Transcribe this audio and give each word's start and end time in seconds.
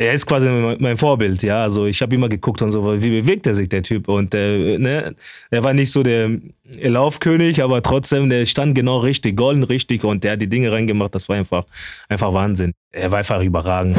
er 0.00 0.14
ist 0.14 0.24
quasi 0.24 0.48
mein 0.78 0.96
Vorbild, 0.96 1.42
ja. 1.42 1.62
Also 1.62 1.84
ich 1.84 2.00
habe 2.00 2.14
immer 2.14 2.30
geguckt 2.30 2.62
und 2.62 2.72
so, 2.72 3.02
wie 3.02 3.20
bewegt 3.20 3.46
er 3.46 3.54
sich, 3.54 3.68
der 3.68 3.82
Typ. 3.82 4.08
Und 4.08 4.34
äh, 4.34 4.78
ne, 4.78 5.14
er 5.50 5.62
war 5.62 5.74
nicht 5.74 5.92
so 5.92 6.02
der 6.02 6.38
Laufkönig, 6.80 7.62
aber 7.62 7.82
trotzdem, 7.82 8.30
der 8.30 8.46
stand 8.46 8.74
genau 8.74 9.00
richtig, 9.00 9.36
golden 9.36 9.62
richtig 9.62 10.02
und 10.02 10.24
der 10.24 10.32
hat 10.32 10.40
die 10.40 10.48
Dinge 10.48 10.72
reingemacht. 10.72 11.14
Das 11.14 11.28
war 11.28 11.36
einfach, 11.36 11.66
einfach 12.08 12.32
Wahnsinn. 12.32 12.72
Er 12.92 13.10
war 13.10 13.18
einfach 13.18 13.42
überragend. 13.42 13.98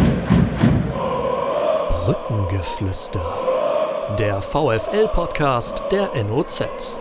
Brückengeflüster. 2.05 4.15
Der 4.17 4.41
VFL-Podcast 4.41 5.83
der 5.91 6.09
NOZ. 6.23 6.97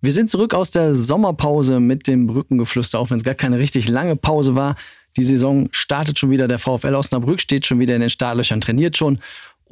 Wir 0.00 0.10
sind 0.10 0.28
zurück 0.28 0.52
aus 0.52 0.72
der 0.72 0.96
Sommerpause 0.96 1.78
mit 1.78 2.08
dem 2.08 2.26
Brückengeflüster, 2.26 2.98
auch 2.98 3.10
wenn 3.10 3.18
es 3.18 3.22
gar 3.22 3.36
keine 3.36 3.60
richtig 3.60 3.88
lange 3.88 4.16
Pause 4.16 4.56
war. 4.56 4.74
Die 5.16 5.22
Saison 5.22 5.68
startet 5.72 6.18
schon 6.18 6.30
wieder. 6.30 6.48
Der 6.48 6.58
VfL 6.58 6.94
Osnabrück 6.94 7.40
steht 7.40 7.66
schon 7.66 7.78
wieder 7.78 7.94
in 7.94 8.00
den 8.00 8.10
Startlöchern, 8.10 8.60
trainiert 8.60 8.96
schon. 8.96 9.18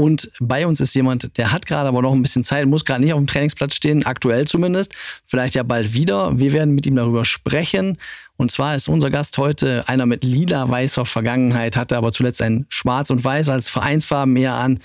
Und 0.00 0.30
bei 0.40 0.66
uns 0.66 0.80
ist 0.80 0.94
jemand, 0.94 1.36
der 1.36 1.52
hat 1.52 1.66
gerade 1.66 1.88
aber 1.88 2.00
noch 2.00 2.12
ein 2.12 2.22
bisschen 2.22 2.42
Zeit, 2.42 2.66
muss 2.66 2.86
gerade 2.86 3.02
nicht 3.02 3.12
auf 3.12 3.18
dem 3.18 3.26
Trainingsplatz 3.26 3.74
stehen, 3.74 4.06
aktuell 4.06 4.46
zumindest. 4.46 4.94
Vielleicht 5.26 5.54
ja 5.54 5.62
bald 5.62 5.92
wieder. 5.92 6.38
Wir 6.38 6.54
werden 6.54 6.74
mit 6.74 6.86
ihm 6.86 6.96
darüber 6.96 7.26
sprechen. 7.26 7.98
Und 8.38 8.50
zwar 8.50 8.74
ist 8.74 8.88
unser 8.88 9.10
Gast 9.10 9.36
heute 9.36 9.86
einer 9.88 10.06
mit 10.06 10.24
lila-weißer 10.24 11.04
Vergangenheit, 11.04 11.76
hatte 11.76 11.98
aber 11.98 12.12
zuletzt 12.12 12.40
ein 12.40 12.64
Schwarz 12.70 13.10
und 13.10 13.22
Weiß 13.22 13.50
als 13.50 13.68
Vereinsfarben 13.68 14.32
mehr 14.32 14.54
an. 14.54 14.80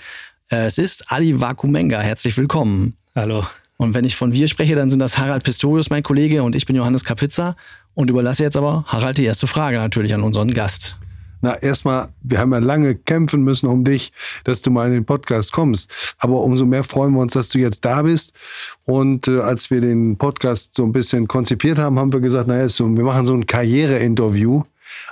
Äh, 0.50 0.66
es 0.66 0.76
ist 0.76 1.10
Ali 1.10 1.40
Vakumenga. 1.40 2.00
Herzlich 2.00 2.36
willkommen. 2.36 2.98
Hallo. 3.14 3.46
Und 3.78 3.94
wenn 3.94 4.04
ich 4.04 4.16
von 4.16 4.34
wir 4.34 4.48
spreche, 4.48 4.74
dann 4.74 4.90
sind 4.90 5.00
das 5.00 5.16
Harald 5.16 5.44
Pistorius, 5.44 5.88
mein 5.88 6.02
Kollege, 6.02 6.42
und 6.42 6.54
ich 6.54 6.66
bin 6.66 6.76
Johannes 6.76 7.04
Kapitza. 7.04 7.56
Und 7.96 8.10
überlasse 8.10 8.42
jetzt 8.42 8.58
aber 8.58 8.84
Harald 8.86 9.16
die 9.16 9.24
erste 9.24 9.46
Frage 9.46 9.78
natürlich 9.78 10.12
an 10.12 10.22
unseren 10.22 10.50
Gast. 10.50 10.98
Na, 11.40 11.54
erstmal, 11.62 12.10
wir 12.20 12.38
haben 12.38 12.52
ja 12.52 12.58
lange 12.58 12.94
kämpfen 12.94 13.42
müssen 13.42 13.68
um 13.68 13.84
dich, 13.84 14.12
dass 14.44 14.60
du 14.60 14.70
mal 14.70 14.86
in 14.88 14.92
den 14.92 15.06
Podcast 15.06 15.50
kommst. 15.50 15.90
Aber 16.18 16.42
umso 16.42 16.66
mehr 16.66 16.84
freuen 16.84 17.14
wir 17.14 17.20
uns, 17.20 17.32
dass 17.32 17.48
du 17.48 17.58
jetzt 17.58 17.86
da 17.86 18.02
bist. 18.02 18.34
Und 18.84 19.28
äh, 19.28 19.40
als 19.40 19.70
wir 19.70 19.80
den 19.80 20.18
Podcast 20.18 20.74
so 20.74 20.84
ein 20.84 20.92
bisschen 20.92 21.26
konzipiert 21.26 21.78
haben, 21.78 21.98
haben 21.98 22.12
wir 22.12 22.20
gesagt, 22.20 22.48
naja, 22.48 22.68
so, 22.68 22.86
wir 22.94 23.02
machen 23.02 23.24
so 23.24 23.32
ein 23.32 23.46
Karriere-Interview. 23.46 24.64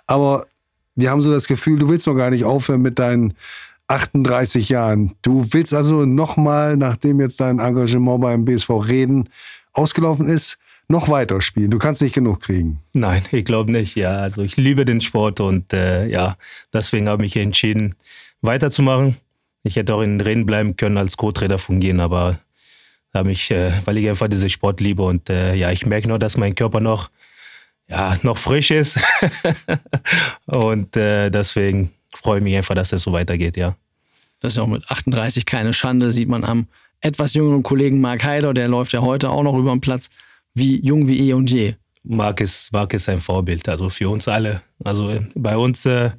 Aber 0.06 0.46
wir 0.94 1.10
haben 1.10 1.22
so 1.22 1.32
das 1.32 1.48
Gefühl, 1.48 1.78
du 1.78 1.88
willst 1.88 2.06
noch 2.06 2.16
gar 2.16 2.28
nicht 2.28 2.44
aufhören 2.44 2.82
mit 2.82 2.98
deinen 2.98 3.32
38 3.88 4.68
Jahren. 4.68 5.14
Du 5.22 5.42
willst 5.52 5.72
also 5.72 6.04
nochmal, 6.04 6.76
nachdem 6.76 7.18
jetzt 7.18 7.40
dein 7.40 7.60
Engagement 7.60 8.20
beim 8.20 8.44
BSV 8.44 8.70
Reden 8.70 9.30
ausgelaufen 9.72 10.28
ist, 10.28 10.58
noch 10.88 11.08
weiter 11.08 11.40
spielen. 11.40 11.70
Du 11.70 11.78
kannst 11.78 12.02
nicht 12.02 12.14
genug 12.14 12.40
kriegen. 12.40 12.80
Nein, 12.92 13.22
ich 13.32 13.44
glaube 13.44 13.72
nicht. 13.72 13.96
Ja, 13.96 14.18
also 14.18 14.42
ich 14.42 14.56
liebe 14.56 14.84
den 14.84 15.00
Sport 15.00 15.40
und 15.40 15.72
äh, 15.72 16.06
ja, 16.06 16.36
deswegen 16.72 17.08
habe 17.08 17.24
ich 17.24 17.34
mich 17.34 17.42
entschieden, 17.42 17.94
weiterzumachen. 18.42 19.16
Ich 19.62 19.76
hätte 19.76 19.94
auch 19.94 20.02
in 20.02 20.20
Reden 20.20 20.44
bleiben 20.44 20.76
können, 20.76 20.98
als 20.98 21.16
Co-Trainer 21.16 21.58
fungieren, 21.58 22.00
aber 22.00 22.38
habe 23.14 23.32
ich, 23.32 23.50
äh, 23.50 23.72
weil 23.84 23.96
ich 23.98 24.08
einfach 24.08 24.28
diesen 24.28 24.50
Sport 24.50 24.80
liebe 24.80 25.02
und 25.02 25.30
äh, 25.30 25.54
ja, 25.54 25.70
ich 25.70 25.86
merke 25.86 26.08
nur, 26.08 26.18
dass 26.18 26.36
mein 26.36 26.54
Körper 26.54 26.80
noch, 26.80 27.10
ja, 27.88 28.16
noch 28.22 28.38
frisch 28.38 28.70
ist 28.70 28.98
und 30.46 30.96
äh, 30.96 31.30
deswegen 31.30 31.92
freue 32.12 32.38
ich 32.38 32.44
mich 32.44 32.56
einfach, 32.56 32.74
dass 32.74 32.88
es 32.88 32.90
das 32.90 33.02
so 33.02 33.12
weitergeht, 33.12 33.56
ja. 33.56 33.76
Das 34.40 34.52
ist 34.52 34.56
ja 34.58 34.64
auch 34.64 34.68
mit 34.68 34.90
38 34.90 35.46
keine 35.46 35.72
Schande, 35.72 36.10
sieht 36.10 36.28
man 36.28 36.44
am 36.44 36.66
etwas 37.00 37.34
jüngeren 37.34 37.62
Kollegen 37.62 38.00
Mark 38.00 38.24
Heider, 38.24 38.52
der 38.52 38.68
läuft 38.68 38.92
ja 38.92 39.00
heute 39.00 39.30
auch 39.30 39.42
noch 39.42 39.56
über 39.56 39.70
den 39.70 39.80
Platz 39.80 40.10
wie 40.54 40.84
jung 40.84 41.08
wie 41.08 41.28
eh 41.28 41.32
und 41.34 41.50
je. 41.50 41.74
Marc 42.04 42.40
ist, 42.40 42.72
Marc 42.72 42.94
ist 42.94 43.08
ein 43.08 43.18
Vorbild, 43.18 43.68
also 43.68 43.88
für 43.88 44.08
uns 44.08 44.28
alle. 44.28 44.62
Also 44.84 45.18
bei 45.34 45.56
uns, 45.56 45.86
äh, 45.86 46.10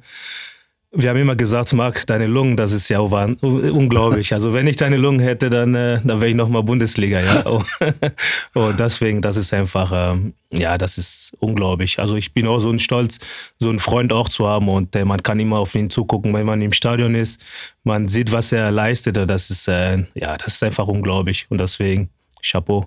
wir 0.90 1.10
haben 1.10 1.18
immer 1.18 1.36
gesagt, 1.36 1.72
Marc, 1.74 2.06
deine 2.06 2.26
Lungen, 2.26 2.56
das 2.56 2.72
ist 2.72 2.88
ja 2.88 2.98
unglaublich. 3.00 4.32
Also 4.32 4.52
wenn 4.52 4.66
ich 4.66 4.76
deine 4.76 4.96
Lungen 4.96 5.20
hätte, 5.20 5.48
dann, 5.48 5.74
äh, 5.74 6.00
dann 6.02 6.20
wäre 6.20 6.30
ich 6.30 6.34
nochmal 6.34 6.64
Bundesliga, 6.64 7.20
ja. 7.20 7.44
und 8.54 8.80
deswegen, 8.80 9.22
das 9.22 9.36
ist 9.36 9.52
einfach, 9.54 9.92
ähm, 9.94 10.34
ja, 10.50 10.76
das 10.76 10.98
ist 10.98 11.36
unglaublich. 11.38 12.00
Also 12.00 12.16
ich 12.16 12.32
bin 12.34 12.48
auch 12.48 12.58
so 12.58 12.70
ein 12.70 12.80
Stolz, 12.80 13.20
so 13.58 13.68
einen 13.68 13.78
Freund 13.78 14.12
auch 14.12 14.28
zu 14.28 14.46
haben 14.48 14.68
und 14.68 14.96
äh, 14.96 15.04
man 15.04 15.22
kann 15.22 15.38
immer 15.38 15.58
auf 15.58 15.74
ihn 15.76 15.90
zugucken, 15.90 16.34
wenn 16.34 16.46
man 16.46 16.62
im 16.62 16.72
Stadion 16.72 17.14
ist. 17.14 17.40
Man 17.84 18.08
sieht, 18.08 18.32
was 18.32 18.50
er 18.50 18.72
leistet. 18.72 19.16
Das 19.16 19.50
ist, 19.50 19.68
äh, 19.68 20.04
ja, 20.14 20.36
das 20.36 20.54
ist 20.54 20.62
einfach 20.64 20.88
unglaublich. 20.88 21.46
Und 21.48 21.58
deswegen, 21.58 22.10
Chapeau. 22.42 22.86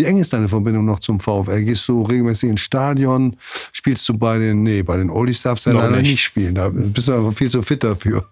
Wie 0.00 0.06
eng 0.06 0.16
ist 0.16 0.32
deine 0.32 0.48
Verbindung 0.48 0.86
noch 0.86 1.00
zum 1.00 1.20
VfL? 1.20 1.62
Gehst 1.62 1.86
du 1.86 2.00
regelmäßig 2.00 2.48
ins 2.48 2.62
Stadion? 2.62 3.36
Spielst 3.70 4.08
du 4.08 4.16
bei 4.16 4.38
den, 4.38 4.62
nee, 4.62 4.82
bei 4.82 4.96
den 4.96 5.10
Oldies 5.10 5.42
darfst 5.42 5.66
du 5.66 5.70
ja 5.70 5.76
leider 5.76 5.96
nicht. 5.96 6.12
nicht 6.12 6.22
spielen. 6.22 6.54
Da 6.54 6.70
bist 6.72 7.08
du 7.08 7.12
aber 7.12 7.32
viel 7.32 7.50
zu 7.50 7.60
fit 7.60 7.84
dafür. 7.84 8.24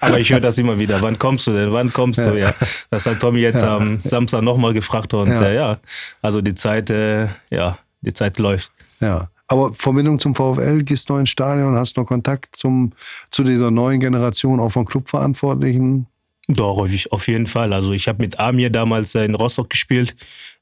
Aber 0.00 0.20
ich 0.20 0.30
höre 0.30 0.40
das 0.40 0.58
immer 0.58 0.78
wieder. 0.78 1.00
Wann 1.00 1.18
kommst 1.18 1.46
du 1.46 1.52
denn? 1.52 1.72
Wann 1.72 1.90
kommst 1.90 2.20
ja. 2.20 2.30
du? 2.30 2.38
Ja. 2.38 2.54
Das 2.90 3.06
hat 3.06 3.20
Tommy 3.20 3.40
jetzt 3.40 3.62
ja. 3.62 3.78
am 3.78 4.00
Samstag 4.04 4.42
nochmal 4.42 4.74
gefragt 4.74 5.14
und 5.14 5.28
ja. 5.28 5.40
Äh, 5.40 5.54
ja, 5.54 5.78
also 6.20 6.42
die 6.42 6.54
Zeit, 6.54 6.90
äh, 6.90 7.28
ja, 7.50 7.78
die 8.02 8.12
Zeit 8.12 8.38
läuft. 8.38 8.70
Ja. 9.00 9.30
Aber 9.46 9.72
Verbindung 9.72 10.18
zum 10.18 10.34
VfL, 10.34 10.82
gehst 10.82 11.08
du 11.08 11.14
noch 11.14 11.20
ins 11.20 11.30
Stadion, 11.30 11.74
hast 11.74 11.96
noch 11.96 12.04
Kontakt 12.04 12.54
zum, 12.54 12.92
zu 13.30 13.44
dieser 13.44 13.70
neuen 13.70 13.98
Generation, 13.98 14.60
auch 14.60 14.72
von 14.72 14.84
Clubverantwortlichen? 14.84 16.06
Doch, 16.48 16.86
auf 17.10 17.28
jeden 17.28 17.46
Fall. 17.46 17.72
Also 17.72 17.92
ich 17.92 18.06
habe 18.08 18.22
mit 18.22 18.38
Amir 18.38 18.68
damals 18.68 19.14
in 19.14 19.34
Rostock 19.34 19.70
gespielt. 19.70 20.14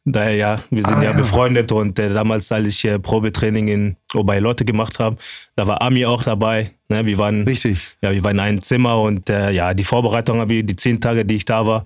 Daher 0.05 0.35
ja, 0.35 0.63
wir 0.71 0.83
sind 0.83 0.97
ah, 0.97 1.03
ja, 1.03 1.11
ja, 1.11 1.17
befreundet 1.17 1.71
und 1.71 1.97
äh, 1.99 2.13
damals, 2.13 2.51
als 2.51 2.67
ich 2.67 2.85
äh, 2.85 2.99
Probetraining 2.99 3.69
in 3.69 3.97
Lotte 4.13 4.65
gemacht 4.65 4.99
habe, 4.99 5.17
da 5.55 5.67
war 5.69 5.81
Amir 5.81 6.11
auch 6.11 6.25
dabei. 6.25 6.73
Ne? 6.89 7.07
Wir 7.07 7.19
waren, 7.19 7.45
Richtig. 7.45 7.79
Ja, 8.01 8.11
wir 8.11 8.25
waren 8.25 8.37
in 8.37 8.41
einem 8.41 8.63
Zimmer 8.63 9.01
und 9.01 9.31
äh, 9.31 9.53
ja, 9.53 9.75
die 9.75 9.85
Vorbereitung 9.85 10.41
habe 10.41 10.55
ich, 10.55 10.67
die 10.67 10.75
zehn 10.75 11.01
Tage, 11.01 11.25
die 11.25 11.37
ich 11.37 11.45
da 11.45 11.65
war, 11.67 11.85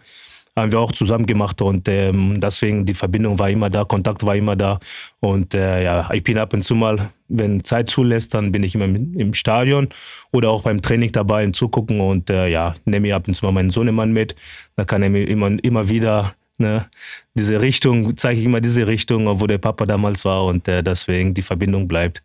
haben 0.56 0.72
wir 0.72 0.81
auch 0.81 0.93
zusammen 0.93 1.26
gemacht 1.26 1.60
und 1.60 1.87
ähm, 1.88 2.41
deswegen 2.41 2.87
die 2.87 2.94
Verbindung 2.94 3.38
war 3.38 3.50
immer 3.50 3.69
da, 3.69 3.84
Kontakt 3.84 4.25
war 4.25 4.34
immer 4.34 4.56
da 4.56 4.81
und 5.21 5.53
äh, 5.53 5.84
ja, 5.84 6.09
ich 6.15 6.22
bin 6.22 6.38
ab 6.38 6.55
und 6.55 6.65
zu 6.65 6.75
mal, 6.75 7.10
wenn 7.28 7.65
Zeit 7.65 7.91
zulässt, 7.91 8.32
dann 8.32 8.50
bin 8.50 8.62
ich 8.62 8.75
immer 8.75 8.87
im 8.87 9.34
Stadion 9.34 9.88
oder 10.32 10.49
auch 10.49 10.62
beim 10.62 10.81
Training 10.81 11.12
dabei 11.12 11.44
und 11.44 11.55
zugucken 11.55 12.00
und 12.00 12.31
äh, 12.31 12.49
ja, 12.49 12.75
nehme 12.87 13.09
ich 13.09 13.15
ab 13.15 13.28
und 13.28 13.34
zu 13.34 13.44
mal 13.44 13.53
meinen 13.53 13.69
Sohnemann 13.69 14.12
mit, 14.12 14.34
da 14.76 14.84
kann 14.84 15.03
er 15.03 15.10
mir 15.10 15.28
immer, 15.28 15.62
immer 15.62 15.91
wieder 15.91 16.32
Ne? 16.59 16.87
Diese 17.34 17.61
Richtung, 17.61 18.17
zeige 18.17 18.41
ich 18.41 18.47
immer 18.47 18.61
diese 18.61 18.87
Richtung, 18.87 19.41
wo 19.41 19.47
der 19.47 19.59
Papa 19.59 19.87
damals 19.87 20.25
war 20.25 20.44
und 20.44 20.67
äh, 20.69 20.83
deswegen 20.83 21.34
die 21.34 21.43
Verbindung 21.43 21.87
bleibt. 21.87 22.22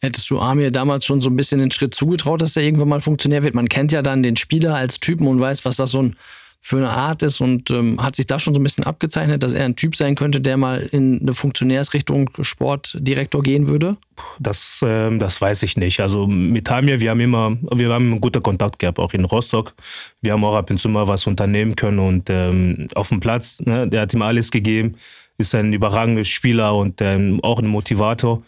Hättest 0.00 0.30
du 0.30 0.38
Amir 0.38 0.70
damals 0.70 1.04
schon 1.04 1.20
so 1.20 1.28
ein 1.28 1.36
bisschen 1.36 1.58
den 1.58 1.70
Schritt 1.70 1.94
zugetraut, 1.94 2.40
dass 2.40 2.56
er 2.56 2.62
irgendwann 2.62 2.88
mal 2.88 3.00
Funktionär 3.00 3.42
wird? 3.42 3.54
Man 3.54 3.68
kennt 3.68 3.90
ja 3.90 4.02
dann 4.02 4.22
den 4.22 4.36
Spieler 4.36 4.74
als 4.74 5.00
Typen 5.00 5.26
und 5.26 5.40
weiß, 5.40 5.64
was 5.64 5.76
das 5.76 5.90
so 5.90 6.02
ein 6.02 6.16
für 6.60 6.76
eine 6.76 6.90
Art 6.90 7.22
ist 7.22 7.40
und 7.40 7.70
ähm, 7.70 8.02
hat 8.02 8.16
sich 8.16 8.26
da 8.26 8.38
schon 8.38 8.54
so 8.54 8.60
ein 8.60 8.64
bisschen 8.64 8.84
abgezeichnet, 8.84 9.42
dass 9.42 9.52
er 9.52 9.64
ein 9.64 9.76
Typ 9.76 9.94
sein 9.94 10.14
könnte, 10.16 10.40
der 10.40 10.56
mal 10.56 10.80
in 10.80 11.20
eine 11.20 11.32
Funktionärsrichtung 11.32 12.30
Sportdirektor 12.40 13.42
gehen 13.42 13.68
würde? 13.68 13.96
Das, 14.40 14.82
äh, 14.82 15.16
das 15.16 15.40
weiß 15.40 15.62
ich 15.62 15.76
nicht. 15.76 16.00
Also 16.00 16.26
mit 16.26 16.68
Hamir, 16.70 17.00
wir 17.00 17.10
haben 17.10 17.20
immer, 17.20 17.56
wir 17.72 17.92
haben 17.92 18.12
einen 18.12 18.20
guten 18.20 18.42
Kontakt 18.42 18.78
gehabt, 18.80 18.98
auch 18.98 19.12
in 19.14 19.24
Rostock. 19.24 19.74
Wir 20.20 20.32
haben 20.32 20.44
auch 20.44 20.56
ab 20.56 20.70
und 20.70 20.78
zu 20.78 20.88
mal 20.88 21.06
was 21.06 21.26
unternehmen 21.26 21.76
können 21.76 22.00
und 22.00 22.28
ähm, 22.28 22.88
auf 22.94 23.08
dem 23.08 23.20
Platz, 23.20 23.60
ne, 23.64 23.88
der 23.88 24.02
hat 24.02 24.12
ihm 24.12 24.22
alles 24.22 24.50
gegeben, 24.50 24.96
ist 25.38 25.54
ein 25.54 25.72
überragender 25.72 26.24
Spieler 26.24 26.74
und 26.74 27.00
ähm, 27.00 27.38
auch 27.42 27.60
ein 27.60 27.68
Motivator. 27.68 28.42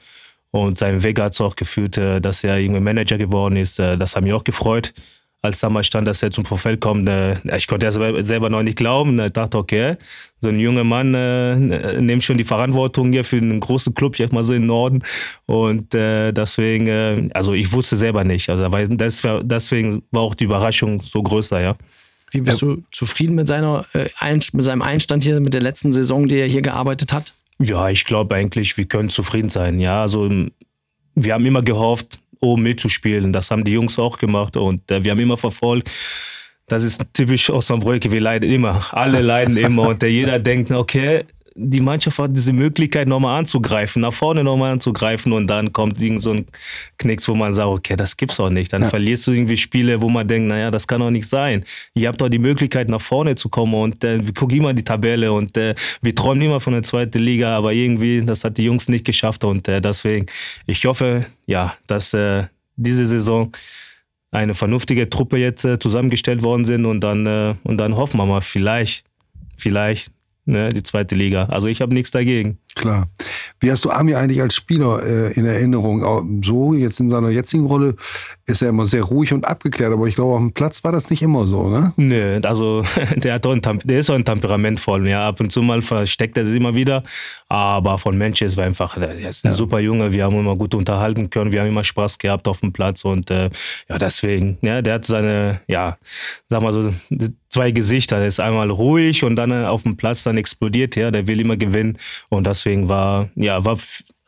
Und 0.52 0.78
seinen 0.78 1.04
Weg 1.04 1.20
hat 1.20 1.32
es 1.32 1.40
auch 1.40 1.54
geführt, 1.54 1.96
äh, 1.96 2.20
dass 2.20 2.42
er 2.42 2.58
irgendwie 2.58 2.80
Manager 2.80 3.18
geworden 3.18 3.56
ist. 3.56 3.78
Äh, 3.78 3.96
das 3.96 4.16
hat 4.16 4.24
mich 4.24 4.32
auch 4.32 4.42
gefreut 4.42 4.92
als 5.42 5.60
damals 5.60 5.86
stand, 5.86 6.06
dass 6.06 6.22
er 6.22 6.30
zum 6.30 6.44
Vorfeld 6.44 6.80
kommt, 6.80 7.08
äh, 7.08 7.34
ich 7.56 7.66
konnte 7.66 7.86
ja 7.86 7.92
selber 8.22 8.50
noch 8.50 8.62
nicht 8.62 8.76
glauben. 8.76 9.18
Ich 9.20 9.32
dachte, 9.32 9.56
okay, 9.58 9.96
so 10.40 10.48
ein 10.48 10.58
junger 10.58 10.84
Mann 10.84 11.14
äh, 11.14 12.00
nimmt 12.00 12.24
schon 12.24 12.36
die 12.36 12.44
Verantwortung 12.44 13.12
hier 13.12 13.24
für 13.24 13.36
einen 13.36 13.60
großen 13.60 13.94
Club, 13.94 14.18
jetzt 14.18 14.32
mal 14.32 14.44
so 14.44 14.52
im 14.52 14.66
Norden. 14.66 15.02
Und 15.46 15.94
äh, 15.94 16.32
deswegen, 16.32 16.86
äh, 16.88 17.30
also 17.32 17.54
ich 17.54 17.72
wusste 17.72 17.96
selber 17.96 18.24
nicht. 18.24 18.50
Also 18.50 18.68
deswegen 19.42 20.02
war 20.10 20.22
auch 20.22 20.34
die 20.34 20.44
Überraschung 20.44 21.00
so 21.00 21.22
größer, 21.22 21.60
ja. 21.60 21.76
Wie 22.32 22.42
bist 22.42 22.62
du 22.62 22.82
zufrieden 22.92 23.34
mit, 23.34 23.48
seiner, 23.48 23.86
äh, 23.92 24.08
mit 24.34 24.64
seinem 24.64 24.82
Einstand 24.82 25.24
hier, 25.24 25.40
mit 25.40 25.52
der 25.52 25.62
letzten 25.62 25.90
Saison, 25.90 26.28
die 26.28 26.36
er 26.36 26.46
hier 26.46 26.62
gearbeitet 26.62 27.12
hat? 27.12 27.32
Ja, 27.58 27.88
ich 27.88 28.04
glaube 28.04 28.34
eigentlich, 28.34 28.76
wir 28.76 28.84
können 28.84 29.10
zufrieden 29.10 29.48
sein. 29.48 29.80
Ja, 29.80 30.02
also 30.02 30.30
wir 31.14 31.34
haben 31.34 31.44
immer 31.44 31.62
gehofft, 31.62 32.20
oben 32.40 32.62
mitzuspielen. 32.62 33.32
Das 33.32 33.50
haben 33.50 33.64
die 33.64 33.72
Jungs 33.72 33.98
auch 33.98 34.18
gemacht 34.18 34.56
und 34.56 34.90
äh, 34.90 35.04
wir 35.04 35.12
haben 35.12 35.20
immer 35.20 35.36
verfolgt. 35.36 35.90
Das 36.66 36.84
ist 36.84 37.02
typisch 37.12 37.50
Osnabrück, 37.50 38.10
wir 38.10 38.20
leiden 38.20 38.50
immer. 38.50 38.86
Alle 38.92 39.20
leiden 39.20 39.56
immer 39.56 39.88
und 39.88 40.02
äh, 40.02 40.06
jeder 40.06 40.38
denkt, 40.38 40.70
okay, 40.70 41.24
die 41.62 41.80
Mannschaft 41.80 42.18
hat 42.18 42.34
diese 42.34 42.52
Möglichkeit, 42.52 43.06
nochmal 43.06 43.38
anzugreifen, 43.38 44.02
nach 44.02 44.12
vorne 44.12 44.42
nochmal 44.42 44.72
anzugreifen 44.72 45.32
und 45.32 45.46
dann 45.46 45.72
kommt 45.72 46.00
irgend 46.00 46.22
so 46.22 46.32
ein 46.32 46.46
Knicks, 46.98 47.28
wo 47.28 47.34
man 47.34 47.52
sagt, 47.52 47.68
okay, 47.68 47.96
das 47.96 48.16
gibt's 48.16 48.40
auch 48.40 48.50
nicht. 48.50 48.72
Dann 48.72 48.82
ja. 48.82 48.88
verlierst 48.88 49.26
du 49.26 49.32
irgendwie 49.32 49.56
Spiele, 49.56 50.00
wo 50.00 50.08
man 50.08 50.26
denkt, 50.26 50.48
naja, 50.48 50.70
das 50.70 50.86
kann 50.86 51.00
doch 51.00 51.10
nicht 51.10 51.28
sein. 51.28 51.64
Ihr 51.94 52.08
habt 52.08 52.20
doch 52.20 52.28
die 52.28 52.38
Möglichkeit, 52.38 52.88
nach 52.88 53.00
vorne 53.00 53.34
zu 53.34 53.48
kommen 53.48 53.74
und 53.74 54.02
äh, 54.02 54.24
wir 54.24 54.32
gucken 54.32 54.58
immer 54.58 54.72
die 54.72 54.84
Tabelle 54.84 55.32
und 55.32 55.56
äh, 55.56 55.74
wir 56.00 56.14
träumen 56.14 56.42
immer 56.42 56.60
von 56.60 56.72
der 56.72 56.82
zweiten 56.82 57.18
Liga, 57.18 57.56
aber 57.56 57.72
irgendwie, 57.72 58.24
das 58.24 58.42
hat 58.44 58.56
die 58.56 58.64
Jungs 58.64 58.88
nicht 58.88 59.04
geschafft 59.04 59.44
und 59.44 59.68
äh, 59.68 59.80
deswegen, 59.80 60.26
ich 60.66 60.84
hoffe, 60.86 61.26
ja, 61.46 61.74
dass 61.86 62.14
äh, 62.14 62.44
diese 62.76 63.04
Saison 63.04 63.52
eine 64.30 64.54
vernünftige 64.54 65.10
Truppe 65.10 65.38
jetzt 65.38 65.64
äh, 65.64 65.78
zusammengestellt 65.78 66.42
worden 66.42 66.64
sind 66.64 66.86
und 66.86 67.00
dann, 67.00 67.26
äh, 67.26 67.54
und 67.64 67.78
dann 67.78 67.96
hoffen 67.96 68.18
wir 68.18 68.26
mal, 68.26 68.40
vielleicht, 68.40 69.04
vielleicht 69.56 70.10
ne, 70.50 70.70
die 70.70 70.82
zweite 70.82 71.14
Liga. 71.14 71.44
Also 71.46 71.68
ich 71.68 71.80
habe 71.80 71.94
nichts 71.94 72.10
dagegen. 72.10 72.58
Klar. 72.76 73.08
Wie 73.58 73.70
hast 73.70 73.84
du 73.84 73.90
Ami 73.90 74.14
eigentlich 74.14 74.40
als 74.40 74.54
Spieler 74.54 75.02
äh, 75.02 75.32
in 75.32 75.44
Erinnerung? 75.44 76.42
So, 76.44 76.72
jetzt 76.72 77.00
in 77.00 77.10
seiner 77.10 77.30
jetzigen 77.30 77.66
Rolle 77.66 77.96
ist 78.46 78.62
er 78.62 78.68
immer 78.68 78.86
sehr 78.86 79.02
ruhig 79.02 79.32
und 79.32 79.44
abgeklärt, 79.44 79.92
aber 79.92 80.06
ich 80.06 80.14
glaube, 80.14 80.34
auf 80.34 80.40
dem 80.40 80.52
Platz 80.52 80.84
war 80.84 80.92
das 80.92 81.10
nicht 81.10 81.22
immer 81.22 81.46
so, 81.46 81.68
ne? 81.68 81.92
Nö, 81.96 82.40
also 82.42 82.84
der, 83.16 83.34
hat 83.34 83.46
ein, 83.46 83.60
der 83.84 83.98
ist 83.98 84.10
auch 84.10 84.14
ein 84.14 84.24
temperamentvoll. 84.24 85.08
Ja, 85.08 85.28
ab 85.28 85.40
und 85.40 85.50
zu 85.50 85.62
mal 85.62 85.82
versteckt 85.82 86.36
er 86.36 86.46
sich 86.46 86.56
immer 86.56 86.74
wieder, 86.74 87.02
aber 87.48 87.98
von 87.98 88.16
Mensch 88.16 88.40
ist 88.42 88.58
er 88.58 88.64
einfach, 88.64 88.96
er 88.96 89.28
ist 89.28 89.44
ein 89.44 89.52
ja. 89.52 89.56
super 89.56 89.80
Junge, 89.80 90.12
wir 90.12 90.24
haben 90.24 90.38
immer 90.38 90.56
gut 90.56 90.74
unterhalten 90.74 91.28
können, 91.30 91.52
wir 91.52 91.60
haben 91.60 91.68
immer 91.68 91.84
Spaß 91.84 92.18
gehabt 92.18 92.46
auf 92.46 92.60
dem 92.60 92.72
Platz 92.72 93.04
und 93.04 93.30
äh, 93.30 93.50
ja, 93.88 93.98
deswegen, 93.98 94.58
ja, 94.62 94.80
der 94.80 94.94
hat 94.94 95.04
seine, 95.04 95.60
ja, 95.66 95.96
sag 96.48 96.62
mal 96.62 96.72
so, 96.72 96.92
zwei 97.50 97.72
Gesichter. 97.72 98.18
Der 98.18 98.28
ist 98.28 98.40
einmal 98.40 98.70
ruhig 98.70 99.24
und 99.24 99.36
dann 99.36 99.50
äh, 99.50 99.66
auf 99.66 99.82
dem 99.82 99.96
Platz 99.96 100.22
dann 100.22 100.38
explodiert 100.38 100.96
er. 100.96 101.00
Ja, 101.00 101.10
der 101.10 101.26
will 101.26 101.40
immer 101.40 101.56
gewinnen 101.56 101.98
und 102.28 102.46
deswegen 102.60 102.88
war, 102.88 103.30
ja, 103.34 103.64
war, 103.64 103.78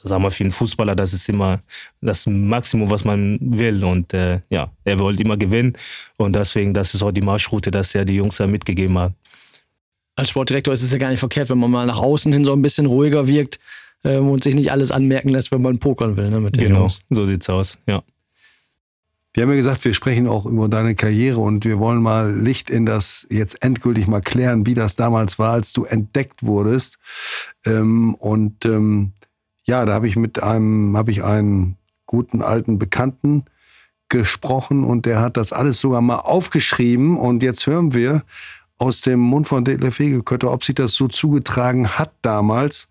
sag 0.02 0.20
mal, 0.20 0.30
für 0.30 0.44
einen 0.44 0.50
Fußballer, 0.50 0.96
das 0.96 1.12
ist 1.12 1.28
immer 1.28 1.60
das 2.00 2.26
Maximum, 2.26 2.90
was 2.90 3.04
man 3.04 3.38
will. 3.40 3.84
Und 3.84 4.14
äh, 4.14 4.40
ja, 4.50 4.70
er 4.84 4.98
wollte 4.98 5.22
immer 5.22 5.36
gewinnen 5.36 5.74
und 6.16 6.34
deswegen, 6.34 6.74
das 6.74 6.94
ist 6.94 7.02
auch 7.02 7.12
die 7.12 7.20
Marschroute, 7.20 7.70
dass 7.70 7.94
er 7.94 8.04
die 8.04 8.16
Jungs 8.16 8.36
da 8.36 8.46
mitgegeben 8.46 8.98
hat. 8.98 9.12
Als 10.16 10.30
Sportdirektor 10.30 10.74
ist 10.74 10.82
es 10.82 10.92
ja 10.92 10.98
gar 10.98 11.10
nicht 11.10 11.20
verkehrt, 11.20 11.48
wenn 11.50 11.58
man 11.58 11.70
mal 11.70 11.86
nach 11.86 11.98
außen 11.98 12.32
hin 12.32 12.44
so 12.44 12.52
ein 12.52 12.62
bisschen 12.62 12.86
ruhiger 12.86 13.26
wirkt 13.26 13.58
ähm, 14.04 14.28
und 14.28 14.42
sich 14.42 14.54
nicht 14.54 14.70
alles 14.70 14.90
anmerken 14.90 15.30
lässt, 15.30 15.52
wenn 15.52 15.62
man 15.62 15.78
pokern 15.78 16.16
will 16.16 16.28
ne, 16.28 16.40
mit 16.40 16.56
den 16.56 16.64
genau, 16.64 16.80
Jungs. 16.80 17.00
so 17.08 17.24
sieht's 17.24 17.48
aus, 17.48 17.78
ja. 17.86 18.02
Wir 19.34 19.44
haben 19.44 19.50
ja 19.50 19.56
gesagt, 19.56 19.84
wir 19.84 19.94
sprechen 19.94 20.28
auch 20.28 20.44
über 20.44 20.68
deine 20.68 20.94
Karriere 20.94 21.40
und 21.40 21.64
wir 21.64 21.78
wollen 21.78 22.02
mal 22.02 22.34
Licht 22.34 22.68
in 22.68 22.84
das 22.84 23.26
jetzt 23.30 23.62
endgültig 23.64 24.06
mal 24.06 24.20
klären, 24.20 24.66
wie 24.66 24.74
das 24.74 24.94
damals 24.94 25.38
war, 25.38 25.52
als 25.52 25.72
du 25.72 25.84
entdeckt 25.84 26.42
wurdest. 26.42 26.98
Ähm, 27.64 28.14
und 28.14 28.66
ähm, 28.66 29.12
ja, 29.64 29.86
da 29.86 29.94
habe 29.94 30.06
ich 30.06 30.16
mit 30.16 30.42
einem, 30.42 30.96
habe 30.96 31.10
ich 31.10 31.24
einen 31.24 31.78
guten 32.04 32.42
alten 32.42 32.78
Bekannten 32.78 33.44
gesprochen 34.10 34.84
und 34.84 35.06
der 35.06 35.20
hat 35.20 35.38
das 35.38 35.54
alles 35.54 35.80
sogar 35.80 36.02
mal 36.02 36.16
aufgeschrieben 36.16 37.16
und 37.16 37.42
jetzt 37.42 37.66
hören 37.66 37.94
wir 37.94 38.22
aus 38.76 39.00
dem 39.00 39.20
Mund 39.20 39.48
von 39.48 39.64
Detlef 39.64 39.98
Wegelkötter, 39.98 40.52
ob 40.52 40.62
sich 40.64 40.74
das 40.74 40.92
so 40.92 41.08
zugetragen 41.08 41.88
hat 41.88 42.12
damals, 42.20 42.88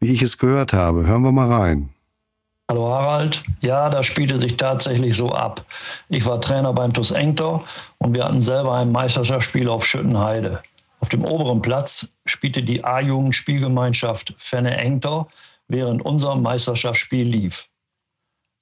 wie 0.00 0.12
ich 0.12 0.22
es 0.22 0.38
gehört 0.38 0.72
habe. 0.72 1.06
Hören 1.06 1.22
wir 1.22 1.30
mal 1.30 1.52
rein. 1.52 1.90
Hallo 2.68 2.90
Harald. 2.90 3.44
Ja, 3.62 3.88
das 3.88 4.06
spielte 4.06 4.38
sich 4.38 4.56
tatsächlich 4.56 5.16
so 5.16 5.30
ab. 5.30 5.64
Ich 6.08 6.26
war 6.26 6.40
Trainer 6.40 6.72
beim 6.72 6.92
TuS 6.92 7.12
Engtor 7.12 7.64
und 7.98 8.12
wir 8.12 8.24
hatten 8.24 8.40
selber 8.40 8.74
ein 8.74 8.90
Meisterschaftsspiel 8.90 9.68
auf 9.68 9.86
Schüttenheide. 9.86 10.60
Auf 10.98 11.08
dem 11.08 11.24
oberen 11.24 11.62
Platz 11.62 12.08
spielte 12.24 12.64
die 12.64 12.82
A-Jugend-Spielgemeinschaft 12.82 14.34
Fenne 14.36 14.76
Engtor, 14.78 15.28
während 15.68 16.04
unser 16.04 16.34
Meisterschaftsspiel 16.34 17.28
lief. 17.28 17.68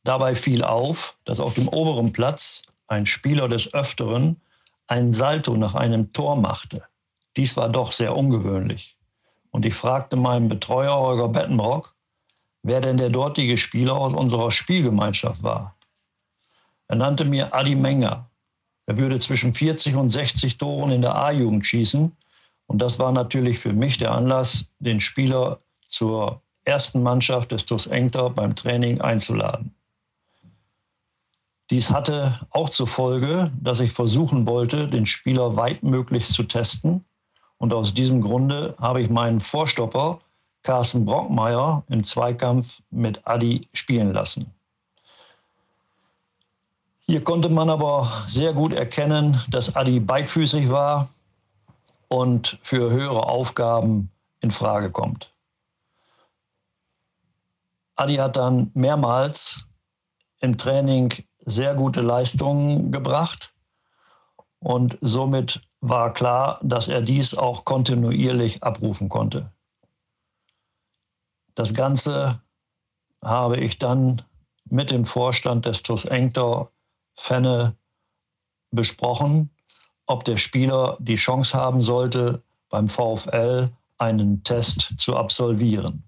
Dabei 0.03 0.35
fiel 0.35 0.62
auf, 0.62 1.17
dass 1.25 1.41
auf 1.41 1.55
dem 1.55 1.69
oberen 1.69 2.12
Platz 2.12 2.61
ein 2.89 3.06
Spieler 3.06 3.49
des 3.49 3.73
Öfteren 3.73 4.39
ein 4.87 5.15
Salto 5.15 5.56
nach 5.56 5.75
einem 5.75 6.12
Tor 6.12 6.37
machte. 6.37 6.83
Dies 7.39 7.56
war 7.56 7.71
doch 7.71 7.93
sehr 7.93 8.15
ungewöhnlich. 8.15 8.99
Und 9.51 9.65
ich 9.65 9.73
fragte 9.73 10.17
meinen 10.17 10.49
Betreuer 10.49 10.95
Holger 10.95 11.29
Bettenrock, 11.29 11.94
wer 12.64 12.81
denn 12.81 12.96
der 12.96 13.11
dortige 13.11 13.56
Spieler 13.56 13.94
aus 13.94 14.14
unserer 14.14 14.50
Spielgemeinschaft 14.50 15.43
war. 15.43 15.76
Er 16.88 16.96
nannte 16.96 17.25
mir 17.25 17.55
Adi 17.55 17.76
Menger. 17.76 18.28
Er 18.87 18.99
würde 18.99 19.19
zwischen 19.19 19.55
40 19.55 19.94
und 19.94 20.11
60 20.11 20.58
Toren 20.58 20.90
in 20.90 21.02
der 21.02 21.14
A-Jugend 21.14 21.66
schießen. 21.66 22.11
Und 22.66 22.78
das 22.78 22.99
war 22.99 23.12
natürlich 23.12 23.58
für 23.58 23.72
mich 23.72 23.99
der 23.99 24.12
Anlass, 24.12 24.64
den 24.78 25.00
Spieler 25.00 25.61
zur 25.88 26.40
ersten 26.64 27.02
Mannschaft 27.02 27.52
des 27.52 27.66
TuS 27.66 27.87
Engter 27.87 28.31
beim 28.31 28.56
Training 28.56 29.00
einzuladen. 29.00 29.75
Dies 31.70 31.90
hatte 31.90 32.40
auch 32.50 32.70
zur 32.70 32.87
Folge, 32.87 33.50
dass 33.60 33.81
ich 33.81 33.93
versuchen 33.93 34.46
wollte, 34.46 34.87
den 34.87 35.06
Spieler 35.06 35.56
weitmöglichst 35.56 36.32
zu 36.32 36.44
testen. 36.44 37.05
Und 37.58 37.72
aus 37.72 37.93
diesem 37.93 38.22
Grunde 38.22 38.75
habe 38.78 39.02
ich 39.02 39.10
meinen 39.10 39.40
Vorstopper 39.40 40.20
Carsten 40.64 41.05
Brockmeier 41.05 41.84
im 41.88 42.02
Zweikampf 42.02 42.82
mit 42.90 43.26
Adi 43.26 43.69
spielen 43.75 44.12
lassen. 44.12 44.50
Hier 47.06 47.22
konnte 47.22 47.50
man 47.50 47.69
aber 47.69 48.11
sehr 48.26 48.55
gut 48.55 48.72
erkennen, 48.72 49.38
dass 49.50 49.76
Adi 49.76 50.00
beidfüßig 50.00 50.70
war 50.70 51.11
und 52.08 52.58
für 52.62 52.90
höhere 52.90 53.26
Aufgaben 53.26 54.11
in 54.40 54.50
Frage 54.50 54.90
kommt. 54.90 55.31
Adi 57.96 58.17
hat 58.17 58.37
dann 58.37 58.70
mehrmals 58.72 59.67
im 60.40 60.56
Training 60.56 61.12
sehr 61.44 61.75
gute 61.75 62.00
Leistungen 62.00 62.90
gebracht 62.90 63.52
und 64.60 64.96
somit 65.02 65.60
war 65.82 66.14
klar, 66.14 66.58
dass 66.62 66.88
er 66.88 67.02
dies 67.02 67.37
auch 67.37 67.67
kontinuierlich 67.67 68.62
abrufen 68.62 69.10
konnte. 69.10 69.52
Das 71.55 71.73
Ganze 71.73 72.41
habe 73.23 73.59
ich 73.59 73.79
dann 73.79 74.23
mit 74.69 74.91
dem 74.91 75.06
Vorstand 75.06 75.67
des 75.67 75.83
TuS 75.83 76.05
Engter 76.05 76.71
Fenne 77.15 77.77
besprochen, 78.71 79.51
ob 80.06 80.25
der 80.25 80.37
Spieler 80.37 80.97
die 81.01 81.15
Chance 81.15 81.56
haben 81.56 81.81
sollte, 81.81 82.43
beim 82.71 82.89
VfL 82.89 83.71
einen 83.99 84.43
Test 84.43 84.95
zu 84.99 85.17
absolvieren. 85.17 86.03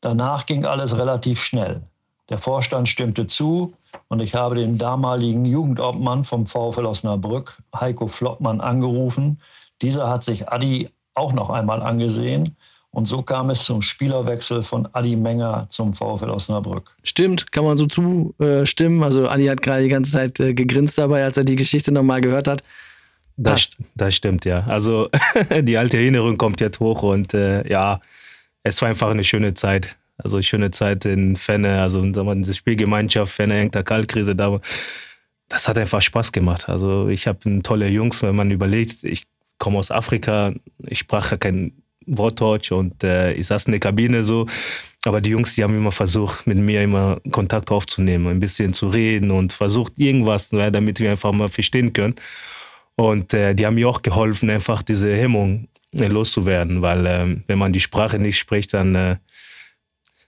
Danach 0.00 0.46
ging 0.46 0.64
alles 0.64 0.96
relativ 0.96 1.40
schnell. 1.40 1.82
Der 2.28 2.38
Vorstand 2.38 2.88
stimmte 2.88 3.26
zu 3.26 3.74
und 4.08 4.20
ich 4.20 4.36
habe 4.36 4.54
den 4.54 4.78
damaligen 4.78 5.44
Jugendobmann 5.44 6.22
vom 6.22 6.46
VfL 6.46 6.86
Osnabrück, 6.86 7.60
Heiko 7.74 8.06
Flottmann, 8.06 8.60
angerufen. 8.60 9.42
Dieser 9.82 10.08
hat 10.08 10.22
sich 10.22 10.48
Adi 10.48 10.90
auch 11.14 11.32
noch 11.32 11.50
einmal 11.50 11.82
angesehen 11.82 12.56
und 12.92 13.04
so 13.04 13.22
kam 13.22 13.50
es 13.50 13.64
zum 13.64 13.82
Spielerwechsel 13.82 14.62
von 14.62 14.88
Adi 14.92 15.14
Menger 15.14 15.66
zum 15.68 15.94
VfL 15.94 16.30
Osnabrück. 16.30 16.90
Stimmt, 17.04 17.52
kann 17.52 17.64
man 17.64 17.76
so 17.76 17.86
zustimmen. 17.86 19.02
Also 19.04 19.28
Adi 19.28 19.46
hat 19.46 19.62
gerade 19.62 19.84
die 19.84 19.88
ganze 19.88 20.10
Zeit 20.10 20.40
äh, 20.40 20.54
gegrinst 20.54 20.98
dabei, 20.98 21.22
als 21.22 21.36
er 21.36 21.44
die 21.44 21.54
Geschichte 21.54 21.92
nochmal 21.92 22.20
gehört 22.20 22.48
hat. 22.48 22.64
Das, 23.36 23.70
das, 23.94 24.14
stimmt, 24.14 24.44
ja. 24.44 24.58
Also 24.66 25.08
die 25.62 25.78
alte 25.78 25.98
Erinnerung 25.98 26.36
kommt 26.36 26.60
jetzt 26.60 26.80
hoch 26.80 27.02
und 27.02 27.32
äh, 27.32 27.66
ja, 27.68 28.00
es 28.64 28.82
war 28.82 28.88
einfach 28.88 29.10
eine 29.10 29.24
schöne 29.24 29.54
Zeit. 29.54 29.96
Also 30.18 30.36
eine 30.36 30.42
schöne 30.42 30.70
Zeit 30.72 31.04
in 31.04 31.36
Fenne, 31.36 31.80
also 31.80 32.00
sagen 32.12 32.26
wir, 32.26 32.34
diese 32.34 32.54
Spielgemeinschaft 32.54 33.32
Fenne 33.32 33.58
Engter 33.58 33.84
Kaltkrise 33.84 34.34
da. 34.34 34.60
Das 35.48 35.68
hat 35.68 35.78
einfach 35.78 36.02
Spaß 36.02 36.32
gemacht. 36.32 36.68
Also 36.68 37.08
ich 37.08 37.26
habe 37.28 37.62
tolle 37.62 37.88
Jungs, 37.88 38.22
wenn 38.22 38.36
man 38.36 38.50
überlegt, 38.50 39.04
ich 39.04 39.26
komme 39.58 39.78
aus 39.78 39.90
Afrika, 39.90 40.52
ich 40.86 40.98
sprach 40.98 41.38
kein 41.38 41.72
Wortdeutsch 42.10 42.72
und 42.72 43.02
äh, 43.04 43.32
ich 43.32 43.46
saß 43.46 43.66
in 43.66 43.72
der 43.72 43.80
Kabine 43.80 44.22
so. 44.22 44.46
Aber 45.04 45.22
die 45.22 45.30
Jungs, 45.30 45.54
die 45.54 45.62
haben 45.62 45.76
immer 45.76 45.92
versucht, 45.92 46.46
mit 46.46 46.58
mir 46.58 46.82
immer 46.82 47.20
Kontakt 47.30 47.70
aufzunehmen, 47.70 48.26
ein 48.26 48.40
bisschen 48.40 48.74
zu 48.74 48.88
reden 48.88 49.30
und 49.30 49.54
versucht 49.54 49.94
irgendwas, 49.96 50.52
ne, 50.52 50.70
damit 50.70 51.00
wir 51.00 51.10
einfach 51.10 51.32
mal 51.32 51.48
verstehen 51.48 51.92
können. 51.94 52.16
Und 52.96 53.32
äh, 53.32 53.54
die 53.54 53.64
haben 53.64 53.76
mir 53.76 53.88
auch 53.88 54.02
geholfen, 54.02 54.50
einfach 54.50 54.82
diese 54.82 55.16
Hemmung 55.16 55.68
äh, 55.92 56.06
loszuwerden, 56.06 56.82
weil 56.82 57.06
äh, 57.06 57.36
wenn 57.46 57.58
man 57.58 57.72
die 57.72 57.80
Sprache 57.80 58.18
nicht 58.18 58.38
spricht, 58.38 58.74
dann, 58.74 58.94
äh, 58.94 59.16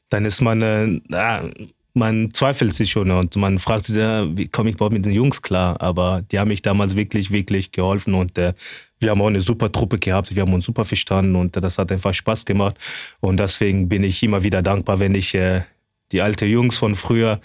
dann 0.09 0.25
ist 0.25 0.41
man, 0.41 0.63
äh, 0.63 1.51
man 1.95 2.33
zweifelt 2.33 2.73
sich 2.73 2.91
schon 2.91 3.11
und 3.11 3.37
man 3.37 3.59
fragt 3.59 3.85
sich, 3.85 3.97
wie 3.97 4.49
komme 4.49 4.71
ich 4.71 4.77
überhaupt 4.77 4.95
mit 4.95 5.05
den 5.05 5.13
Jungs 5.13 5.43
klar? 5.43 5.81
Aber 5.81 6.23
die 6.31 6.39
haben 6.39 6.49
mich 6.49 6.63
damals 6.63 6.97
wirklich, 6.97 7.31
wirklich 7.31 7.73
geholfen 7.73 8.15
und 8.15 8.39
äh, 8.39 8.55
wir 8.99 9.11
haben 9.11 9.21
auch 9.21 9.27
eine 9.27 9.41
super 9.41 9.71
Truppe 9.71 9.99
gehabt, 9.99 10.35
wir 10.35 10.43
haben 10.43 10.55
uns 10.55 10.65
super 10.65 10.85
verstanden 10.85 11.37
und 11.37 11.57
das 11.57 11.79
hat 11.79 11.93
einfach 11.93 12.15
Spaß 12.15 12.45
gemacht. 12.45 12.79
Und 13.21 13.39
deswegen 13.39 13.89
bin 13.89 14.05
ich 14.05 14.23
immer 14.23 14.43
wieder 14.43 14.63
dankbar, 14.63 15.01
wenn 15.01 15.15
ich 15.15 15.35
äh, 15.35 15.63
die 16.13 16.23
alten 16.23 16.49
Jungs 16.49 16.79
von 16.79 16.95
früher 16.95 17.41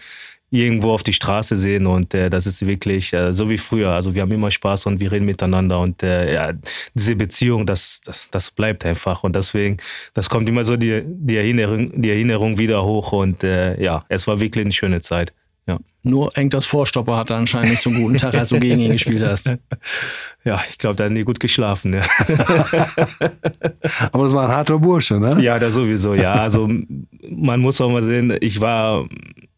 irgendwo 0.50 0.92
auf 0.92 1.04
die 1.04 1.14
Straße 1.14 1.56
sehen 1.56 1.88
und 1.88 2.14
äh, 2.14 2.30
das 2.30 2.48
ist 2.48 2.66
wirklich 2.66 3.12
äh, 3.14 3.34
so 3.34 3.50
wie 3.50 3.58
früher. 3.58 3.92
Also 3.92 4.16
wir 4.16 4.22
haben 4.22 4.32
immer 4.32 4.50
Spaß 4.50 4.86
und 4.86 5.02
wir 5.02 5.12
reden 5.12 5.26
miteinander 5.26 5.80
und 5.80 6.04
äh, 6.04 6.34
ja, 6.34 6.54
diese 6.94 7.16
Beziehung, 7.16 7.66
das, 7.66 8.02
das, 8.06 8.30
das 8.32 8.52
bleibt 8.52 8.86
einfach 8.86 9.24
und 9.24 9.36
deswegen, 9.36 9.78
das 10.14 10.30
kommt 10.30 10.48
immer 10.48 10.64
so 10.64 10.78
die, 10.78 11.04
die, 11.06 11.36
Erinnerung, 11.36 12.02
die 12.02 12.10
Erinnerung 12.10 12.58
wieder 12.58 12.84
hoch 12.84 13.12
und 13.12 13.44
äh, 13.44 13.82
ja, 13.82 14.06
es 14.08 14.26
war 14.28 14.40
wirklich 14.40 14.64
eine 14.64 14.72
schöne 14.72 15.02
Zeit. 15.02 15.34
Ja. 15.68 15.80
Nur 16.04 16.38
Engters 16.38 16.66
Vorstopper 16.66 17.18
hatte 17.18 17.36
anscheinend 17.36 17.72
nicht 17.72 17.82
so 17.82 17.90
einen 17.90 18.02
guten 18.02 18.18
Tag, 18.18 18.34
als 18.36 18.48
du 18.50 18.60
gegen 18.60 18.80
ihn 18.80 18.92
gespielt 18.92 19.24
hast. 19.24 19.54
Ja, 20.46 20.64
ich 20.70 20.78
glaube, 20.78 20.96
da 20.96 21.04
hat 21.04 21.12
nie 21.12 21.26
gut 21.26 21.42
geschlafen. 21.42 21.94
Ja. 21.94 22.04
Aber 24.14 24.24
das 24.24 24.34
war 24.34 24.48
ein 24.48 24.56
harter 24.56 24.80
Bursche, 24.80 25.20
ne? 25.20 25.42
Ja, 25.42 25.60
das 25.60 25.74
sowieso, 25.74 26.14
ja. 26.14 26.32
Also 26.32 26.70
man 27.30 27.60
muss 27.60 27.82
auch 27.82 27.90
mal 27.90 28.02
sehen, 28.02 28.38
ich 28.40 28.62
war 28.62 29.06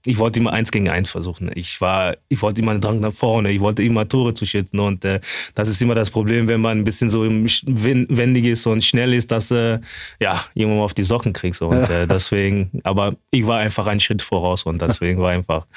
ich 0.06 0.18
wollte 0.18 0.40
immer 0.40 0.54
eins 0.54 0.72
gegen 0.72 0.90
eins 0.90 1.10
versuchen. 1.10 1.52
Ich 1.56 1.82
war, 1.82 2.16
ich 2.30 2.42
wollte 2.42 2.62
immer 2.62 2.72
einen 2.72 2.82
Drang 2.82 3.00
nach 3.00 3.14
vorne, 3.14 3.52
ich 3.52 3.60
wollte 3.60 3.84
immer 3.84 4.08
Tore 4.08 4.34
zu 4.34 4.46
schützen 4.46 4.80
und 4.80 5.04
äh, 5.04 5.20
das 5.56 5.68
ist 5.68 5.82
immer 5.82 5.96
das 5.96 6.10
Problem, 6.10 6.48
wenn 6.48 6.62
man 6.62 6.80
ein 6.80 6.84
bisschen 6.84 7.10
so 7.10 7.24
wendig 7.24 8.46
ist 8.46 8.66
und 8.66 8.84
schnell 8.84 9.14
ist, 9.14 9.32
dass 9.32 9.52
äh, 9.52 9.80
ja 10.22 10.46
irgendwann 10.54 10.80
mal 10.80 10.86
auf 10.86 10.94
die 10.94 11.04
Socken 11.04 11.34
kriegst 11.34 11.62
und 11.62 11.90
äh, 11.90 12.08
deswegen. 12.08 12.70
Aber 12.84 13.14
ich 13.32 13.46
war 13.46 13.60
einfach 13.60 13.88
einen 13.88 14.00
Schritt 14.00 14.22
voraus 14.22 14.64
und 14.64 14.82
deswegen 14.82 15.20
war 15.20 15.32
einfach, 15.32 15.68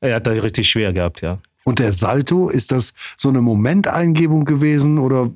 er 0.00 0.16
hat 0.16 0.26
da 0.26 0.30
richtig 0.30 0.68
schwer 0.68 0.92
gehabt, 0.92 1.20
ja. 1.22 1.38
Und 1.64 1.80
der 1.80 1.92
Salto, 1.92 2.48
ist 2.48 2.70
das 2.70 2.94
so 3.16 3.28
eine 3.28 3.40
Momenteingebung 3.40 4.44
gewesen 4.44 4.98
oder 4.98 5.32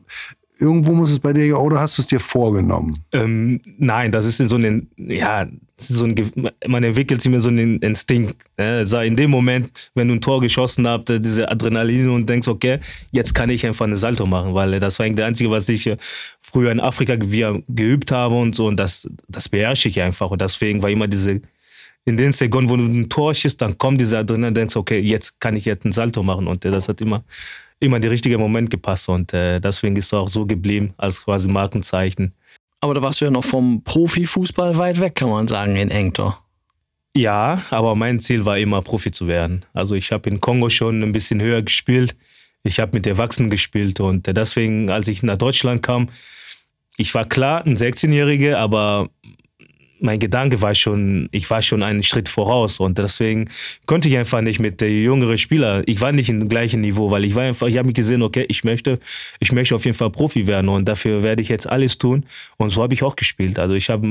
irgendwo 0.60 0.92
muss 0.92 1.10
es 1.10 1.18
bei 1.18 1.32
dir 1.32 1.58
oder 1.58 1.80
hast 1.80 1.98
du 1.98 2.02
es 2.02 2.08
dir 2.08 2.20
vorgenommen? 2.20 2.98
Ähm, 3.12 3.60
nein, 3.78 4.12
das 4.12 4.26
ist 4.26 4.38
so 4.38 4.56
ein, 4.56 4.88
ja, 4.96 5.46
so 5.76 6.04
ein, 6.04 6.14
man 6.66 6.84
entwickelt 6.84 7.22
sich 7.22 7.30
mir 7.30 7.40
so 7.40 7.48
einen 7.48 7.78
Instinkt. 7.78 8.36
Ne? 8.58 8.78
Also 8.78 9.00
in 9.00 9.16
dem 9.16 9.30
Moment, 9.30 9.70
wenn 9.94 10.08
du 10.08 10.14
ein 10.14 10.20
Tor 10.20 10.40
geschossen 10.40 10.86
hast, 10.86 11.04
diese 11.08 11.50
Adrenalin 11.50 12.10
und 12.10 12.28
denkst, 12.28 12.48
okay, 12.48 12.78
jetzt 13.10 13.34
kann 13.34 13.48
ich 13.50 13.66
einfach 13.66 13.86
eine 13.86 13.96
Salto 13.96 14.26
machen, 14.26 14.54
weil 14.54 14.78
das 14.78 14.98
war 14.98 15.06
eigentlich 15.06 15.16
das 15.16 15.26
Einzige, 15.26 15.50
was 15.50 15.68
ich 15.68 15.90
früher 16.40 16.70
in 16.70 16.80
Afrika 16.80 17.16
geübt 17.16 18.12
habe 18.12 18.34
und 18.36 18.54
so 18.54 18.66
und 18.66 18.76
das, 18.76 19.08
das 19.28 19.48
beherrsche 19.48 19.88
ich 19.88 20.00
einfach 20.00 20.30
und 20.30 20.40
deswegen 20.40 20.82
war 20.82 20.90
immer 20.90 21.08
diese, 21.08 21.40
in 22.04 22.16
den 22.16 22.32
Sekunden, 22.32 22.70
wo 22.70 22.76
du 22.76 22.84
ein 22.84 23.08
Tor 23.08 23.34
schießt, 23.34 23.60
dann 23.60 23.78
kommt 23.78 24.00
dieser 24.00 24.18
Adrenalin 24.20 24.48
und 24.48 24.56
denkst, 24.56 24.76
okay, 24.76 24.98
jetzt 24.98 25.40
kann 25.40 25.56
ich 25.56 25.64
jetzt 25.64 25.84
einen 25.84 25.92
Salto 25.92 26.22
machen 26.22 26.46
und 26.46 26.64
das 26.64 26.88
hat 26.88 27.00
immer 27.00 27.24
immer 27.80 27.98
der 27.98 28.10
richtige 28.10 28.38
Moment 28.38 28.70
gepasst 28.70 29.08
und 29.08 29.32
äh, 29.32 29.60
deswegen 29.60 29.96
ist 29.96 30.06
es 30.06 30.14
auch 30.14 30.28
so 30.28 30.46
geblieben 30.46 30.94
als 30.98 31.24
quasi 31.24 31.48
Markenzeichen. 31.48 32.34
Aber 32.80 32.94
da 32.94 33.02
warst 33.02 33.20
du 33.20 33.24
ja 33.26 33.30
noch 33.30 33.44
vom 33.44 33.82
Profifußball 33.82 34.78
weit 34.78 35.00
weg, 35.00 35.14
kann 35.16 35.30
man 35.30 35.48
sagen, 35.48 35.76
in 35.76 35.90
Engtor. 35.90 36.42
Ja, 37.16 37.62
aber 37.70 37.96
mein 37.96 38.20
Ziel 38.20 38.44
war 38.44 38.56
immer 38.56 38.82
Profi 38.82 39.10
zu 39.10 39.26
werden. 39.26 39.64
Also 39.72 39.94
ich 39.94 40.12
habe 40.12 40.30
in 40.30 40.40
Kongo 40.40 40.70
schon 40.70 41.02
ein 41.02 41.12
bisschen 41.12 41.42
höher 41.42 41.62
gespielt. 41.62 42.14
Ich 42.62 42.78
habe 42.78 42.92
mit 42.94 43.06
Erwachsenen 43.06 43.50
gespielt 43.50 44.00
und 44.00 44.28
äh, 44.28 44.34
deswegen, 44.34 44.90
als 44.90 45.08
ich 45.08 45.22
nach 45.22 45.38
Deutschland 45.38 45.82
kam, 45.82 46.08
ich 46.96 47.14
war 47.14 47.24
klar 47.24 47.64
ein 47.64 47.76
16-Jähriger, 47.76 48.56
aber 48.56 49.08
mein 50.00 50.18
Gedanke 50.18 50.62
war 50.62 50.74
schon, 50.74 51.28
ich 51.32 51.48
war 51.50 51.62
schon 51.62 51.82
einen 51.82 52.02
Schritt 52.02 52.28
voraus 52.28 52.80
und 52.80 52.98
deswegen 52.98 53.50
konnte 53.86 54.08
ich 54.08 54.16
einfach 54.16 54.40
nicht 54.40 54.58
mit 54.58 54.80
der 54.80 54.90
jüngeren 54.90 55.38
Spieler, 55.38 55.82
ich 55.86 56.00
war 56.00 56.12
nicht 56.12 56.28
im 56.28 56.48
gleichen 56.48 56.80
Niveau, 56.80 57.10
weil 57.10 57.24
ich 57.24 57.34
war 57.34 57.44
einfach, 57.44 57.66
ich 57.66 57.76
habe 57.76 57.86
mich 57.86 57.96
gesehen, 57.96 58.22
okay, 58.22 58.46
ich 58.48 58.64
möchte, 58.64 58.98
ich 59.38 59.52
möchte 59.52 59.74
auf 59.74 59.84
jeden 59.84 59.96
Fall 59.96 60.10
Profi 60.10 60.46
werden 60.46 60.68
und 60.68 60.86
dafür 60.86 61.22
werde 61.22 61.42
ich 61.42 61.48
jetzt 61.48 61.68
alles 61.68 61.98
tun 61.98 62.26
und 62.56 62.70
so 62.70 62.82
habe 62.82 62.94
ich 62.94 63.02
auch 63.02 63.16
gespielt. 63.16 63.58
Also 63.58 63.74
ich 63.74 63.90
habe 63.90 64.06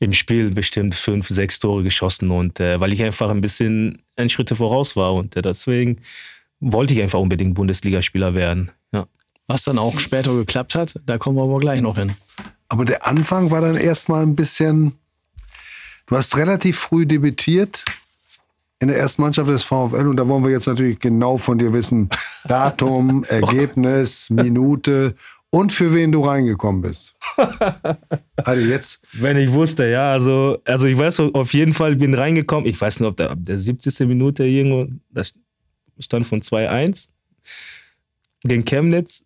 im 0.00 0.12
Spiel 0.12 0.50
bestimmt 0.50 0.94
fünf, 0.94 1.28
sechs 1.28 1.58
Tore 1.58 1.82
geschossen 1.82 2.30
und 2.30 2.58
äh, 2.58 2.80
weil 2.80 2.92
ich 2.92 3.02
einfach 3.02 3.30
ein 3.30 3.40
bisschen 3.40 4.02
ein 4.16 4.28
Schritt 4.28 4.50
voraus 4.50 4.96
war 4.96 5.14
und 5.14 5.36
äh, 5.36 5.42
deswegen 5.42 5.98
wollte 6.58 6.94
ich 6.94 7.02
einfach 7.02 7.20
unbedingt 7.20 7.54
Bundesligaspieler 7.54 8.34
werden. 8.34 8.70
Ja. 8.92 9.06
Was 9.46 9.64
dann 9.64 9.78
auch 9.78 9.98
später 9.98 10.34
geklappt 10.34 10.74
hat, 10.74 10.94
da 11.06 11.18
kommen 11.18 11.36
wir 11.36 11.42
aber 11.42 11.58
gleich 11.58 11.80
noch 11.80 11.96
hin. 11.96 12.14
Aber 12.70 12.84
der 12.84 13.06
Anfang 13.06 13.50
war 13.50 13.60
dann 13.60 13.76
erstmal 13.76 14.22
ein 14.22 14.36
bisschen. 14.36 14.92
Du 16.06 16.16
hast 16.16 16.36
relativ 16.36 16.78
früh 16.78 17.04
debütiert 17.04 17.84
in 18.78 18.88
der 18.88 18.96
ersten 18.96 19.22
Mannschaft 19.22 19.50
des 19.50 19.64
VfL 19.64 20.06
und 20.08 20.16
da 20.16 20.26
wollen 20.26 20.44
wir 20.44 20.50
jetzt 20.50 20.66
natürlich 20.66 21.00
genau 21.00 21.36
von 21.36 21.58
dir 21.58 21.72
wissen: 21.72 22.08
Datum, 22.44 23.24
Ergebnis, 23.28 24.30
Minute 24.30 25.16
und 25.50 25.72
für 25.72 25.92
wen 25.92 26.12
du 26.12 26.24
reingekommen 26.24 26.80
bist. 26.80 27.14
Also 28.42 28.66
jetzt. 28.66 29.06
Wenn 29.12 29.36
ich 29.36 29.52
wusste, 29.52 29.86
ja, 29.86 30.12
also, 30.12 30.58
also 30.64 30.86
ich 30.86 30.96
weiß 30.96 31.20
auf 31.20 31.52
jeden 31.52 31.74
Fall, 31.74 31.92
ich 31.92 31.98
bin 31.98 32.14
reingekommen. 32.14 32.66
Ich 32.66 32.80
weiß 32.80 33.00
nicht, 33.00 33.06
ob 33.06 33.18
der, 33.18 33.36
der 33.36 33.58
70. 33.58 34.08
Minute 34.08 34.44
irgendwo, 34.44 34.90
das 35.10 35.34
stand 35.98 36.26
von 36.26 36.40
2-1 36.40 37.08
gegen 38.42 38.64
Chemnitz. 38.64 39.24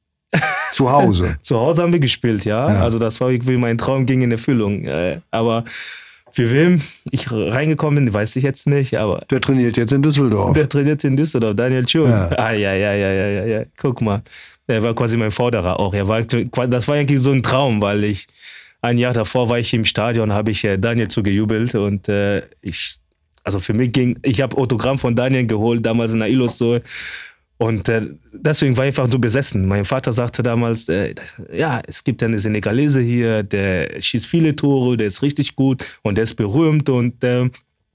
Zu 0.72 0.90
Hause. 0.90 1.36
Zu 1.42 1.58
Hause 1.58 1.82
haben 1.82 1.92
wir 1.92 2.00
gespielt, 2.00 2.44
ja. 2.44 2.72
ja. 2.72 2.82
Also 2.82 2.98
das 2.98 3.20
war 3.20 3.30
irgendwie 3.30 3.56
mein 3.56 3.78
Traum 3.78 4.06
ging 4.06 4.22
in 4.22 4.32
Erfüllung. 4.32 4.86
Aber 5.30 5.64
für 6.34 6.50
wem 6.50 6.80
ich 7.12 7.30
reingekommen 7.30 8.06
bin, 8.06 8.12
weiß 8.12 8.34
ich 8.34 8.42
jetzt 8.42 8.66
nicht. 8.66 8.96
Aber 8.98 9.24
der 9.30 9.40
trainiert 9.40 9.76
jetzt 9.76 9.92
in 9.92 10.02
Düsseldorf. 10.02 10.52
Der 10.54 10.68
trainiert 10.68 11.04
in 11.04 11.16
Düsseldorf, 11.16 11.54
Daniel 11.54 11.88
Schun. 11.88 12.10
Ja. 12.10 12.28
Ah, 12.36 12.52
ja, 12.52 12.74
ja, 12.74 12.92
ja, 12.92 13.12
ja, 13.12 13.28
ja, 13.28 13.44
ja. 13.44 13.62
Guck 13.76 14.02
mal. 14.02 14.22
Der 14.68 14.82
war 14.82 14.94
quasi 14.94 15.16
mein 15.16 15.30
Vorderer 15.30 15.78
auch. 15.78 15.94
Er 15.94 16.08
war, 16.08 16.22
das 16.22 16.88
war 16.88 16.96
eigentlich 16.96 17.20
so 17.20 17.30
ein 17.30 17.42
Traum, 17.42 17.80
weil 17.80 18.02
ich 18.02 18.26
ein 18.84 18.98
Jahr 18.98 19.12
davor 19.12 19.48
war 19.48 19.58
ich 19.60 19.72
im 19.74 19.84
Stadion, 19.84 20.32
habe 20.32 20.50
ich 20.50 20.64
äh, 20.64 20.76
Daniel 20.76 21.08
zugejubelt 21.08 21.74
und 21.74 22.08
äh, 22.08 22.42
ich, 22.60 22.96
also 23.44 23.60
für 23.60 23.72
mich 23.72 23.92
ging, 23.92 24.18
ich 24.22 24.40
habe 24.40 24.56
Autogramm 24.56 24.98
von 24.98 25.14
Daniel 25.14 25.46
geholt, 25.46 25.86
damals 25.86 26.12
in 26.12 26.18
der 26.18 26.28
Illustrator 26.28 26.80
und 27.64 27.88
äh, 27.88 28.02
deswegen 28.30 28.76
war 28.76 28.84
ich 28.84 28.88
einfach 28.88 29.10
so 29.10 29.18
besessen. 29.18 29.66
Mein 29.66 29.86
Vater 29.86 30.12
sagte 30.12 30.42
damals, 30.42 30.86
äh, 30.90 31.14
ja, 31.50 31.80
es 31.86 32.04
gibt 32.04 32.22
eine 32.22 32.38
Senegalese 32.38 33.00
hier, 33.00 33.42
der 33.42 34.02
schießt 34.02 34.26
viele 34.26 34.54
Tore, 34.54 34.98
der 34.98 35.06
ist 35.06 35.22
richtig 35.22 35.56
gut 35.56 35.82
und 36.02 36.16
der 36.16 36.24
ist 36.24 36.34
berühmt 36.34 36.90
und 36.90 37.24
äh, 37.24 37.48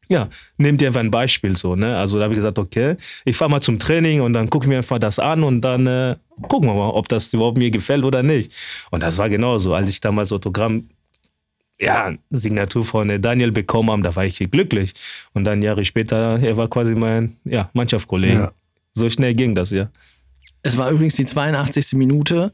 ja, 0.07 0.27
nehmt 0.57 0.81
dir 0.81 0.87
einfach 0.87 1.01
ein 1.01 1.11
Beispiel 1.11 1.55
so. 1.55 1.75
Ne? 1.75 1.95
Also 1.95 2.17
da 2.17 2.23
habe 2.23 2.33
ich 2.33 2.39
gesagt, 2.39 2.57
okay, 2.57 2.95
ich 3.25 3.37
fahre 3.37 3.51
mal 3.51 3.61
zum 3.61 3.77
Training 3.77 4.21
und 4.21 4.33
dann 4.33 4.49
gucke 4.49 4.65
ich 4.65 4.69
mir 4.69 4.77
einfach 4.77 4.97
das 4.97 5.19
an 5.19 5.43
und 5.43 5.61
dann 5.61 5.85
äh, 5.85 6.15
gucken 6.47 6.67
wir 6.67 6.73
mal, 6.73 6.89
ob 6.89 7.07
das 7.07 7.31
überhaupt 7.31 7.59
mir 7.59 7.69
gefällt 7.69 8.03
oder 8.03 8.23
nicht. 8.23 8.51
Und 8.89 9.03
das 9.03 9.19
war 9.19 9.29
genauso. 9.29 9.75
Als 9.75 9.87
ich 9.87 10.01
damals 10.01 10.31
Autogramm 10.31 10.89
ja, 11.79 12.15
Signatur 12.31 12.85
von 12.85 13.07
äh, 13.11 13.19
Daniel 13.19 13.51
bekommen 13.51 13.91
habe, 13.91 14.01
da 14.01 14.15
war 14.15 14.25
ich 14.25 14.39
glücklich. 14.49 14.95
Und 15.33 15.43
dann 15.43 15.61
Jahre 15.61 15.85
später, 15.85 16.39
er 16.39 16.57
war 16.57 16.67
quasi 16.69 16.95
mein 16.95 17.37
ja, 17.45 17.69
Mannschaftskollege. 17.73 18.39
Ja. 18.39 18.51
So 18.93 19.09
schnell 19.09 19.35
ging 19.35 19.55
das, 19.55 19.71
ja. 19.71 19.89
Es 20.61 20.77
war 20.77 20.89
übrigens 20.91 21.15
die 21.15 21.25
82. 21.25 21.93
Minute 21.93 22.51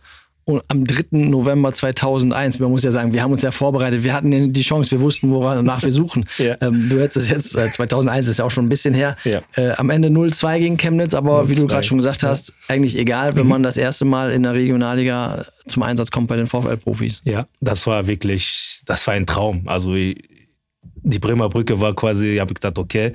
und 0.47 0.63
am 0.67 0.85
3. 0.85 1.05
November 1.27 1.73
2001, 1.73 2.59
man 2.59 2.69
muss 2.69 2.83
ja 2.83 2.91
sagen, 2.91 3.13
wir 3.13 3.23
haben 3.23 3.31
uns 3.31 3.41
ja 3.41 3.49
vorbereitet, 3.49 4.03
wir 4.03 4.13
hatten 4.13 4.53
die 4.53 4.61
Chance, 4.61 4.91
wir 4.91 5.01
wussten, 5.01 5.31
wonach 5.31 5.81
wir 5.81 5.91
suchen. 5.91 6.25
ja. 6.37 6.55
ähm, 6.61 6.87
du 6.87 6.99
hättest 6.99 7.17
es 7.17 7.29
jetzt, 7.29 7.57
äh, 7.57 7.71
2001 7.71 8.27
ist 8.27 8.37
ja 8.37 8.45
auch 8.45 8.51
schon 8.51 8.65
ein 8.65 8.69
bisschen 8.69 8.93
her, 8.93 9.17
ja. 9.23 9.41
äh, 9.55 9.71
am 9.71 9.89
Ende 9.89 10.09
0-2 10.09 10.59
gegen 10.59 10.77
Chemnitz, 10.77 11.15
aber 11.15 11.49
wie 11.49 11.55
du 11.55 11.65
gerade 11.65 11.81
schon 11.81 11.97
gesagt 11.97 12.21
hast, 12.21 12.49
ja. 12.49 12.75
eigentlich 12.75 12.95
egal, 12.95 13.35
wenn 13.35 13.45
mhm. 13.45 13.49
man 13.49 13.63
das 13.63 13.75
erste 13.75 14.05
Mal 14.05 14.31
in 14.31 14.43
der 14.43 14.53
Regionalliga 14.53 15.45
zum 15.65 15.81
Einsatz 15.81 16.11
kommt 16.11 16.27
bei 16.27 16.35
den 16.35 16.45
VfL-Profis. 16.45 17.23
Ja, 17.25 17.47
das 17.59 17.87
war 17.87 18.05
wirklich, 18.05 18.81
das 18.85 19.07
war 19.07 19.15
ein 19.15 19.25
Traum. 19.25 19.63
Also 19.67 19.95
die 19.95 21.19
Bremer 21.19 21.49
Brücke 21.49 21.79
war 21.79 21.95
quasi, 21.95 22.35
ich 22.35 22.39
habe 22.39 22.53
gedacht, 22.53 22.77
okay, 22.77 23.13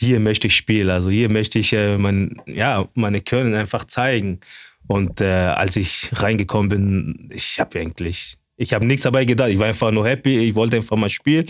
hier 0.00 0.20
möchte 0.20 0.46
ich 0.46 0.56
spielen, 0.56 0.90
also 0.90 1.10
hier 1.10 1.30
möchte 1.30 1.58
ich 1.58 1.72
äh, 1.72 1.98
mein, 1.98 2.40
ja, 2.46 2.88
meine 2.94 3.20
Können 3.20 3.54
einfach 3.54 3.84
zeigen. 3.84 4.38
Und 4.86 5.20
äh, 5.20 5.26
als 5.26 5.76
ich 5.76 6.10
reingekommen 6.12 6.68
bin, 6.68 7.30
ich 7.32 7.58
habe 7.58 7.80
eigentlich, 7.80 8.38
ich 8.56 8.72
habe 8.72 8.86
nichts 8.86 9.02
dabei 9.02 9.24
gedacht. 9.24 9.50
Ich 9.50 9.58
war 9.58 9.66
einfach 9.66 9.90
nur 9.90 10.06
happy, 10.06 10.38
ich 10.38 10.54
wollte 10.54 10.76
einfach 10.76 10.96
mal 10.96 11.10
spielen, 11.10 11.46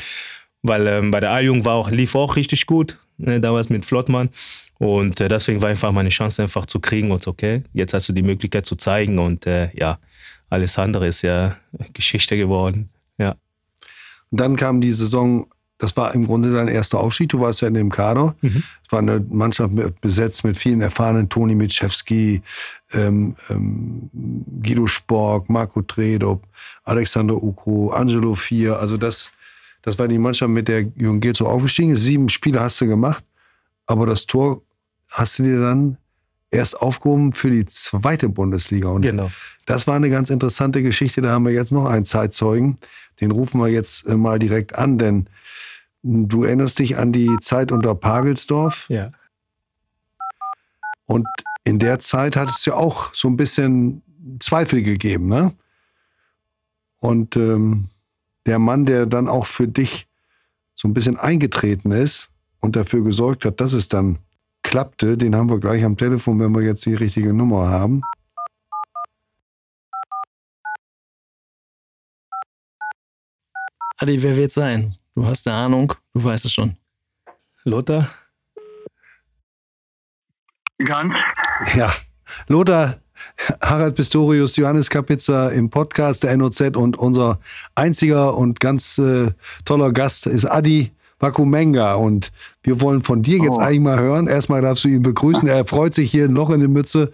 weil 0.62 0.86
ähm, 0.86 1.10
bei 1.10 1.20
der 1.20 1.30
war 1.30 1.74
auch, 1.74 1.90
lief 1.90 2.14
auch 2.14 2.36
richtig 2.36 2.66
gut, 2.66 2.98
ne, 3.18 3.38
damals 3.38 3.68
mit 3.68 3.84
Flottmann. 3.84 4.30
Und 4.78 5.20
äh, 5.20 5.28
deswegen 5.28 5.60
war 5.60 5.68
einfach 5.68 5.92
meine 5.92 6.08
Chance 6.08 6.42
einfach 6.42 6.64
zu 6.64 6.80
kriegen 6.80 7.10
und 7.10 7.26
okay, 7.26 7.62
jetzt 7.74 7.92
hast 7.92 8.08
du 8.08 8.12
die 8.12 8.22
Möglichkeit 8.22 8.64
zu 8.64 8.76
zeigen 8.76 9.18
und 9.18 9.46
äh, 9.46 9.70
ja, 9.74 9.98
alles 10.48 10.78
andere 10.78 11.08
ist 11.08 11.22
ja 11.22 11.56
Geschichte 11.92 12.36
geworden, 12.36 12.88
ja. 13.18 13.36
Und 14.30 14.40
dann 14.40 14.56
kam 14.56 14.80
die 14.80 14.92
Saison 14.92 15.48
das 15.78 15.96
war 15.96 16.14
im 16.14 16.26
Grunde 16.26 16.52
dein 16.52 16.68
erster 16.68 16.98
Aufstieg. 16.98 17.28
Du 17.28 17.40
warst 17.40 17.60
ja 17.60 17.68
in 17.68 17.74
dem 17.74 17.90
Kader. 17.90 18.34
Mhm. 18.40 18.64
Es 18.84 18.92
war 18.92 18.98
eine 18.98 19.24
Mannschaft 19.30 19.72
besetzt 20.00 20.42
mit 20.42 20.58
vielen 20.58 20.80
erfahrenen 20.80 21.28
Toni 21.28 21.54
Mitschewski, 21.54 22.42
ähm, 22.92 23.36
ähm, 23.48 24.10
Guido 24.60 24.88
Spork, 24.88 25.48
Marco 25.48 25.82
Tredop, 25.82 26.42
Alexander 26.84 27.40
Ukro, 27.40 27.90
Angelo 27.90 28.34
Vier. 28.34 28.80
Also 28.80 28.96
das, 28.96 29.30
das 29.82 29.98
war 30.00 30.08
die 30.08 30.18
Mannschaft, 30.18 30.50
mit 30.50 30.66
der 30.66 30.80
Jürgen 30.96 31.20
Geld 31.20 31.36
so 31.36 31.46
aufgestiegen 31.46 31.92
ist. 31.92 32.02
Sieben 32.02 32.28
Spiele 32.28 32.60
hast 32.60 32.80
du 32.80 32.88
gemacht, 32.88 33.22
aber 33.86 34.04
das 34.04 34.26
Tor 34.26 34.62
hast 35.12 35.38
du 35.38 35.44
dir 35.44 35.60
dann 35.60 35.96
erst 36.50 36.80
aufgehoben 36.80 37.32
für 37.32 37.50
die 37.50 37.66
zweite 37.66 38.28
Bundesliga. 38.28 38.88
Und 38.88 39.02
genau. 39.02 39.30
das 39.66 39.86
war 39.86 39.94
eine 39.94 40.10
ganz 40.10 40.30
interessante 40.30 40.82
Geschichte. 40.82 41.20
Da 41.20 41.30
haben 41.30 41.44
wir 41.44 41.52
jetzt 41.52 41.70
noch 41.70 41.84
einen 41.84 42.04
Zeitzeugen. 42.04 42.78
Den 43.20 43.30
rufen 43.30 43.60
wir 43.60 43.68
jetzt 43.68 44.06
äh, 44.06 44.16
mal 44.16 44.38
direkt 44.38 44.74
an, 44.74 44.98
denn 44.98 45.28
Du 46.02 46.44
erinnerst 46.44 46.78
dich 46.78 46.96
an 46.96 47.12
die 47.12 47.36
Zeit 47.40 47.72
unter 47.72 47.94
Pagelsdorf? 47.94 48.86
Ja. 48.88 49.10
Und 51.06 51.26
in 51.64 51.78
der 51.78 51.98
Zeit 51.98 52.36
hat 52.36 52.50
es 52.50 52.64
ja 52.64 52.74
auch 52.74 53.14
so 53.14 53.28
ein 53.28 53.36
bisschen 53.36 54.02
Zweifel 54.40 54.82
gegeben, 54.82 55.28
ne? 55.28 55.54
Und 57.00 57.36
ähm, 57.36 57.88
der 58.46 58.58
Mann, 58.58 58.84
der 58.84 59.06
dann 59.06 59.28
auch 59.28 59.46
für 59.46 59.68
dich 59.68 60.08
so 60.74 60.88
ein 60.88 60.94
bisschen 60.94 61.16
eingetreten 61.16 61.92
ist 61.92 62.30
und 62.60 62.76
dafür 62.76 63.02
gesorgt 63.02 63.44
hat, 63.44 63.60
dass 63.60 63.72
es 63.72 63.88
dann 63.88 64.18
klappte, 64.62 65.16
den 65.16 65.34
haben 65.34 65.50
wir 65.50 65.60
gleich 65.60 65.84
am 65.84 65.96
Telefon, 65.96 66.40
wenn 66.40 66.52
wir 66.52 66.62
jetzt 66.62 66.84
die 66.86 66.94
richtige 66.94 67.32
Nummer 67.32 67.68
haben. 67.68 68.02
Adi, 73.98 74.22
wer 74.22 74.36
wird 74.36 74.52
sein? 74.52 74.96
Du 75.18 75.26
hast 75.26 75.48
eine 75.48 75.56
Ahnung, 75.56 75.92
du 76.14 76.22
weißt 76.22 76.44
es 76.44 76.52
schon. 76.52 76.76
Lothar? 77.64 78.06
Ganz. 80.78 81.12
Ja, 81.74 81.92
Lothar, 82.46 83.00
Harald 83.60 83.96
Pistorius, 83.96 84.54
Johannes 84.54 84.88
Kapitzer 84.88 85.50
im 85.50 85.70
Podcast 85.70 86.22
der 86.22 86.36
NOZ 86.36 86.76
und 86.76 86.96
unser 86.96 87.40
einziger 87.74 88.36
und 88.36 88.60
ganz 88.60 88.98
äh, 88.98 89.32
toller 89.64 89.90
Gast 89.90 90.28
ist 90.28 90.44
Adi 90.44 90.92
Bakumenga 91.18 91.94
und 91.94 92.30
wir 92.62 92.80
wollen 92.80 93.02
von 93.02 93.20
dir 93.20 93.38
jetzt 93.38 93.56
oh. 93.56 93.60
eigentlich 93.60 93.80
mal 93.80 93.98
hören. 93.98 94.28
Erstmal 94.28 94.62
darfst 94.62 94.84
du 94.84 94.88
ihn 94.88 95.02
begrüßen. 95.02 95.48
Er 95.48 95.64
freut 95.64 95.94
sich 95.94 96.12
hier 96.12 96.28
noch 96.28 96.50
in 96.50 96.60
der 96.60 96.68
Mütze, 96.68 97.10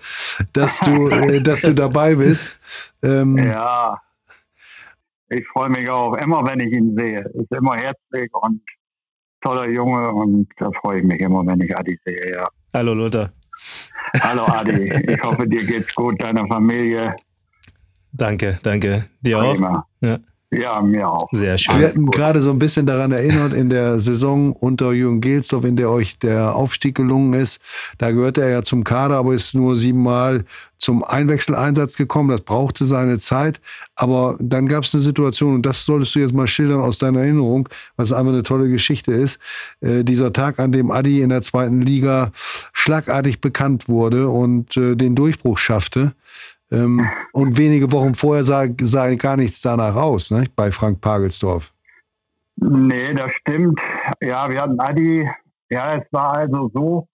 dass 0.52 0.80
du, 0.80 1.08
äh, 1.08 1.40
dass 1.40 1.62
du 1.62 1.75
dabei 1.75 2.16
bist. 2.16 2.58
Ähm, 3.02 3.38
ja, 3.38 4.02
ich 5.28 5.47
freue 5.49 5.71
mich 5.71 5.88
auch 5.90 6.14
immer, 6.14 6.45
wenn 6.45 6.61
ich 6.61 6.73
ihn 6.73 6.97
sehe. 6.97 7.21
Ist 7.35 7.52
immer 7.52 7.76
herzlich 7.76 8.31
und 8.33 8.61
toller 9.40 9.69
Junge 9.69 10.11
und 10.12 10.49
da 10.57 10.71
freue 10.81 11.00
ich 11.00 11.04
mich 11.04 11.21
immer, 11.21 11.47
wenn 11.47 11.61
ich 11.61 11.76
Adi 11.76 11.99
sehe. 12.04 12.33
Ja. 12.33 12.49
Hallo 12.73 12.95
Lothar. 12.95 13.31
Hallo 14.21 14.45
Adi, 14.45 14.90
ich 15.12 15.23
hoffe, 15.23 15.47
dir 15.47 15.64
geht's 15.64 15.95
gut, 15.95 16.23
deiner 16.23 16.47
Familie. 16.47 17.16
Danke, 18.12 18.59
danke. 18.62 19.07
Dir 19.21 19.40
auch? 19.40 19.85
Ja. 20.00 20.19
Ja, 20.51 20.81
mir 20.83 21.09
auch. 21.09 21.29
Sehr 21.33 21.59
schön. 21.59 21.79
Wir 21.79 21.89
hatten 21.89 22.07
gerade 22.11 22.41
so 22.41 22.51
ein 22.51 22.59
bisschen 22.59 22.87
daran 22.87 23.13
erinnert, 23.13 23.53
in 23.53 23.71
der 23.71 24.01
Saison 24.01 24.53
unter 24.53 24.93
Jürgen 24.93 25.21
Gelsdorf, 25.21 25.65
in 25.65 25.77
der 25.77 25.91
euch 25.91 26.19
der 26.19 26.55
Aufstieg 26.55 26.95
gelungen 26.95 27.33
ist. 27.33 27.61
Da 27.99 28.11
gehörte 28.13 28.43
er 28.43 28.51
ja 28.51 28.63
zum 28.63 28.85
Kader, 28.85 29.17
aber 29.17 29.35
ist 29.35 29.55
nur 29.55 29.77
siebenmal 29.77 30.45
zum 30.79 31.03
Einwechseleinsatz 31.03 31.97
gekommen. 31.97 32.29
Das 32.29 32.43
brauchte 32.43 32.85
seine 32.85 33.19
Zeit. 33.19 33.61
Aber 33.97 34.37
dann 34.39 34.69
gab 34.69 34.85
es 34.85 34.95
eine 34.95 35.03
Situation, 35.03 35.55
und 35.55 35.67
das 35.67 35.85
solltest 35.85 36.15
du 36.15 36.21
jetzt 36.21 36.35
mal 36.35 36.47
schildern 36.47 36.81
aus 36.81 36.99
deiner 36.99 37.21
Erinnerung, 37.21 37.69
was 37.97 38.13
einfach 38.13 38.33
eine 38.33 38.43
tolle 38.43 38.69
Geschichte 38.69 39.13
ist. 39.13 39.41
Äh, 39.81 40.05
dieser 40.05 40.33
Tag, 40.33 40.59
an 40.59 40.73
dem 40.73 40.91
Adi 40.91 41.23
in 41.23 41.31
der 41.31 41.43
zweiten 41.43 41.81
Liga 41.81 42.33
schlagartig 42.73 43.41
bekannt 43.41 43.89
wurde 43.89 44.29
und 44.29 44.77
äh, 44.77 44.95
den 44.95 45.15
Durchbruch 45.15 45.59
schaffte. 45.59 46.13
Ähm, 46.75 47.09
und 47.33 47.57
wenige 47.57 47.93
Wochen 47.93 48.14
vorher 48.14 48.43
sah, 48.43 48.66
sah 48.81 49.14
gar 49.14 49.37
nichts 49.37 49.62
danach 49.62 49.95
aus, 49.95 50.31
ne, 50.31 50.45
bei 50.57 50.73
Frank 50.73 51.00
Pagelsdorf. 51.00 51.73
Nee, 52.57 53.14
das 53.14 53.33
stimmt. 53.33 53.81
Ja, 54.21 54.50
wir 54.50 54.61
hatten 54.61 54.81
Adi, 54.81 55.28
ja, 55.71 55.97
es 55.97 56.12
war 56.12 56.37
also 56.37 56.71
so, 56.73 57.09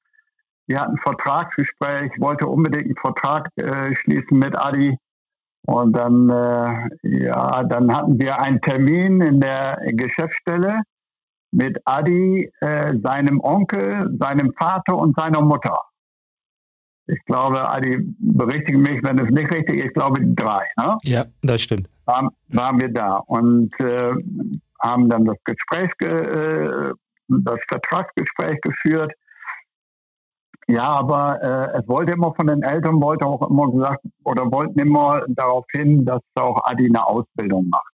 wir 0.67 0.79
hatten 0.79 0.93
ein 0.93 1.03
Vertragsgespräch, 1.03 2.13
wollte 2.19 2.47
unbedingt 2.47 2.87
einen 2.87 2.97
Vertrag 2.97 3.49
äh, 3.57 3.95
schließen 3.97 4.39
mit 4.39 4.57
Adi. 4.57 4.97
Und 5.67 5.93
dann, 5.95 6.31
äh, 6.31 7.25
ja, 7.25 7.65
dann 7.65 7.95
hatten 7.95 8.19
wir 8.19 8.41
einen 8.41 8.61
Termin 8.61 9.21
in 9.21 9.41
der 9.41 9.79
Geschäftsstelle 9.93 10.83
mit 11.53 11.79
Adi, 11.85 12.51
äh, 12.61 12.95
seinem 13.03 13.41
Onkel, 13.41 14.17
seinem 14.19 14.53
Vater 14.59 14.97
und 14.97 15.19
seiner 15.19 15.43
Mutter. 15.43 15.79
Ich 17.07 17.25
glaube, 17.25 17.69
Adi, 17.69 17.99
berichtige 18.19 18.79
mich, 18.79 19.03
wenn 19.03 19.19
es 19.19 19.31
nicht 19.31 19.53
richtig 19.53 19.77
ist, 19.77 19.85
ich 19.87 19.95
glaube 19.95 20.21
die 20.21 20.35
drei. 20.35 20.65
Ne? 20.77 20.97
Ja, 21.03 21.25
das 21.43 21.63
stimmt. 21.63 21.89
Waren, 22.05 22.29
waren 22.49 22.81
wir 22.81 22.89
da 22.89 23.17
und 23.17 23.69
äh, 23.81 24.13
haben 24.81 25.09
dann 25.09 25.25
das 25.25 25.37
Gespräch, 25.45 25.91
äh, 26.03 26.93
das 27.29 27.61
Vertragsgespräch 27.69 28.61
geführt. 28.61 29.13
Ja, 30.69 30.85
aber 30.85 31.43
äh, 31.43 31.81
es 31.81 31.89
wollte 31.89 32.13
immer 32.13 32.33
von 32.35 32.47
den 32.47 32.63
Eltern, 32.63 33.01
wollte 33.03 33.27
auch 33.27 33.49
immer 33.51 33.73
gesagt, 33.73 34.05
oder 34.23 34.51
wollten 34.53 34.79
immer 34.79 35.25
darauf 35.29 35.65
hin, 35.73 36.05
dass 36.05 36.23
auch 36.37 36.61
Adi 36.65 36.87
eine 36.87 37.05
Ausbildung 37.05 37.69
macht. 37.69 37.93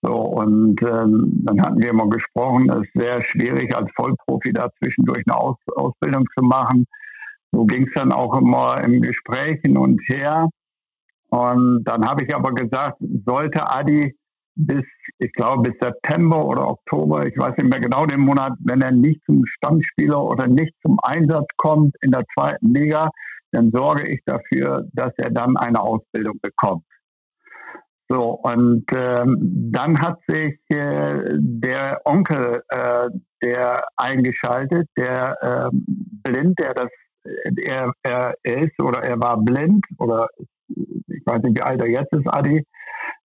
So, 0.00 0.14
und 0.14 0.80
ähm, 0.82 1.32
dann 1.44 1.60
hatten 1.60 1.82
wir 1.82 1.90
immer 1.90 2.08
gesprochen, 2.08 2.70
es 2.70 2.82
ist 2.82 2.92
sehr 2.94 3.22
schwierig, 3.24 3.76
als 3.76 3.90
Vollprofi 3.96 4.52
da 4.52 4.70
zwischendurch 4.80 5.22
eine 5.26 5.36
Aus 5.36 5.56
Ausbildung 5.76 6.24
zu 6.38 6.44
machen. 6.44 6.86
So 7.52 7.64
ging 7.64 7.86
es 7.86 7.94
dann 7.94 8.12
auch 8.12 8.36
immer 8.36 8.82
im 8.84 9.00
Gespräch 9.00 9.60
hin 9.64 9.76
und 9.76 10.00
her. 10.06 10.48
Und 11.30 11.84
dann 11.84 12.06
habe 12.08 12.24
ich 12.24 12.34
aber 12.34 12.52
gesagt, 12.52 12.98
sollte 13.24 13.70
Adi 13.70 14.14
bis, 14.54 14.84
ich 15.18 15.32
glaube, 15.32 15.70
bis 15.70 15.78
September 15.80 16.44
oder 16.44 16.68
Oktober, 16.68 17.26
ich 17.26 17.38
weiß 17.38 17.56
nicht 17.58 17.70
mehr 17.70 17.80
genau 17.80 18.06
den 18.06 18.20
Monat, 18.20 18.52
wenn 18.60 18.80
er 18.80 18.92
nicht 18.92 19.22
zum 19.24 19.44
Stammspieler 19.46 20.22
oder 20.22 20.48
nicht 20.48 20.74
zum 20.82 20.98
Einsatz 21.02 21.46
kommt 21.56 21.94
in 22.02 22.10
der 22.10 22.24
zweiten 22.34 22.74
Liga, 22.74 23.10
dann 23.52 23.70
sorge 23.70 24.08
ich 24.08 24.20
dafür, 24.26 24.88
dass 24.92 25.12
er 25.16 25.30
dann 25.30 25.56
eine 25.56 25.80
Ausbildung 25.80 26.38
bekommt. 26.42 26.84
So, 28.10 28.40
und 28.42 28.84
ähm, 28.94 29.70
dann 29.70 30.00
hat 30.00 30.18
sich 30.26 30.58
äh, 30.70 31.36
der 31.38 32.00
Onkel, 32.04 32.62
äh, 32.68 33.10
der 33.42 33.84
eingeschaltet, 33.96 34.88
der 34.96 35.36
äh, 35.42 35.68
blind, 36.24 36.58
der 36.58 36.72
das 36.72 36.88
er, 37.64 37.92
er, 38.02 38.34
ist 38.42 38.80
oder 38.80 39.02
er 39.02 39.20
war 39.20 39.38
blind 39.42 39.84
oder 39.98 40.28
ich 40.68 41.26
weiß 41.26 41.42
nicht, 41.42 41.58
wie 41.58 41.62
alt 41.62 41.80
er 41.80 41.90
jetzt 41.90 42.12
ist, 42.12 42.26
Adi. 42.26 42.64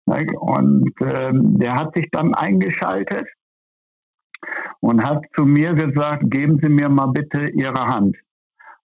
Und 0.06 0.94
ähm, 1.02 1.58
der 1.60 1.76
hat 1.76 1.96
sich 1.96 2.10
dann 2.12 2.34
eingeschaltet 2.34 3.26
und 4.80 5.04
hat 5.04 5.24
zu 5.36 5.46
mir 5.46 5.74
gesagt, 5.74 6.24
geben 6.30 6.60
Sie 6.62 6.70
mir 6.70 6.90
mal 6.90 7.08
bitte 7.08 7.52
Ihre 7.52 7.86
Hand. 7.88 8.18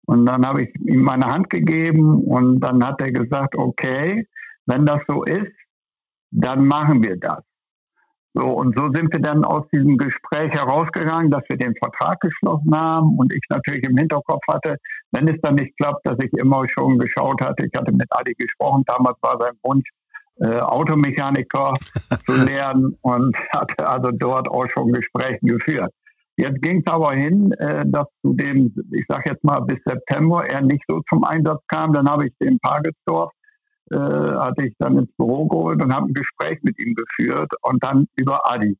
Und 0.07 0.27
dann 0.27 0.44
habe 0.46 0.64
ich 0.64 0.75
ihm 0.81 1.03
meine 1.03 1.27
Hand 1.27 1.48
gegeben 1.51 2.25
und 2.25 2.61
dann 2.61 2.85
hat 2.85 3.01
er 3.01 3.12
gesagt, 3.12 3.57
okay, 3.57 4.27
wenn 4.66 4.85
das 4.85 5.01
so 5.07 5.22
ist, 5.22 5.53
dann 6.31 6.66
machen 6.66 7.03
wir 7.05 7.16
das. 7.16 7.42
So, 8.35 8.49
und 8.49 8.79
so 8.79 8.90
sind 8.95 9.12
wir 9.12 9.21
dann 9.21 9.45
aus 9.45 9.64
diesem 9.73 9.99
Gespräch 9.99 10.53
herausgegangen, 10.53 11.31
dass 11.31 11.42
wir 11.49 11.59
den 11.59 11.75
Vertrag 11.77 12.18
geschlossen 12.21 12.75
haben 12.75 13.18
und 13.18 13.33
ich 13.33 13.42
natürlich 13.51 13.83
im 13.85 13.97
Hinterkopf 13.97 14.42
hatte, 14.49 14.77
wenn 15.11 15.29
es 15.29 15.38
dann 15.42 15.57
nicht 15.57 15.77
klappt, 15.77 16.07
dass 16.07 16.16
ich 16.23 16.33
immer 16.33 16.66
schon 16.68 16.99
geschaut 16.99 17.42
hatte, 17.42 17.66
ich 17.66 17.79
hatte 17.79 17.92
mit 17.92 18.07
Adi 18.11 18.33
gesprochen, 18.35 18.85
damals 18.87 19.18
war 19.21 19.37
sein 19.38 19.53
Wunsch, 19.62 19.87
äh, 20.40 20.61
Automechaniker 20.61 21.75
zu 22.27 22.45
lernen 22.45 22.97
und 23.03 23.37
hatte 23.55 23.87
also 23.87 24.11
dort 24.12 24.49
auch 24.49 24.66
schon 24.71 24.92
Gespräche 24.92 25.38
geführt. 25.42 25.92
Jetzt 26.37 26.62
ging 26.62 26.83
es 26.85 26.90
aber 26.90 27.12
hin, 27.12 27.53
äh, 27.59 27.85
dass 27.87 28.07
zu 28.23 28.33
dem, 28.33 28.75
ich 28.92 29.05
sage 29.09 29.31
jetzt 29.31 29.45
mal 29.45 29.61
bis 29.61 29.79
September, 29.85 30.42
er 30.49 30.62
nicht 30.62 30.83
so 30.88 31.03
zum 31.11 31.25
Einsatz 31.25 31.61
kam. 31.68 31.92
Dann 31.92 32.09
habe 32.09 32.27
ich 32.27 32.33
den 32.40 32.59
Pagelsdorf 32.61 33.31
äh, 33.92 33.96
hatte 33.96 34.66
ich 34.66 34.74
dann 34.78 34.98
ins 34.98 35.12
Büro 35.16 35.46
geholt 35.46 35.83
und 35.83 35.94
habe 35.94 36.07
ein 36.07 36.14
Gespräch 36.14 36.59
mit 36.62 36.78
ihm 36.81 36.94
geführt 36.94 37.52
und 37.62 37.83
dann 37.85 38.07
über 38.16 38.50
Adi. 38.50 38.76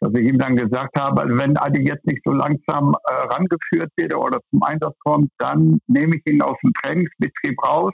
Dass 0.00 0.12
ich 0.14 0.28
ihm 0.28 0.38
dann 0.38 0.56
gesagt 0.56 0.98
habe, 0.98 1.22
also 1.22 1.36
wenn 1.38 1.56
Adi 1.56 1.82
jetzt 1.82 2.06
nicht 2.06 2.22
so 2.24 2.32
langsam 2.32 2.94
äh, 3.06 3.12
rangeführt 3.34 3.90
wird 3.96 4.14
oder 4.14 4.40
zum 4.50 4.62
Einsatz 4.62 4.96
kommt, 5.04 5.30
dann 5.38 5.78
nehme 5.86 6.16
ich 6.16 6.32
ihn 6.32 6.42
aus 6.42 6.56
dem 6.62 6.72
Trainingsbetrieb 6.82 7.62
raus, 7.62 7.92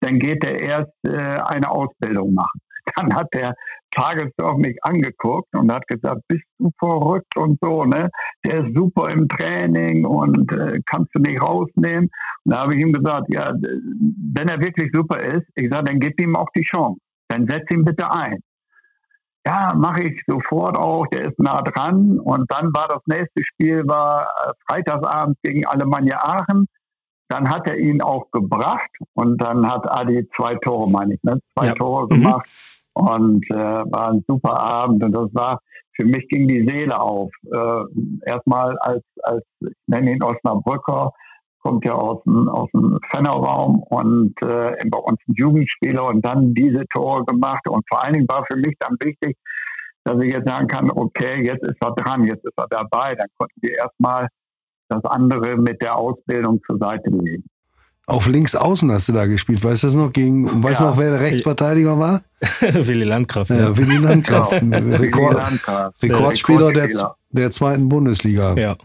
dann 0.00 0.18
geht 0.18 0.44
er 0.44 0.60
erst 0.60 0.92
äh, 1.04 1.40
eine 1.44 1.70
Ausbildung 1.70 2.34
machen. 2.34 2.60
Dann 2.96 3.14
hat 3.14 3.28
der 3.32 3.54
Tagesdorf 3.92 4.56
mich 4.56 4.76
angeguckt 4.82 5.54
und 5.54 5.72
hat 5.72 5.86
gesagt, 5.86 6.22
bist 6.28 6.44
du 6.58 6.70
verrückt 6.78 7.36
und 7.36 7.58
so, 7.60 7.84
ne? 7.84 8.10
Der 8.44 8.64
ist 8.64 8.74
super 8.74 9.10
im 9.10 9.28
Training 9.28 10.04
und 10.04 10.50
äh, 10.52 10.80
kannst 10.86 11.14
du 11.14 11.20
nicht 11.20 11.40
rausnehmen. 11.40 12.08
Und 12.44 12.54
da 12.54 12.62
habe 12.62 12.74
ich 12.74 12.82
ihm 12.82 12.92
gesagt, 12.92 13.26
ja, 13.28 13.52
wenn 13.52 14.48
er 14.48 14.60
wirklich 14.60 14.90
super 14.92 15.20
ist, 15.20 15.46
ich 15.54 15.70
sage, 15.70 15.84
dann 15.84 16.00
gib 16.00 16.20
ihm 16.20 16.36
auch 16.36 16.48
die 16.56 16.62
Chance. 16.62 16.98
Dann 17.28 17.46
setz 17.46 17.70
ihn 17.70 17.84
bitte 17.84 18.10
ein. 18.10 18.38
Ja, 19.44 19.72
mache 19.76 20.04
ich 20.04 20.22
sofort 20.26 20.78
auch, 20.78 21.06
der 21.08 21.28
ist 21.28 21.38
nah 21.38 21.62
dran. 21.62 22.18
Und 22.20 22.50
dann 22.50 22.72
war 22.74 22.88
das 22.88 23.02
nächste 23.06 23.42
Spiel, 23.42 23.82
war 23.86 24.22
äh, 24.22 24.52
Freitagsabend 24.66 25.36
gegen 25.42 25.66
Alemannia 25.66 26.18
Aachen. 26.18 26.66
Dann 27.32 27.48
hat 27.48 27.66
er 27.66 27.78
ihn 27.78 28.02
auch 28.02 28.30
gebracht 28.30 28.90
und 29.14 29.38
dann 29.38 29.66
hat 29.66 29.90
Adi 29.90 30.28
zwei 30.36 30.54
Tore, 30.56 30.90
meine 30.90 31.14
ich, 31.14 31.22
ne? 31.22 31.40
zwei 31.54 31.66
ja. 31.66 31.74
Tore 31.74 32.04
mhm. 32.04 32.08
gemacht. 32.08 32.46
Mhm 32.46 32.72
und 32.94 33.44
äh, 33.50 33.54
war 33.54 34.10
ein 34.10 34.24
super 34.28 34.58
Abend 34.58 35.02
und 35.02 35.12
das 35.12 35.34
war 35.34 35.60
für 35.94 36.06
mich 36.06 36.26
ging 36.28 36.48
die 36.48 36.66
Seele 36.68 36.98
auf. 36.98 37.30
Äh, 37.52 37.84
erstmal 38.26 38.76
als, 38.78 39.02
als, 39.22 39.44
ich 39.60 39.74
nenne 39.86 40.12
ihn 40.12 40.22
Osnabrücker, 40.22 41.12
kommt 41.60 41.84
ja 41.84 41.92
aus 41.92 42.22
dem, 42.24 42.48
aus 42.48 42.68
dem 42.72 42.98
Fennerraum 43.10 43.82
und 43.82 44.34
äh, 44.42 44.74
bei 44.86 44.98
uns 44.98 45.20
ein 45.28 45.34
Jugendspieler 45.34 46.06
und 46.06 46.24
dann 46.24 46.54
diese 46.54 46.86
Tore 46.88 47.24
gemacht. 47.24 47.68
Und 47.68 47.84
vor 47.88 48.02
allen 48.02 48.14
Dingen 48.14 48.28
war 48.28 48.44
für 48.50 48.56
mich 48.56 48.74
dann 48.78 48.96
wichtig, 49.00 49.36
dass 50.04 50.22
ich 50.24 50.32
jetzt 50.32 50.48
sagen 50.48 50.66
kann, 50.66 50.90
okay, 50.90 51.44
jetzt 51.44 51.62
ist 51.62 51.76
er 51.80 51.94
dran, 51.94 52.24
jetzt 52.24 52.44
ist 52.44 52.56
er 52.56 52.66
dabei. 52.68 53.14
Dann 53.14 53.28
konnten 53.38 53.60
wir 53.60 53.76
erstmal 53.76 54.28
das 54.92 55.04
andere 55.04 55.56
mit 55.56 55.80
der 55.82 55.96
Ausbildung 55.96 56.60
zur 56.66 56.78
Seite 56.78 57.10
legen. 57.10 57.44
Auf 58.06 58.26
links 58.26 58.54
außen 58.56 58.90
hast 58.90 59.08
du 59.08 59.12
da 59.12 59.26
gespielt. 59.26 59.62
Weißt 59.62 59.84
du 59.84 59.86
das 59.86 59.94
noch 59.94 60.12
gegen, 60.12 60.62
weißt 60.62 60.80
du 60.80 60.84
noch, 60.84 60.98
wer 60.98 61.12
der 61.12 61.20
Rechtsverteidiger 61.20 61.98
war? 61.98 62.22
Willi 62.60 63.04
Landgraf. 63.04 63.48
Ja, 63.48 63.56
ja 63.56 63.76
Willi 63.76 63.96
Landgraf. 63.96 64.50
Genau. 64.60 64.96
Rekord, 64.96 65.34
Landgraf. 65.34 65.94
Rekordspieler 66.02 66.72
der, 66.72 66.88
der, 67.30 67.50
zweiten 67.52 67.88
Bundesliga. 67.88 68.54
Ja. 68.56 68.76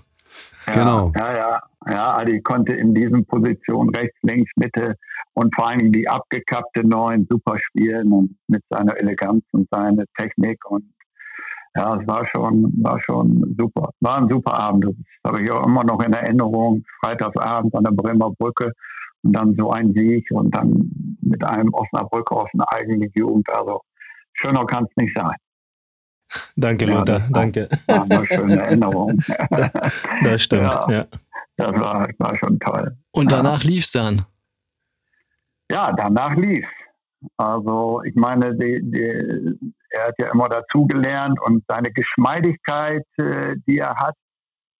Genau. 0.67 1.11
Ja, 1.17 1.35
ja, 1.35 1.61
ja. 1.89 2.17
Adi 2.17 2.41
konnte 2.41 2.73
in 2.73 2.93
diesen 2.93 3.25
Positionen 3.25 3.89
rechts, 3.89 4.17
links, 4.21 4.51
Mitte 4.55 4.95
und 5.33 5.53
vor 5.55 5.69
allem 5.69 5.91
die 5.91 6.07
abgekappte 6.07 6.87
Neun 6.87 7.27
super 7.29 7.57
spielen 7.57 8.11
und 8.11 8.35
mit 8.47 8.63
seiner 8.69 8.97
Eleganz 8.97 9.43
und 9.51 9.67
seiner 9.71 10.03
Technik 10.17 10.59
und 10.69 10.83
ja, 11.77 11.95
es 11.95 12.07
war 12.07 12.25
schon, 12.25 12.73
war 12.81 12.99
schon 13.01 13.55
super. 13.57 13.91
War 13.99 14.17
ein 14.17 14.27
super 14.29 14.53
Abend. 14.53 14.85
Das 14.85 15.31
habe 15.31 15.43
ich 15.43 15.51
auch 15.51 15.63
immer 15.63 15.83
noch 15.83 16.03
in 16.03 16.11
Erinnerung. 16.11 16.83
Freitagsabend 16.99 17.75
an 17.75 17.83
der 17.83 17.91
Bremer 17.91 18.31
Brücke 18.31 18.73
und 19.21 19.33
dann 19.33 19.55
so 19.55 19.69
ein 19.71 19.93
Sieg 19.93 20.25
und 20.31 20.55
dann 20.55 21.17
mit 21.21 21.43
einem 21.43 21.71
Osnabrück 21.73 22.31
aus 22.31 22.49
einer 22.53 22.65
eigenen 22.73 23.11
Jugend. 23.15 23.47
Also 23.55 23.81
schöner 24.33 24.65
kann 24.65 24.85
es 24.85 24.95
nicht 24.95 25.15
sein. 25.15 25.35
Danke, 26.55 26.85
ja, 26.85 26.97
Lothar. 26.97 27.21
Danke. 27.29 27.69
War 27.85 28.05
eine 28.09 28.25
schöne 28.25 28.59
Erinnerung. 28.59 29.19
das 30.23 30.41
stimmt, 30.41 30.73
ja. 30.73 30.91
ja. 30.91 31.05
Das 31.57 31.79
war, 31.79 32.07
war 32.17 32.35
schon 32.37 32.59
toll. 32.59 32.97
Und 33.11 33.31
danach 33.31 33.63
ja. 33.63 33.69
lief 33.69 33.85
es 33.85 33.91
dann? 33.91 34.25
Ja, 35.71 35.91
danach 35.93 36.35
lief 36.35 36.65
Also 37.37 38.01
ich 38.03 38.15
meine, 38.15 38.55
die, 38.55 38.79
die, 38.81 39.57
er 39.97 40.07
hat 40.07 40.15
ja 40.19 40.31
immer 40.31 40.49
dazugelernt 40.49 41.39
und 41.41 41.63
seine 41.67 41.91
Geschmeidigkeit, 41.91 43.05
äh, 43.17 43.55
die 43.67 43.79
er 43.79 43.95
hat, 43.95 44.15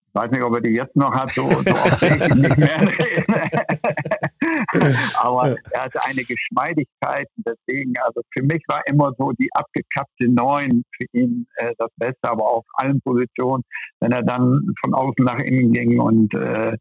ich 0.08 0.16
weiß 0.16 0.32
nicht, 0.32 0.42
ob 0.42 0.56
er 0.56 0.62
die 0.62 0.72
jetzt 0.72 0.96
noch 0.96 1.14
hat, 1.14 1.30
so, 1.32 1.50
so 1.50 1.58
oft 1.58 2.02
ich 2.02 2.36
nicht 2.36 2.58
mehr 2.58 2.80
Aber 5.20 5.56
er 5.72 5.84
hatte 5.84 6.04
eine 6.04 6.24
Geschmeidigkeit. 6.24 7.28
Deswegen, 7.38 7.94
also 8.04 8.22
für 8.36 8.44
mich 8.44 8.64
war 8.68 8.82
immer 8.88 9.14
so 9.18 9.32
die 9.34 9.50
abgekappte 9.54 10.30
Neun 10.30 10.84
für 10.96 11.06
ihn 11.12 11.48
äh, 11.58 11.74
das 11.78 11.90
Beste, 11.98 12.24
aber 12.24 12.50
auf 12.50 12.66
allen 12.74 13.00
Positionen, 13.02 13.64
wenn 14.00 14.12
er 14.12 14.24
dann 14.24 14.74
von 14.82 14.94
außen 14.94 15.24
nach 15.24 15.40
innen 15.40 15.72
ging 15.72 16.00
und 16.00 16.34
äh, 16.34 16.78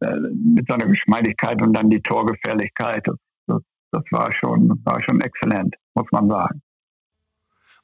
äh 0.00 0.20
mit 0.54 0.66
seiner 0.68 0.86
Geschmeidigkeit 0.86 1.60
und 1.60 1.74
dann 1.74 1.90
die 1.90 2.00
Torgefährlichkeit, 2.00 3.06
das, 3.06 3.16
das, 3.48 3.60
das 3.92 4.04
war 4.12 4.32
schon, 4.32 4.80
war 4.84 5.00
schon 5.02 5.20
exzellent, 5.20 5.74
muss 5.94 6.06
man 6.12 6.28
sagen. 6.28 6.62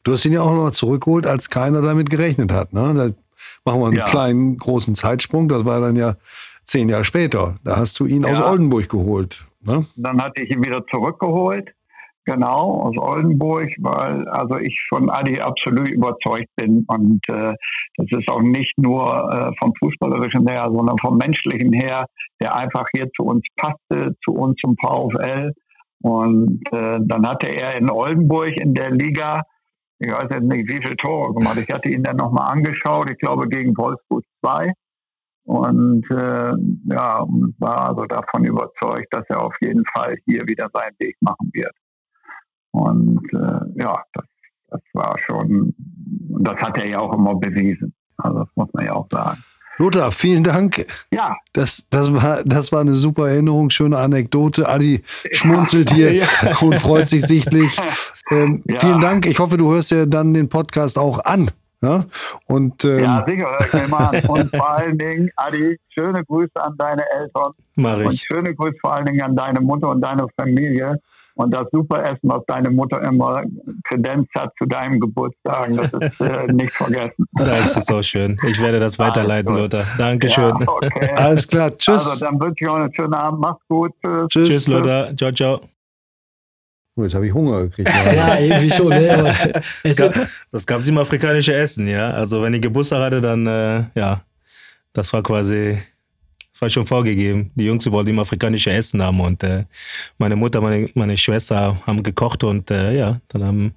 Du 0.05 0.12
hast 0.12 0.25
ihn 0.27 0.35
ja 0.35 0.43
auch 0.43 0.53
noch 0.53 0.71
zurückgeholt, 0.71 1.27
als 1.27 1.51
keiner 1.51 1.81
damit 1.81 2.11
gerechnet 2.11 2.53
hat. 2.53 2.73
Ne? 2.73 2.95
Da 2.95 3.09
machen 3.64 3.81
wir 3.81 3.87
einen 3.87 3.97
ja. 3.97 4.05
kleinen, 4.05 4.59
großen 4.59 4.95
Zeitsprung. 4.95 5.49
Das 5.49 5.64
war 5.64 5.81
dann 5.81 5.97
ja 5.97 6.14
zehn 6.64 6.88
Jahre 6.88 7.05
später. 7.05 7.57
Da 7.64 7.77
hast 7.77 7.99
du 7.99 8.07
ihn 8.07 8.23
ja. 8.23 8.33
aus 8.33 8.40
Oldenburg 8.40 8.88
geholt. 8.88 9.45
Ne? 9.62 9.87
Dann 9.97 10.23
hatte 10.23 10.43
ich 10.43 10.55
ihn 10.55 10.62
wieder 10.62 10.85
zurückgeholt. 10.87 11.75
Genau, 12.27 12.81
aus 12.81 12.97
Oldenburg, 12.97 13.69
weil 13.81 14.27
also 14.29 14.57
ich 14.57 14.83
von 14.88 15.11
Adi 15.11 15.40
absolut 15.40 15.88
überzeugt 15.88 16.49
bin. 16.57 16.85
Und 16.87 17.21
äh, 17.29 17.55
das 17.97 18.07
ist 18.11 18.29
auch 18.29 18.40
nicht 18.40 18.73
nur 18.79 19.12
äh, 19.31 19.53
vom 19.59 19.75
Fußballerischen 19.79 20.47
her, 20.49 20.71
sondern 20.73 20.97
vom 20.99 21.19
Menschlichen 21.19 21.73
her, 21.73 22.07
der 22.40 22.57
einfach 22.57 22.87
hier 22.95 23.11
zu 23.14 23.25
uns 23.25 23.45
passte, 23.57 24.17
zu 24.25 24.33
uns 24.33 24.57
zum 24.57 24.75
VfL. 24.83 25.53
Und 26.01 26.62
äh, 26.73 26.99
dann 27.01 27.29
hatte 27.29 27.47
er 27.49 27.77
in 27.77 27.90
Oldenburg 27.90 28.57
in 28.57 28.73
der 28.73 28.90
Liga 28.90 29.43
ich 30.05 30.12
weiß 30.12 30.29
jetzt 30.31 30.43
nicht, 30.43 30.69
wie 30.69 30.83
viele 30.83 30.97
Tore 30.97 31.35
gemacht. 31.35 31.59
Ich 31.59 31.73
hatte 31.73 31.88
ihn 31.88 32.03
dann 32.03 32.17
nochmal 32.17 32.53
angeschaut, 32.53 33.11
ich 33.11 33.19
glaube 33.19 33.49
gegen 33.49 33.77
Wolfsburg 33.77 34.25
2. 34.45 34.73
Und 35.47 36.11
äh, 36.11 36.53
ja, 36.95 37.27
war 37.59 37.88
also 37.88 38.07
davon 38.07 38.45
überzeugt, 38.45 39.09
dass 39.11 39.25
er 39.29 39.43
auf 39.43 39.55
jeden 39.61 39.85
Fall 39.95 40.17
hier 40.25 40.43
wieder 40.47 40.71
seinen 40.73 40.97
Weg 40.99 41.17
machen 41.21 41.51
wird. 41.53 41.75
Und 42.71 43.23
äh, 43.33 43.83
ja, 43.83 44.03
das, 44.14 44.25
das 44.69 44.81
war 44.95 45.19
schon, 45.19 45.75
das 46.40 46.57
hat 46.62 46.79
er 46.79 46.88
ja 46.88 46.99
auch 46.99 47.14
immer 47.14 47.35
bewiesen. 47.35 47.95
Also 48.17 48.40
das 48.40 48.49
muss 48.55 48.69
man 48.73 48.87
ja 48.87 48.95
auch 48.95 49.09
sagen. 49.11 49.43
Lothar, 49.79 50.13
vielen 50.13 50.45
Dank. 50.45 50.87
Ja. 51.13 51.37
Das, 51.53 51.87
das, 51.91 52.13
war, 52.15 52.43
das 52.45 52.73
war 52.73 52.81
eine 52.81 52.95
super 52.95 53.29
Erinnerung, 53.29 53.71
schöne 53.71 53.99
Anekdote. 53.99 54.69
Adi 54.69 55.03
schmunzelt 55.33 55.91
hier 55.91 56.13
ja. 56.15 56.27
und 56.61 56.79
freut 56.79 57.09
sich 57.09 57.27
sichtlich. 57.27 57.77
Ähm, 58.31 58.63
ja. 58.67 58.81
Vielen 58.81 59.01
Dank. 59.01 59.27
Ich 59.27 59.39
hoffe, 59.39 59.57
du 59.57 59.73
hörst 59.73 59.91
dir 59.91 60.07
dann 60.07 60.35
den 60.35 60.49
Podcast 60.49 60.99
auch 60.99 61.25
an. 61.25 61.51
Ja, 61.83 62.07
und, 62.47 62.83
ähm, 62.85 63.01
ja 63.01 63.25
sicher, 63.27 63.45
hör 63.45 63.67
ich 63.67 63.73
mir 63.75 63.89
mal 63.89 64.07
an. 64.07 64.25
Und 64.27 64.57
vor 64.57 64.71
allen 64.71 64.97
Dingen, 64.97 65.31
Adi, 65.37 65.79
schöne 65.91 66.25
Grüße 66.25 66.57
an 66.57 66.75
deine 66.79 67.03
Eltern. 67.11 67.53
Mach 67.77 67.99
ich. 67.99 68.07
Und 68.07 68.19
schöne 68.19 68.55
Grüße 68.55 68.77
vor 68.81 68.95
allen 68.95 69.05
Dingen 69.05 69.21
an 69.21 69.37
deine 69.37 69.61
Mutter 69.61 69.91
und 69.91 70.01
deine 70.01 70.27
Familie. 70.41 70.99
Und 71.35 71.53
das 71.53 71.67
super 71.73 72.03
Essen, 72.03 72.31
was 72.31 72.43
deine 72.47 72.71
Mutter 72.71 73.03
immer 73.03 73.43
kredenzt 73.83 74.31
hat 74.37 74.53
zu 74.57 74.67
deinem 74.67 75.01
Geburtstag, 75.01 75.69
das 75.77 75.93
ist 75.93 76.21
äh, 76.21 76.47
nicht 76.53 76.73
vergessen. 76.73 77.24
Das 77.37 77.77
ist 77.77 77.87
so 77.87 78.03
schön. 78.03 78.38
Ich 78.47 78.61
werde 78.61 78.79
das 78.79 78.99
weiterleiten, 78.99 79.55
Lothar. 79.55 79.85
Dankeschön. 79.99 80.55
Ja, 80.61 80.68
okay. 80.68 81.11
Alles 81.16 81.49
klar. 81.49 81.77
Tschüss. 81.77 82.07
Also, 82.07 82.25
dann 82.25 82.40
wünsche 82.40 82.64
ich 82.64 82.68
euch 82.68 82.75
einen 82.75 82.94
schönen 82.94 83.14
Abend. 83.14 83.40
Macht's 83.40 83.64
gut. 83.68 83.92
Tschüss. 84.03 84.29
Tschüss, 84.29 84.49
Tschüss 84.49 84.66
Lothar. 84.68 85.16
Ciao, 85.16 85.33
ciao. 85.33 85.61
Oh, 86.97 87.03
jetzt 87.03 87.14
habe 87.14 87.27
ich 87.27 87.35
Hunger 87.35 87.62
gekriegt. 87.64 87.90
ja, 88.14 88.38
irgendwie 88.38 88.70
schon. 88.70 88.88
Ne? 88.88 89.62
Es 89.83 89.97
gab, 89.97 90.14
das 90.53 90.66
gab 90.66 90.81
es 90.81 90.88
im 90.88 90.99
afrikanischen 90.99 91.55
Essen, 91.55 91.88
ja. 91.88 92.11
Also 92.11 92.42
wenn 92.42 92.55
ich 92.55 92.62
Geburtstag 92.62 93.01
hatte, 93.01 93.20
dann, 93.20 93.47
äh, 93.47 93.85
ja, 93.94 94.23
das 94.92 95.12
war 95.12 95.23
quasi 95.23 95.79
war 96.61 96.71
schon 96.71 96.87
vorgegeben. 96.87 97.51
Die 97.55 97.64
Jungs 97.64 97.90
wollten 97.90 98.11
immer 98.11 98.23
afrikanische 98.23 98.71
Essen 98.71 99.03
haben 99.03 99.21
und 99.21 99.43
äh, 99.43 99.64
meine 100.19 100.37
Mutter, 100.37 100.61
meine, 100.61 100.88
meine 100.95 101.17
Schwester 101.17 101.81
haben 101.87 102.03
gekocht 102.03 102.45
und 102.45 102.71
äh, 102.71 102.97
ja, 102.97 103.21
dann 103.29 103.45
haben, 103.45 103.75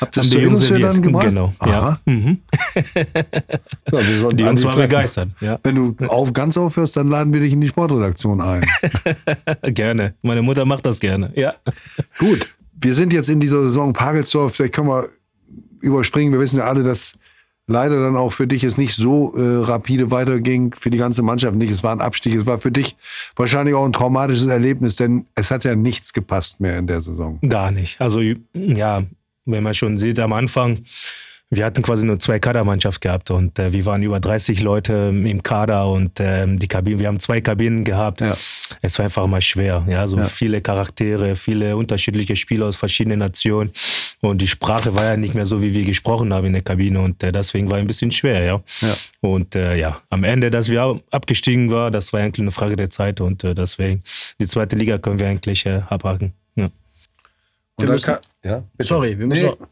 Habt 0.00 0.16
haben 0.16 0.30
die 0.30 0.38
Jungs 0.38 0.68
dann 0.68 1.02
gemacht? 1.02 1.28
Genau, 1.28 1.52
Aha. 1.58 1.70
ja. 1.70 2.12
Mhm. 2.12 2.38
ja 3.92 4.30
die 4.32 4.42
Jungs 4.42 4.64
waren 4.64 4.78
begeistert. 4.78 5.28
Ja. 5.40 5.58
Wenn 5.62 5.74
du 5.74 6.06
auf, 6.06 6.32
ganz 6.32 6.56
aufhörst, 6.56 6.96
dann 6.96 7.08
laden 7.08 7.32
wir 7.32 7.40
dich 7.40 7.52
in 7.52 7.60
die 7.60 7.68
Sportredaktion 7.68 8.40
ein. 8.40 8.64
gerne. 9.74 10.14
Meine 10.22 10.42
Mutter 10.42 10.64
macht 10.64 10.86
das 10.86 11.00
gerne, 11.00 11.32
ja. 11.34 11.54
Gut, 12.18 12.54
wir 12.80 12.94
sind 12.94 13.12
jetzt 13.12 13.28
in 13.28 13.40
dieser 13.40 13.62
Saison 13.62 13.92
Pagelsdorf, 13.92 14.54
vielleicht 14.54 14.74
können 14.74 14.88
wir 14.88 15.08
überspringen. 15.80 16.32
Wir 16.32 16.40
wissen 16.40 16.58
ja 16.58 16.64
alle, 16.64 16.82
dass 16.82 17.14
leider 17.66 18.02
dann 18.02 18.16
auch 18.16 18.30
für 18.30 18.46
dich 18.46 18.64
es 18.64 18.78
nicht 18.78 18.94
so 18.94 19.34
äh, 19.36 19.64
rapide 19.64 20.10
weiterging, 20.10 20.74
für 20.74 20.90
die 20.90 20.98
ganze 20.98 21.22
Mannschaft 21.22 21.56
nicht. 21.56 21.70
Es 21.70 21.82
war 21.82 21.92
ein 21.92 22.00
Abstieg. 22.00 22.34
Es 22.34 22.46
war 22.46 22.58
für 22.58 22.70
dich 22.70 22.96
wahrscheinlich 23.36 23.74
auch 23.74 23.84
ein 23.84 23.92
traumatisches 23.92 24.46
Erlebnis, 24.46 24.96
denn 24.96 25.26
es 25.34 25.50
hat 25.50 25.64
ja 25.64 25.74
nichts 25.74 26.12
gepasst 26.12 26.60
mehr 26.60 26.78
in 26.78 26.86
der 26.86 27.00
Saison. 27.00 27.38
Gar 27.48 27.70
nicht. 27.70 28.00
Also 28.00 28.20
ja, 28.52 29.02
wenn 29.44 29.62
man 29.62 29.74
schon 29.74 29.98
sieht 29.98 30.18
am 30.18 30.32
Anfang, 30.32 30.80
wir 31.50 31.64
hatten 31.64 31.82
quasi 31.82 32.06
nur 32.06 32.18
zwei 32.18 32.38
Kadermannschaft 32.38 33.00
gehabt 33.00 33.30
und 33.30 33.58
äh, 33.58 33.72
wir 33.72 33.84
waren 33.86 34.02
über 34.02 34.18
30 34.18 34.60
Leute 34.60 35.12
im 35.12 35.42
Kader 35.42 35.88
und 35.88 36.18
äh, 36.18 36.46
die 36.46 36.68
Kabinen, 36.68 36.98
wir 36.98 37.08
haben 37.08 37.20
zwei 37.20 37.40
Kabinen 37.40 37.84
gehabt. 37.84 38.20
Ja. 38.20 38.36
Es 38.82 38.98
war 38.98 39.04
einfach 39.04 39.26
mal 39.26 39.40
schwer, 39.40 39.84
ja, 39.88 40.08
so 40.08 40.16
ja. 40.16 40.24
viele 40.24 40.60
Charaktere, 40.60 41.36
viele 41.36 41.76
unterschiedliche 41.76 42.34
Spieler 42.36 42.66
aus 42.66 42.76
verschiedenen 42.76 43.20
Nationen 43.20 43.72
und 44.20 44.42
die 44.42 44.48
Sprache 44.48 44.94
war 44.94 45.04
ja 45.04 45.16
nicht 45.16 45.34
mehr 45.34 45.46
so, 45.46 45.62
wie 45.62 45.74
wir 45.74 45.84
gesprochen 45.84 46.32
haben 46.32 46.46
in 46.46 46.54
der 46.54 46.62
Kabine 46.62 47.00
und 47.00 47.22
äh, 47.22 47.30
deswegen 47.30 47.70
war 47.70 47.78
ein 47.78 47.86
bisschen 47.86 48.10
schwer, 48.10 48.42
ja. 48.42 48.62
ja. 48.80 48.96
Und 49.20 49.54
äh, 49.54 49.76
ja, 49.76 50.00
am 50.10 50.24
Ende, 50.24 50.50
dass 50.50 50.70
wir 50.70 51.00
abgestiegen 51.10 51.70
waren, 51.70 51.92
das 51.92 52.12
war 52.12 52.20
eigentlich 52.20 52.42
eine 52.42 52.52
Frage 52.52 52.76
der 52.76 52.90
Zeit 52.90 53.20
und 53.20 53.44
äh, 53.44 53.54
deswegen 53.54 54.02
die 54.40 54.46
zweite 54.46 54.76
Liga 54.76 54.98
können 54.98 55.20
wir 55.20 55.28
eigentlich 55.28 55.66
äh, 55.66 55.82
abhaken. 55.88 56.32
Ja. 56.56 56.68
Wir 57.78 57.88
müssen, 57.88 58.16
ja, 58.44 58.62
sorry, 58.78 59.18
wir 59.18 59.26
müssen 59.26 59.46
nee. 59.46 59.66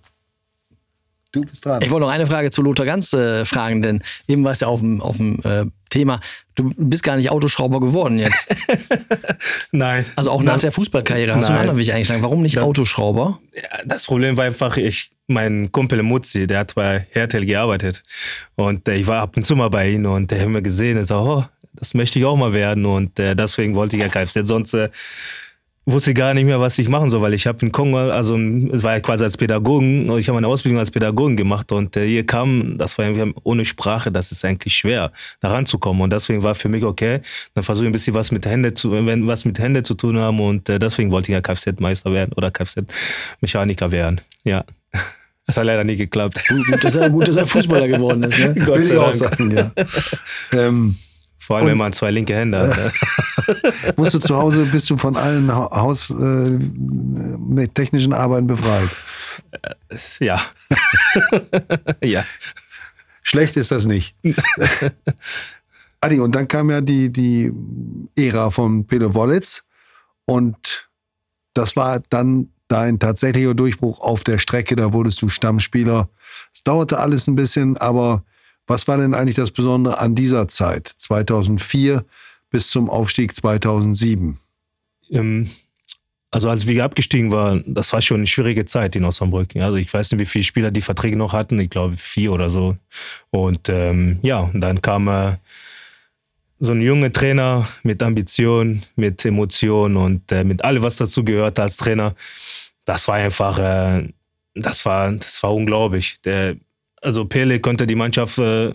Du 1.32 1.40
bist 1.40 1.64
dran. 1.64 1.80
Ich 1.82 1.90
wollte 1.90 2.04
noch 2.04 2.12
eine 2.12 2.26
Frage 2.26 2.50
zu 2.50 2.60
Lothar 2.60 2.84
Ganz 2.84 3.12
äh, 3.14 3.46
fragen, 3.46 3.80
denn 3.80 4.02
eben 4.28 4.44
war 4.44 4.52
es 4.52 4.60
ja 4.60 4.68
auf 4.68 4.80
dem, 4.80 5.00
auf 5.00 5.16
dem 5.16 5.40
äh, 5.44 5.64
Thema. 5.88 6.20
Du 6.54 6.72
bist 6.76 7.02
gar 7.02 7.16
nicht 7.16 7.30
Autoschrauber 7.30 7.80
geworden 7.80 8.18
jetzt. 8.18 8.46
Nein. 9.72 10.04
Also 10.16 10.30
auch 10.30 10.42
nach 10.42 10.58
der 10.58 10.72
Fußballkarriere 10.72 11.34
hast 11.34 11.44
Nein. 11.44 11.48
du 11.48 11.52
einen 11.52 11.60
anderen 11.68 11.80
Weg 11.80 11.94
eingeschlagen. 11.94 12.22
Warum 12.22 12.42
nicht 12.42 12.56
das, 12.56 12.64
Autoschrauber? 12.64 13.38
Das 13.86 14.04
Problem 14.04 14.36
war 14.36 14.44
einfach, 14.44 14.76
ich, 14.76 15.10
mein 15.26 15.72
Kumpel 15.72 16.02
Mutzi, 16.02 16.46
der 16.46 16.60
hat 16.60 16.74
bei 16.74 17.06
Hertel 17.12 17.46
gearbeitet. 17.46 18.02
Und 18.54 18.86
äh, 18.86 18.94
ich 18.94 19.06
war 19.06 19.22
ab 19.22 19.34
und 19.34 19.44
zu 19.44 19.56
mal 19.56 19.70
bei 19.70 19.88
ihm 19.88 20.04
und 20.04 20.30
der 20.30 20.42
hat 20.42 20.48
mir 20.48 20.60
gesehen 20.62 20.98
und 20.98 21.06
so, 21.06 21.16
oh, 21.16 21.44
das 21.72 21.94
möchte 21.94 22.18
ich 22.18 22.26
auch 22.26 22.36
mal 22.36 22.52
werden. 22.52 22.84
Und 22.84 23.18
äh, 23.18 23.34
deswegen 23.34 23.74
wollte 23.74 23.96
ich 23.96 24.02
ja 24.02 24.08
Kfz. 24.10 24.46
Sonst 24.46 24.74
äh, 24.74 24.90
wusste 25.84 26.14
gar 26.14 26.34
nicht 26.34 26.44
mehr, 26.44 26.60
was 26.60 26.78
ich 26.78 26.88
machen 26.88 27.10
soll, 27.10 27.22
weil 27.22 27.34
ich 27.34 27.46
habe 27.46 27.58
in 27.64 27.72
Kongo, 27.72 27.98
also 27.98 28.38
es 28.38 28.82
war 28.82 28.92
ja 28.92 29.00
quasi 29.00 29.24
als 29.24 29.36
Pädagogen, 29.36 30.16
ich 30.16 30.28
habe 30.28 30.38
eine 30.38 30.46
Ausbildung 30.46 30.78
als 30.78 30.90
Pädagogen 30.90 31.36
gemacht 31.36 31.72
und 31.72 31.96
äh, 31.96 32.06
hier 32.06 32.24
kam, 32.24 32.76
das 32.78 32.98
war 32.98 33.06
irgendwie 33.06 33.34
ohne 33.42 33.64
Sprache, 33.64 34.12
das 34.12 34.30
ist 34.30 34.44
eigentlich 34.44 34.76
schwer, 34.76 35.12
da 35.40 35.48
ranzukommen 35.48 36.02
und 36.02 36.12
deswegen 36.12 36.42
war 36.42 36.54
für 36.54 36.68
mich 36.68 36.84
okay, 36.84 37.20
dann 37.54 37.64
versuche 37.64 37.86
ich 37.86 37.90
ein 37.90 37.92
bisschen 37.92 38.14
was 38.14 38.30
mit 38.30 38.46
Hände 38.46 38.74
zu, 38.74 38.92
wenn 38.92 39.26
was 39.26 39.44
mit 39.44 39.58
Hände 39.58 39.82
zu 39.82 39.94
tun 39.94 40.18
haben 40.18 40.40
und 40.40 40.68
äh, 40.68 40.78
deswegen 40.78 41.10
wollte 41.10 41.32
ich 41.32 41.34
ja 41.34 41.40
Kfz-Meister 41.40 42.12
werden 42.12 42.32
oder 42.36 42.50
Kfz-Mechaniker 42.50 43.90
werden, 43.90 44.20
ja. 44.44 44.64
Das 45.44 45.56
hat 45.56 45.64
leider 45.64 45.82
nie 45.82 45.96
geklappt. 45.96 46.40
Gut, 46.48 46.84
dass 46.84 46.94
er, 46.94 47.10
gut, 47.10 47.26
dass 47.26 47.36
er 47.36 47.46
Fußballer 47.46 47.88
geworden 47.88 48.22
ist. 48.22 48.38
Ne? 48.38 48.54
Gott 48.64 48.84
sei 48.84 48.94
Dank. 48.94 49.16
Sagen, 49.16 49.50
ja. 49.50 49.72
ähm, 50.52 50.96
vor 51.42 51.56
allem, 51.56 51.64
und, 51.64 51.70
wenn 51.72 51.78
man 51.78 51.92
zwei 51.92 52.12
linke 52.12 52.36
Hände 52.36 52.60
hat. 52.60 52.76
Ne? 52.76 52.92
musst 53.96 54.14
du 54.14 54.20
zu 54.20 54.36
Hause, 54.36 54.64
bist 54.66 54.88
du 54.88 54.96
von 54.96 55.16
allen 55.16 55.52
Haus 55.52 56.08
äh, 56.10 56.14
mit 56.14 57.74
technischen 57.74 58.12
Arbeiten 58.12 58.46
befreit? 58.46 58.88
Äh, 59.50 60.24
ja. 60.24 60.40
ja. 62.00 62.24
Schlecht 63.24 63.56
ist 63.56 63.72
das 63.72 63.86
nicht. 63.86 64.14
Adi, 66.00 66.20
und 66.20 66.32
dann 66.36 66.46
kam 66.46 66.70
ja 66.70 66.80
die, 66.80 67.12
die 67.12 67.52
Ära 68.16 68.52
von 68.52 68.86
Peter 68.86 69.12
Wollitz 69.12 69.64
und 70.26 70.88
das 71.54 71.74
war 71.74 72.00
dann 72.08 72.50
dein 72.68 73.00
tatsächlicher 73.00 73.54
Durchbruch 73.54 74.00
auf 74.00 74.22
der 74.22 74.38
Strecke, 74.38 74.76
da 74.76 74.92
wurdest 74.92 75.20
du 75.22 75.28
Stammspieler. 75.28 76.08
Es 76.54 76.62
dauerte 76.62 77.00
alles 77.00 77.26
ein 77.26 77.34
bisschen, 77.34 77.76
aber 77.78 78.22
was 78.66 78.88
war 78.88 78.98
denn 78.98 79.14
eigentlich 79.14 79.36
das 79.36 79.50
Besondere 79.50 79.98
an 79.98 80.14
dieser 80.14 80.48
Zeit, 80.48 80.88
2004 80.88 82.04
bis 82.50 82.70
zum 82.70 82.88
Aufstieg 82.88 83.34
2007? 83.34 84.38
Ähm, 85.10 85.48
also 86.30 86.48
als 86.48 86.66
wir 86.66 86.82
abgestiegen 86.82 87.30
waren, 87.30 87.62
das 87.66 87.92
war 87.92 88.00
schon 88.00 88.18
eine 88.18 88.26
schwierige 88.26 88.64
Zeit 88.64 88.96
in 88.96 89.04
Osnabrück. 89.04 89.54
Also 89.56 89.76
ich 89.76 89.92
weiß 89.92 90.12
nicht, 90.12 90.20
wie 90.20 90.24
viele 90.24 90.44
Spieler 90.44 90.70
die 90.70 90.80
Verträge 90.80 91.14
noch 91.14 91.34
hatten. 91.34 91.58
Ich 91.58 91.68
glaube 91.68 91.98
vier 91.98 92.32
oder 92.32 92.48
so. 92.48 92.76
Und 93.30 93.68
ähm, 93.68 94.18
ja, 94.22 94.50
dann 94.54 94.80
kam 94.80 95.08
äh, 95.08 95.36
so 96.58 96.72
ein 96.72 96.80
junger 96.80 97.12
Trainer 97.12 97.68
mit 97.82 98.02
Ambition, 98.02 98.80
mit 98.96 99.22
Emotion 99.26 99.96
und 99.98 100.32
äh, 100.32 100.42
mit 100.42 100.64
allem, 100.64 100.82
was 100.82 100.96
dazu 100.96 101.22
gehört 101.22 101.58
als 101.58 101.76
Trainer. 101.76 102.14
Das 102.86 103.08
war 103.08 103.16
einfach, 103.16 103.58
äh, 103.58 104.08
das 104.54 104.86
war, 104.86 105.12
das 105.12 105.42
war 105.42 105.54
unglaublich. 105.54 106.18
Der, 106.24 106.56
also 107.02 107.24
Pele 107.26 107.60
konnte 107.60 107.86
die 107.86 107.94
Mannschaft 107.94 108.38
äh, 108.38 108.72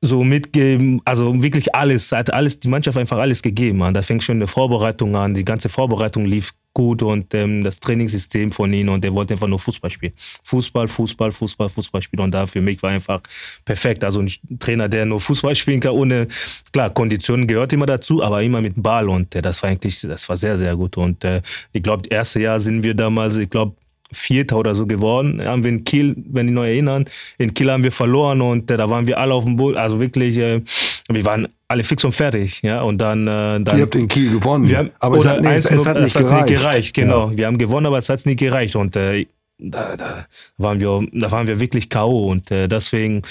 so 0.00 0.22
mitgeben, 0.22 1.00
also 1.04 1.42
wirklich 1.42 1.74
alles, 1.74 2.12
hat 2.12 2.32
alles, 2.32 2.60
die 2.60 2.68
Mannschaft 2.68 2.96
einfach 2.96 3.18
alles 3.18 3.42
gegeben. 3.42 3.92
Da 3.94 4.02
fängt 4.02 4.22
schon 4.22 4.36
eine 4.36 4.46
Vorbereitung 4.46 5.16
an, 5.16 5.34
die 5.34 5.44
ganze 5.44 5.68
Vorbereitung 5.68 6.24
lief 6.24 6.52
gut 6.72 7.02
und 7.02 7.34
ähm, 7.34 7.64
das 7.64 7.80
Trainingssystem 7.80 8.52
von 8.52 8.72
ihm 8.72 8.88
und 8.90 9.02
der 9.02 9.12
wollte 9.12 9.34
einfach 9.34 9.48
nur 9.48 9.58
Fußball 9.58 9.90
spielen. 9.90 10.12
Fußball, 10.44 10.86
Fußball, 10.86 11.32
Fußball, 11.32 11.68
Fußball 11.68 12.02
spielen 12.02 12.22
und 12.22 12.30
da 12.30 12.46
für 12.46 12.60
mich 12.60 12.80
war 12.84 12.90
einfach 12.90 13.20
perfekt. 13.64 14.04
Also 14.04 14.20
ein 14.20 14.30
Trainer, 14.60 14.88
der 14.88 15.04
nur 15.04 15.20
Fußball 15.20 15.56
spielen 15.56 15.80
kann, 15.80 15.92
ohne, 15.92 16.28
klar, 16.72 16.90
Konditionen 16.90 17.48
gehört 17.48 17.72
immer 17.72 17.86
dazu, 17.86 18.22
aber 18.22 18.42
immer 18.44 18.60
mit 18.60 18.74
Ball 18.76 19.08
und 19.08 19.34
äh, 19.34 19.42
das 19.42 19.62
war 19.64 19.70
eigentlich, 19.70 20.00
das 20.02 20.28
war 20.28 20.36
sehr, 20.36 20.56
sehr 20.56 20.76
gut 20.76 20.96
und 20.96 21.24
äh, 21.24 21.42
ich 21.72 21.82
glaube, 21.82 22.02
das 22.02 22.16
erste 22.16 22.40
Jahr 22.40 22.60
sind 22.60 22.84
wir 22.84 22.94
damals, 22.94 23.36
ich 23.38 23.50
glaube, 23.50 23.74
Vierter 24.10 24.56
oder 24.56 24.74
so 24.74 24.86
geworden. 24.86 25.42
Haben 25.44 25.64
wir 25.64 25.70
in 25.70 25.84
Kiel, 25.84 26.14
wenn 26.30 26.48
ich 26.48 26.54
noch 26.54 26.64
erinnern, 26.64 27.04
in 27.36 27.52
Kiel 27.54 27.70
haben 27.70 27.82
wir 27.82 27.92
verloren 27.92 28.40
und 28.40 28.70
äh, 28.70 28.76
da 28.76 28.88
waren 28.88 29.06
wir 29.06 29.18
alle 29.18 29.34
auf 29.34 29.44
dem 29.44 29.56
Boot. 29.56 29.76
Also 29.76 30.00
wirklich, 30.00 30.38
äh, 30.38 30.62
wir 31.08 31.24
waren 31.24 31.48
alle 31.68 31.84
fix 31.84 32.04
und 32.04 32.12
fertig. 32.12 32.62
Ja, 32.62 32.82
und 32.82 32.98
dann, 32.98 33.28
äh, 33.28 33.60
dann 33.60 33.76
Ihr 33.76 33.82
habt 33.82 33.94
in 33.94 34.08
Kiel 34.08 34.32
gewonnen, 34.32 34.68
wir 34.68 34.78
haben, 34.78 34.90
aber 34.98 35.18
es 35.18 35.26
hat, 35.26 35.42
nee, 35.42 35.54
es, 35.54 35.66
es 35.66 35.86
hat, 35.86 36.00
nicht, 36.00 36.16
gereicht. 36.16 36.48
nicht, 36.48 36.60
gereicht. 36.60 36.94
Genau, 36.94 37.30
ja. 37.30 37.36
wir 37.36 37.46
haben 37.46 37.58
gewonnen, 37.58 37.86
aber 37.86 37.98
es 37.98 38.08
hat 38.08 38.24
nicht 38.24 38.38
gereicht 38.38 38.76
und 38.76 38.96
äh, 38.96 39.26
da, 39.58 39.96
da, 39.96 40.26
waren 40.56 40.80
wir, 40.80 41.06
da 41.12 41.30
waren 41.30 41.46
wir 41.46 41.60
wirklich 41.60 41.90
K.O. 41.90 42.30
und 42.30 42.50
äh, 42.50 42.68
deswegen 42.68 43.22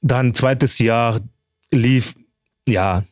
dann 0.00 0.32
zweites 0.32 0.78
Jahr 0.78 1.20
lief, 1.72 2.14
ja, 2.66 3.04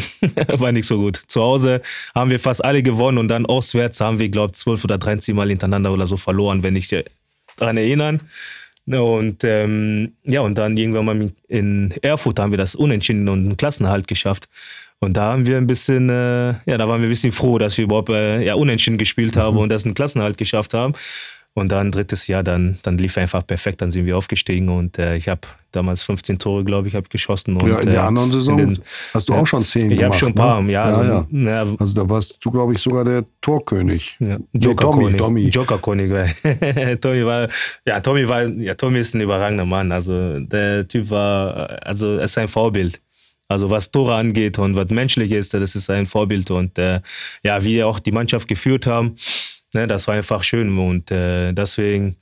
war 0.58 0.72
nicht 0.72 0.86
so 0.86 0.98
gut. 0.98 1.22
Zu 1.26 1.42
Hause 1.42 1.82
haben 2.14 2.30
wir 2.30 2.40
fast 2.40 2.64
alle 2.64 2.82
gewonnen 2.82 3.18
und 3.18 3.28
dann 3.28 3.46
auswärts 3.46 4.00
haben 4.00 4.18
wir, 4.18 4.28
glaube 4.28 4.52
ich, 4.52 4.58
zwölf 4.58 4.84
oder 4.84 4.98
13 4.98 5.34
Mal 5.34 5.48
hintereinander 5.48 5.92
oder 5.92 6.06
so 6.06 6.16
verloren, 6.16 6.62
wenn 6.62 6.76
ich 6.76 6.94
daran 7.56 7.76
erinnern. 7.76 8.20
Und 8.86 9.44
ähm, 9.44 10.12
ja, 10.24 10.40
und 10.40 10.56
dann 10.56 10.76
irgendwann 10.76 11.04
mal 11.04 11.32
in 11.48 11.94
Erfurt 12.02 12.40
haben 12.40 12.50
wir 12.50 12.58
das 12.58 12.74
Unentschieden 12.74 13.28
und 13.28 13.40
einen 13.40 13.56
Klassenhalt 13.56 14.08
geschafft. 14.08 14.48
Und 14.98 15.16
da 15.16 15.32
haben 15.32 15.46
wir 15.46 15.56
ein 15.56 15.66
bisschen, 15.66 16.10
äh, 16.10 16.54
ja, 16.66 16.76
da 16.76 16.88
waren 16.88 17.00
wir 17.00 17.08
ein 17.08 17.10
bisschen 17.10 17.32
froh, 17.32 17.58
dass 17.58 17.78
wir 17.78 17.84
überhaupt 17.84 18.10
äh, 18.10 18.42
ja, 18.42 18.54
Unentschieden 18.54 18.98
gespielt 18.98 19.36
haben 19.36 19.54
mhm. 19.54 19.62
und 19.62 19.68
das 19.70 19.84
einen 19.84 19.94
Klassenhalt 19.94 20.36
geschafft 20.38 20.74
haben. 20.74 20.94
Und 21.52 21.72
dann 21.72 21.90
drittes 21.90 22.28
Jahr, 22.28 22.44
dann, 22.44 22.78
dann 22.82 22.96
lief 22.96 23.18
einfach 23.18 23.44
perfekt, 23.44 23.82
dann 23.82 23.90
sind 23.90 24.06
wir 24.06 24.16
aufgestiegen 24.16 24.68
und 24.68 24.98
äh, 24.98 25.16
ich 25.16 25.28
habe 25.28 25.40
damals 25.72 26.02
15 26.02 26.38
Tore, 26.38 26.64
glaube 26.64 26.88
ich, 26.88 26.94
habe 26.94 27.08
geschossen. 27.08 27.56
Und, 27.56 27.68
ja, 27.68 27.78
in 27.80 27.86
der 27.86 27.96
äh, 27.96 28.06
anderen 28.06 28.30
Saison 28.30 28.56
den, 28.56 28.78
hast 29.12 29.28
du 29.28 29.34
auch 29.34 29.46
schon 29.46 29.64
10 29.64 29.90
ich 29.90 29.98
gemacht. 29.98 29.98
Ich 29.98 30.04
habe 30.04 30.16
schon 30.16 30.28
ein 30.28 30.34
paar, 30.34 30.62
ne? 30.62 30.72
ja. 30.72 30.90
Ja, 30.90 30.96
also, 30.96 31.26
ja. 31.32 31.66
also 31.78 31.94
da 31.94 32.08
warst 32.08 32.38
du, 32.40 32.50
glaube 32.52 32.74
ich, 32.74 32.80
sogar 32.80 33.04
der 33.04 33.24
Torkönig. 33.40 34.16
Ja. 34.20 34.38
Joker-König. 34.52 35.16
Tommy. 35.16 35.48
Joker-König. 35.48 36.10
Tommy 37.00 37.26
war, 37.26 37.48
ja, 37.84 38.00
Tommy 38.00 38.28
war, 38.28 38.44
ja, 38.44 38.74
Tommy 38.74 39.00
ist 39.00 39.14
ein 39.14 39.20
überragender 39.20 39.66
Mann. 39.66 39.90
Also 39.90 40.38
der 40.38 40.86
Typ 40.86 41.10
war, 41.10 41.84
also 41.84 42.16
er 42.16 42.24
ist 42.24 42.38
ein 42.38 42.48
Vorbild. 42.48 43.00
Also 43.48 43.68
was 43.68 43.90
Tore 43.90 44.14
angeht 44.14 44.60
und 44.60 44.76
was 44.76 44.90
menschlich 44.90 45.32
ist, 45.32 45.52
das 45.54 45.74
ist 45.74 45.90
ein 45.90 46.06
Vorbild. 46.06 46.52
Und 46.52 46.78
äh, 46.78 47.00
ja, 47.42 47.64
wie 47.64 47.74
wir 47.74 47.88
auch 47.88 47.98
die 47.98 48.12
Mannschaft 48.12 48.46
geführt 48.46 48.86
haben, 48.86 49.16
Ne, 49.72 49.86
das 49.86 50.08
war 50.08 50.14
einfach 50.14 50.42
schön 50.42 50.76
und 50.76 51.10
äh, 51.10 51.52
deswegen, 51.52 52.16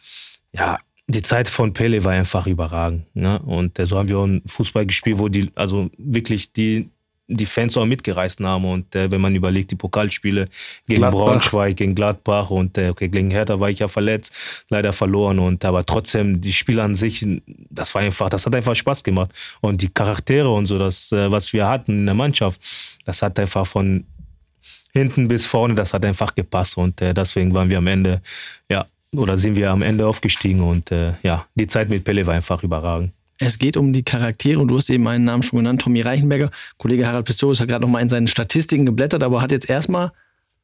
ja, 0.52 0.78
die 1.08 1.22
Zeit 1.22 1.48
von 1.48 1.72
Pele 1.72 2.04
war 2.04 2.12
einfach 2.12 2.46
überragend. 2.46 3.04
Ne? 3.14 3.38
Und 3.38 3.78
äh, 3.78 3.86
so 3.86 3.96
haben 3.96 4.08
wir 4.08 4.18
auch 4.18 4.24
einen 4.24 4.42
Fußball 4.46 4.84
gespielt, 4.84 5.18
wo 5.18 5.28
die, 5.28 5.50
also 5.54 5.90
wirklich 5.96 6.52
die, 6.52 6.90
die 7.28 7.46
Fans 7.46 7.76
auch 7.78 7.86
mitgereist 7.86 8.40
haben. 8.40 8.66
Und 8.66 8.94
äh, 8.94 9.10
wenn 9.10 9.22
man 9.22 9.34
überlegt, 9.34 9.70
die 9.70 9.76
Pokalspiele 9.76 10.48
gegen 10.86 11.00
Gladbach. 11.00 11.18
Braunschweig, 11.18 11.76
gegen 11.78 11.94
Gladbach 11.94 12.50
und 12.50 12.76
äh, 12.76 12.90
okay, 12.90 13.08
gegen 13.08 13.30
Hertha 13.30 13.58
war 13.58 13.70
ich 13.70 13.78
ja 13.78 13.88
verletzt, 13.88 14.34
leider 14.68 14.92
verloren. 14.92 15.38
Und 15.38 15.64
aber 15.64 15.86
trotzdem, 15.86 16.42
die 16.42 16.52
Spiele 16.52 16.82
an 16.82 16.94
sich, 16.94 17.26
das 17.70 17.94
war 17.94 18.02
einfach, 18.02 18.28
das 18.28 18.44
hat 18.44 18.54
einfach 18.54 18.76
Spaß 18.76 19.02
gemacht. 19.02 19.32
Und 19.62 19.80
die 19.80 19.88
Charaktere 19.88 20.50
und 20.52 20.66
so, 20.66 20.78
das, 20.78 21.10
äh, 21.12 21.30
was 21.30 21.54
wir 21.54 21.66
hatten 21.66 22.00
in 22.00 22.06
der 22.06 22.14
Mannschaft, 22.14 22.60
das 23.06 23.22
hat 23.22 23.38
einfach 23.38 23.66
von 23.66 24.04
hinten 24.98 25.28
bis 25.28 25.46
vorne, 25.46 25.74
das 25.74 25.94
hat 25.94 26.04
einfach 26.04 26.34
gepasst 26.34 26.76
und 26.76 27.00
äh, 27.00 27.14
deswegen 27.14 27.54
waren 27.54 27.70
wir 27.70 27.78
am 27.78 27.86
Ende, 27.86 28.20
ja, 28.70 28.84
oder 29.14 29.36
sind 29.36 29.56
wir 29.56 29.70
am 29.70 29.82
Ende 29.82 30.06
aufgestiegen 30.06 30.62
und 30.62 30.92
äh, 30.92 31.12
ja, 31.22 31.46
die 31.54 31.66
Zeit 31.66 31.88
mit 31.88 32.04
Pelle 32.04 32.26
war 32.26 32.34
einfach 32.34 32.62
überragend. 32.62 33.12
Es 33.38 33.58
geht 33.58 33.76
um 33.76 33.92
die 33.92 34.02
Charaktere 34.02 34.58
und 34.58 34.68
du 34.68 34.76
hast 34.76 34.90
eben 34.90 35.06
einen 35.06 35.24
Namen 35.24 35.44
schon 35.44 35.60
genannt, 35.60 35.80
Tommy 35.80 36.00
Reichenberger. 36.00 36.50
Kollege 36.76 37.06
Harald 37.06 37.24
Pistorius 37.24 37.60
hat 37.60 37.68
gerade 37.68 37.82
noch 37.82 37.90
mal 37.90 38.00
in 38.00 38.08
seinen 38.08 38.26
Statistiken 38.26 38.84
geblättert, 38.84 39.22
aber 39.22 39.40
hat 39.40 39.52
jetzt 39.52 39.70
erstmal 39.70 40.12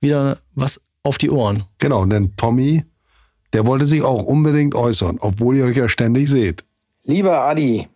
wieder 0.00 0.38
was 0.54 0.82
auf 1.04 1.16
die 1.16 1.30
Ohren. 1.30 1.64
Genau, 1.78 2.04
denn 2.04 2.34
Tommy, 2.36 2.84
der 3.52 3.64
wollte 3.64 3.86
sich 3.86 4.02
auch 4.02 4.24
unbedingt 4.24 4.74
äußern, 4.74 5.18
obwohl 5.20 5.56
ihr 5.56 5.66
euch 5.66 5.76
ja 5.76 5.88
ständig 5.88 6.28
seht. 6.28 6.64
Lieber 7.04 7.38
Adi, 7.42 7.88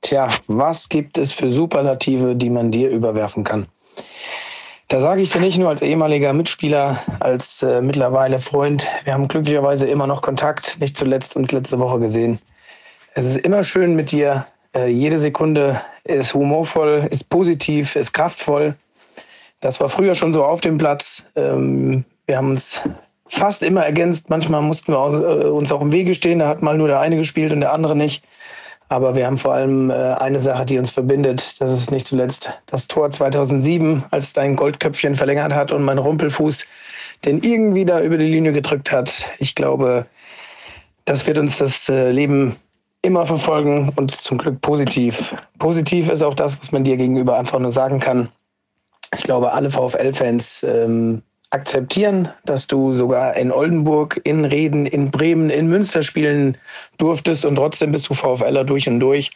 tja, 0.00 0.28
was 0.48 0.88
gibt 0.88 1.16
es 1.16 1.32
für 1.32 1.52
Superlative, 1.52 2.34
die 2.34 2.50
man 2.50 2.72
dir 2.72 2.90
überwerfen 2.90 3.44
kann? 3.44 3.66
Da 4.88 5.00
sage 5.00 5.22
ich 5.22 5.30
dir 5.30 5.40
nicht 5.40 5.58
nur 5.58 5.70
als 5.70 5.80
ehemaliger 5.80 6.32
Mitspieler, 6.34 7.02
als 7.20 7.62
äh, 7.62 7.80
mittlerweile 7.80 8.38
Freund. 8.38 8.86
Wir 9.04 9.14
haben 9.14 9.28
glücklicherweise 9.28 9.86
immer 9.86 10.06
noch 10.06 10.20
Kontakt, 10.20 10.78
nicht 10.78 10.96
zuletzt 10.96 11.36
uns 11.36 11.52
letzte 11.52 11.78
Woche 11.78 12.00
gesehen. 12.00 12.38
Es 13.14 13.24
ist 13.24 13.38
immer 13.38 13.64
schön 13.64 13.96
mit 13.96 14.10
dir. 14.12 14.46
Äh, 14.74 14.88
jede 14.88 15.18
Sekunde 15.18 15.80
ist 16.04 16.34
humorvoll, 16.34 17.08
ist 17.10 17.30
positiv, 17.30 17.96
ist 17.96 18.12
kraftvoll. 18.12 18.74
Das 19.60 19.80
war 19.80 19.88
früher 19.88 20.14
schon 20.14 20.34
so 20.34 20.44
auf 20.44 20.60
dem 20.60 20.76
Platz. 20.76 21.24
Ähm, 21.34 22.04
wir 22.26 22.36
haben 22.36 22.50
uns 22.50 22.82
fast 23.26 23.62
immer 23.62 23.84
ergänzt. 23.84 24.28
Manchmal 24.28 24.60
mussten 24.60 24.92
wir 24.92 24.98
äh, 24.98 25.48
uns 25.48 25.72
auch 25.72 25.80
im 25.80 25.92
Wege 25.92 26.14
stehen. 26.14 26.40
Da 26.40 26.48
hat 26.48 26.60
mal 26.60 26.76
nur 26.76 26.88
der 26.88 27.00
eine 27.00 27.16
gespielt 27.16 27.54
und 27.54 27.60
der 27.60 27.72
andere 27.72 27.96
nicht. 27.96 28.22
Aber 28.94 29.16
wir 29.16 29.26
haben 29.26 29.38
vor 29.38 29.52
allem 29.54 29.90
äh, 29.90 29.94
eine 29.94 30.38
Sache, 30.38 30.64
die 30.64 30.78
uns 30.78 30.90
verbindet. 30.90 31.60
Das 31.60 31.72
ist 31.72 31.90
nicht 31.90 32.06
zuletzt 32.06 32.52
das 32.66 32.86
Tor 32.86 33.10
2007, 33.10 34.04
als 34.12 34.32
dein 34.32 34.54
Goldköpfchen 34.54 35.16
verlängert 35.16 35.52
hat 35.52 35.72
und 35.72 35.82
mein 35.82 35.98
Rumpelfuß 35.98 36.64
den 37.24 37.42
irgendwie 37.42 37.84
da 37.84 38.00
über 38.00 38.18
die 38.18 38.28
Linie 38.28 38.52
gedrückt 38.52 38.92
hat. 38.92 39.24
Ich 39.38 39.56
glaube, 39.56 40.06
das 41.06 41.26
wird 41.26 41.38
uns 41.38 41.58
das 41.58 41.88
äh, 41.88 42.12
Leben 42.12 42.54
immer 43.02 43.26
verfolgen 43.26 43.92
und 43.96 44.12
zum 44.12 44.38
Glück 44.38 44.60
positiv. 44.60 45.34
Positiv 45.58 46.08
ist 46.08 46.22
auch 46.22 46.34
das, 46.34 46.60
was 46.60 46.70
man 46.70 46.84
dir 46.84 46.96
gegenüber 46.96 47.36
einfach 47.36 47.58
nur 47.58 47.70
sagen 47.70 47.98
kann. 47.98 48.28
Ich 49.12 49.24
glaube, 49.24 49.52
alle 49.52 49.72
VfL-Fans 49.72 50.62
ähm, 50.62 51.22
akzeptieren, 51.54 52.28
dass 52.44 52.66
du 52.66 52.92
sogar 52.92 53.36
in 53.36 53.52
Oldenburg, 53.52 54.20
in 54.24 54.44
Reden, 54.44 54.86
in 54.86 55.10
Bremen, 55.10 55.50
in 55.50 55.68
Münster 55.68 56.02
spielen 56.02 56.58
durftest 56.98 57.46
und 57.46 57.54
trotzdem 57.54 57.92
bist 57.92 58.10
du 58.10 58.14
VfLer 58.14 58.64
durch 58.64 58.88
und 58.88 58.98
durch. 58.98 59.30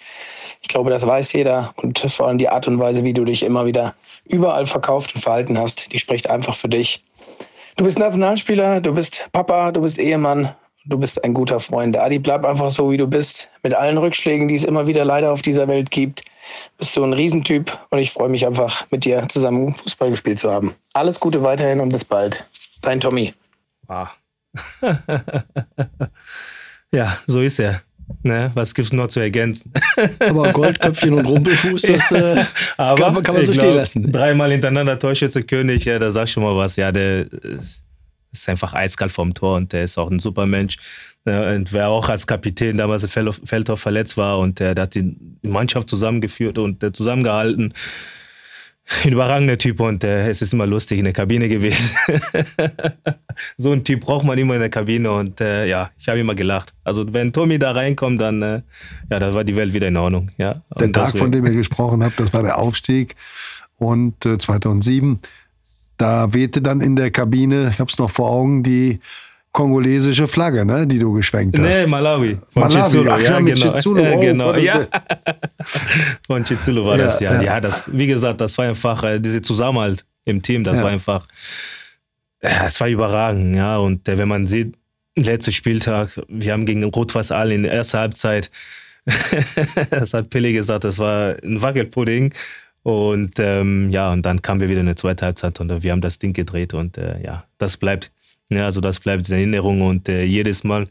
Ich 0.61 0.69
glaube, 0.69 0.91
das 0.91 1.07
weiß 1.07 1.33
jeder 1.33 1.73
und 1.77 2.01
vor 2.01 2.27
allem 2.27 2.39
die 2.39 2.49
Art 2.49 2.67
und 2.67 2.81
Weise, 2.81 3.05
wie 3.05 3.15
du 3.15 3.25
dich 3.25 3.45
immer 3.45 3.65
wieder 3.65 3.95
überall 4.25 4.67
verkauft 4.67 5.15
und 5.15 5.21
verhalten 5.21 5.57
hast, 5.57 5.93
die 5.93 5.99
spricht 6.01 6.29
einfach 6.29 6.57
für 6.57 6.69
dich. 6.69 7.05
Du 7.77 7.85
bist 7.85 7.99
Nationalspieler, 7.99 8.81
du 8.81 8.93
bist 8.93 9.25
Papa, 9.33 9.71
du 9.71 9.83
bist 9.83 9.99
Ehemann, 9.99 10.53
du 10.87 10.99
bist 10.99 11.23
ein 11.23 11.33
guter 11.33 11.61
Freund. 11.61 11.97
Adi, 11.97 12.19
bleib 12.19 12.45
einfach 12.45 12.71
so, 12.71 12.91
wie 12.91 12.97
du 12.97 13.07
bist, 13.07 13.49
mit 13.63 13.73
allen 13.75 13.97
Rückschlägen, 13.97 14.49
die 14.49 14.57
es 14.57 14.65
immer 14.65 14.89
wieder 14.89 15.05
leider 15.05 15.33
auf 15.33 15.43
dieser 15.43 15.69
Welt 15.69 15.93
gibt 15.93 16.25
bist 16.79 16.97
du 16.97 17.05
ein 17.05 17.13
Riesentyp 17.13 17.79
und 17.91 17.99
ich 17.99 18.13
freue 18.13 18.29
mich 18.29 18.47
einfach, 18.47 18.87
mit 18.91 19.05
dir 19.05 19.27
zusammen 19.29 19.75
Fußball 19.75 20.11
gespielt 20.11 20.39
zu 20.39 20.51
haben. 20.51 20.75
Alles 20.93 21.21
Gute 21.21 21.43
weiterhin 21.43 21.81
und 21.81 21.91
bis 21.91 22.05
bald. 22.05 22.45
Dein 22.83 23.01
Tommy. 23.01 23.35
Ah. 23.89 24.09
ja, 26.93 27.19
so 27.27 27.41
ist 27.41 27.59
er. 27.59 27.83
Ne, 28.23 28.51
was 28.55 28.73
es 28.77 28.93
noch 28.93 29.09
zu 29.09 29.21
ergänzen? 29.21 29.71
Aber 30.19 30.51
Goldköpfchen 30.53 31.13
und 31.13 31.27
Rumpelfuß, 31.27 31.83
das 31.83 32.11
äh, 32.11 32.45
Aber 32.79 33.13
kann, 33.13 33.23
kann, 33.23 33.35
man 33.35 33.45
so 33.45 33.53
stehen 33.53 33.75
lassen. 33.75 34.11
Dreimal 34.11 34.51
hintereinander 34.51 34.99
Torschütze-König, 34.99 35.85
ja, 35.85 35.99
da 35.99 36.11
sagst 36.11 36.31
du 36.31 36.35
schon 36.35 36.43
mal 36.45 36.57
was. 36.57 36.77
Ja, 36.77 36.91
der 36.91 37.27
ist 38.33 38.49
einfach 38.49 38.73
eiskalt 38.73 39.13
vom 39.13 39.35
Tor 39.35 39.57
und 39.57 39.73
der 39.73 39.85
ist 39.85 39.99
auch 39.99 40.11
ein 40.11 40.19
super 40.19 40.47
Mensch. 40.47 40.77
Und 41.25 41.73
wer 41.73 41.89
auch 41.89 42.09
als 42.09 42.27
Kapitän 42.27 42.79
damals 42.79 43.03
in 43.03 43.09
Feldhoff 43.45 43.81
verletzt 43.81 44.17
war 44.17 44.39
und 44.39 44.61
der, 44.61 44.75
der 44.75 44.85
hat 44.85 44.95
die 44.95 45.17
Mannschaft 45.43 45.91
zusammengeführt 45.91 46.59
und 46.59 46.97
zusammengehalten. 46.97 47.75
ein 49.05 49.13
überragender 49.13 49.59
Typ 49.59 49.81
und 49.81 50.05
äh, 50.05 50.29
es 50.29 50.43
ist 50.43 50.53
immer 50.53 50.67
lustig 50.67 50.99
in 50.99 51.05
der 51.05 51.13
Kabine 51.13 51.49
gewesen. 51.49 51.91
so 53.57 53.73
ein 53.73 53.85
Typ 53.85 54.01
braucht 54.01 54.25
man 54.25 54.39
immer 54.39 54.55
in 54.55 54.61
der 54.61 54.71
Kabine 54.71 55.11
und 55.13 55.41
äh, 55.41 55.67
ja, 55.67 55.91
ich 55.99 56.09
habe 56.09 56.19
immer 56.19 56.35
gelacht. 56.35 56.73
Also 56.85 57.13
wenn 57.13 57.33
Tommy 57.33 57.59
da 57.59 57.73
reinkommt, 57.73 58.21
dann 58.21 58.43
äh, 58.43 58.63
ja, 59.11 59.19
da 59.19 59.35
war 59.35 59.45
die 59.45 59.57
Welt 59.57 59.75
wieder 59.75 59.89
in 59.89 59.97
Ordnung. 59.97 60.31
Ja. 60.39 60.63
Der 60.79 60.93
Tag, 60.93 61.17
von 61.17 61.31
dem 61.31 61.45
ihr 61.47 61.53
gesprochen 61.53 62.03
habt, 62.03 62.19
das 62.19 62.33
war 62.33 62.43
der 62.43 62.59
Aufstieg 62.59 63.15
und 63.77 64.15
2007, 64.23 65.15
äh, 65.15 65.17
da 65.99 66.33
wehte 66.33 66.63
dann 66.63 66.81
in 66.81 66.97
der 66.97 67.11
Kabine, 67.11 67.71
ich 67.73 67.81
habe 67.81 67.91
es 67.91 67.99
noch 67.99 68.11
vor 68.11 68.31
Augen, 68.31 68.63
die 68.63 69.01
kongolesische 69.59 70.29
Flagge, 70.29 70.65
ne, 70.65 70.87
die 70.87 71.01
du 71.01 71.13
geschwenkt 71.13 71.59
hast. 71.59 71.83
Nee, 71.83 71.91
Malawi. 71.91 72.39
Von 72.51 72.63
Malawi. 72.63 72.81
Chizulu, 72.81 73.11
Ach, 73.11 73.21
ja, 73.21 73.41
genau. 73.41 73.73
Chizulu. 73.73 74.03
Oh, 74.05 74.21
genau. 74.21 74.55
Ja. 74.55 74.87
Von 76.29 76.45
Chizulu 76.45 76.85
war 76.85 76.97
ja, 76.97 77.05
das, 77.07 77.19
ja. 77.19 77.35
ja. 77.35 77.43
ja. 77.43 77.61
das, 77.61 77.91
wie 77.93 78.07
gesagt, 78.07 78.41
das 78.41 78.57
war 78.57 78.67
einfach, 78.67 79.03
äh, 79.03 79.19
diese 79.19 79.43
Zusammenhalt 79.43 80.07
im 80.25 80.43
Team, 80.43 80.63
das 80.63 80.81
war 80.81 80.91
einfach, 80.91 81.27
ja, 82.41 82.67
es 82.67 82.79
war 82.81 82.87
überragend, 82.87 83.57
ja. 83.57 83.79
Und 83.79 84.09
äh, 84.09 84.17
wenn 84.17 84.29
man 84.29 84.47
sieht, 84.47 84.77
letzter 85.17 85.51
Spieltag, 85.51 86.21
wir 86.29 86.53
haben 86.53 86.65
gegen 86.65 86.85
Rot-Weiß 86.85 87.33
Aal 87.33 87.51
in 87.51 87.65
der 87.65 87.73
ersten 87.73 87.99
Halbzeit, 87.99 88.53
das 89.91 90.15
hat 90.15 90.31
Pille 90.31 90.53
gesagt, 90.53 90.85
das 90.85 91.01
war 91.01 91.35
ein 91.43 91.61
Wackelpudding. 91.61 92.33
Und 92.85 93.41
ähm, 93.41 93.91
ja, 93.91 94.13
und 94.13 94.23
dann 94.23 94.41
kamen 94.41 94.61
wir 94.61 94.69
wieder 94.69 94.81
in 94.81 94.87
der 94.87 94.95
zweiten 94.95 95.23
Halbzeit 95.23 95.59
und 95.59 95.83
wir 95.83 95.91
haben 95.91 96.01
das 96.01 96.21
Ding 96.21 96.33
gedreht 96.33 96.75
und 96.75 96.97
äh, 96.97 97.21
ja, 97.23 97.45
das 97.59 97.77
bleibt 97.77 98.13
ja, 98.51 98.65
also 98.65 98.81
das 98.81 99.01
bleibt 99.01 99.29
in 99.29 99.35
Erinnerung 99.35 99.83
und 99.83 100.09
äh, 100.09 100.25
jedes 100.25 100.65
Mal, 100.65 100.89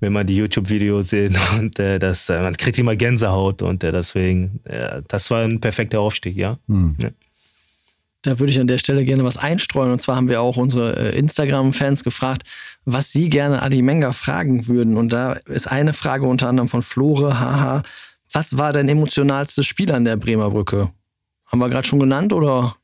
wenn 0.00 0.12
man 0.12 0.26
die 0.26 0.36
YouTube-Videos 0.36 1.10
sieht 1.10 1.38
und 1.58 1.78
äh, 1.78 1.98
das, 1.98 2.28
äh, 2.28 2.40
man 2.40 2.56
kriegt 2.56 2.78
immer 2.78 2.96
Gänsehaut 2.96 3.62
und 3.62 3.84
äh, 3.84 3.92
deswegen, 3.92 4.60
das 5.08 5.30
war 5.30 5.44
ein 5.44 5.60
perfekter 5.60 6.00
Aufstieg, 6.00 6.36
ja. 6.36 6.58
Hm. 6.68 6.96
ja. 7.00 7.10
Da 8.22 8.40
würde 8.40 8.52
ich 8.52 8.58
an 8.58 8.66
der 8.66 8.78
Stelle 8.78 9.04
gerne 9.04 9.24
was 9.24 9.36
einstreuen. 9.36 9.92
Und 9.92 10.00
zwar 10.00 10.16
haben 10.16 10.28
wir 10.28 10.40
auch 10.40 10.56
unsere 10.56 10.96
äh, 10.96 11.18
Instagram-Fans 11.18 12.02
gefragt, 12.02 12.42
was 12.84 13.12
sie 13.12 13.28
gerne 13.28 13.62
Adi 13.62 13.80
Menga 13.80 14.12
fragen 14.12 14.66
würden. 14.66 14.96
Und 14.96 15.12
da 15.12 15.34
ist 15.34 15.70
eine 15.70 15.92
Frage 15.92 16.26
unter 16.26 16.48
anderem 16.48 16.68
von 16.68 16.82
Flore, 16.82 17.38
haha. 17.38 17.82
Was 18.32 18.58
war 18.58 18.72
dein 18.72 18.88
emotionalstes 18.88 19.66
Spiel 19.66 19.92
an 19.92 20.04
der 20.04 20.16
Bremer 20.16 20.50
Brücke? 20.50 20.90
Haben 21.46 21.60
wir 21.60 21.70
gerade 21.70 21.86
schon 21.86 22.00
genannt 22.00 22.32
oder 22.32 22.76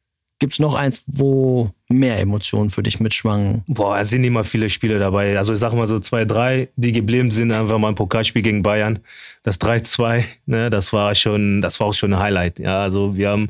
Gibt 0.45 0.53
es 0.53 0.59
noch 0.59 0.75
eins, 0.75 1.03
wo 1.07 1.71
mehr 1.89 2.21
Emotionen 2.21 2.69
für 2.69 2.83
dich 2.83 3.01
mitschwangen? 3.01 3.63
Boah, 3.67 4.01
es 4.01 4.11
sind 4.11 4.25
immer 4.25 4.45
viele 4.45 4.69
Spiele 4.69 4.99
dabei. 4.99 5.39
Also 5.39 5.55
ich 5.55 5.59
sage 5.59 5.75
mal 5.75 5.87
so 5.87 5.99
zwei, 6.01 6.27
drei, 6.27 6.69
die 6.77 6.93
geblieben 6.93 7.31
sind. 7.31 7.51
Einfach 7.51 7.79
mal 7.79 7.89
ein 7.89 7.95
Pokalspiel 7.95 8.43
gegen 8.43 8.63
Bayern. 8.63 8.99
Das 9.43 9.59
3-2, 9.59 10.25
ne, 10.45 10.69
das 10.69 10.93
war 10.93 11.15
schon, 11.15 11.63
das 11.63 11.81
war 11.81 11.87
auch 11.87 11.95
schon 11.95 12.13
ein 12.13 12.19
Highlight. 12.19 12.59
Ja, 12.59 12.83
also 12.83 13.17
wir 13.17 13.31
haben, 13.31 13.49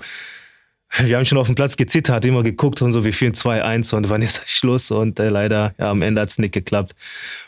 wir 1.05 1.17
haben 1.17 1.25
schon 1.25 1.37
auf 1.37 1.49
dem 1.49 1.57
Platz 1.57 1.77
gezittert, 1.77 2.25
immer 2.27 2.45
geguckt 2.45 2.81
und 2.81 2.93
so, 2.93 3.05
wie 3.05 3.11
viel 3.11 3.31
2-1 3.31 3.93
und 3.97 4.09
wann 4.09 4.23
ist 4.23 4.39
das 4.39 4.49
Schluss? 4.49 4.93
Und 4.93 5.19
äh, 5.19 5.31
leider, 5.31 5.75
ja, 5.77 5.91
am 5.91 6.01
Ende 6.01 6.21
hat 6.21 6.29
es 6.29 6.39
nicht 6.39 6.55
geklappt. 6.55 6.95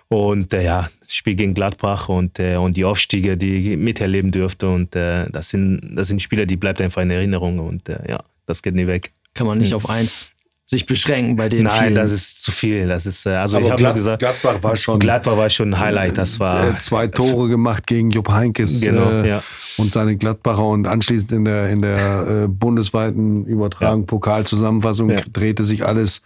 Und 0.08 0.52
äh, 0.54 0.64
ja, 0.64 0.90
das 0.98 1.14
Spiel 1.14 1.36
gegen 1.36 1.54
Gladbach 1.54 2.08
und, 2.08 2.40
äh, 2.40 2.56
und 2.56 2.76
die 2.76 2.84
Aufstiege, 2.84 3.36
die 3.36 3.74
ich 3.74 3.78
miterleben 3.78 4.32
dürfte. 4.32 4.68
Und 4.68 4.96
äh, 4.96 5.30
das, 5.30 5.50
sind, 5.50 5.94
das 5.94 6.08
sind 6.08 6.20
Spiele, 6.20 6.48
die 6.48 6.56
bleiben 6.56 6.82
einfach 6.82 7.02
in 7.02 7.12
Erinnerung. 7.12 7.60
Und 7.60 7.88
äh, 7.88 8.00
ja, 8.08 8.24
das 8.46 8.60
geht 8.60 8.74
nie 8.74 8.88
weg 8.88 9.12
kann 9.36 9.46
man 9.46 9.58
nicht 9.58 9.70
hm. 9.70 9.76
auf 9.76 9.88
eins 9.88 10.30
sich 10.68 10.84
beschränken 10.84 11.36
bei 11.36 11.48
den 11.48 11.62
Nein, 11.62 11.80
vielen. 11.80 11.94
das 11.94 12.10
ist 12.10 12.42
zu 12.42 12.50
viel. 12.50 12.88
Das 12.88 13.06
ist, 13.06 13.24
äh, 13.24 13.30
also 13.30 13.58
Aber 13.58 13.66
ich 13.66 13.84
habe 13.84 13.94
gesagt, 13.94 14.18
Gladbach 14.18 14.60
war 14.62 14.76
schon. 14.76 14.98
Gladbach 14.98 15.36
war 15.36 15.48
schon 15.48 15.72
ein 15.72 15.78
Highlight. 15.78 16.18
Das 16.18 16.40
war 16.40 16.76
zwei 16.78 17.06
Tore 17.06 17.48
gemacht 17.48 17.86
gegen 17.86 18.10
Jupp 18.10 18.30
Heinkes 18.30 18.80
genau, 18.80 19.08
äh, 19.10 19.28
ja. 19.28 19.42
und 19.76 19.92
seine 19.92 20.16
Gladbacher 20.16 20.64
und 20.64 20.88
anschließend 20.88 21.30
in 21.30 21.44
der 21.44 21.70
in 21.70 21.82
der 21.82 22.26
äh, 22.26 22.48
bundesweiten 22.48 23.46
Übertragung 23.46 24.00
ja. 24.00 24.06
Pokalzusammenfassung 24.06 25.10
ja. 25.10 25.18
drehte 25.32 25.64
sich 25.64 25.86
alles 25.86 26.22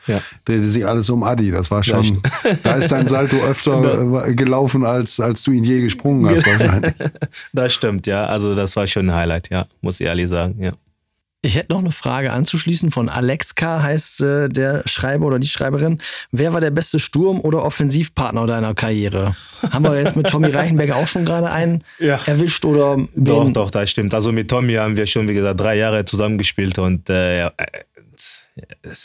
drehte 0.47 0.71
sich 0.71 0.87
alles 0.87 1.11
um 1.11 1.23
Adi. 1.23 1.51
Das 1.51 1.71
war 1.71 1.83
schon. 1.83 2.23
da 2.63 2.77
ist 2.77 2.91
dein 2.91 3.07
Salto 3.07 3.37
öfter 3.45 4.25
äh, 4.27 4.35
gelaufen 4.35 4.87
als 4.87 5.21
als 5.21 5.43
du 5.43 5.53
ihn 5.53 5.65
je 5.65 5.83
gesprungen 5.83 6.35
hast 6.35 6.47
wahrscheinlich. 6.47 6.95
das 7.53 7.75
stimmt, 7.75 8.07
ja. 8.07 8.25
Also 8.25 8.55
das 8.55 8.75
war 8.75 8.87
schon 8.87 9.11
ein 9.11 9.15
Highlight, 9.15 9.51
ja, 9.51 9.67
muss 9.83 10.01
ich 10.01 10.07
ehrlich 10.07 10.31
sagen, 10.31 10.63
ja. 10.63 10.73
Ich 11.43 11.55
hätte 11.55 11.73
noch 11.73 11.79
eine 11.79 11.91
Frage 11.91 12.33
anzuschließen 12.33 12.91
von 12.91 13.09
Alexka, 13.09 13.83
heißt 13.83 14.21
äh, 14.21 14.49
der 14.51 14.83
Schreiber 14.87 15.27
oder 15.27 15.39
die 15.39 15.49
Schreiberin. 15.49 15.99
Wer 16.33 16.53
war 16.53 16.61
der 16.61 16.71
beste 16.71 16.99
Sturm- 16.99 17.41
oder 17.41 17.65
Offensivpartner 17.65 18.47
deiner 18.47 18.75
Karriere? 18.75 19.35
Haben 19.71 19.85
wir 19.85 19.99
jetzt 19.99 20.17
mit 20.17 20.29
Tommy 20.29 20.49
Reichenberger 20.53 20.97
auch 20.97 21.09
schon 21.09 21.25
gerade 21.25 21.51
einen 21.51 21.83
ja. 21.99 22.21
erwischt 22.27 22.67
oder? 22.67 22.99
Wen? 22.99 23.09
Doch, 23.15 23.51
doch, 23.53 23.71
das 23.71 23.91
stimmt. 23.91 24.13
Also 24.13 24.33
mit 24.33 24.51
Tommy 24.51 24.75
haben 24.75 24.97
wir 24.97 25.07
schon, 25.07 25.29
wie 25.29 25.35
gesagt, 25.35 25.61
drei 25.61 25.77
Jahre 25.77 26.05
zusammengespielt 26.05 26.79
und 26.79 27.09
äh, 27.09 27.39
er, 27.39 27.55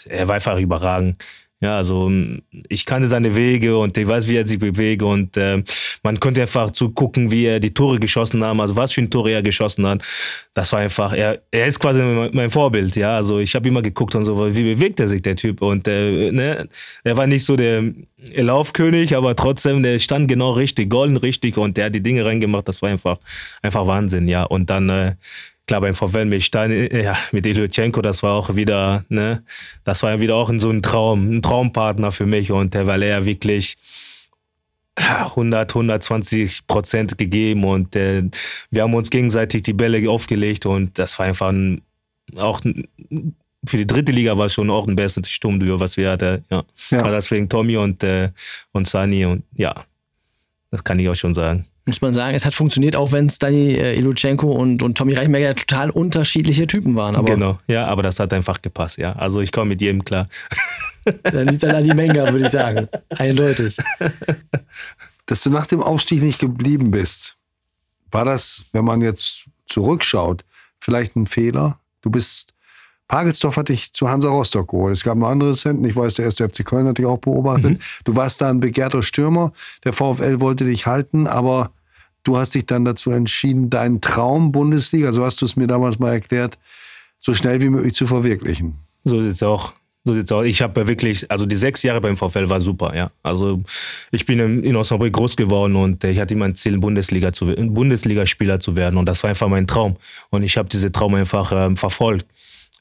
er 0.10 0.28
war 0.28 0.36
einfach 0.36 0.60
überragend. 0.60 1.24
Ja, 1.62 1.78
also 1.78 2.12
ich 2.68 2.86
kannte 2.86 3.08
seine 3.08 3.34
Wege 3.34 3.78
und 3.78 3.98
ich 3.98 4.06
weiß, 4.06 4.28
wie 4.28 4.36
er 4.36 4.46
sich 4.46 4.60
bewegt 4.60 5.02
und 5.02 5.38
äh, 5.38 5.64
man 6.04 6.20
konnte 6.20 6.42
einfach 6.42 6.72
zugucken, 6.72 7.32
wie 7.32 7.46
er 7.46 7.62
die 7.62 7.74
Tore 7.74 7.98
geschossen 7.98 8.44
hat, 8.44 8.60
also 8.60 8.76
was 8.76 8.92
für 8.92 9.02
ein 9.02 9.10
Tor 9.10 9.30
er 9.30 9.42
geschossen 9.42 9.88
hat. 9.88 10.04
Das 10.54 10.74
war 10.74 10.80
einfach, 10.80 11.14
er, 11.14 11.42
er 11.52 11.68
ist 11.68 11.80
quasi 11.80 12.02
mein 12.34 12.50
Vorbild, 12.50 12.98
ja. 12.98 13.16
Also 13.16 13.40
ich 13.40 13.56
habe 13.56 13.70
immer 13.70 13.82
geguckt 13.82 14.16
und 14.16 14.26
so, 14.26 14.54
wie 14.54 14.64
bewegt 14.76 15.00
er 15.00 15.08
sich, 15.08 15.22
der 15.22 15.38
Typ. 15.38 15.62
Und 15.62 15.88
äh, 15.88 16.32
ne, 16.32 16.68
er 17.06 17.18
war 17.18 17.26
nicht 17.26 17.46
so 17.46 17.56
der 17.56 17.84
Laufkönig, 18.36 19.16
aber 19.16 19.36
trotzdem, 19.36 19.82
der 19.82 19.98
stand 20.00 20.28
genau 20.28 20.52
richtig, 20.52 20.90
golden 20.90 21.16
richtig 21.18 21.58
und 21.58 21.78
der 21.78 21.86
hat 21.86 21.96
die 21.96 22.04
Dinge 22.04 22.26
reingemacht. 22.26 22.68
Das 22.68 22.82
war 22.82 22.90
einfach, 22.90 23.18
einfach 23.62 23.88
Wahnsinn, 23.88 24.28
ja. 24.28 24.44
Und 24.44 24.70
dann 24.70 24.90
äh, 24.90 25.16
klar 25.68 25.82
beim 25.82 25.96
VfL 25.96 26.26
mit 26.26 26.44
Stein, 26.44 26.90
ja, 26.92 27.18
mit 27.32 27.46
Ilyuchenko, 27.46 28.02
das 28.02 28.24
war 28.24 28.34
auch 28.34 28.56
wieder, 28.56 29.04
ne, 29.10 29.44
das 29.84 30.04
war 30.04 30.12
ja 30.12 30.20
wieder 30.20 30.36
auch 30.36 30.52
so 30.58 30.70
ein 30.70 30.82
Traum, 30.82 31.38
ein 31.38 31.42
Traumpartner 31.42 32.12
für 32.12 32.26
mich 32.26 32.52
und 32.52 32.76
weil 32.76 33.04
er 33.04 33.26
wirklich 33.26 33.78
100, 34.96 35.72
120 35.72 36.68
Prozent 36.68 37.18
gegeben 37.18 37.64
und 37.64 37.96
äh, 37.96 38.24
wir 38.72 38.84
haben 38.84 38.94
uns 38.94 39.10
gegenseitig 39.10 39.64
die 39.64 39.74
Bälle 39.74 40.10
aufgelegt 40.10 40.66
und 40.66 40.98
das 40.98 41.20
war 41.20 41.26
einfach 41.26 41.50
ein, 41.50 41.82
auch 42.38 42.64
ein, 42.64 42.88
für 43.68 43.78
die 43.78 43.88
dritte 43.88 44.12
Liga 44.12 44.38
war 44.38 44.48
schon 44.48 44.70
auch 44.70 44.88
ein 44.88 44.96
bestes 44.96 45.30
Sturmduo, 45.30 45.80
was 45.80 45.98
wir 45.98 46.12
hatten. 46.12 46.46
Ja. 46.52 46.64
ja. 46.92 47.00
Also 47.00 47.12
deswegen 47.12 47.50
Tommy 47.50 47.78
und, 47.78 48.04
äh, 48.04 48.30
und 48.72 48.88
Sani 48.88 49.26
und 49.26 49.44
ja, 49.56 49.86
das 50.70 50.84
kann 50.84 51.00
ich 51.00 51.10
auch 51.10 51.16
schon 51.16 51.34
sagen 51.34 51.66
muss 51.86 52.02
man 52.02 52.14
sagen, 52.14 52.36
es 52.36 52.46
hat 52.46 52.56
funktioniert, 52.56 52.96
auch 52.96 53.12
wenn 53.12 53.28
es 53.28 53.38
Dani 53.38 53.74
äh, 53.74 53.96
Iluchenko 53.98 54.52
und, 54.52 54.82
und 54.82 54.98
Tommy 54.98 55.14
Reichenberger 55.14 55.56
total 55.56 55.92
unterschiedliche 55.92 56.66
Typen 56.66 56.96
waren. 56.96 57.16
Aber 57.16 57.26
genau, 57.26 57.60
ja, 57.68 57.86
aber 57.86 58.02
das 58.02 58.20
hat 58.20 58.34
einfach 58.34 58.62
gepasst, 58.62 58.98
ja. 58.98 59.14
Also 59.14 59.40
ich 59.42 59.52
komme 59.52 59.70
mit 59.70 59.82
jedem 59.82 60.04
klar. 60.04 60.28
Dann 61.24 61.48
ist 61.48 61.62
Dani 61.62 61.94
Menga, 61.94 62.32
würde 62.32 62.46
ich 62.46 62.52
sagen. 62.52 62.88
Eindeutig. 63.10 63.78
Dass 65.28 65.44
du 65.44 65.52
nach 65.52 65.68
dem 65.68 65.84
Aufstieg 65.84 66.24
nicht 66.24 66.40
geblieben 66.40 66.90
bist, 66.90 67.38
war 68.12 68.26
das, 68.26 68.66
wenn 68.72 68.86
man 68.86 69.02
jetzt 69.02 69.46
zurückschaut, 69.68 70.44
vielleicht 70.80 71.16
ein 71.16 71.28
Fehler? 71.28 71.80
Du 72.02 72.10
bist 72.10 72.55
Pagelsdorf 73.08 73.58
hat 73.58 73.70
dich 73.70 73.94
zu 73.94 74.10
Hansa 74.10 74.30
Rostock 74.30 74.70
geholt. 74.70 74.94
Es 74.94 75.04
gab 75.04 75.18
noch 75.18 75.30
andere 75.30 75.56
Zentren. 75.56 75.86
Ich 75.86 75.96
weiß, 75.96 76.16
der 76.16 76.26
erste 76.26 76.50
FC 76.50 76.66
Köln 76.66 76.88
hat 76.88 76.98
dich 76.98 77.06
auch 77.06 77.20
beobachtet. 77.20 77.74
Mhm. 77.74 77.80
Du 78.04 78.16
warst 78.16 78.42
da 78.42 78.50
ein 78.50 78.60
begehrter 78.60 79.04
Stürmer. 79.04 79.52
Der 79.84 79.94
VfL 79.94 80.40
wollte 80.40 80.66
dich 80.66 80.88
halten, 80.88 81.28
aber 81.28 81.72
du 82.24 82.38
hast 82.38 82.56
dich 82.56 82.66
dann 82.66 82.84
dazu 82.84 83.12
entschieden, 83.12 83.70
deinen 83.70 84.02
Traum 84.02 84.52
Bundesliga, 84.52 85.14
so 85.14 85.24
hast 85.24 85.42
du 85.42 85.46
es 85.46 85.56
mir 85.56 85.68
damals 85.68 86.00
mal 86.00 86.14
erklärt, 86.14 86.58
so 87.20 87.34
schnell 87.34 87.62
wie 87.62 87.70
möglich 87.70 87.94
zu 87.94 88.08
verwirklichen. 88.08 88.76
So 89.04 89.22
sieht's 89.22 89.44
auch. 89.44 89.74
So 90.04 90.14
sieht's 90.14 90.32
aus. 90.32 90.46
Ich 90.46 90.62
habe 90.62 90.88
wirklich, 90.88 91.30
also 91.32 91.48
die 91.48 91.56
sechs 91.56 91.82
Jahre 91.82 92.00
beim 92.00 92.16
VfL 92.16 92.48
war 92.50 92.62
super, 92.62 92.96
ja. 92.96 93.10
Also 93.24 93.64
ich 94.12 94.26
bin 94.26 94.64
in 94.64 94.76
Osnabrück 94.76 95.14
groß 95.14 95.36
geworden 95.36 95.76
und 95.76 96.04
ich 96.04 96.20
hatte 96.20 96.36
immer 96.36 96.46
ein 96.46 96.56
Ziel, 96.56 96.78
Bundesliga 96.78 97.34
zu, 97.34 97.48
Bundesligaspieler 97.48 98.60
zu 98.60 98.76
werden 98.76 98.98
und 98.98 99.08
das 99.08 99.24
war 99.24 99.32
einfach 99.32 99.48
mein 99.48 99.66
Traum. 99.66 99.96
Und 100.30 100.44
ich 100.44 100.58
habe 100.58 100.70
diese 100.70 100.92
Traum 100.92 101.16
einfach 101.16 101.52
äh, 101.52 101.76
verfolgt. 101.76 102.28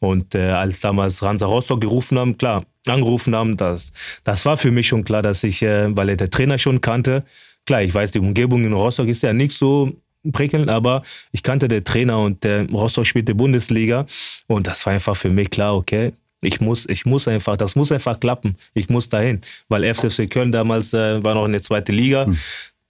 Und 0.00 0.34
äh, 0.34 0.50
als 0.50 0.80
damals 0.80 1.22
Hansa 1.22 1.46
Rostock 1.46 1.80
gerufen 1.80 2.18
haben, 2.18 2.36
klar, 2.36 2.64
angerufen 2.86 3.34
haben, 3.34 3.56
das, 3.56 3.92
das 4.24 4.44
war 4.44 4.56
für 4.56 4.70
mich 4.70 4.88
schon 4.88 5.04
klar, 5.04 5.22
dass 5.22 5.44
ich, 5.44 5.62
äh, 5.62 5.94
weil 5.96 6.10
er 6.10 6.16
der 6.16 6.30
Trainer 6.30 6.58
schon 6.58 6.80
kannte, 6.80 7.24
klar, 7.66 7.82
ich 7.82 7.94
weiß, 7.94 8.12
die 8.12 8.18
Umgebung 8.18 8.64
in 8.64 8.72
Rostock 8.72 9.08
ist 9.08 9.22
ja 9.22 9.32
nicht 9.32 9.52
so 9.52 9.92
prickelnd, 10.32 10.70
aber 10.70 11.02
ich 11.32 11.42
kannte 11.42 11.68
den 11.68 11.84
Trainer 11.84 12.20
und 12.20 12.44
der 12.44 12.68
Rostock 12.70 13.06
spielte 13.06 13.34
Bundesliga 13.34 14.06
und 14.46 14.66
das 14.66 14.84
war 14.86 14.92
einfach 14.92 15.16
für 15.16 15.30
mich 15.30 15.50
klar, 15.50 15.74
okay, 15.76 16.12
ich 16.42 16.60
muss, 16.60 16.86
ich 16.88 17.06
muss 17.06 17.26
einfach, 17.26 17.56
das 17.56 17.74
muss 17.74 17.90
einfach 17.90 18.20
klappen. 18.20 18.56
Ich 18.74 18.88
muss 18.88 19.08
dahin, 19.08 19.40
weil 19.68 19.94
FCC 19.94 20.28
Köln 20.28 20.52
damals 20.52 20.92
äh, 20.92 21.22
war 21.24 21.34
noch 21.34 21.46
in 21.46 21.52
der 21.52 21.62
zweiten 21.62 21.92
Liga. 21.92 22.26
Hm. 22.26 22.38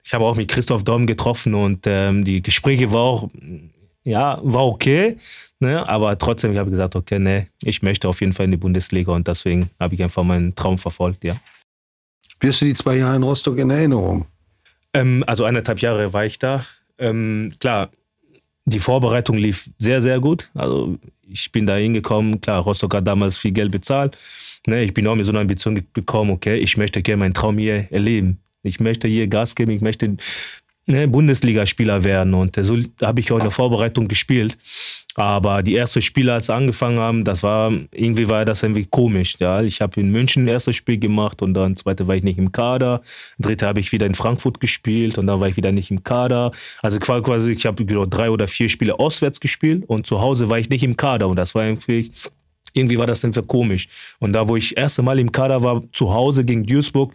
Ich 0.03 0.13
habe 0.13 0.25
auch 0.25 0.35
mit 0.35 0.49
Christoph 0.49 0.83
Daum 0.83 1.07
getroffen 1.07 1.55
und 1.55 1.85
ähm, 1.87 2.23
die 2.25 2.43
Gespräche 2.43 2.91
war 2.91 3.01
auch, 3.01 3.29
ja, 4.05 4.39
war 4.43 4.65
okay. 4.65 5.17
Ne? 5.59 5.87
Aber 5.89 6.17
trotzdem, 6.17 6.53
ich 6.53 6.57
habe 6.57 6.69
gesagt, 6.69 6.95
okay, 6.95 7.19
ne, 7.19 7.47
ich 7.63 7.81
möchte 7.81 8.07
auf 8.07 8.21
jeden 8.21 8.33
Fall 8.33 8.45
in 8.45 8.51
die 8.51 8.57
Bundesliga 8.57 9.11
und 9.11 9.27
deswegen 9.27 9.69
habe 9.79 9.95
ich 9.95 10.03
einfach 10.03 10.23
meinen 10.23 10.55
Traum 10.55 10.77
verfolgt, 10.77 11.23
ja. 11.23 11.35
Wie 12.39 12.47
hast 12.47 12.61
du 12.61 12.65
die 12.65 12.73
zwei 12.73 12.97
Jahre 12.97 13.15
in 13.15 13.23
Rostock 13.23 13.57
in 13.57 13.69
Erinnerung? 13.69 14.25
Ähm, 14.93 15.23
also 15.25 15.43
eineinhalb 15.43 15.79
Jahre 15.79 16.13
war 16.13 16.25
ich 16.25 16.37
da. 16.37 16.65
Ähm, 16.97 17.53
klar, 17.59 17.89
die 18.65 18.79
Vorbereitung 18.79 19.37
lief 19.37 19.69
sehr, 19.77 20.01
sehr 20.01 20.19
gut. 20.19 20.49
Also 20.53 20.97
ich 21.27 21.51
bin 21.51 21.65
da 21.65 21.75
hingekommen, 21.75 22.41
klar, 22.41 22.61
Rostock 22.61 22.93
hat 22.95 23.07
damals 23.07 23.37
viel 23.37 23.51
Geld 23.51 23.71
bezahlt. 23.71 24.17
Ne, 24.67 24.83
ich 24.83 24.93
bin 24.93 25.07
auch 25.07 25.15
mit 25.15 25.25
so 25.25 25.31
einer 25.31 25.41
Ambition 25.41 25.83
gekommen, 25.93 26.31
okay, 26.31 26.57
ich 26.57 26.77
möchte 26.77 27.01
gerne 27.01 27.21
meinen 27.21 27.33
Traum 27.33 27.57
hier 27.57 27.91
erleben. 27.91 28.39
Ich 28.61 28.79
möchte 28.79 29.07
hier 29.07 29.27
Gas 29.27 29.55
geben, 29.55 29.71
ich 29.71 29.81
möchte 29.81 30.17
ne, 30.87 31.07
Bundesligaspieler 31.07 32.03
werden. 32.03 32.33
Und 32.33 32.55
so 32.61 32.77
habe 33.01 33.19
ich 33.19 33.31
auch 33.31 33.37
in 33.37 33.43
der 33.43 33.51
Vorbereitung 33.51 34.07
gespielt. 34.07 34.57
Aber 35.17 35.63
die 35.63 35.77
ersten 35.77 36.01
Spiele, 36.01 36.33
als 36.33 36.47
sie 36.47 36.53
angefangen 36.53 36.99
haben, 36.99 37.23
das 37.23 37.41
war, 37.41 37.71
irgendwie 37.91 38.27
war 38.27 38.43
das 38.43 38.63
irgendwie 38.63 38.85
komisch. 38.85 39.35
Ja. 39.39 39.61
Ich 39.61 39.79
habe 39.79 40.01
in 40.01 40.11
München 40.11 40.43
ein 40.43 40.47
erstes 40.49 40.75
Spiel 40.75 40.97
gemacht 40.97 41.41
und 41.41 41.53
dann 41.53 41.77
zweite 41.77 42.05
war 42.07 42.15
ich 42.15 42.23
nicht 42.23 42.37
im 42.37 42.51
Kader. 42.51 43.01
Dritte 43.39 43.65
habe 43.65 43.79
ich 43.79 43.93
wieder 43.93 44.05
in 44.05 44.15
Frankfurt 44.15 44.59
gespielt 44.59 45.17
und 45.17 45.27
dann 45.27 45.39
war 45.39 45.47
ich 45.47 45.55
wieder 45.55 45.71
nicht 45.71 45.89
im 45.89 46.03
Kader. 46.03 46.51
Also 46.81 46.99
quasi, 46.99 47.51
ich 47.51 47.65
habe 47.65 47.85
drei 47.85 48.29
oder 48.29 48.47
vier 48.47 48.67
Spiele 48.67 48.99
auswärts 48.99 49.39
gespielt 49.39 49.85
und 49.87 50.05
zu 50.05 50.19
Hause 50.19 50.49
war 50.49 50.59
ich 50.59 50.69
nicht 50.69 50.83
im 50.83 50.97
Kader. 50.97 51.29
Und 51.29 51.37
das 51.37 51.55
war 51.55 51.63
irgendwie, 51.63 52.11
irgendwie 52.73 52.99
war 52.99 53.07
das 53.07 53.21
dann 53.21 53.31
komisch. 53.47 53.87
Und 54.19 54.33
da, 54.33 54.49
wo 54.49 54.57
ich 54.57 54.71
das 54.71 54.83
erste 54.83 55.01
Mal 55.01 55.19
im 55.19 55.31
Kader 55.31 55.63
war, 55.63 55.81
zu 55.93 56.13
Hause 56.13 56.43
gegen 56.43 56.65
Duisburg, 56.65 57.13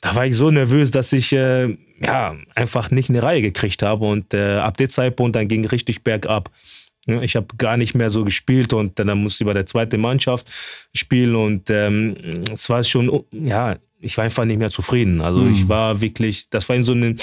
da 0.00 0.14
war 0.14 0.26
ich 0.26 0.36
so 0.36 0.50
nervös, 0.50 0.90
dass 0.90 1.12
ich 1.12 1.32
äh, 1.32 1.76
ja, 2.04 2.36
einfach 2.54 2.90
nicht 2.90 3.10
eine 3.10 3.22
Reihe 3.22 3.42
gekriegt 3.42 3.82
habe. 3.82 4.04
Und 4.06 4.34
äh, 4.34 4.56
ab 4.56 4.76
dem 4.76 4.88
Zeitpunkt 4.88 5.36
dann 5.36 5.48
ging 5.48 5.64
richtig 5.64 6.02
bergab. 6.02 6.50
Ich 7.06 7.34
habe 7.34 7.46
gar 7.58 7.76
nicht 7.76 7.94
mehr 7.94 8.10
so 8.10 8.24
gespielt 8.24 8.72
und 8.72 8.98
dann 8.98 9.18
musste 9.18 9.42
ich 9.42 9.46
bei 9.46 9.54
der 9.54 9.66
zweiten 9.66 10.00
Mannschaft 10.00 10.48
spielen 10.94 11.34
und 11.34 11.68
ähm, 11.68 12.16
es 12.52 12.70
war 12.70 12.84
schon, 12.84 13.24
ja, 13.32 13.76
ich 14.02 14.16
war 14.16 14.24
einfach 14.24 14.44
nicht 14.44 14.58
mehr 14.58 14.70
zufrieden. 14.70 15.20
Also 15.20 15.40
mhm. 15.40 15.52
ich 15.52 15.68
war 15.68 16.00
wirklich, 16.00 16.48
das 16.50 16.68
war 16.68 16.76
in 16.76 16.84
so 16.84 16.92
einem, 16.92 17.16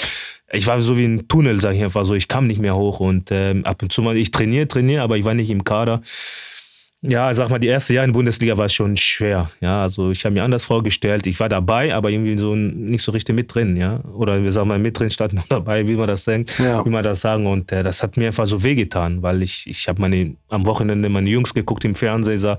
ich 0.52 0.66
war 0.66 0.80
so 0.80 0.98
wie 0.98 1.06
ein 1.06 1.28
Tunnel, 1.28 1.62
sag 1.62 1.74
ich 1.74 1.82
einfach 1.82 2.04
so, 2.04 2.14
ich 2.14 2.28
kam 2.28 2.46
nicht 2.46 2.60
mehr 2.60 2.76
hoch 2.76 3.00
und 3.00 3.30
ähm, 3.30 3.64
ab 3.64 3.82
und 3.82 3.90
zu 3.90 4.02
mal, 4.02 4.18
ich 4.18 4.30
trainiere, 4.30 4.68
trainiere, 4.68 5.02
aber 5.02 5.16
ich 5.16 5.24
war 5.24 5.34
nicht 5.34 5.50
im 5.50 5.64
Kader. 5.64 6.02
Ja, 7.02 7.32
sag 7.32 7.48
mal, 7.48 7.58
die 7.58 7.68
erste 7.68 7.94
Jahr 7.94 8.04
in 8.04 8.10
der 8.10 8.18
Bundesliga 8.18 8.58
war 8.58 8.68
schon 8.68 8.94
schwer. 8.94 9.50
Ja, 9.62 9.82
also 9.82 10.10
ich 10.10 10.22
habe 10.26 10.34
mir 10.34 10.44
anders 10.44 10.66
vorgestellt. 10.66 11.26
Ich 11.26 11.40
war 11.40 11.48
dabei, 11.48 11.94
aber 11.94 12.10
irgendwie 12.10 12.36
so 12.36 12.54
nicht 12.54 13.02
so 13.02 13.10
richtig 13.12 13.34
mit 13.34 13.54
drin, 13.54 13.74
ja. 13.78 14.00
Oder 14.12 14.42
wir 14.42 14.52
sagen 14.52 14.68
mal 14.68 14.78
mit 14.78 14.98
drin 14.98 15.08
statt 15.08 15.32
nur 15.34 15.44
dabei, 15.48 15.88
wie 15.88 15.94
man 15.94 16.08
das 16.08 16.26
denkt, 16.26 16.58
ja. 16.58 16.84
wie 16.84 16.90
man 16.90 17.02
das 17.02 17.22
sagen. 17.22 17.46
Und 17.46 17.72
äh, 17.72 17.82
das 17.82 18.02
hat 18.02 18.18
mir 18.18 18.26
einfach 18.26 18.46
so 18.46 18.62
wehgetan, 18.62 19.22
weil 19.22 19.42
ich, 19.42 19.66
ich 19.66 19.88
habe 19.88 19.98
meine 20.02 20.36
am 20.50 20.66
Wochenende 20.66 21.08
meine 21.08 21.30
Jungs 21.30 21.54
geguckt 21.54 21.86
im 21.86 21.94
Fernsehen, 21.94 22.36
sah, 22.36 22.58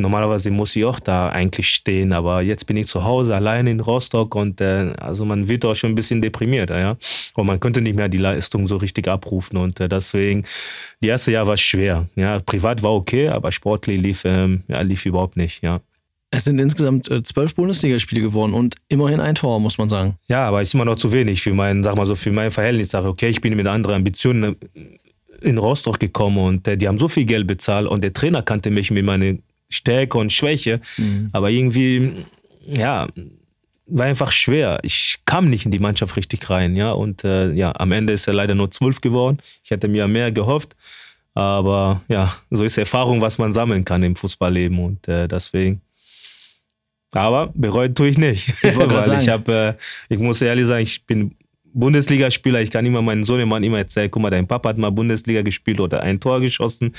normalerweise 0.00 0.50
muss 0.50 0.74
ich 0.76 0.84
auch 0.84 1.00
da 1.00 1.28
eigentlich 1.28 1.68
stehen, 1.68 2.12
aber 2.12 2.42
jetzt 2.42 2.66
bin 2.66 2.76
ich 2.76 2.86
zu 2.86 3.04
Hause 3.04 3.34
allein 3.34 3.66
in 3.66 3.80
Rostock 3.80 4.34
und 4.34 4.60
äh, 4.60 4.92
also 4.98 5.24
man 5.24 5.48
wird 5.48 5.64
auch 5.64 5.74
schon 5.74 5.92
ein 5.92 5.94
bisschen 5.94 6.22
deprimiert, 6.22 6.70
ja. 6.70 6.96
Und 7.34 7.46
man 7.46 7.60
könnte 7.60 7.80
nicht 7.80 7.96
mehr 7.96 8.08
die 8.08 8.18
Leistung 8.18 8.66
so 8.68 8.76
richtig 8.76 9.08
abrufen 9.08 9.56
und 9.56 9.80
äh, 9.80 9.88
deswegen 9.88 10.44
die 11.02 11.08
erste 11.08 11.32
Jahr 11.32 11.46
war 11.46 11.56
schwer. 11.56 12.08
Ja, 12.16 12.38
privat 12.40 12.82
war 12.82 12.92
okay, 12.92 13.28
aber 13.28 13.52
sportlich 13.52 14.00
lief, 14.00 14.22
ähm, 14.24 14.62
ja, 14.68 14.80
lief 14.82 15.06
überhaupt 15.06 15.36
nicht, 15.36 15.62
ja. 15.62 15.80
Es 16.32 16.44
sind 16.44 16.60
insgesamt 16.60 17.10
äh, 17.10 17.22
zwölf 17.24 17.56
Bundesligaspiele 17.56 18.20
geworden 18.20 18.54
und 18.54 18.76
immerhin 18.88 19.18
ein 19.18 19.34
Tor, 19.34 19.58
muss 19.58 19.78
man 19.78 19.88
sagen. 19.88 20.16
Ja, 20.28 20.46
aber 20.46 20.62
ist 20.62 20.74
immer 20.74 20.84
noch 20.84 20.94
zu 20.94 21.10
wenig 21.10 21.42
für 21.42 21.52
mein, 21.52 21.82
sag 21.82 21.96
mal 21.96 22.06
so, 22.06 22.14
für 22.14 22.30
mein 22.30 22.52
Verhältnis. 22.52 22.90
Sage, 22.90 23.08
okay, 23.08 23.28
ich 23.28 23.40
bin 23.40 23.56
mit 23.56 23.66
anderen 23.66 23.96
Ambitionen 23.96 24.56
in 25.42 25.58
Rostock 25.58 25.98
gekommen 25.98 26.38
und 26.38 26.68
äh, 26.68 26.76
die 26.76 26.86
haben 26.86 26.98
so 26.98 27.08
viel 27.08 27.24
Geld 27.24 27.46
bezahlt 27.46 27.88
und 27.88 28.04
der 28.04 28.12
Trainer 28.12 28.42
kannte 28.42 28.70
mich 28.70 28.90
mit 28.90 29.04
meiner 29.04 29.34
Stärke 29.70 30.18
und 30.18 30.32
Schwäche. 30.32 30.80
Mhm. 30.98 31.30
Aber 31.32 31.50
irgendwie, 31.50 32.26
ja, 32.66 33.08
war 33.86 34.06
einfach 34.06 34.32
schwer. 34.32 34.78
Ich 34.82 35.18
kam 35.24 35.48
nicht 35.48 35.64
in 35.64 35.70
die 35.70 35.78
Mannschaft 35.78 36.16
richtig 36.16 36.48
rein, 36.50 36.76
ja. 36.76 36.92
Und 36.92 37.24
äh, 37.24 37.52
ja, 37.52 37.72
am 37.76 37.92
Ende 37.92 38.12
ist 38.12 38.26
er 38.26 38.34
leider 38.34 38.54
nur 38.54 38.70
zwölf 38.70 39.00
geworden. 39.00 39.38
Ich 39.64 39.70
hätte 39.70 39.88
mir 39.88 40.06
mehr 40.08 40.32
gehofft. 40.32 40.76
Aber 41.34 42.02
ja, 42.08 42.34
so 42.50 42.64
ist 42.64 42.78
Erfahrung, 42.78 43.20
was 43.20 43.38
man 43.38 43.52
sammeln 43.52 43.84
kann 43.84 44.02
im 44.02 44.16
Fußballleben. 44.16 44.78
Und 44.78 45.08
äh, 45.08 45.28
deswegen. 45.28 45.80
Aber 47.12 47.50
bereut 47.54 47.96
tue 47.96 48.08
ich 48.08 48.18
nicht. 48.18 48.48
Ich 48.62 48.62
Weil 48.76 49.04
sagen. 49.04 49.20
ich 49.20 49.28
habe, 49.28 49.76
äh, 49.78 50.14
ich 50.14 50.20
muss 50.20 50.42
ehrlich 50.42 50.66
sagen, 50.66 50.82
ich 50.82 51.04
bin 51.06 51.34
Bundesligaspieler. 51.72 52.60
Ich 52.60 52.70
kann 52.70 52.84
immer 52.86 53.02
meinen 53.02 53.24
Sohn 53.24 53.40
immer 53.40 53.78
erzählen, 53.78 54.10
guck 54.10 54.22
mal, 54.22 54.30
dein 54.30 54.46
Papa 54.46 54.70
hat 54.70 54.78
mal 54.78 54.90
Bundesliga 54.90 55.42
gespielt 55.42 55.80
oder 55.80 56.02
ein 56.02 56.20
Tor 56.20 56.40
geschossen. 56.40 56.92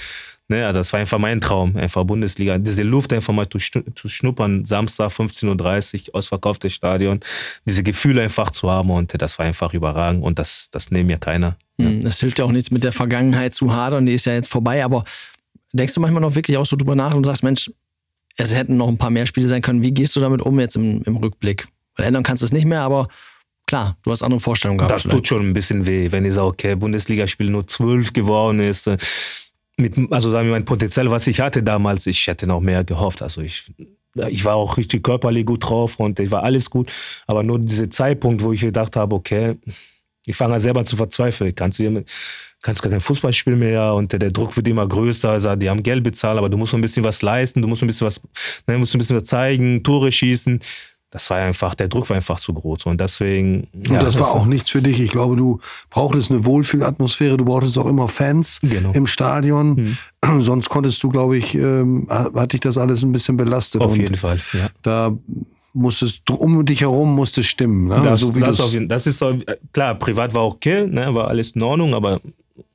Ne, 0.47 0.65
also 0.65 0.79
das 0.79 0.91
war 0.91 0.99
einfach 0.99 1.17
mein 1.17 1.39
Traum, 1.39 1.77
einfach 1.77 2.03
Bundesliga. 2.03 2.57
Diese 2.57 2.83
Luft 2.83 3.13
einfach 3.13 3.33
mal 3.33 3.47
zu, 3.47 3.59
schnuppern, 3.59 4.65
Samstag 4.65 5.11
15.30 5.11 6.09
Uhr, 6.09 6.15
ausverkauftes 6.15 6.73
Stadion, 6.73 7.21
diese 7.65 7.83
Gefühle 7.83 8.21
einfach 8.21 8.51
zu 8.51 8.69
haben 8.69 8.89
und 8.89 9.13
das 9.21 9.39
war 9.39 9.45
einfach 9.45 9.73
überragend 9.73 10.23
und 10.23 10.39
das, 10.39 10.69
das 10.69 10.91
nehmen 10.91 11.07
mir 11.07 11.19
keiner. 11.19 11.55
Hm, 11.79 12.01
das 12.01 12.19
hilft 12.19 12.39
ja 12.39 12.45
auch 12.45 12.51
nichts 12.51 12.69
mit 12.69 12.83
der 12.83 12.91
Vergangenheit 12.91 13.53
zu 13.53 13.73
hadern, 13.73 14.05
die 14.05 14.13
ist 14.13 14.25
ja 14.25 14.33
jetzt 14.33 14.49
vorbei, 14.49 14.83
aber 14.83 15.05
denkst 15.71 15.93
du 15.93 16.01
manchmal 16.01 16.21
noch 16.21 16.35
wirklich 16.35 16.57
auch 16.57 16.65
so 16.65 16.75
drüber 16.75 16.95
nach 16.95 17.13
und 17.13 17.25
sagst, 17.25 17.43
Mensch, 17.43 17.71
es 18.35 18.53
hätten 18.53 18.75
noch 18.75 18.87
ein 18.87 18.97
paar 18.97 19.09
mehr 19.09 19.25
Spiele 19.25 19.47
sein 19.47 19.61
können. 19.61 19.83
Wie 19.83 19.93
gehst 19.93 20.15
du 20.15 20.19
damit 20.19 20.41
um 20.41 20.59
jetzt 20.59 20.75
im, 20.75 21.01
im 21.03 21.17
Rückblick? 21.17 21.67
Weil 21.95 22.07
ändern 22.07 22.23
kannst 22.23 22.41
du 22.41 22.45
es 22.45 22.51
nicht 22.51 22.65
mehr, 22.65 22.81
aber 22.81 23.07
klar, 23.67 23.97
du 24.03 24.11
hast 24.11 24.23
andere 24.23 24.39
Vorstellungen 24.39 24.77
gehabt. 24.77 24.91
Das 24.91 25.03
vielleicht. 25.03 25.17
tut 25.17 25.27
schon 25.27 25.49
ein 25.49 25.53
bisschen 25.53 25.85
weh, 25.85 26.11
wenn 26.11 26.25
ich 26.25 26.33
sage, 26.33 26.47
okay, 26.47 26.75
Bundesligaspiel 26.75 27.49
nur 27.49 27.67
zwölf 27.67 28.13
geworden 28.13 28.59
ist 28.59 28.89
mit, 29.81 29.95
also 30.11 30.31
sagen 30.31 30.47
wir, 30.47 30.53
mein 30.53 30.65
Potenzial, 30.65 31.09
was 31.11 31.27
ich 31.27 31.39
hatte 31.39 31.63
damals, 31.63 32.05
ich 32.05 32.25
hätte 32.27 32.47
noch 32.47 32.61
mehr 32.61 32.83
gehofft. 32.83 33.21
Also 33.21 33.41
ich, 33.41 33.71
ich 34.29 34.45
war 34.45 34.55
auch 34.55 34.77
richtig 34.77 35.03
körperlich 35.03 35.45
gut 35.45 35.67
drauf 35.69 35.99
und 35.99 36.19
ich 36.19 36.31
war 36.31 36.43
alles 36.43 36.69
gut. 36.69 36.91
Aber 37.27 37.43
nur 37.43 37.59
dieser 37.59 37.89
Zeitpunkt, 37.89 38.43
wo 38.43 38.53
ich 38.53 38.61
gedacht 38.61 38.95
habe, 38.95 39.15
okay, 39.15 39.57
ich 40.25 40.35
fange 40.35 40.55
an 40.55 40.61
selber 40.61 40.85
zu 40.85 40.95
verzweifeln. 40.95 41.53
Kannst 41.55 41.79
du 41.79 42.03
kannst 42.61 42.83
gar 42.83 42.91
kein 42.91 43.01
Fußball 43.01 43.33
spielen 43.33 43.57
mehr 43.57 43.95
und 43.95 44.11
der, 44.11 44.19
der, 44.19 44.29
Druck 44.29 44.55
wird 44.55 44.67
immer 44.67 44.87
größer. 44.87 45.31
Also 45.31 45.55
die 45.55 45.67
haben 45.67 45.81
Geld 45.81 46.03
bezahlt, 46.03 46.37
aber 46.37 46.47
du 46.47 46.57
musst 46.57 46.75
ein 46.75 46.81
bisschen 46.81 47.03
was 47.03 47.23
leisten, 47.23 47.61
du 47.61 47.67
musst 47.67 47.81
ein 47.81 47.87
bisschen 47.87 48.05
was, 48.05 48.21
ne, 48.67 48.77
musst 48.77 48.93
ein 48.93 48.99
bisschen 48.99 49.15
was 49.15 49.23
zeigen, 49.23 49.81
Tore 49.81 50.11
schießen 50.11 50.61
das 51.11 51.29
war 51.29 51.37
einfach, 51.37 51.75
der 51.75 51.89
Druck 51.89 52.09
war 52.09 52.15
einfach 52.15 52.39
zu 52.39 52.53
groß. 52.53 52.85
Und 52.85 52.99
deswegen. 53.01 53.67
Und 53.73 53.89
ja, 53.89 53.99
das 53.99 54.17
war 54.17 54.33
auch 54.33 54.45
nichts 54.45 54.69
für 54.69 54.81
dich. 54.81 55.01
Ich 55.01 55.11
glaube, 55.11 55.35
du 55.35 55.59
brauchtest 55.89 56.31
eine 56.31 56.45
Wohlfühlatmosphäre, 56.45 57.35
du 57.35 57.43
brauchtest 57.43 57.77
auch 57.77 57.85
immer 57.85 58.07
Fans 58.07 58.59
genau. 58.61 58.91
im 58.93 59.07
Stadion. 59.07 59.97
Mhm. 60.23 60.41
Sonst 60.41 60.69
konntest 60.69 61.03
du, 61.03 61.09
glaube 61.09 61.37
ich, 61.37 61.53
ähm, 61.53 62.07
hat 62.09 62.53
dich 62.53 62.61
das 62.61 62.77
alles 62.77 63.03
ein 63.03 63.11
bisschen 63.11 63.35
belastet. 63.35 63.81
Auf 63.81 63.97
jeden 63.97 64.15
Fall, 64.15 64.39
ja. 64.53 64.69
Da 64.83 65.11
musstest 65.73 66.29
um 66.29 66.65
dich 66.65 66.81
herum 66.81 67.13
musste 67.13 67.43
stimmen. 67.43 67.87
Ne? 67.87 68.01
Das, 68.03 68.21
so 68.21 68.31
das, 68.31 68.59
auf, 68.59 68.73
das 68.87 69.07
ist 69.07 69.19
so, 69.19 69.37
klar, 69.73 69.95
privat 69.95 70.33
war 70.33 70.45
okay, 70.45 70.87
ne, 70.87 71.13
war 71.13 71.27
alles 71.27 71.51
in 71.51 71.61
Ordnung, 71.61 71.93
aber 71.93 72.21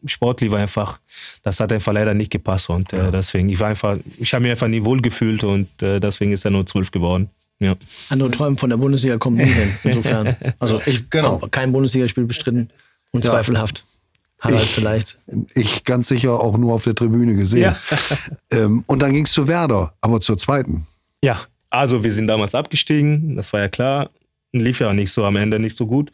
sportlich 0.04 0.50
war 0.50 0.60
einfach, 0.60 0.98
das 1.42 1.60
hat 1.60 1.72
einfach 1.72 1.92
leider 1.92 2.14
nicht 2.14 2.30
gepasst 2.30 2.70
und 2.70 2.92
äh, 2.92 3.10
deswegen, 3.10 3.48
ich 3.48 3.60
war 3.60 3.68
einfach, 3.68 3.98
ich 4.18 4.32
habe 4.32 4.42
mich 4.42 4.50
einfach 4.50 4.68
nie 4.68 4.84
wohl 4.84 5.00
gefühlt 5.00 5.44
und 5.44 5.82
äh, 5.82 6.00
deswegen 6.00 6.32
ist 6.32 6.44
er 6.44 6.50
nur 6.50 6.66
zwölf 6.66 6.90
geworden. 6.90 7.30
Ja. 7.58 7.76
Andere 8.10 8.30
träumen 8.30 8.58
von 8.58 8.70
der 8.70 8.76
Bundesliga 8.76 9.16
kommen 9.18 9.36
nie 9.36 9.44
hin. 9.44 9.72
Insofern. 9.82 10.36
Also 10.58 10.80
ich 10.84 11.08
genau. 11.10 11.40
habe 11.40 11.48
kein 11.48 11.72
Bundesligaspiel 11.72 12.24
bestritten. 12.24 12.70
Unzweifelhaft. 13.12 13.78
Ja. 13.78 14.44
Harald 14.44 14.62
ich, 14.62 14.70
vielleicht. 14.70 15.18
Ich 15.54 15.84
ganz 15.84 16.08
sicher 16.08 16.38
auch 16.38 16.58
nur 16.58 16.74
auf 16.74 16.84
der 16.84 16.94
Tribüne 16.94 17.34
gesehen. 17.34 17.62
Ja. 17.62 17.76
ähm, 18.50 18.84
und 18.86 19.00
dann 19.00 19.12
ging 19.12 19.24
es 19.24 19.32
zu 19.32 19.48
Werder, 19.48 19.94
aber 20.00 20.20
zur 20.20 20.36
zweiten. 20.36 20.86
Ja, 21.22 21.40
also 21.70 22.04
wir 22.04 22.12
sind 22.12 22.26
damals 22.26 22.54
abgestiegen, 22.54 23.36
das 23.36 23.52
war 23.52 23.60
ja 23.60 23.68
klar. 23.68 24.10
Lief 24.52 24.80
ja 24.80 24.92
nicht 24.92 25.12
so 25.12 25.24
am 25.24 25.36
Ende 25.36 25.58
nicht 25.58 25.76
so 25.76 25.86
gut. 25.86 26.12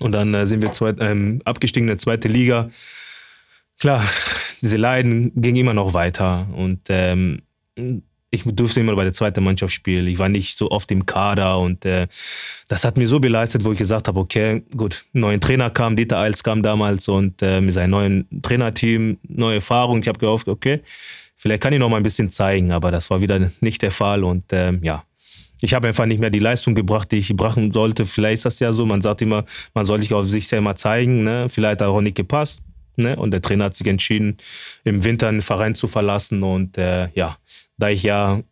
Und 0.00 0.12
dann 0.12 0.34
äh, 0.34 0.46
sind 0.46 0.62
wir 0.62 0.72
zweit, 0.72 0.96
ähm, 1.00 1.40
abgestiegen 1.44 1.84
in 1.84 1.92
der 1.92 1.98
zweite 1.98 2.28
Liga. 2.28 2.70
Klar, 3.78 4.04
diese 4.60 4.76
Leiden 4.76 5.32
gingen 5.34 5.56
immer 5.56 5.74
noch 5.74 5.94
weiter. 5.94 6.46
Und 6.54 6.80
ähm, 6.88 7.42
ich 8.36 8.54
durfte 8.54 8.80
immer 8.80 8.94
bei 8.94 9.04
der 9.04 9.12
zweiten 9.12 9.42
Mannschaft 9.42 9.72
spielen. 9.72 10.06
Ich 10.06 10.18
war 10.18 10.28
nicht 10.28 10.58
so 10.58 10.70
oft 10.70 10.90
im 10.92 11.06
Kader 11.06 11.58
und 11.58 11.84
äh, 11.84 12.06
das 12.68 12.84
hat 12.84 12.96
mir 12.96 13.08
so 13.08 13.20
beleistet, 13.20 13.64
wo 13.64 13.72
ich 13.72 13.78
gesagt 13.78 14.08
habe, 14.08 14.20
okay, 14.20 14.62
gut, 14.76 15.04
neuen 15.12 15.40
Trainer 15.40 15.70
kam, 15.70 15.96
Dieter 15.96 16.18
Eils 16.18 16.42
kam 16.42 16.62
damals 16.62 17.08
und 17.08 17.42
äh, 17.42 17.60
mit 17.60 17.74
seinem 17.74 17.90
neuen 17.90 18.42
Trainerteam, 18.42 19.18
neue 19.28 19.56
Erfahrung. 19.56 20.00
Ich 20.00 20.08
habe 20.08 20.18
gehofft, 20.18 20.48
okay, 20.48 20.80
vielleicht 21.36 21.62
kann 21.62 21.72
ich 21.72 21.78
noch 21.78 21.88
mal 21.88 21.98
ein 21.98 22.02
bisschen 22.02 22.30
zeigen, 22.30 22.72
aber 22.72 22.90
das 22.90 23.10
war 23.10 23.20
wieder 23.20 23.50
nicht 23.60 23.82
der 23.82 23.90
Fall 23.90 24.24
und 24.24 24.52
äh, 24.52 24.72
ja, 24.82 25.04
ich 25.60 25.74
habe 25.74 25.88
einfach 25.88 26.06
nicht 26.06 26.20
mehr 26.20 26.30
die 26.30 26.38
Leistung 26.38 26.74
gebracht, 26.74 27.10
die 27.12 27.16
ich 27.16 27.34
brachen 27.34 27.72
sollte. 27.72 28.04
Vielleicht 28.04 28.38
ist 28.38 28.44
das 28.44 28.60
ja 28.60 28.72
so, 28.72 28.84
man 28.84 29.00
sagt 29.00 29.22
immer, 29.22 29.44
man 29.74 29.84
soll 29.84 30.00
sich 30.00 30.12
auf 30.12 30.28
sich 30.28 30.48
selber 30.48 30.76
zeigen, 30.76 31.24
ne? 31.24 31.48
vielleicht 31.48 31.80
hat 31.80 31.88
auch 31.88 32.00
nicht 32.00 32.16
gepasst. 32.16 32.62
Ne? 32.96 33.16
Und 33.16 33.30
der 33.30 33.42
Trainer 33.42 33.66
hat 33.66 33.74
sich 33.74 33.86
entschieden, 33.86 34.38
im 34.84 35.04
Winter 35.04 35.30
den 35.30 35.42
Verein 35.42 35.74
zu 35.74 35.86
verlassen 35.86 36.42
und 36.42 36.78
äh, 36.78 37.08
ja, 37.14 37.36
da 37.76 37.90
ich 37.90 38.02
ja 38.02 38.42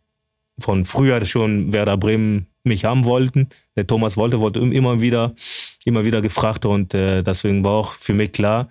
von 0.59 0.85
früher 0.85 1.23
schon 1.25 1.73
Werder 1.73 1.97
Bremen 1.97 2.47
mich 2.63 2.85
haben 2.85 3.05
wollten. 3.05 3.49
Der 3.75 3.87
Thomas 3.87 4.17
wollte, 4.17 4.39
wollte 4.39 4.59
immer 4.59 5.01
wieder, 5.01 5.35
immer 5.85 6.05
wieder 6.05 6.21
gefragt 6.21 6.65
und 6.65 6.93
äh, 6.93 7.23
deswegen 7.23 7.63
war 7.63 7.73
auch 7.73 7.93
für 7.93 8.13
mich 8.13 8.31
klar, 8.31 8.69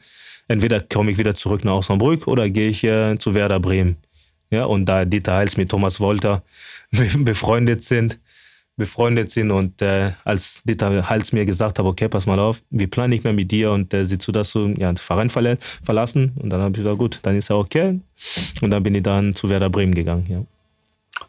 entweder 0.48 0.80
komme 0.80 1.10
ich 1.10 1.18
wieder 1.18 1.34
zurück 1.34 1.64
nach 1.64 1.74
Osnabrück 1.74 2.26
oder 2.26 2.48
gehe 2.50 2.68
ich 2.68 2.84
äh, 2.84 3.16
zu 3.18 3.34
Werder 3.34 3.60
Bremen. 3.60 3.96
Ja, 4.50 4.64
und 4.64 4.86
da 4.86 5.04
Dieter 5.04 5.34
Heils 5.34 5.56
mit 5.56 5.70
Thomas 5.70 6.00
Wolter 6.00 6.42
befreundet 7.18 7.82
sind, 7.82 8.20
befreundet 8.76 9.30
sind 9.30 9.50
und 9.50 9.80
äh, 9.82 10.12
als 10.24 10.62
Dieter 10.64 11.08
Hals 11.08 11.32
mir 11.32 11.46
gesagt 11.46 11.78
hat, 11.78 11.84
okay, 11.84 12.08
pass 12.08 12.26
mal 12.26 12.38
auf, 12.40 12.62
wir 12.70 12.88
planen 12.88 13.10
nicht 13.10 13.24
mehr 13.24 13.32
mit 13.32 13.50
dir 13.50 13.70
und 13.70 13.94
äh, 13.94 14.04
siehst 14.04 14.26
du, 14.26 14.32
dass 14.32 14.52
du 14.52 14.68
ja, 14.76 14.92
den 14.92 14.96
Verein 14.96 15.30
verla 15.30 15.56
verlassen? 15.82 16.32
Und 16.36 16.50
dann 16.50 16.60
habe 16.60 16.70
ich 16.70 16.78
gesagt, 16.78 16.98
gut, 16.98 17.20
dann 17.22 17.36
ist 17.36 17.50
er 17.50 17.58
okay. 17.58 18.00
Und 18.60 18.70
dann 18.70 18.82
bin 18.82 18.94
ich 18.94 19.02
dann 19.02 19.34
zu 19.34 19.48
Werder 19.48 19.70
Bremen 19.70 19.94
gegangen, 19.94 20.24
ja. 20.28 20.42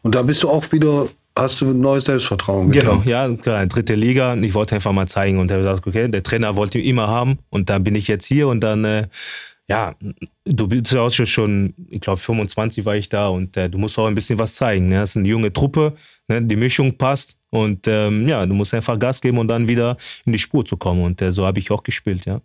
Und 0.02 0.14
da 0.14 0.22
bist 0.22 0.42
du 0.42 0.48
auch 0.48 0.70
wieder, 0.72 1.08
hast 1.38 1.60
du 1.60 1.70
ein 1.70 1.80
neues 1.80 2.06
Selbstvertrauen 2.06 2.72
Genau, 2.72 3.02
ja, 3.04 3.32
klar, 3.34 3.66
dritte 3.66 3.94
Liga. 3.94 4.34
Ich 4.34 4.54
wollte 4.54 4.74
einfach 4.74 4.92
mal 4.92 5.06
zeigen 5.06 5.38
und 5.38 5.50
er 5.50 5.58
hat 5.58 5.64
gesagt, 5.64 5.86
okay, 5.86 6.08
der 6.08 6.22
Trainer 6.24 6.56
wollte 6.56 6.78
ihn 6.78 6.90
immer 6.90 7.06
haben 7.08 7.38
und 7.50 7.70
dann 7.70 7.84
bin 7.84 7.94
ich 7.94 8.08
jetzt 8.08 8.26
hier 8.26 8.48
und 8.48 8.60
dann 8.60 8.84
äh, 8.84 9.06
ja, 9.68 9.96
du 10.44 10.68
bist 10.68 10.92
ja 10.92 11.00
auch 11.00 11.10
schon, 11.10 11.74
ich 11.88 12.00
glaube, 12.00 12.18
25 12.18 12.84
war 12.84 12.94
ich 12.94 13.08
da 13.08 13.28
und 13.28 13.56
äh, 13.56 13.68
du 13.68 13.78
musst 13.78 13.98
auch 13.98 14.06
ein 14.06 14.14
bisschen 14.14 14.38
was 14.38 14.54
zeigen. 14.54 14.86
Ne? 14.86 14.96
Das 14.96 15.10
ist 15.10 15.16
eine 15.16 15.28
junge 15.28 15.52
Truppe, 15.52 15.94
ne? 16.28 16.40
die 16.40 16.56
Mischung 16.56 16.96
passt 16.96 17.36
und 17.50 17.88
ähm, 17.88 18.28
ja, 18.28 18.46
du 18.46 18.54
musst 18.54 18.74
einfach 18.74 18.98
Gas 18.98 19.20
geben 19.20 19.38
und 19.38 19.48
dann 19.48 19.66
wieder 19.66 19.96
in 20.24 20.32
die 20.32 20.38
Spur 20.38 20.64
zu 20.64 20.76
kommen. 20.76 21.02
Und 21.02 21.20
äh, 21.20 21.32
so 21.32 21.44
habe 21.44 21.58
ich 21.58 21.70
auch 21.70 21.82
gespielt, 21.82 22.26
ja. 22.26 22.40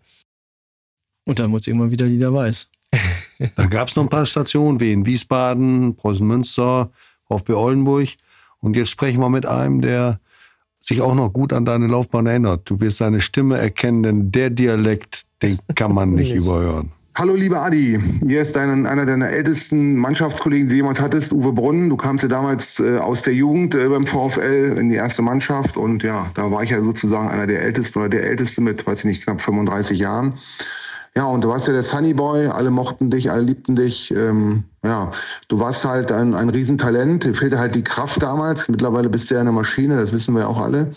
Und 1.26 1.38
dann 1.38 1.51
wurde 1.51 1.61
es 1.61 1.67
irgendwann 1.67 1.91
wieder 1.91 2.07
Lieder 2.07 2.34
weiß. 2.34 2.69
da 3.55 3.65
gab 3.67 3.88
es 3.88 3.95
noch 3.95 4.03
ein 4.03 4.09
paar 4.09 4.26
Stationen 4.26 4.80
wie 4.80 4.91
in 4.91 5.05
Wiesbaden, 5.05 5.95
Preußen 5.95 6.26
Münster, 6.26 6.91
VfB 7.28 7.53
Oldenburg. 7.53 8.09
Und 8.59 8.76
jetzt 8.76 8.89
sprechen 8.89 9.19
wir 9.19 9.30
mit 9.30 9.45
einem, 9.45 9.82
der 9.82 10.19
sich 10.80 11.01
auch 11.01 11.13
noch 11.13 11.30
gut 11.30 11.53
an 11.53 11.65
deine 11.65 11.86
Laufbahn 11.86 12.26
erinnert. 12.26 12.67
Du 12.67 12.80
wirst 12.82 12.97
seine 12.97 13.22
Stimme 13.22 13.59
erkennen, 13.59 14.01
denn 14.01 14.32
der 14.32 14.49
Dialekt, 14.49 15.26
den 15.43 15.59
kann 15.76 15.93
man 15.93 16.15
nicht 16.15 16.34
überhören. 16.34 16.91
Hallo 17.14 17.36
lieber 17.36 17.62
Adi, 17.62 17.99
hier 18.26 18.41
ist 18.41 18.55
dein, 18.55 18.86
einer 18.86 19.05
deiner 19.05 19.28
ältesten 19.28 19.97
Mannschaftskollegen, 19.97 20.70
die 20.70 20.76
du 20.76 20.78
jemals 20.78 21.01
hattest, 21.01 21.34
Uwe 21.34 21.51
Brunn. 21.51 21.89
Du 21.89 21.97
kamst 21.97 22.24
ja 22.24 22.30
damals 22.30 22.80
äh, 22.80 22.99
aus 22.99 23.22
der 23.22 23.34
Jugend 23.34 23.76
äh, 23.76 23.89
beim 23.89 24.07
VfL 24.07 24.78
in 24.80 24.89
die 24.89 24.95
erste 24.95 25.22
Mannschaft 25.22 25.76
und 25.76 26.03
ja, 26.03 26.32
da 26.36 26.49
war 26.51 26.64
ich 26.64 26.70
ja 26.70 26.82
sozusagen 26.82 27.28
einer 27.28 27.47
der 27.47 27.64
Ältesten 27.64 27.99
oder 27.99 28.07
der 28.07 28.24
Älteste 28.24 28.62
mit, 28.62 28.88
weiß 28.88 28.99
ich 28.99 29.05
nicht, 29.05 29.24
knapp 29.24 29.41
35 29.41 29.99
Jahren. 29.99 30.36
Ja, 31.14 31.26
und 31.26 31.43
du 31.43 31.49
warst 31.49 31.68
ja 31.68 31.74
der 31.74 31.84
Sunny 31.84 32.14
Boy, 32.14 32.47
alle 32.47 32.72
mochten 32.72 33.09
dich, 33.09 33.30
alle 33.30 33.41
liebten 33.41 33.76
dich. 33.76 34.16
Ähm, 34.16 34.64
ja, 34.82 35.12
du 35.49 35.59
warst 35.59 35.84
halt 35.84 36.14
ein, 36.14 36.34
ein 36.34 36.49
Riesentalent, 36.49 37.26
dir 37.26 37.34
fehlte 37.34 37.59
halt 37.59 37.76
die 37.76 37.84
Kraft 37.84 38.24
damals. 38.24 38.70
Mittlerweile 38.70 39.09
bist 39.09 39.30
du 39.30 39.36
ja 39.36 39.41
eine 39.41 39.51
Maschine, 39.51 39.97
das 39.97 40.14
wissen 40.14 40.34
wir 40.34 40.47
auch 40.47 40.62
alle. 40.62 40.93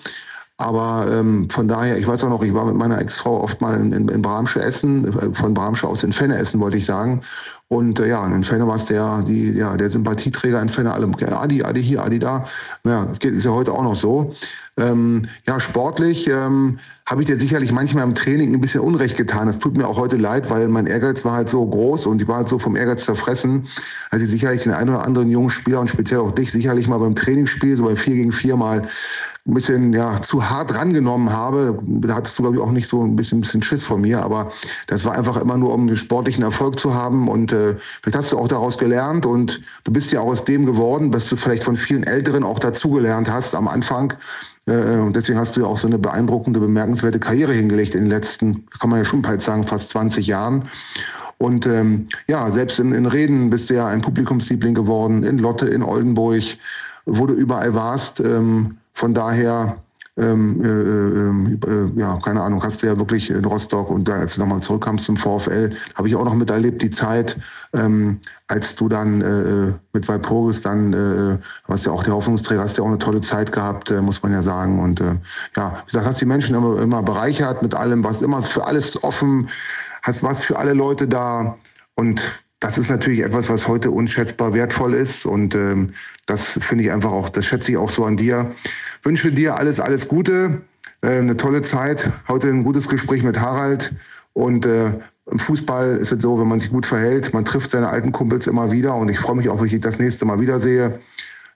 Aber 0.56 1.06
ähm, 1.10 1.50
von 1.50 1.66
daher, 1.66 1.98
ich 1.98 2.06
weiß 2.06 2.22
auch 2.24 2.28
noch, 2.28 2.42
ich 2.42 2.54
war 2.54 2.64
mit 2.64 2.76
meiner 2.76 3.00
Ex-Frau 3.00 3.42
oft 3.42 3.60
mal 3.60 3.74
in, 3.80 3.92
in, 3.92 4.08
in 4.08 4.22
Bramsche 4.22 4.62
essen, 4.62 5.06
äh, 5.06 5.34
von 5.34 5.52
Bramsche 5.52 5.88
aus 5.88 6.04
in 6.04 6.12
Fenne 6.12 6.36
essen, 6.36 6.60
wollte 6.60 6.76
ich 6.76 6.86
sagen. 6.86 7.22
Und 7.68 7.98
äh, 7.98 8.08
ja, 8.08 8.24
in 8.24 8.44
Fenne 8.44 8.68
war 8.68 8.76
es 8.76 8.84
der, 8.84 9.22
die, 9.22 9.50
ja, 9.52 9.76
der 9.76 9.90
Sympathieträger 9.90 10.62
in 10.62 10.68
Fenne, 10.68 10.92
alle, 10.92 11.08
Adi, 11.36 11.64
Adi 11.64 11.82
hier, 11.82 12.04
Adi 12.04 12.20
da. 12.20 12.44
Ja, 12.86 13.04
das 13.06 13.18
geht, 13.18 13.34
ist 13.34 13.44
ja 13.44 13.50
heute 13.50 13.72
auch 13.72 13.82
noch 13.82 13.96
so. 13.96 14.34
Ähm, 14.76 15.22
ja, 15.46 15.58
sportlich 15.58 16.28
ähm, 16.28 16.78
habe 17.06 17.22
ich 17.22 17.28
dir 17.28 17.38
sicherlich 17.38 17.72
manchmal 17.72 18.04
im 18.04 18.14
Training 18.14 18.54
ein 18.54 18.60
bisschen 18.60 18.80
Unrecht 18.80 19.16
getan. 19.16 19.46
Das 19.46 19.58
tut 19.58 19.76
mir 19.76 19.88
auch 19.88 19.96
heute 19.96 20.16
leid, 20.16 20.50
weil 20.50 20.68
mein 20.68 20.86
Ehrgeiz 20.86 21.24
war 21.24 21.32
halt 21.32 21.48
so 21.48 21.64
groß 21.64 22.06
und 22.06 22.22
ich 22.22 22.28
war 22.28 22.38
halt 22.38 22.48
so 22.48 22.58
vom 22.58 22.76
Ehrgeiz 22.76 23.04
zerfressen, 23.04 23.66
als 24.10 24.22
ich 24.22 24.30
sicherlich 24.30 24.62
den 24.62 24.72
einen 24.72 24.90
oder 24.90 25.04
anderen 25.04 25.30
jungen 25.30 25.50
Spieler 25.50 25.80
und 25.80 25.88
speziell 25.88 26.20
auch 26.20 26.32
dich 26.32 26.52
sicherlich 26.52 26.86
mal 26.86 26.98
beim 26.98 27.14
Trainingsspiel, 27.14 27.76
so 27.76 27.84
bei 27.84 27.96
4 27.96 28.14
gegen 28.14 28.32
4 28.32 28.56
mal 28.56 28.82
ein 29.46 29.52
bisschen 29.52 29.92
ja, 29.92 30.22
zu 30.22 30.48
hart 30.48 30.74
rangenommen 30.74 31.30
habe. 31.30 31.78
Da 31.86 32.14
hattest 32.14 32.38
du, 32.38 32.42
glaube 32.42 32.56
ich, 32.56 32.62
auch 32.62 32.70
nicht 32.70 32.88
so 32.88 33.02
ein 33.02 33.14
bisschen, 33.14 33.38
ein 33.38 33.40
bisschen 33.42 33.62
Schiss 33.62 33.84
von 33.84 34.00
mir, 34.00 34.22
aber 34.22 34.50
das 34.86 35.04
war 35.04 35.14
einfach 35.14 35.36
immer 35.36 35.58
nur, 35.58 35.74
um 35.74 35.94
sportlichen 35.96 36.42
Erfolg 36.42 36.78
zu 36.78 36.94
haben. 36.94 37.28
Und 37.28 37.52
äh, 37.52 37.76
vielleicht 38.02 38.16
hast 38.16 38.32
du 38.32 38.38
auch 38.38 38.48
daraus 38.48 38.78
gelernt 38.78 39.26
und 39.26 39.60
du 39.84 39.92
bist 39.92 40.12
ja 40.12 40.20
auch 40.20 40.28
aus 40.28 40.44
dem 40.44 40.64
geworden, 40.64 41.12
was 41.12 41.28
du 41.28 41.36
vielleicht 41.36 41.64
von 41.64 41.76
vielen 41.76 42.04
Älteren 42.04 42.42
auch 42.42 42.58
dazugelernt 42.58 43.30
hast 43.30 43.54
am 43.54 43.68
Anfang. 43.68 44.14
Äh, 44.66 44.96
und 44.96 45.14
deswegen 45.14 45.38
hast 45.38 45.56
du 45.56 45.60
ja 45.60 45.66
auch 45.66 45.76
so 45.76 45.88
eine 45.88 45.98
beeindruckende, 45.98 46.58
bemerkenswerte 46.58 47.18
Karriere 47.18 47.52
hingelegt 47.52 47.94
in 47.94 48.04
den 48.04 48.10
letzten, 48.10 48.64
kann 48.80 48.88
man 48.88 49.00
ja 49.00 49.04
schon 49.04 49.20
bald 49.20 49.42
sagen, 49.42 49.64
fast 49.64 49.90
20 49.90 50.26
Jahren. 50.26 50.62
Und 51.36 51.66
ähm, 51.66 52.08
ja, 52.28 52.50
selbst 52.50 52.80
in, 52.80 52.92
in 52.92 53.04
Reden 53.04 53.50
bist 53.50 53.68
du 53.68 53.74
ja 53.74 53.88
ein 53.88 54.00
Publikumsliebling 54.00 54.72
geworden, 54.72 55.22
in 55.22 55.36
Lotte, 55.36 55.66
in 55.66 55.82
Oldenburg, 55.82 56.44
wo 57.04 57.26
du 57.26 57.34
überall 57.34 57.74
warst. 57.74 58.20
Ähm, 58.20 58.78
von 58.94 59.12
daher, 59.12 59.76
ähm, 60.16 60.62
äh, 60.64 61.68
äh, 61.68 61.74
äh, 61.74 61.90
ja, 61.96 62.18
keine 62.24 62.40
Ahnung, 62.40 62.62
hast 62.62 62.82
du 62.82 62.86
ja 62.86 62.96
wirklich 62.96 63.30
in 63.30 63.44
Rostock 63.44 63.90
und 63.90 64.06
da, 64.06 64.14
als 64.14 64.34
du 64.34 64.40
nochmal 64.40 64.60
zurückkamst 64.60 65.06
zum 65.06 65.16
VfL, 65.16 65.70
habe 65.96 66.08
ich 66.08 66.14
auch 66.14 66.24
noch 66.24 66.34
miterlebt, 66.34 66.82
die 66.82 66.90
Zeit, 66.90 67.36
ähm, 67.72 68.20
als 68.46 68.76
du 68.76 68.88
dann 68.88 69.20
äh, 69.22 69.72
mit 69.92 70.06
Walpurgis 70.06 70.60
dann, 70.60 70.92
äh, 70.92 71.38
warst 71.66 71.86
ja 71.86 71.92
auch 71.92 72.04
der 72.04 72.14
Hoffnungsträger, 72.14 72.62
hast 72.62 72.78
ja 72.78 72.84
auch 72.84 72.88
eine 72.88 72.98
tolle 72.98 73.22
Zeit 73.22 73.50
gehabt, 73.50 73.90
äh, 73.90 74.00
muss 74.00 74.22
man 74.22 74.32
ja 74.32 74.42
sagen. 74.42 74.78
Und 74.78 75.00
äh, 75.00 75.16
ja, 75.56 75.78
wie 75.80 75.86
gesagt, 75.86 76.06
hast 76.06 76.20
die 76.20 76.26
Menschen 76.26 76.54
immer, 76.54 76.80
immer 76.80 77.02
bereichert 77.02 77.62
mit 77.62 77.74
allem, 77.74 78.04
was 78.04 78.22
immer 78.22 78.40
für 78.40 78.64
alles 78.64 79.02
offen, 79.02 79.48
hast 80.02 80.22
was 80.22 80.44
für 80.44 80.58
alle 80.58 80.74
Leute 80.74 81.08
da 81.08 81.56
und 81.96 82.22
das 82.64 82.78
ist 82.78 82.88
natürlich 82.88 83.20
etwas, 83.20 83.50
was 83.50 83.68
heute 83.68 83.90
unschätzbar 83.90 84.54
wertvoll 84.54 84.94
ist. 84.94 85.26
Und 85.26 85.54
ähm, 85.54 85.90
das 86.24 86.58
finde 86.62 86.84
ich 86.84 86.90
einfach 86.90 87.12
auch, 87.12 87.28
das 87.28 87.44
schätze 87.44 87.72
ich 87.72 87.76
auch 87.76 87.90
so 87.90 88.06
an 88.06 88.16
dir. 88.16 88.52
Wünsche 89.02 89.30
dir 89.30 89.56
alles, 89.56 89.80
alles 89.80 90.08
Gute, 90.08 90.62
äh, 91.02 91.18
eine 91.18 91.36
tolle 91.36 91.60
Zeit. 91.60 92.10
Heute 92.26 92.48
ein 92.48 92.64
gutes 92.64 92.88
Gespräch 92.88 93.22
mit 93.22 93.38
Harald. 93.38 93.92
Und 94.32 94.64
äh, 94.64 94.94
im 95.30 95.38
Fußball 95.38 95.98
ist 95.98 96.10
es 96.10 96.22
so, 96.22 96.40
wenn 96.40 96.48
man 96.48 96.58
sich 96.58 96.70
gut 96.70 96.86
verhält, 96.86 97.34
man 97.34 97.44
trifft 97.44 97.70
seine 97.70 97.90
alten 97.90 98.12
Kumpels 98.12 98.46
immer 98.46 98.72
wieder. 98.72 98.94
Und 98.96 99.10
ich 99.10 99.18
freue 99.18 99.36
mich 99.36 99.50
auch, 99.50 99.60
wenn 99.60 99.66
ich 99.66 99.78
das 99.80 99.98
nächste 99.98 100.24
Mal 100.24 100.40
wiedersehe. 100.40 101.00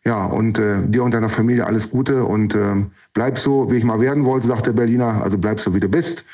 Ja, 0.05 0.27
und 0.27 0.59
äh, 0.59 0.83
dir 0.87 1.05
und 1.05 1.15
deiner 1.15 1.31
Familie 1.31 1.67
alles 1.67 1.89
Gute 1.89 2.25
und 2.25 2.55
äh, 2.55 2.85
bleib 3.15 3.39
so, 3.39 3.71
wie 3.71 3.77
ich 3.77 3.85
mal 3.85 4.01
werden 4.03 4.27
wollte, 4.27 4.47
sagt 4.47 4.67
der 4.67 4.73
Berliner. 4.73 5.23
Also 5.23 5.39
bleib 5.39 5.59
so, 5.59 5.75
wie 5.75 5.81
du 5.81 5.89
bist. 5.89 6.27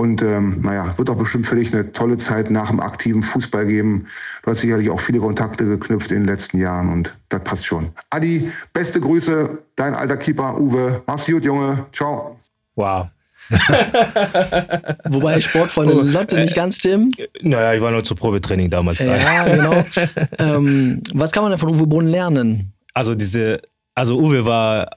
Und 0.00 0.22
ähm, 0.22 0.62
naja, 0.62 0.96
wird 0.96 1.10
auch 1.10 1.16
bestimmt 1.16 1.44
für 1.46 1.56
dich 1.56 1.74
eine 1.74 1.92
tolle 1.92 2.16
Zeit 2.16 2.50
nach 2.50 2.70
dem 2.70 2.80
aktiven 2.80 3.22
Fußball 3.22 3.66
geben. 3.66 4.06
Du 4.42 4.50
hast 4.50 4.60
sicherlich 4.62 4.88
auch 4.88 4.98
viele 4.98 5.18
Kontakte 5.18 5.66
geknüpft 5.66 6.10
in 6.10 6.20
den 6.20 6.24
letzten 6.24 6.58
Jahren 6.58 6.90
und 6.90 7.14
das 7.28 7.44
passt 7.44 7.66
schon. 7.66 7.90
Adi, 8.08 8.50
beste 8.72 8.98
Grüße, 8.98 9.58
dein 9.76 9.92
alter 9.94 10.16
Keeper 10.16 10.58
Uwe. 10.58 11.02
Mach's 11.06 11.26
gut, 11.26 11.44
Junge. 11.44 11.84
Ciao. 11.92 12.40
Wow. 12.76 13.08
Wobei 15.10 15.38
Sportfreunde 15.38 15.98
oh, 15.98 16.00
Lotte 16.00 16.36
nicht 16.36 16.54
ganz 16.54 16.78
stimmen. 16.78 17.14
Naja, 17.42 17.74
ich 17.74 17.82
war 17.82 17.90
nur 17.90 18.02
zu 18.02 18.14
Probetraining 18.14 18.70
damals. 18.70 19.00
Da. 19.00 19.16
Ja, 19.18 19.48
genau. 19.48 19.84
ähm, 20.38 21.02
was 21.12 21.30
kann 21.30 21.42
man 21.42 21.52
denn 21.52 21.58
von 21.58 21.74
Uwe 21.74 21.86
Brunn 21.86 22.06
lernen? 22.06 22.72
Also 22.94 23.14
diese, 23.14 23.60
also 23.94 24.18
Uwe 24.18 24.46
war, 24.46 24.96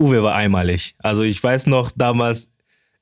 Uwe 0.00 0.24
war 0.24 0.34
einmalig. 0.34 0.96
Also 0.98 1.22
ich 1.22 1.40
weiß 1.40 1.68
noch 1.68 1.92
damals, 1.94 2.50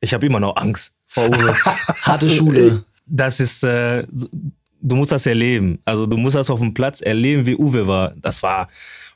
ich 0.03 0.13
habe 0.13 0.27
immer 0.27 0.41
noch 0.41 0.57
Angst 0.57 0.93
vor 1.13 1.29
Uwe. 1.29 1.55
Harte 2.03 2.31
Schule. 2.31 2.85
Das 3.07 3.41
ist, 3.41 3.63
äh, 3.65 4.05
du 4.11 4.97
musst 4.97 5.13
das 5.13 5.27
erleben. 5.27 5.79
Also 5.85 6.07
du 6.07 6.17
musst 6.17 6.37
das 6.37 6.51
auf 6.51 6.61
dem 6.61 6.73
Platz 6.73 7.01
erleben, 7.01 7.47
wie 7.47 7.57
Uwe 7.57 7.87
war. 7.87 8.15
Das 8.17 8.43
war, 8.43 8.69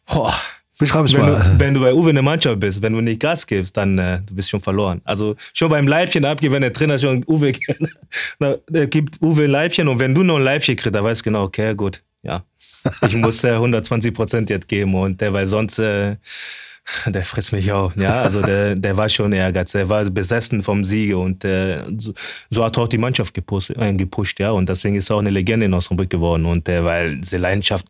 boah. 0.07 0.35
Beschreib 0.79 1.07
es 1.07 1.15
wenn 1.15 1.21
mal. 1.23 1.39
Du, 1.39 1.59
wenn 1.59 1.73
du 1.73 1.81
bei 1.81 1.95
Uwe 1.95 2.11
eine 2.11 2.21
Mannschaft 2.21 2.61
bist, 2.61 2.83
wenn 2.83 2.93
du 2.93 3.01
nicht 3.01 3.21
Gas 3.21 3.47
gibst, 3.47 3.79
dann 3.79 3.99
äh, 3.99 4.21
du 4.27 4.35
bist 4.35 4.51
schon 4.51 4.61
verloren. 4.61 5.01
Also 5.05 5.35
schon 5.55 5.71
beim 5.71 5.87
Leibchen 5.87 6.27
abgeben, 6.27 6.53
wenn 6.53 6.61
der 6.61 6.73
Trainer 6.75 6.99
schon 6.99 7.25
Uwe 7.27 7.53
der 8.69 8.87
gibt 8.89 9.23
Uwe 9.23 9.45
ein 9.45 9.51
Leibchen 9.51 9.89
und 9.89 9.99
wenn 9.99 10.15
du 10.15 10.23
noch 10.23 10.37
ein 10.37 10.43
Leibchen 10.43 10.77
kriegst, 10.77 10.95
dann 10.95 11.05
weißt 11.05 11.23
du 11.23 11.25
genau, 11.25 11.45
okay, 11.45 11.75
gut, 11.75 12.03
ja. 12.23 12.45
Ich 13.07 13.17
muss 13.17 13.43
äh, 13.43 13.53
120 13.53 14.13
Prozent 14.13 14.51
jetzt 14.51 14.69
geben 14.69 14.95
und 14.95 15.19
der, 15.23 15.33
weil 15.33 15.47
sonst 15.47 15.79
äh, 15.79 16.17
der 17.07 17.25
frisst 17.25 17.53
mich 17.53 17.73
auch. 17.73 17.95
Ja, 17.97 18.23
also 18.23 18.43
der, 18.43 18.77
der 18.77 18.97
war 18.97 19.09
schon 19.09 19.33
ehrgeizig. 19.33 19.81
Der 19.81 19.89
war 19.89 20.05
besessen 20.05 20.63
vom 20.63 20.85
Siege 20.85 21.19
und 21.19 21.45
äh, 21.45 21.83
so, 21.99 22.13
so, 22.51 22.65
hat 22.65 22.79
auch 22.79 22.89
die 22.89 22.99
Mannschaft 22.99 23.35
gepusht, 23.35 23.71
äh, 23.71 23.93
gepusht, 23.95 24.39
ja. 24.39 24.51
Und 24.51 24.69
deswegen 24.69 24.97
ist 24.97 25.11
er 25.11 25.17
auch 25.17 25.21
eine 25.21 25.31
Legende 25.31 25.67
in 25.67 25.75
Osnabrück 25.75 26.11
geworden. 26.11 26.47
Und 26.47 26.69
äh, 26.69 26.85
weil 26.85 27.17
diese 27.19 27.39
Leidenschaft, 27.39 27.87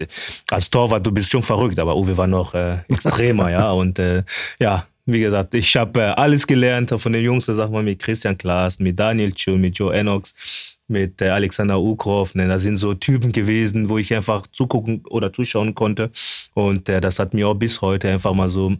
als 0.50 0.70
Torwart, 0.70 1.06
du 1.06 1.12
bist 1.12 1.30
schon 1.30 1.42
verrückt, 1.42 1.78
aber 1.78 1.96
Uwe 1.96 2.16
war 2.16 2.26
noch 2.26 2.54
äh, 2.54 2.78
extremer, 2.88 3.50
ja. 3.50 3.70
Und 3.76 3.98
äh, 3.98 4.22
ja, 4.58 4.86
wie 5.04 5.20
gesagt, 5.20 5.54
ich 5.54 5.76
habe 5.76 6.00
äh, 6.00 6.04
alles 6.04 6.46
gelernt 6.46 6.92
von 6.96 7.12
den 7.12 7.22
Jungs, 7.22 7.46
sag 7.46 7.70
mal, 7.70 7.82
mit 7.82 8.00
Christian 8.00 8.36
Klaas, 8.36 8.78
mit 8.78 8.98
Daniel 8.98 9.32
Chu, 9.32 9.56
mit 9.56 9.78
Joe 9.78 9.94
Enox 9.94 10.75
mit 10.88 11.20
äh, 11.20 11.28
Alexander 11.28 11.80
Ukrov. 11.80 12.34
Ne? 12.34 12.46
Das 12.46 12.62
sind 12.62 12.76
so 12.76 12.94
Typen 12.94 13.32
gewesen, 13.32 13.88
wo 13.88 13.98
ich 13.98 14.14
einfach 14.14 14.46
zugucken 14.46 15.02
oder 15.06 15.32
zuschauen 15.32 15.74
konnte. 15.74 16.10
Und 16.54 16.88
äh, 16.88 17.00
das 17.00 17.18
hat 17.18 17.34
mir 17.34 17.48
auch 17.48 17.54
bis 17.54 17.80
heute 17.80 18.10
einfach 18.10 18.34
mal 18.34 18.48
so, 18.48 18.76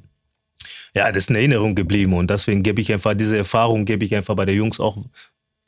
ja, 0.95 1.11
das 1.11 1.25
ist 1.25 1.31
eine 1.31 1.39
Erinnerung 1.39 1.75
geblieben. 1.75 2.15
Und 2.15 2.31
deswegen 2.31 2.63
gebe 2.63 2.81
ich 2.81 2.93
einfach, 2.93 3.15
diese 3.15 3.37
Erfahrung 3.37 3.85
gebe 3.85 4.05
ich 4.05 4.15
einfach 4.15 4.35
bei 4.35 4.45
den 4.45 4.57
Jungs 4.57 4.81
auch, 4.81 4.99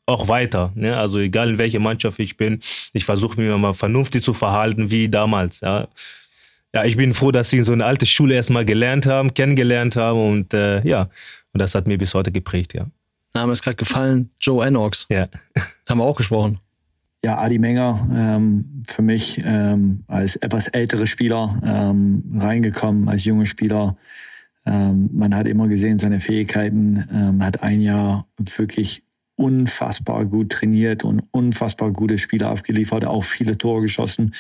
auch 0.07 0.28
weiter. 0.28 0.72
Ne? 0.74 0.97
Also 0.97 1.18
egal 1.18 1.51
in 1.51 1.59
welcher 1.59 1.80
Mannschaft 1.80 2.18
ich 2.18 2.36
bin, 2.36 2.61
ich 2.93 3.05
versuche 3.05 3.41
mich 3.41 3.57
mal 3.59 3.72
vernünftig 3.72 4.22
zu 4.22 4.32
verhalten 4.32 4.91
wie 4.91 5.09
damals. 5.09 5.61
Ja? 5.61 5.89
ja, 6.74 6.84
ich 6.84 6.97
bin 6.97 7.14
froh, 7.14 7.32
dass 7.32 7.51
sie 7.51 7.62
so 7.62 7.72
eine 7.72 7.84
alte 7.84 8.07
Schule 8.07 8.34
erstmal 8.34 8.64
gelernt 8.64 9.07
haben, 9.07 9.34
kennengelernt 9.34 9.97
haben 9.97 10.18
und 10.18 10.55
äh, 10.55 10.86
ja, 10.86 11.11
und 11.53 11.61
das 11.61 11.74
hat 11.74 11.86
mir 11.86 11.99
bis 11.99 12.14
heute 12.14 12.30
geprägt, 12.30 12.74
ja. 12.74 12.86
Name 13.34 13.52
ist 13.52 13.62
gerade 13.62 13.76
gefallen, 13.76 14.30
Joe 14.40 14.66
Enox. 14.66 15.06
Ja. 15.10 15.26
haben 15.88 15.98
wir 15.98 16.04
auch 16.04 16.16
gesprochen. 16.16 16.60
Ja, 17.24 17.38
Adi 17.38 17.58
Menger, 17.58 18.08
ähm, 18.14 18.84
für 18.86 19.02
mich 19.02 19.42
ähm, 19.44 20.04
als 20.06 20.36
etwas 20.36 20.68
ältere 20.68 21.06
Spieler 21.06 21.60
ähm, 21.64 22.22
reingekommen, 22.38 23.08
als 23.08 23.24
junger 23.24 23.46
Spieler. 23.46 23.96
ähm, 24.64 25.10
man 25.12 25.34
hat 25.34 25.48
immer 25.48 25.66
gesehen, 25.66 25.98
seine 25.98 26.20
Fähigkeiten, 26.20 27.08
ähm, 27.12 27.44
hat 27.44 27.62
ein 27.62 27.80
Jahr 27.80 28.28
wirklich 28.38 29.02
unfassbar 29.38 30.26
gut 30.26 30.50
trainiert 30.50 31.04
und 31.04 31.22
unfassbar 31.30 31.92
gute 31.92 32.18
Spiele 32.18 32.48
abgeliefert, 32.48 33.04
auch 33.04 33.24
viele 33.24 33.56
Tore 33.56 33.82
geschossen 33.82 34.34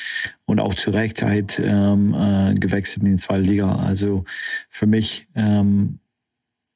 und 0.44 0.60
auch 0.60 0.74
zu 0.74 0.90
Recht 0.90 1.22
halt 1.22 1.60
ähm, 1.64 2.14
äh, 2.14 2.54
gewechselt 2.54 3.04
in 3.04 3.12
die 3.12 3.16
zweite 3.16 3.42
Liga. 3.42 3.76
Also 3.76 4.24
für 4.68 4.86
mich 4.86 5.28
ähm, 5.36 6.00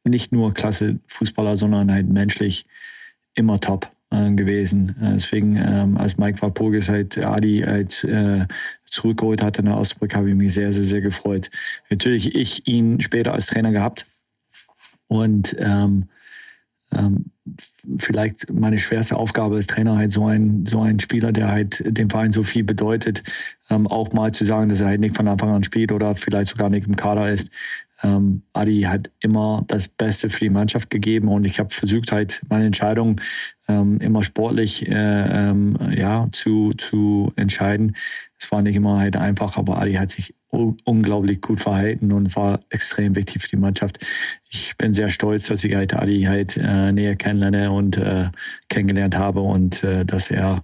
nicht 0.05 0.33
nur 0.33 0.53
klasse 0.55 0.99
Fußballer, 1.07 1.57
sondern 1.57 1.93
halt 1.93 2.09
menschlich 2.09 2.67
immer 3.35 3.61
top 3.61 3.91
äh, 4.11 4.31
gewesen. 4.33 4.97
Äh, 5.01 5.13
deswegen, 5.15 5.57
ähm, 5.57 5.97
als 5.97 6.19
Mike 6.19 6.41
Walpurgis 6.43 6.89
halt 6.89 7.25
Adi 7.25 7.63
halt, 7.67 8.05
äh, 8.05 8.47
zurückgeholt 8.85 9.43
hatte 9.43 9.63
nach 9.63 9.79
Osnabrück, 9.79 10.15
habe 10.15 10.29
ich 10.29 10.35
mich 10.35 10.53
sehr, 10.53 10.73
sehr, 10.73 10.85
sehr 10.85 11.01
gefreut. 11.01 11.51
Natürlich 11.89 12.35
ich 12.35 12.67
ihn 12.67 13.01
später 13.01 13.33
als 13.33 13.47
Trainer 13.47 13.73
gehabt 13.73 14.07
und 15.09 15.57
ähm, 15.59 16.09
ähm, 16.93 17.31
vielleicht 17.99 18.53
meine 18.53 18.79
schwerste 18.79 19.17
Aufgabe 19.17 19.57
als 19.57 19.67
Trainer 19.67 19.97
halt 19.97 20.13
so 20.13 20.27
ein, 20.27 20.67
so 20.67 20.83
ein 20.83 21.01
Spieler, 21.01 21.33
der 21.33 21.49
halt 21.49 21.83
dem 21.87 22.11
Verein 22.11 22.33
so 22.33 22.43
viel 22.43 22.65
bedeutet, 22.65 23.23
ähm, 23.71 23.87
auch 23.87 24.13
mal 24.13 24.33
zu 24.33 24.45
sagen, 24.45 24.69
dass 24.69 24.83
er 24.83 24.89
halt 24.89 25.01
nicht 25.01 25.17
von 25.17 25.27
Anfang 25.27 25.51
an 25.51 25.65
spielt 25.65 25.91
oder 25.91 26.15
vielleicht 26.15 26.51
sogar 26.51 26.71
nicht 26.71 26.87
im 26.87 26.97
Kader 26.97 27.31
ist. 27.31 27.51
Ähm, 28.03 28.43
Adi 28.53 28.83
hat 28.83 29.11
immer 29.21 29.65
das 29.69 29.89
Beste 29.89 30.29
für 30.29 30.41
die 30.41 30.51
Mannschaft 30.51 30.91
gegeben 30.91 31.29
und 31.29 31.45
ich 31.45 31.59
habe 31.59 31.73
versucht 31.73 32.13
halt 32.13 32.43
meine 32.49 32.67
Entscheidung 32.67 33.21
ähm, 33.69 33.99
immer 34.01 34.23
sportlich 34.23 34.89
äh, 34.89 35.51
ähm, 35.51 35.79
ja, 35.95 36.29
zu, 36.33 36.73
zu 36.75 37.33
entscheiden. 37.37 37.97
Es 38.39 38.51
war 38.51 38.63
nicht 38.63 38.77
immer 38.77 38.99
halt 38.99 39.17
einfach, 39.17 39.57
aber 39.57 39.81
Adi 39.81 39.95
hat 39.95 40.11
sich 40.11 40.35
unglaublich 40.51 41.41
gut 41.41 41.61
verhalten 41.61 42.13
und 42.13 42.37
war 42.37 42.61
extrem 42.69 43.17
wichtig 43.17 43.43
für 43.43 43.49
die 43.49 43.57
Mannschaft. 43.57 44.05
Ich 44.51 44.77
bin 44.77 44.93
sehr 44.93 45.09
stolz, 45.09 45.47
dass 45.47 45.65
ich 45.65 45.75
halt 45.75 45.95
Adi 45.95 46.23
halt 46.23 46.59
äh, 46.59 46.93
näher 46.93 47.17
kennenlerne 47.17 47.71
und 47.71 47.97
äh, 47.97 48.29
kennengelernt 48.69 49.17
habe 49.17 49.41
und 49.41 49.83
äh, 49.83 50.05
dass 50.05 50.31
er 50.31 50.63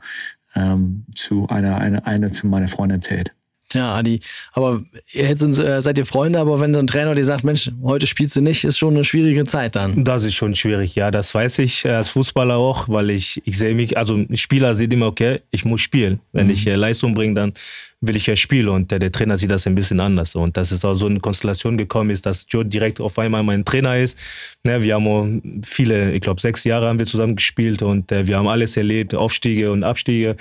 ähm, 0.54 1.06
zu 1.14 1.48
einer, 1.48 1.78
einer, 1.78 2.06
einer 2.06 2.32
zu 2.32 2.46
meiner 2.46 2.68
Freundin 2.68 3.00
zählt. 3.00 3.34
Ja, 3.74 3.94
Adi, 3.94 4.20
aber 4.52 4.82
jetzt 5.08 5.40
sind, 5.40 5.58
äh, 5.58 5.82
seid 5.82 5.98
ihr 5.98 6.06
Freunde, 6.06 6.38
aber 6.38 6.58
wenn 6.58 6.72
so 6.72 6.80
ein 6.80 6.86
Trainer 6.86 7.14
dir 7.14 7.24
sagt, 7.24 7.44
Mensch, 7.44 7.70
heute 7.82 8.06
spielst 8.06 8.34
du 8.34 8.40
nicht, 8.40 8.64
ist 8.64 8.78
schon 8.78 8.94
eine 8.94 9.04
schwierige 9.04 9.44
Zeit 9.44 9.76
dann. 9.76 10.04
Das 10.04 10.24
ist 10.24 10.34
schon 10.34 10.54
schwierig, 10.54 10.94
ja, 10.94 11.10
das 11.10 11.34
weiß 11.34 11.58
ich 11.58 11.84
äh, 11.84 11.90
als 11.90 12.08
Fußballer 12.08 12.56
auch, 12.56 12.88
weil 12.88 13.10
ich, 13.10 13.42
ich 13.44 13.58
sehe 13.58 13.74
mich, 13.74 13.98
also 13.98 14.14
ein 14.14 14.36
Spieler 14.36 14.74
sieht 14.74 14.92
immer, 14.92 15.06
okay, 15.06 15.40
ich 15.50 15.66
muss 15.66 15.82
spielen. 15.82 16.20
Wenn 16.32 16.46
mhm. 16.46 16.52
ich 16.52 16.66
äh, 16.66 16.76
Leistung 16.76 17.14
bringe, 17.14 17.34
dann 17.34 17.52
will 18.00 18.16
ich 18.16 18.26
ja 18.26 18.36
spielen 18.36 18.68
und 18.68 18.90
der, 18.90 19.00
der, 19.00 19.10
Trainer 19.10 19.36
sieht 19.36 19.50
das 19.50 19.66
ein 19.66 19.74
bisschen 19.74 19.98
anders. 19.98 20.36
Und 20.36 20.56
dass 20.56 20.70
es 20.70 20.84
auch 20.84 20.94
so 20.94 21.06
eine 21.06 21.18
Konstellation 21.18 21.76
gekommen 21.76 22.10
ist, 22.10 22.26
dass 22.26 22.46
Joe 22.48 22.64
direkt 22.64 23.00
auf 23.00 23.18
einmal 23.18 23.42
mein 23.42 23.64
Trainer 23.64 23.98
ist. 23.98 24.18
Ne, 24.62 24.82
wir 24.82 24.94
haben 24.94 25.62
viele, 25.64 26.12
ich 26.12 26.20
glaube 26.20 26.40
sechs 26.40 26.62
Jahre 26.64 26.86
haben 26.86 26.98
wir 26.98 27.06
zusammen 27.06 27.34
gespielt 27.34 27.82
und 27.82 28.12
äh, 28.12 28.26
wir 28.26 28.38
haben 28.38 28.46
alles 28.46 28.76
erlebt, 28.76 29.14
Aufstiege 29.14 29.72
und 29.72 29.82
Abstiege. 29.82 30.36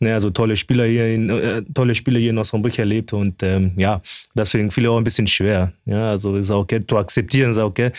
Ne, 0.00 0.14
also 0.14 0.30
tolle 0.30 0.56
Spieler 0.56 0.86
hier 0.86 1.14
in, 1.14 1.28
äh, 1.28 1.62
tolle 1.74 1.94
Spieler 1.94 2.18
hier 2.18 2.30
in 2.30 2.38
Osnabrück 2.38 2.78
erlebt 2.78 3.12
und 3.12 3.42
ähm, 3.42 3.72
ja, 3.76 4.00
deswegen 4.34 4.70
viele 4.70 4.90
auch 4.90 4.96
ein 4.96 5.04
bisschen 5.04 5.26
schwer. 5.26 5.72
Ja, 5.84 6.10
also 6.10 6.36
ist 6.36 6.50
auch 6.50 6.60
okay, 6.60 6.80
zu 6.86 6.96
akzeptieren, 6.96 7.50
ist 7.50 7.58
auch 7.58 7.70
okay. 7.70 7.90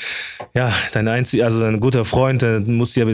Ja, 0.56 0.74
dein 0.92 1.08
einzig, 1.08 1.44
also 1.44 1.60
dein 1.60 1.80
guter 1.80 2.06
Freund, 2.06 2.42
der 2.42 2.62
muss 2.62 2.96
ja 2.96 3.06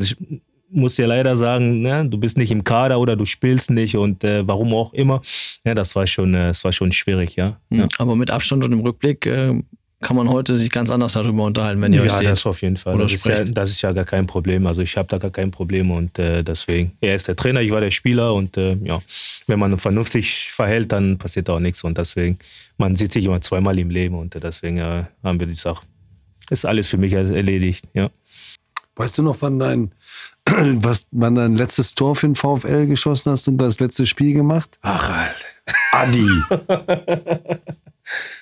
muss 0.72 0.98
ja 0.98 1.08
leider 1.08 1.36
sagen, 1.36 1.82
ne, 1.82 2.06
du 2.08 2.18
bist 2.18 2.38
nicht 2.38 2.52
im 2.52 2.64
Kader 2.64 3.00
oder 3.00 3.16
du 3.16 3.26
spielst 3.26 3.72
nicht 3.72 3.96
und 3.96 4.24
äh, 4.24 4.48
warum 4.48 4.74
auch 4.74 4.94
immer. 4.94 5.22
Ja, 5.66 5.74
das 5.74 5.96
war 5.96 6.08
schon, 6.08 6.34
äh, 6.34 6.50
das 6.50 6.64
war 6.64 6.72
schon 6.72 6.92
schwierig, 6.92 7.36
ja. 7.36 7.58
Mhm, 7.70 7.80
ja. 7.80 7.88
Aber 7.98 8.16
mit 8.16 8.32
Abstand 8.32 8.64
und 8.64 8.72
im 8.72 8.82
Rückblick 8.82 9.26
äh, 9.26 9.62
kann 10.02 10.16
man 10.16 10.30
heute 10.30 10.56
sich 10.56 10.70
ganz 10.70 10.90
anders 10.90 11.14
darüber 11.14 11.44
unterhalten, 11.44 11.82
wenn 11.82 11.92
ihr 11.92 12.00
ja, 12.00 12.06
euch 12.06 12.12
seht. 12.14 12.24
Ja, 12.24 12.30
das 12.30 12.46
auf 12.46 12.62
jeden 12.62 12.78
Fall. 12.78 12.98
Das 12.98 13.12
ist 13.12 13.26
ja, 13.26 13.44
das 13.44 13.70
ist 13.70 13.82
ja, 13.82 13.92
gar 13.92 14.06
kein 14.06 14.28
Problem. 14.28 14.66
Also 14.66 14.82
ich 14.82 14.96
habe 14.96 15.08
da 15.10 15.18
gar 15.18 15.32
kein 15.32 15.52
Problem 15.52 15.92
und 15.92 16.18
äh, 16.20 16.42
deswegen. 16.44 16.94
Er 17.02 17.16
ist 17.16 17.28
der 17.28 17.36
Trainer, 17.36 17.62
ich 17.62 17.72
war 17.72 17.82
der 17.82 17.92
Spieler 17.92 18.34
und 18.34 18.56
äh, 18.56 18.76
ja, 18.84 19.02
wenn 19.48 19.60
man 19.60 19.78
vernünftig 19.78 20.52
verhält, 20.52 20.92
dann 20.92 21.18
passiert 21.18 21.50
auch 21.50 21.60
nichts 21.60 21.84
und 21.84 21.98
deswegen, 21.98 22.40
man 22.78 22.96
sieht 22.96 23.12
sich 23.12 23.26
immer 23.26 23.42
zweimal 23.42 23.78
im 23.78 23.90
Leben 23.90 24.16
und 24.16 24.42
deswegen 24.42 24.78
äh, 24.78 25.04
haben 25.24 25.40
wir 25.40 25.48
die 25.48 25.56
Sache. 25.56 25.84
Ist 26.50 26.66
alles 26.66 26.88
für 26.88 26.98
mich 26.98 27.14
erledigt, 27.14 27.86
ja. 27.94 28.10
Weißt 28.96 29.18
du 29.18 29.24
noch, 29.24 29.38
wann 29.42 29.60
dein 29.60 29.92
was, 30.84 31.08
wann 31.12 31.36
dein 31.36 31.56
letztes 31.56 31.96
Tor 31.96 32.16
für 32.16 32.28
den 32.28 32.36
VfL 32.36 32.88
geschossen 32.88 33.32
hast 33.32 33.48
und 33.48 33.58
das 33.58 33.80
letzte 33.80 34.06
Spiel 34.06 34.34
gemacht? 34.34 34.78
Ach, 34.82 35.10
Alter. 35.10 35.46
Adi. 35.92 36.28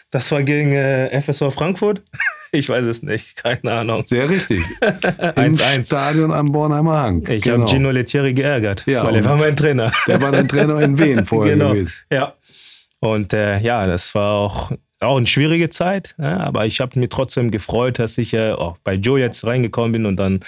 Das 0.09 0.31
war 0.31 0.41
gegen 0.41 0.71
äh, 0.71 1.19
FSV 1.21 1.53
Frankfurt? 1.53 2.01
Ich 2.53 2.69
weiß 2.69 2.85
es 2.85 3.03
nicht, 3.03 3.35
keine 3.35 3.73
Ahnung. 3.73 4.05
Sehr 4.05 4.29
richtig. 4.29 4.63
Im 5.35 5.53
Stadion 5.83 6.31
am 6.31 6.53
Bornheimer 6.53 6.97
Hang. 6.97 7.27
Ich 7.27 7.43
genau. 7.43 7.63
habe 7.63 7.69
Gino 7.69 7.91
Lettieri 7.91 8.33
geärgert, 8.33 8.85
ja, 8.87 9.03
weil 9.03 9.17
er 9.17 9.25
war 9.25 9.35
mein 9.35 9.53
Trainer. 9.53 9.91
Der 10.07 10.21
war 10.21 10.31
dein 10.31 10.47
Trainer 10.47 10.79
in 10.79 10.97
Wien 10.97 11.25
vorher 11.25 11.55
genau. 11.55 11.73
gewesen. 11.73 11.91
Ja. 12.09 12.35
Und 13.01 13.33
äh, 13.33 13.59
ja, 13.59 13.85
das 13.85 14.15
war 14.15 14.35
auch, 14.35 14.71
auch 15.01 15.17
eine 15.17 15.27
schwierige 15.27 15.69
Zeit, 15.69 16.15
ja, 16.17 16.37
aber 16.37 16.65
ich 16.65 16.79
habe 16.79 16.97
mich 16.97 17.09
trotzdem 17.09 17.51
gefreut, 17.51 17.99
dass 17.99 18.17
ich 18.17 18.33
äh, 18.33 18.51
auch 18.51 18.77
bei 18.77 18.93
Joe 18.93 19.19
jetzt 19.19 19.45
reingekommen 19.45 19.91
bin 19.91 20.05
und 20.05 20.15
dann 20.15 20.39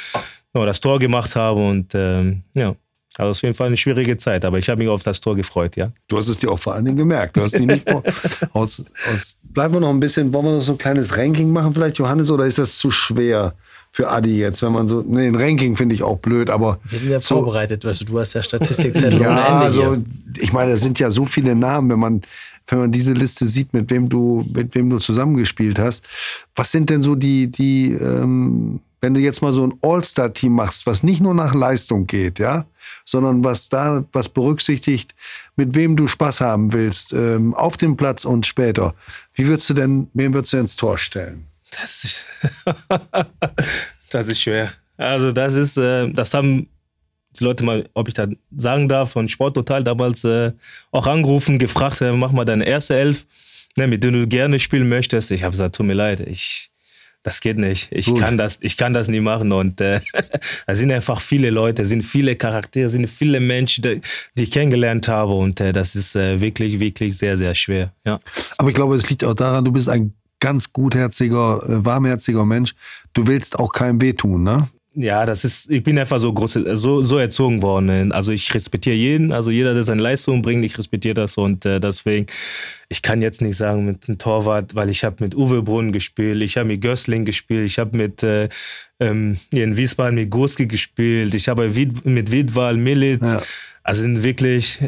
ja, 0.62 0.66
das 0.68 0.80
Tor 0.80 1.00
gemacht 1.00 1.36
habe. 1.36 1.68
Und 1.68 1.94
ähm, 1.94 2.44
ja, 2.54 2.76
also 3.18 3.32
auf 3.32 3.42
jeden 3.42 3.54
Fall 3.54 3.68
eine 3.68 3.78
schwierige 3.78 4.18
Zeit, 4.18 4.46
aber 4.46 4.60
ich 4.60 4.70
habe 4.70 4.80
mich 4.80 4.88
auf 4.88 5.04
das 5.04 5.20
Tor 5.20 5.36
gefreut, 5.36 5.76
ja. 5.76 5.92
Du 6.08 6.18
hast 6.18 6.28
es 6.30 6.38
dir 6.38 6.52
auch 6.52 6.60
vor 6.60 6.76
allen 6.76 6.86
Dingen 6.86 6.98
gemerkt. 6.98 7.38
Du 7.38 7.42
hast 7.42 7.56
sie 7.56 7.66
nicht 7.66 7.90
vor, 7.90 8.04
aus, 8.54 8.84
aus, 9.14 9.38
bleiben 9.44 9.74
wir 9.74 9.82
noch 9.82 9.90
ein 9.90 10.00
bisschen, 10.00 10.32
wollen 10.32 10.46
wir 10.46 10.52
noch 10.54 10.62
so 10.62 10.74
ein 10.74 10.78
kleines 10.78 11.18
Ranking 11.18 11.52
machen 11.52 11.74
vielleicht, 11.74 11.98
Johannes, 11.98 12.32
oder 12.32 12.46
ist 12.46 12.58
das 12.58 12.78
zu 12.78 12.92
schwer? 12.92 13.54
für 13.92 14.10
Adi 14.10 14.38
jetzt, 14.38 14.62
wenn 14.62 14.72
man 14.72 14.88
so, 14.88 15.04
nee, 15.06 15.28
ein 15.28 15.36
Ranking 15.36 15.76
finde 15.76 15.96
ich 15.96 16.04
auch 16.04 16.20
blöd, 16.20 16.50
aber. 16.50 16.80
Wir 16.88 17.00
sind 17.00 17.12
ja 17.12 17.22
so, 17.22 17.36
vorbereitet, 17.36 17.84
also 17.86 18.06
du 18.06 18.20
hast 18.20 18.34
ja 18.34 18.44
Statistikzettel 18.44 19.20
ja, 19.22 19.60
also, 19.60 19.98
ich 20.40 20.54
meine, 20.54 20.74
es 20.74 20.82
sind 20.82 21.00
ja 21.00 21.10
so 21.10 21.26
viele 21.26 21.56
Namen, 21.56 21.90
wenn 21.90 22.00
man, 22.00 22.22
wenn 22.68 22.80
man 22.80 22.92
diese 22.92 23.14
Liste 23.14 23.48
sieht, 23.48 23.74
mit 23.74 23.90
wem 23.90 24.08
du, 24.08 24.46
mit 24.54 24.76
wem 24.76 24.90
du 24.90 25.00
zusammengespielt 25.00 25.80
hast. 25.80 26.06
Was 26.54 26.72
sind 26.72 26.90
denn 26.90 27.02
so 27.02 27.16
die, 27.16 27.48
die, 27.48 27.94
ähm, 27.94 28.80
wenn 29.02 29.14
du 29.14 29.20
jetzt 29.20 29.42
mal 29.42 29.54
so 29.54 29.66
ein 29.66 29.74
All-Star-Team 29.82 30.54
machst, 30.54 30.86
was 30.86 31.04
nicht 31.04 31.22
nur 31.22 31.34
nach 31.34 31.54
Leistung 31.54 32.06
geht, 32.06 32.40
ja, 32.40 32.66
sondern 33.06 33.44
was 33.44 33.70
da, 33.70 34.06
was 34.12 34.30
berücksichtigt, 34.30 35.16
mit 35.56 35.76
wem 35.76 35.96
du 35.96 36.08
Spaß 36.08 36.42
haben 36.42 36.74
willst, 36.74 37.14
ähm, 37.14 37.54
auf 37.54 37.78
dem 37.78 37.96
Platz 37.96 38.26
und 38.26 38.46
später. 38.46 38.96
Wie 39.34 39.48
würdest 39.48 39.70
du 39.70 39.74
denn, 39.74 40.10
wem 40.14 40.34
würdest 40.34 40.54
du 40.54 40.58
ins 40.58 40.76
Tor 40.76 40.98
stellen? 40.98 41.48
Das 41.80 42.04
ist, 42.04 42.26
das 44.10 44.28
ist 44.28 44.42
schwer. 44.42 44.74
Also 44.98 45.32
das 45.32 45.56
ist, 45.56 45.78
äh, 45.78 46.10
das 46.12 46.34
haben 46.34 46.68
die 47.40 47.44
Leute 47.44 47.64
mal, 47.64 47.88
ob 47.94 48.08
ich 48.08 48.16
da 48.16 48.28
sagen 48.56 48.90
darf, 48.90 49.12
von 49.12 49.28
Sporttotal 49.28 49.84
damals 49.84 50.24
äh, 50.24 50.52
auch 50.92 51.08
angerufen, 51.08 51.60
gefragt, 51.60 52.02
äh, 52.02 52.12
mach 52.12 52.32
mal 52.32 52.46
deine 52.46 52.66
erste 52.66 52.98
Elf, 52.98 53.28
ne, 53.78 53.88
mit 53.88 54.04
der 54.04 54.12
du 54.12 54.28
gerne 54.28 54.60
spielen 54.60 54.90
möchtest. 54.90 55.32
Ich 55.32 55.44
habe 55.44 55.52
gesagt, 55.52 55.76
tut 55.76 55.86
mir 55.86 55.94
leid, 55.94 56.20
ich 56.22 56.72
das 57.30 57.42
geht 57.42 57.60
nicht. 57.60 57.90
Ich 57.92 58.14
kann 58.16 58.40
das, 58.40 58.58
ich 58.62 58.76
kann 58.76 58.94
das 58.94 59.08
nie 59.08 59.20
machen. 59.20 59.52
Und 59.52 59.80
äh, 59.82 60.02
da 60.68 60.76
sind 60.76 60.92
einfach 60.92 61.22
viele 61.22 61.52
Leute, 61.52 61.86
sind 61.86 62.02
viele 62.02 62.36
Charaktere, 62.36 62.90
sind 62.90 63.08
viele 63.08 63.40
Menschen, 63.40 63.84
die, 63.84 64.02
die 64.36 64.44
ich 64.44 64.52
kennengelernt 64.52 65.08
habe. 65.08 65.34
Und 65.34 65.62
äh, 65.62 65.72
das 65.72 65.96
ist 65.96 66.16
äh, 66.16 66.42
wirklich, 66.42 66.80
wirklich 66.80 67.18
sehr, 67.18 67.38
sehr 67.38 67.54
schwer. 67.54 67.94
Ja. 68.04 68.20
Aber 68.58 68.70
ich 68.70 68.76
glaube, 68.76 68.96
es 68.96 69.08
liegt 69.12 69.24
auch 69.24 69.36
daran, 69.36 69.64
du 69.64 69.72
bist 69.72 69.90
ein 69.90 70.14
ganz 70.40 70.74
gutherziger, 70.74 71.62
äh, 71.70 71.86
warmherziger 71.86 72.46
Mensch. 72.46 72.74
Du 73.14 73.28
willst 73.28 73.60
auch 73.60 73.72
keinem 73.72 74.02
wehtun, 74.02 74.42
ne? 74.42 74.68
Ja, 75.02 75.26
das 75.26 75.46
ist, 75.46 75.72
ich 75.72 75.82
bin 75.82 75.98
einfach 75.98 76.20
so 76.20 76.34
groß, 76.34 76.60
so, 76.74 77.02
so 77.02 77.18
erzogen 77.18 77.62
worden. 77.62 78.12
Also 78.12 78.34
ich 78.34 78.54
respektiere 78.54 78.98
jeden, 78.98 79.32
also 79.32 79.50
jeder, 79.50 79.74
der 79.74 79.84
seine 79.84 80.02
Leistung 80.02 80.42
bringt, 80.42 80.66
ich 80.66 80.78
respektiere 80.78 81.14
das 81.14 81.38
und 81.38 81.66
äh, 81.66 81.80
deswegen, 81.80 82.26
ich 82.90 83.02
kann 83.02 83.22
jetzt 83.22 83.42
nicht 83.42 83.56
sagen 83.56 83.86
mit 83.86 84.10
einem 84.10 84.18
Torwart, 84.18 84.76
weil 84.76 84.90
ich 84.90 85.06
habe 85.06 85.24
mit 85.24 85.36
Uwe 85.36 85.64
Brunn 85.64 85.94
gespielt, 85.94 86.42
ich 86.42 86.58
habe 86.58 86.68
mit 86.68 86.82
Gößling 86.82 87.24
gespielt, 87.24 87.66
ich 87.66 87.80
habe 87.80 87.96
mit 87.96 88.24
äh, 88.24 88.50
ähm, 89.00 89.38
in 89.52 89.78
Wiesbaden 89.78 90.16
mit 90.16 90.32
Gurski 90.32 90.68
gespielt, 90.68 91.34
ich 91.34 91.48
habe 91.48 91.70
mit 91.70 92.32
Widwal, 92.34 92.76
Militz, 92.76 93.32
ja. 93.32 93.42
Also 93.90 94.02
sind 94.04 94.22
wirklich 94.22 94.80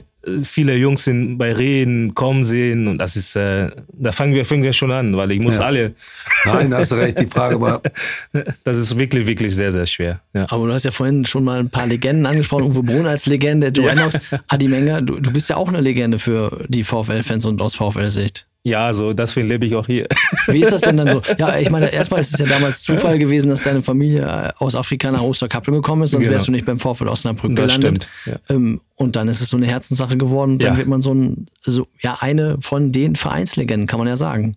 viele 0.43 0.76
Jungs 0.76 1.04
sind 1.04 1.39
bei 1.39 1.52
Reden 1.52 2.14
kommen 2.14 2.45
sehen 2.45 2.88
und 2.88 2.99
das 2.99 3.16
ist, 3.16 3.36
äh, 3.36 3.72
da 3.91 4.12
fangen 4.12 4.36
wir, 4.36 4.45
fangen 4.45 4.62
wir 4.62 4.74
schon 4.74 4.91
an, 4.91 5.18
weil 5.18 5.32
ich 5.32 5.39
muss 5.39 5.58
ja. 5.58 5.66
alle. 5.66 5.95
Nein, 6.45 6.72
hast 6.74 6.93
recht, 6.93 7.20
die 7.20 7.26
Frage 7.26 7.60
war. 7.60 7.82
das 8.64 8.78
ist 8.78 8.95
wirklich, 8.99 9.26
wirklich 9.26 9.56
sehr, 9.56 9.74
sehr 9.74 9.88
schwer. 9.88 10.22
Ja. 10.34 10.45
Aber 10.49 10.68
du 10.68 10.74
hast 10.74 10.86
ja 10.86 10.91
vorhin 10.91 11.26
schon 11.26 11.43
mal 11.43 11.60
ein 11.60 11.72
paar 11.72 11.88
Legenden 11.88 12.28
angesprochen, 12.28 12.66
Uwe 12.66 12.84
Brunn 12.84 13.08
als 13.08 13.26
Legende, 13.26 13.70
Joe 13.70 13.88
ja. 13.88 13.93
Enox, 13.93 14.20
Adi 14.47 14.68
Menger, 14.68 15.02
du, 15.02 15.20
du 15.20 15.32
bist 15.32 15.49
ja 15.49 15.58
auch 15.58 15.68
eine 15.68 15.82
Legende 15.82 16.20
für 16.20 16.66
die 16.68 16.84
VfL-Fans 16.84 17.45
und 17.45 17.60
aus 17.60 17.74
VfL-Sicht. 17.74 18.45
Ja, 18.64 18.93
so 18.93 19.14
deswegen 19.14 19.47
lebe 19.47 19.66
ich 19.66 19.76
auch 19.76 19.88
hier. 19.88 20.07
Wie 20.47 20.62
ist 20.62 20.72
das 20.72 20.82
denn 20.82 20.97
dann 20.97 21.09
so? 21.09 21.22
Ja, 21.39 21.57
ich 21.57 21.72
meine, 21.72 21.91
erstmal 21.91 22.20
ist 22.20 22.34
es 22.34 22.39
ja 22.39 22.45
damals 22.45 22.84
Zufall 22.84 23.18
gewesen, 23.18 23.49
dass 23.49 23.64
deine 23.64 23.82
Familie 23.82 24.22
äh, 24.22 24.51
aus 24.57 24.76
Afrika 24.76 25.09
nach 25.12 25.24
Osterkappel 25.24 25.74
gekommen 25.74 26.03
ist, 26.03 26.12
sonst 26.12 26.24
genau. 26.24 26.34
wärst 26.34 26.47
du 26.47 26.51
nicht 26.51 26.66
beim 26.66 26.78
Vorfeld 26.78 27.09
Osnabrück 27.09 27.55
das 27.55 27.76
gelandet. 27.76 28.07
Stimmt, 28.22 28.39
ja. 28.49 28.55
Ähm, 28.55 28.82
und 28.95 29.16
dann 29.16 29.28
ist 29.28 29.41
es 29.41 29.49
so 29.49 29.57
eine 29.57 29.66
Herzenssache 29.66 30.16
geworden 30.16 30.53
und 30.53 30.64
dann 30.64 30.74
ja. 30.74 30.78
wird 30.78 30.88
man 30.88 31.01
so, 31.01 31.14
ein, 31.14 31.47
so 31.62 31.88
ja, 32.01 32.18
eine 32.20 32.57
von 32.62 32.91
den 32.91 33.16
Vereinslegenden, 33.16 33.88
kann 33.88 33.97
man 33.97 34.07
ja 34.07 34.16
sagen. 34.16 34.55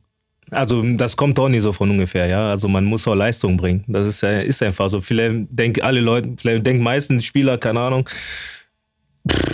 also 0.51 0.83
das 0.83 1.17
kommt 1.17 1.39
doch 1.39 1.49
nicht 1.49 1.63
so 1.63 1.73
von 1.73 1.91
ungefähr, 1.91 2.27
ja. 2.27 2.51
Also 2.51 2.69
man 2.69 2.85
muss 2.85 3.09
auch 3.09 3.15
Leistung 3.15 3.57
bringen. 3.57 3.85
Das 3.89 4.07
ist, 4.07 4.23
ist 4.23 4.63
einfach 4.63 4.91
so. 4.91 5.01
Vielleicht 5.01 5.47
denken 5.49 5.81
alle 5.83 6.01
Leute, 6.01 6.35
vielleicht 6.37 6.67
denken 6.67 6.83
meistens 6.83 7.25
Spieler, 7.25 7.57
keine 7.57 7.81
Ahnung, 7.81 8.07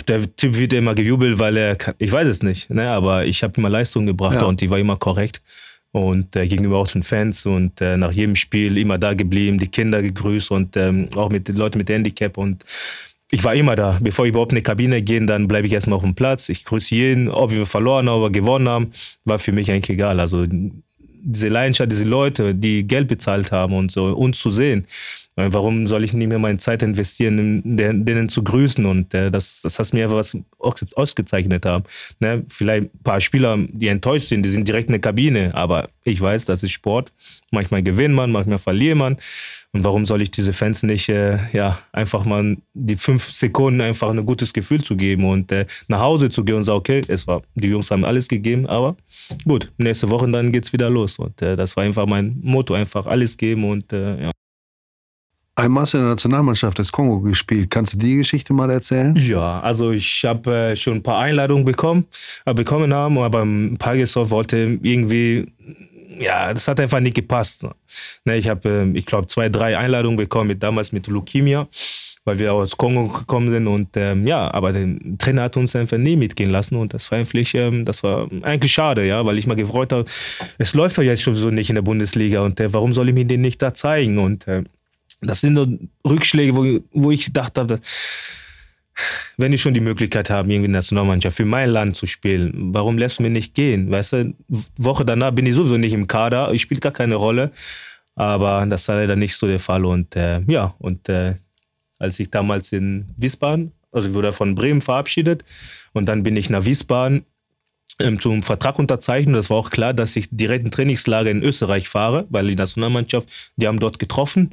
der 0.07 0.35
Typ 0.35 0.57
wird 0.57 0.73
immer 0.73 0.95
gejubelt, 0.95 1.39
weil 1.39 1.57
er, 1.57 1.75
kann, 1.75 1.95
ich 1.97 2.11
weiß 2.11 2.27
es 2.27 2.43
nicht, 2.43 2.69
ne? 2.69 2.89
aber 2.89 3.25
ich 3.25 3.43
habe 3.43 3.53
immer 3.57 3.69
Leistung 3.69 4.05
gebracht 4.05 4.35
ja. 4.35 4.43
und 4.43 4.61
die 4.61 4.69
war 4.69 4.79
immer 4.79 4.97
korrekt. 4.97 5.41
Und 5.93 6.37
äh, 6.37 6.47
gegenüber 6.47 6.77
auch 6.77 6.87
den 6.87 7.03
Fans 7.03 7.45
und 7.45 7.81
äh, 7.81 7.97
nach 7.97 8.13
jedem 8.13 8.37
Spiel 8.37 8.77
immer 8.77 8.97
da 8.97 9.13
geblieben, 9.13 9.57
die 9.57 9.67
Kinder 9.67 10.01
gegrüßt 10.01 10.49
und 10.51 10.77
ähm, 10.77 11.09
auch 11.15 11.29
mit 11.29 11.49
den 11.49 11.57
Leuten 11.57 11.79
mit 11.79 11.89
Handicap 11.89 12.37
und 12.37 12.63
ich 13.29 13.43
war 13.43 13.55
immer 13.55 13.75
da. 13.75 13.97
Bevor 14.01 14.25
ich 14.25 14.29
überhaupt 14.29 14.51
in 14.51 14.57
die 14.57 14.63
Kabine 14.63 15.01
gehe, 15.01 15.25
dann 15.25 15.47
bleibe 15.47 15.67
ich 15.67 15.73
erstmal 15.73 15.95
auf 15.95 16.03
dem 16.03 16.15
Platz. 16.15 16.49
Ich 16.49 16.65
grüße 16.65 16.93
jeden, 16.93 17.29
ob 17.29 17.51
wir 17.51 17.65
verloren 17.65 18.09
haben 18.09 18.21
oder 18.21 18.29
gewonnen 18.29 18.67
haben, 18.67 18.91
war 19.23 19.39
für 19.39 19.53
mich 19.53 19.71
eigentlich 19.71 19.89
egal. 19.89 20.19
Also 20.19 20.45
diese 20.49 21.47
Leidenschaft, 21.47 21.91
diese 21.91 22.03
Leute, 22.03 22.53
die 22.53 22.85
Geld 22.85 23.07
bezahlt 23.07 23.51
haben 23.51 23.73
und 23.73 23.91
so, 23.91 24.05
uns 24.13 24.37
zu 24.39 24.51
sehen, 24.51 24.85
Warum 25.35 25.87
soll 25.87 26.03
ich 26.03 26.13
nicht 26.13 26.27
mehr 26.27 26.39
meine 26.39 26.57
Zeit 26.57 26.83
investieren, 26.83 27.61
denen 27.63 28.27
zu 28.27 28.43
grüßen? 28.43 28.85
Und 28.85 29.13
äh, 29.13 29.31
das, 29.31 29.61
das 29.61 29.79
hat 29.79 29.93
mir 29.93 30.03
einfach 30.03 30.17
was 30.17 30.37
ausgezeichnet 30.95 31.65
haben. 31.65 31.85
Ne? 32.19 32.43
Vielleicht 32.49 32.93
ein 32.93 33.03
paar 33.03 33.21
Spieler, 33.21 33.57
die 33.57 33.87
enttäuscht 33.87 34.27
sind, 34.27 34.43
die 34.43 34.49
sind 34.49 34.67
direkt 34.67 34.89
in 34.89 34.93
der 34.93 35.01
Kabine. 35.01 35.55
Aber 35.55 35.89
ich 36.03 36.19
weiß, 36.19 36.45
das 36.45 36.63
ist 36.63 36.71
Sport. 36.71 37.13
Manchmal 37.51 37.81
gewinnt 37.81 38.13
man, 38.13 38.31
manchmal 38.31 38.59
verliert 38.59 38.97
man. 38.97 39.17
Und 39.73 39.85
warum 39.85 40.05
soll 40.05 40.21
ich 40.21 40.31
diese 40.31 40.51
Fans 40.51 40.83
nicht 40.83 41.07
äh, 41.07 41.37
ja, 41.53 41.79
einfach 41.93 42.25
mal 42.25 42.57
die 42.73 42.97
fünf 42.97 43.31
Sekunden 43.31 43.79
einfach 43.79 44.09
ein 44.09 44.25
gutes 44.25 44.51
Gefühl 44.51 44.83
zu 44.83 44.97
geben 44.97 45.23
und 45.23 45.49
äh, 45.53 45.65
nach 45.87 46.01
Hause 46.01 46.29
zu 46.29 46.43
gehen 46.43 46.57
und 46.57 46.65
sagen, 46.65 46.79
okay, 46.79 47.01
es 47.07 47.25
war, 47.25 47.41
die 47.55 47.69
Jungs 47.69 47.89
haben 47.89 48.03
alles 48.03 48.27
gegeben, 48.27 48.67
aber 48.67 48.97
gut, 49.45 49.71
nächste 49.77 50.09
Woche 50.09 50.29
dann 50.29 50.51
geht 50.51 50.65
es 50.65 50.73
wieder 50.73 50.89
los. 50.89 51.19
Und 51.19 51.41
äh, 51.41 51.55
das 51.55 51.77
war 51.77 51.85
einfach 51.85 52.05
mein 52.05 52.37
Motto, 52.41 52.73
einfach 52.73 53.05
alles 53.05 53.37
geben 53.37 53.63
und 53.63 53.93
äh, 53.93 54.23
ja. 54.23 54.31
Einmal 55.61 55.83
hast 55.83 55.93
du 55.93 55.99
in 55.99 56.05
der 56.05 56.13
Nationalmannschaft 56.13 56.79
des 56.79 56.91
Kongo 56.91 57.19
gespielt. 57.19 57.69
Kannst 57.69 57.93
du 57.93 57.99
die 57.99 58.15
Geschichte 58.15 58.51
mal 58.51 58.71
erzählen? 58.71 59.15
Ja, 59.15 59.59
also 59.59 59.91
ich 59.91 60.25
habe 60.25 60.51
äh, 60.51 60.75
schon 60.75 60.95
ein 60.95 61.03
paar 61.03 61.19
Einladungen 61.19 61.65
bekommen, 61.65 62.07
äh, 62.45 62.53
bekommen 62.55 62.91
haben, 62.91 63.19
aber 63.19 63.45
Pagesov 63.77 64.31
wollte 64.31 64.79
irgendwie, 64.81 65.51
ja, 66.19 66.51
das 66.51 66.67
hat 66.67 66.79
einfach 66.79 66.99
nicht 66.99 67.15
gepasst. 67.15 67.67
Ne, 68.25 68.37
ich 68.37 68.49
habe, 68.49 68.67
äh, 68.67 68.97
ich 68.97 69.05
glaube, 69.05 69.27
zwei, 69.27 69.49
drei 69.49 69.77
Einladungen 69.77 70.17
bekommen, 70.17 70.47
mit, 70.47 70.63
damals 70.63 70.93
mit 70.93 71.05
Leukämia, 71.05 71.67
weil 72.25 72.39
wir 72.39 72.53
aus 72.53 72.75
Kongo 72.75 73.07
gekommen 73.09 73.51
sind 73.51 73.67
und 73.67 73.89
ähm, 73.97 74.25
ja, 74.25 74.51
aber 74.51 74.73
der 74.73 74.87
Trainer 75.19 75.43
hat 75.43 75.57
uns 75.57 75.75
einfach 75.75 75.99
nie 75.99 76.15
mitgehen 76.15 76.49
lassen 76.49 76.75
und 76.75 76.95
das 76.95 77.11
war 77.11 77.19
eigentlich, 77.19 77.53
ähm, 77.53 77.85
das 77.85 78.01
war 78.01 78.27
eigentlich 78.41 78.71
schade, 78.71 79.05
ja, 79.05 79.23
weil 79.27 79.37
ich 79.37 79.45
mal 79.45 79.55
gefreut 79.55 79.93
habe, 79.93 80.05
es 80.57 80.73
läuft 80.73 80.97
doch 80.97 81.03
jetzt 81.03 81.21
schon 81.21 81.35
so 81.35 81.51
nicht 81.51 81.69
in 81.69 81.75
der 81.75 81.83
Bundesliga 81.83 82.41
und 82.41 82.59
äh, 82.59 82.73
warum 82.73 82.93
soll 82.93 83.09
ich 83.09 83.13
mir 83.13 83.25
den 83.25 83.41
nicht 83.41 83.61
da 83.61 83.75
zeigen 83.75 84.17
und 84.17 84.47
äh, 84.47 84.63
das 85.21 85.41
sind 85.41 85.55
so 85.55 85.67
Rückschläge, 86.07 86.55
wo, 86.55 86.79
wo 86.91 87.11
ich 87.11 87.25
gedacht 87.25 87.57
habe, 87.57 87.79
wenn 89.37 89.53
ich 89.53 89.61
schon 89.61 89.73
die 89.73 89.79
Möglichkeit 89.79 90.29
habe, 90.29 90.49
irgendwie 90.49 90.65
in 90.65 90.73
der 90.73 90.79
Nationalmannschaft 90.79 91.37
für 91.37 91.45
mein 91.45 91.69
Land 91.69 91.95
zu 91.95 92.05
spielen, 92.05 92.73
warum 92.73 92.97
lässt 92.97 93.19
du 93.19 93.23
mir 93.23 93.29
nicht 93.29 93.53
gehen? 93.53 93.89
Weißt 93.89 94.13
du, 94.13 94.33
Woche 94.77 95.05
danach 95.05 95.31
bin 95.31 95.45
ich 95.45 95.55
sowieso 95.55 95.77
nicht 95.77 95.93
im 95.93 96.07
Kader, 96.07 96.51
ich 96.51 96.61
spiele 96.61 96.81
gar 96.81 96.91
keine 96.91 97.15
Rolle. 97.15 97.51
Aber 98.15 98.65
das 98.67 98.87
war 98.87 98.95
leider 98.95 99.15
nicht 99.15 99.35
so 99.35 99.47
der 99.47 99.59
Fall. 99.59 99.85
Und 99.85 100.15
äh, 100.15 100.41
ja, 100.47 100.75
und 100.79 101.07
äh, 101.09 101.35
als 101.97 102.19
ich 102.19 102.29
damals 102.29 102.71
in 102.71 103.05
Wiesbaden, 103.17 103.71
also 103.91 104.09
ich 104.09 104.13
wurde 104.13 104.31
von 104.31 104.55
Bremen 104.55 104.81
verabschiedet 104.81 105.43
und 105.93 106.05
dann 106.07 106.23
bin 106.23 106.35
ich 106.35 106.49
nach 106.49 106.65
Wiesbaden 106.65 107.25
ähm, 107.99 108.19
zum 108.19 108.43
Vertrag 108.43 108.79
unterzeichnen. 108.79 109.33
Das 109.33 109.49
war 109.49 109.57
auch 109.57 109.69
klar, 109.69 109.93
dass 109.93 110.15
ich 110.15 110.27
direkt 110.31 110.65
ein 110.65 110.71
Trainingslager 110.71 111.29
in 111.29 111.43
Österreich 111.43 111.87
fahre, 111.87 112.25
weil 112.29 112.47
die 112.47 112.55
Nationalmannschaft, 112.55 113.27
die 113.55 113.67
haben 113.67 113.79
dort 113.79 113.99
getroffen. 113.99 114.51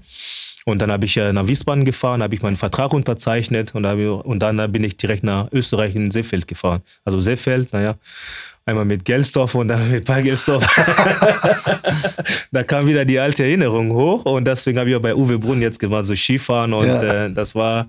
Und 0.64 0.80
dann 0.80 0.90
habe 0.90 1.04
ich 1.04 1.16
äh, 1.16 1.32
nach 1.32 1.46
Wiesbaden 1.46 1.84
gefahren, 1.84 2.22
habe 2.22 2.34
ich 2.34 2.42
meinen 2.42 2.56
Vertrag 2.56 2.92
unterzeichnet 2.92 3.74
und, 3.74 3.84
ich, 3.84 4.08
und 4.08 4.40
dann 4.40 4.70
bin 4.72 4.84
ich 4.84 4.96
direkt 4.96 5.24
nach 5.24 5.50
Österreich 5.52 5.94
in 5.94 6.10
Seefeld 6.10 6.46
gefahren. 6.46 6.82
Also 7.04 7.20
Seefeld, 7.20 7.72
naja, 7.72 7.96
Einmal 8.68 8.84
mit 8.84 9.06
Gelsdorf 9.06 9.54
und 9.54 9.68
dann 9.68 9.90
mit 9.90 10.04
Pargelsdorf. 10.04 10.66
da 12.52 12.64
kam 12.64 12.86
wieder 12.86 13.06
die 13.06 13.18
alte 13.18 13.42
Erinnerung 13.42 13.94
hoch 13.94 14.26
und 14.26 14.44
deswegen 14.44 14.78
habe 14.78 14.90
ich 14.90 14.96
auch 14.96 15.00
bei 15.00 15.14
Uwe 15.14 15.38
Brunn 15.38 15.62
jetzt 15.62 15.80
gemacht, 15.80 16.04
so 16.04 16.14
Skifahren 16.14 16.74
und 16.74 16.86
ja. 16.86 17.02
äh, 17.02 17.32
das 17.32 17.54
war, 17.54 17.88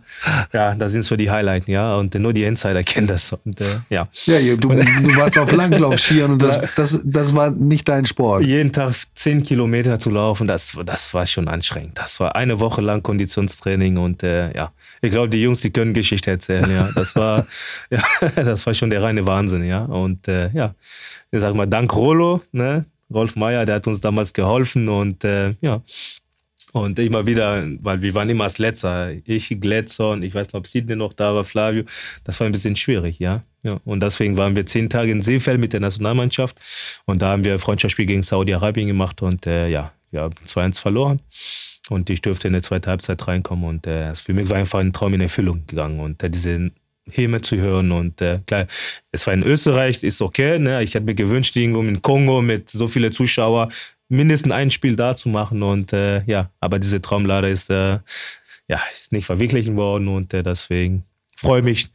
ja, 0.53 0.73
das 0.75 0.93
sind 0.93 1.03
so 1.03 1.17
die 1.17 1.29
Highlights, 1.29 1.67
ja, 1.67 1.97
und 1.97 2.15
nur 2.15 2.31
die 2.31 2.45
Insider 2.45 2.81
kennen 2.83 3.07
das 3.07 3.33
und 3.33 3.59
äh, 3.59 3.65
ja. 3.89 4.07
Ja, 4.23 4.39
du, 4.55 4.69
du 4.69 5.15
warst 5.17 5.37
auf 5.37 5.51
Langlauf-Skiern 5.51 6.31
und 6.31 6.41
das, 6.41 6.59
das, 6.75 7.01
das 7.03 7.35
war 7.35 7.51
nicht 7.51 7.89
dein 7.89 8.05
Sport. 8.05 8.45
Jeden 8.45 8.71
Tag 8.71 8.93
zehn 9.15 9.43
Kilometer 9.43 9.99
zu 9.99 10.11
laufen, 10.11 10.47
das, 10.47 10.77
das 10.85 11.13
war 11.13 11.27
schon 11.27 11.49
anstrengend. 11.49 11.97
Das 11.97 12.21
war 12.21 12.37
eine 12.37 12.61
Woche 12.61 12.79
lang 12.79 13.03
Konditionstraining 13.03 13.97
und 13.97 14.23
äh, 14.23 14.55
ja, 14.55 14.71
ich 15.01 15.11
glaube, 15.11 15.27
die 15.27 15.41
Jungs, 15.41 15.59
die 15.59 15.71
können 15.71 15.93
Geschichte 15.93 16.31
erzählen, 16.31 16.71
ja. 16.71 16.87
Das 16.95 17.17
war, 17.17 17.45
ja, 17.89 18.01
das 18.35 18.65
war 18.65 18.73
schon 18.73 18.89
der 18.89 19.03
reine 19.03 19.27
Wahnsinn, 19.27 19.65
ja. 19.65 19.83
Und 19.83 20.29
äh, 20.29 20.49
ich 21.31 21.39
sag 21.41 21.53
mal, 21.53 21.65
dank 21.65 21.95
Rolo, 21.95 22.41
ne? 22.51 22.85
Rolf 23.11 23.35
Meyer, 23.35 23.65
der 23.65 23.75
hat 23.75 23.87
uns 23.87 24.01
damals 24.01 24.33
geholfen 24.33 24.87
und 24.87 25.23
äh, 25.23 25.55
ja. 25.61 25.81
Und 26.71 26.99
immer 26.99 27.25
wieder, 27.25 27.65
weil 27.81 28.01
wir 28.03 28.13
waren 28.13 28.29
immer 28.29 28.43
als 28.43 28.59
Letzter. 28.59 29.11
Ich, 29.25 29.49
Gladson, 29.59 30.21
ich 30.21 30.35
weiß 30.35 30.47
nicht, 30.47 30.55
ob 30.55 30.67
Sidney 30.67 30.95
noch 30.95 31.13
da 31.13 31.33
war, 31.33 31.43
Flavio. 31.43 31.83
Das 32.23 32.39
war 32.39 32.45
ein 32.45 32.51
bisschen 32.51 32.75
schwierig, 32.75 33.17
ja. 33.17 33.43
ja. 33.63 33.79
Und 33.85 34.03
deswegen 34.03 34.37
waren 34.37 34.55
wir 34.55 34.67
zehn 34.67 34.87
Tage 34.87 35.11
in 35.11 35.23
Seefeld 35.23 35.59
mit 35.59 35.73
der 35.73 35.79
Nationalmannschaft. 35.79 36.55
Und 37.05 37.23
da 37.23 37.29
haben 37.29 37.43
wir 37.43 37.53
ein 37.53 37.59
Freundschaftsspiel 37.59 38.05
gegen 38.05 38.21
Saudi-Arabien 38.21 38.87
gemacht 38.87 39.23
und 39.23 39.47
äh, 39.47 39.67
ja, 39.67 39.93
wir 40.11 40.21
haben 40.21 40.35
2-1 40.45 40.79
verloren. 40.79 41.19
Und 41.89 42.11
ich 42.11 42.21
durfte 42.21 42.47
in 42.47 42.53
der 42.53 42.61
zweiten 42.61 42.87
Halbzeit 42.87 43.27
reinkommen. 43.27 43.67
Und 43.67 43.87
äh, 43.87 44.13
für 44.13 44.33
mich 44.33 44.47
war 44.49 44.57
einfach 44.57 44.77
ein 44.77 44.93
Traum 44.93 45.15
in 45.15 45.21
Erfüllung 45.21 45.65
gegangen. 45.65 45.99
Und 45.99 46.21
äh, 46.21 46.29
diese 46.29 46.69
Häme 47.11 47.41
zu 47.41 47.57
hören. 47.57 47.91
Und 47.91 48.21
äh, 48.21 48.39
klar, 48.45 48.67
es 49.11 49.25
war 49.27 49.33
in 49.33 49.43
Österreich, 49.43 50.03
ist 50.03 50.21
okay. 50.21 50.59
Ne? 50.59 50.83
Ich 50.83 50.93
hätte 50.93 51.05
mir 51.05 51.15
gewünscht, 51.15 51.55
irgendwo 51.55 51.81
in 51.81 52.01
Kongo 52.01 52.41
mit 52.41 52.69
so 52.69 52.87
vielen 52.87 53.11
Zuschauern 53.11 53.71
mindestens 54.09 54.51
ein 54.51 54.71
Spiel 54.71 54.95
da 54.95 55.15
zu 55.15 55.29
machen. 55.29 55.63
Und 55.63 55.93
äh, 55.93 56.23
ja, 56.25 56.49
aber 56.59 56.79
diese 56.79 57.01
Traum 57.01 57.25
leider 57.25 57.49
ist, 57.49 57.69
äh, 57.69 57.99
ja, 58.67 58.79
ist 58.93 59.11
nicht 59.11 59.25
verwirklichen 59.25 59.75
worden. 59.75 60.07
Und 60.07 60.33
äh, 60.33 60.43
deswegen 60.43 61.03
freue 61.35 61.59
ich 61.59 61.65
mich, 61.65 61.89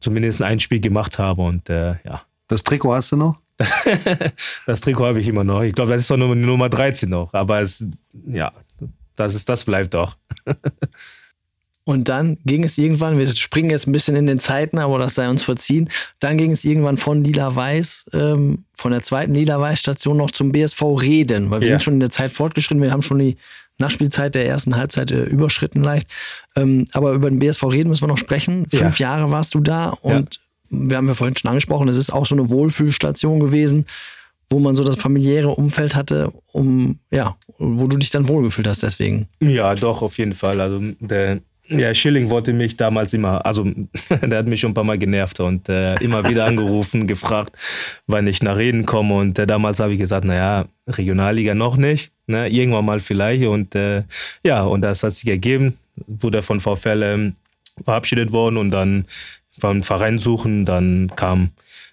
zumindest 0.00 0.42
ein 0.42 0.60
Spiel 0.60 0.80
gemacht 0.80 1.18
habe. 1.18 1.42
Und 1.42 1.68
äh, 1.68 1.96
ja. 2.04 2.22
Das 2.48 2.64
Trikot 2.64 2.94
hast 2.94 3.12
du 3.12 3.16
noch? 3.16 3.38
das 4.66 4.80
Trikot 4.80 5.04
habe 5.04 5.20
ich 5.20 5.28
immer 5.28 5.44
noch. 5.44 5.62
Ich 5.62 5.74
glaube, 5.74 5.92
das 5.92 6.02
ist 6.02 6.10
doch 6.10 6.16
Nummer 6.16 6.68
13 6.68 7.08
noch. 7.08 7.34
Aber 7.34 7.60
es, 7.60 7.86
ja, 8.26 8.52
das, 9.16 9.34
ist, 9.34 9.48
das 9.48 9.64
bleibt 9.64 9.94
doch. 9.94 10.16
Und 11.90 12.08
dann 12.08 12.38
ging 12.46 12.62
es 12.62 12.78
irgendwann, 12.78 13.18
wir 13.18 13.26
springen 13.26 13.68
jetzt 13.68 13.88
ein 13.88 13.92
bisschen 13.92 14.14
in 14.14 14.26
den 14.26 14.38
Zeiten, 14.38 14.78
aber 14.78 15.00
das 15.00 15.16
sei 15.16 15.28
uns 15.28 15.42
verziehen. 15.42 15.88
Dann 16.20 16.38
ging 16.38 16.52
es 16.52 16.64
irgendwann 16.64 16.98
von 16.98 17.24
Lila 17.24 17.56
Weiß, 17.56 18.06
ähm, 18.12 18.62
von 18.72 18.92
der 18.92 19.02
zweiten 19.02 19.34
Lila 19.34 19.60
Weiß 19.60 19.80
Station 19.80 20.16
noch 20.16 20.30
zum 20.30 20.52
BSV 20.52 20.80
Reden, 20.82 21.50
weil 21.50 21.62
wir 21.62 21.66
ja. 21.66 21.72
sind 21.72 21.82
schon 21.82 21.94
in 21.94 22.00
der 22.00 22.10
Zeit 22.10 22.30
fortgeschritten. 22.30 22.80
Wir 22.80 22.92
haben 22.92 23.02
schon 23.02 23.18
die 23.18 23.36
Nachspielzeit 23.78 24.36
der 24.36 24.46
ersten 24.46 24.76
Halbzeit 24.76 25.10
äh, 25.10 25.24
überschritten 25.24 25.82
leicht. 25.82 26.06
Ähm, 26.54 26.84
aber 26.92 27.10
über 27.10 27.28
den 27.28 27.40
BSV 27.40 27.64
Reden 27.64 27.88
müssen 27.88 28.04
wir 28.04 28.06
noch 28.08 28.18
sprechen. 28.18 28.68
Fünf 28.70 29.00
ja. 29.00 29.08
Jahre 29.08 29.32
warst 29.32 29.52
du 29.56 29.58
da 29.58 29.88
und 29.88 30.38
ja. 30.70 30.78
wir 30.90 30.96
haben 30.96 31.08
ja 31.08 31.14
vorhin 31.14 31.36
schon 31.36 31.48
angesprochen, 31.48 31.88
es 31.88 31.96
ist 31.96 32.12
auch 32.12 32.24
so 32.24 32.36
eine 32.36 32.50
Wohlfühlstation 32.50 33.40
gewesen 33.40 33.86
wo 34.52 34.58
man 34.58 34.74
so 34.74 34.82
das 34.82 34.96
familiäre 34.96 35.50
Umfeld 35.50 35.94
hatte, 35.94 36.32
um 36.50 36.98
ja, 37.12 37.36
wo 37.58 37.86
du 37.86 37.96
dich 37.96 38.10
dann 38.10 38.28
wohlgefühlt 38.28 38.66
hast 38.66 38.82
deswegen. 38.82 39.28
Ja, 39.38 39.76
doch, 39.76 40.02
auf 40.02 40.18
jeden 40.18 40.32
Fall. 40.32 40.60
Also 40.60 40.80
der 40.98 41.38
ja, 41.70 41.94
Schilling 41.94 42.30
wollte 42.30 42.52
mich 42.52 42.76
damals 42.76 43.14
immer, 43.14 43.44
also 43.46 43.64
der 44.22 44.38
hat 44.38 44.46
mich 44.46 44.60
schon 44.60 44.72
ein 44.72 44.74
paar 44.74 44.84
Mal 44.84 44.98
genervt 44.98 45.40
und 45.40 45.68
äh, 45.68 45.94
immer 46.02 46.28
wieder 46.28 46.44
angerufen, 46.44 47.06
gefragt, 47.06 47.56
wann 48.06 48.26
ich 48.26 48.42
nach 48.42 48.56
Reden 48.56 48.86
komme. 48.86 49.14
Und 49.14 49.38
äh, 49.38 49.46
damals 49.46 49.80
habe 49.80 49.92
ich 49.92 49.98
gesagt, 49.98 50.24
naja, 50.24 50.66
Regionalliga 50.88 51.54
noch 51.54 51.76
nicht, 51.76 52.12
ne, 52.26 52.48
irgendwann 52.48 52.84
mal 52.84 53.00
vielleicht. 53.00 53.44
Und 53.44 53.74
äh, 53.74 54.02
ja, 54.44 54.62
und 54.62 54.82
das 54.82 55.02
hat 55.02 55.12
sich 55.12 55.28
ergeben, 55.28 55.78
wurde 56.06 56.42
von 56.42 56.60
VfL 56.60 57.02
ähm, 57.02 57.34
verabschiedet 57.84 58.32
worden 58.32 58.56
und 58.56 58.70
dann 58.70 59.06
vom 59.58 59.82
Verein 59.82 60.18
suchen, 60.18 60.64
dann 60.64 61.12
kam, 61.16 61.50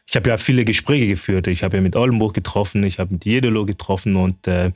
ich 0.08 0.16
habe 0.16 0.30
ja 0.30 0.38
viele 0.38 0.66
Gespräche 0.66 1.08
geführt. 1.08 1.48
Ich 1.48 1.64
habe 1.64 1.78
ja 1.78 1.84
mit 1.84 1.96
Oldenburg 1.96 2.34
getroffen, 2.34 2.84
ich 2.84 2.98
habe 2.98 3.14
mit 3.14 3.26
Jedelo 3.26 3.66
getroffen 3.66 4.16
und 4.16 4.48
äh, 4.48 4.72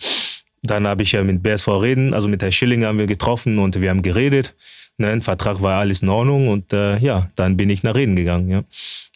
dann 0.62 0.88
habe 0.88 1.04
ich 1.04 1.14
ja 1.14 1.24
mit 1.24 1.42
BSV 1.42 1.68
Reden, 1.70 2.14
also 2.14 2.28
mit 2.28 2.44
Herr 2.44 2.52
Schilling 2.52 2.86
haben 2.86 3.00
wir 3.00 3.08
getroffen 3.08 3.58
und 3.58 3.80
wir 3.82 3.90
haben 3.90 4.04
geredet. 4.04 4.54
Ne, 5.02 5.08
ein 5.08 5.24
Vertrag 5.24 5.64
war 5.64 5.80
alles 5.80 6.04
in 6.04 6.10
Ordnung 6.10 6.48
und 6.48 6.74
äh, 6.74 6.96
ja, 7.00 7.28
dann 7.36 7.58
bin 7.58 7.72
ich 7.72 7.82
nach 7.82 7.96
Reden 7.96 8.16
gegangen. 8.16 8.50
Ja. 8.52 8.64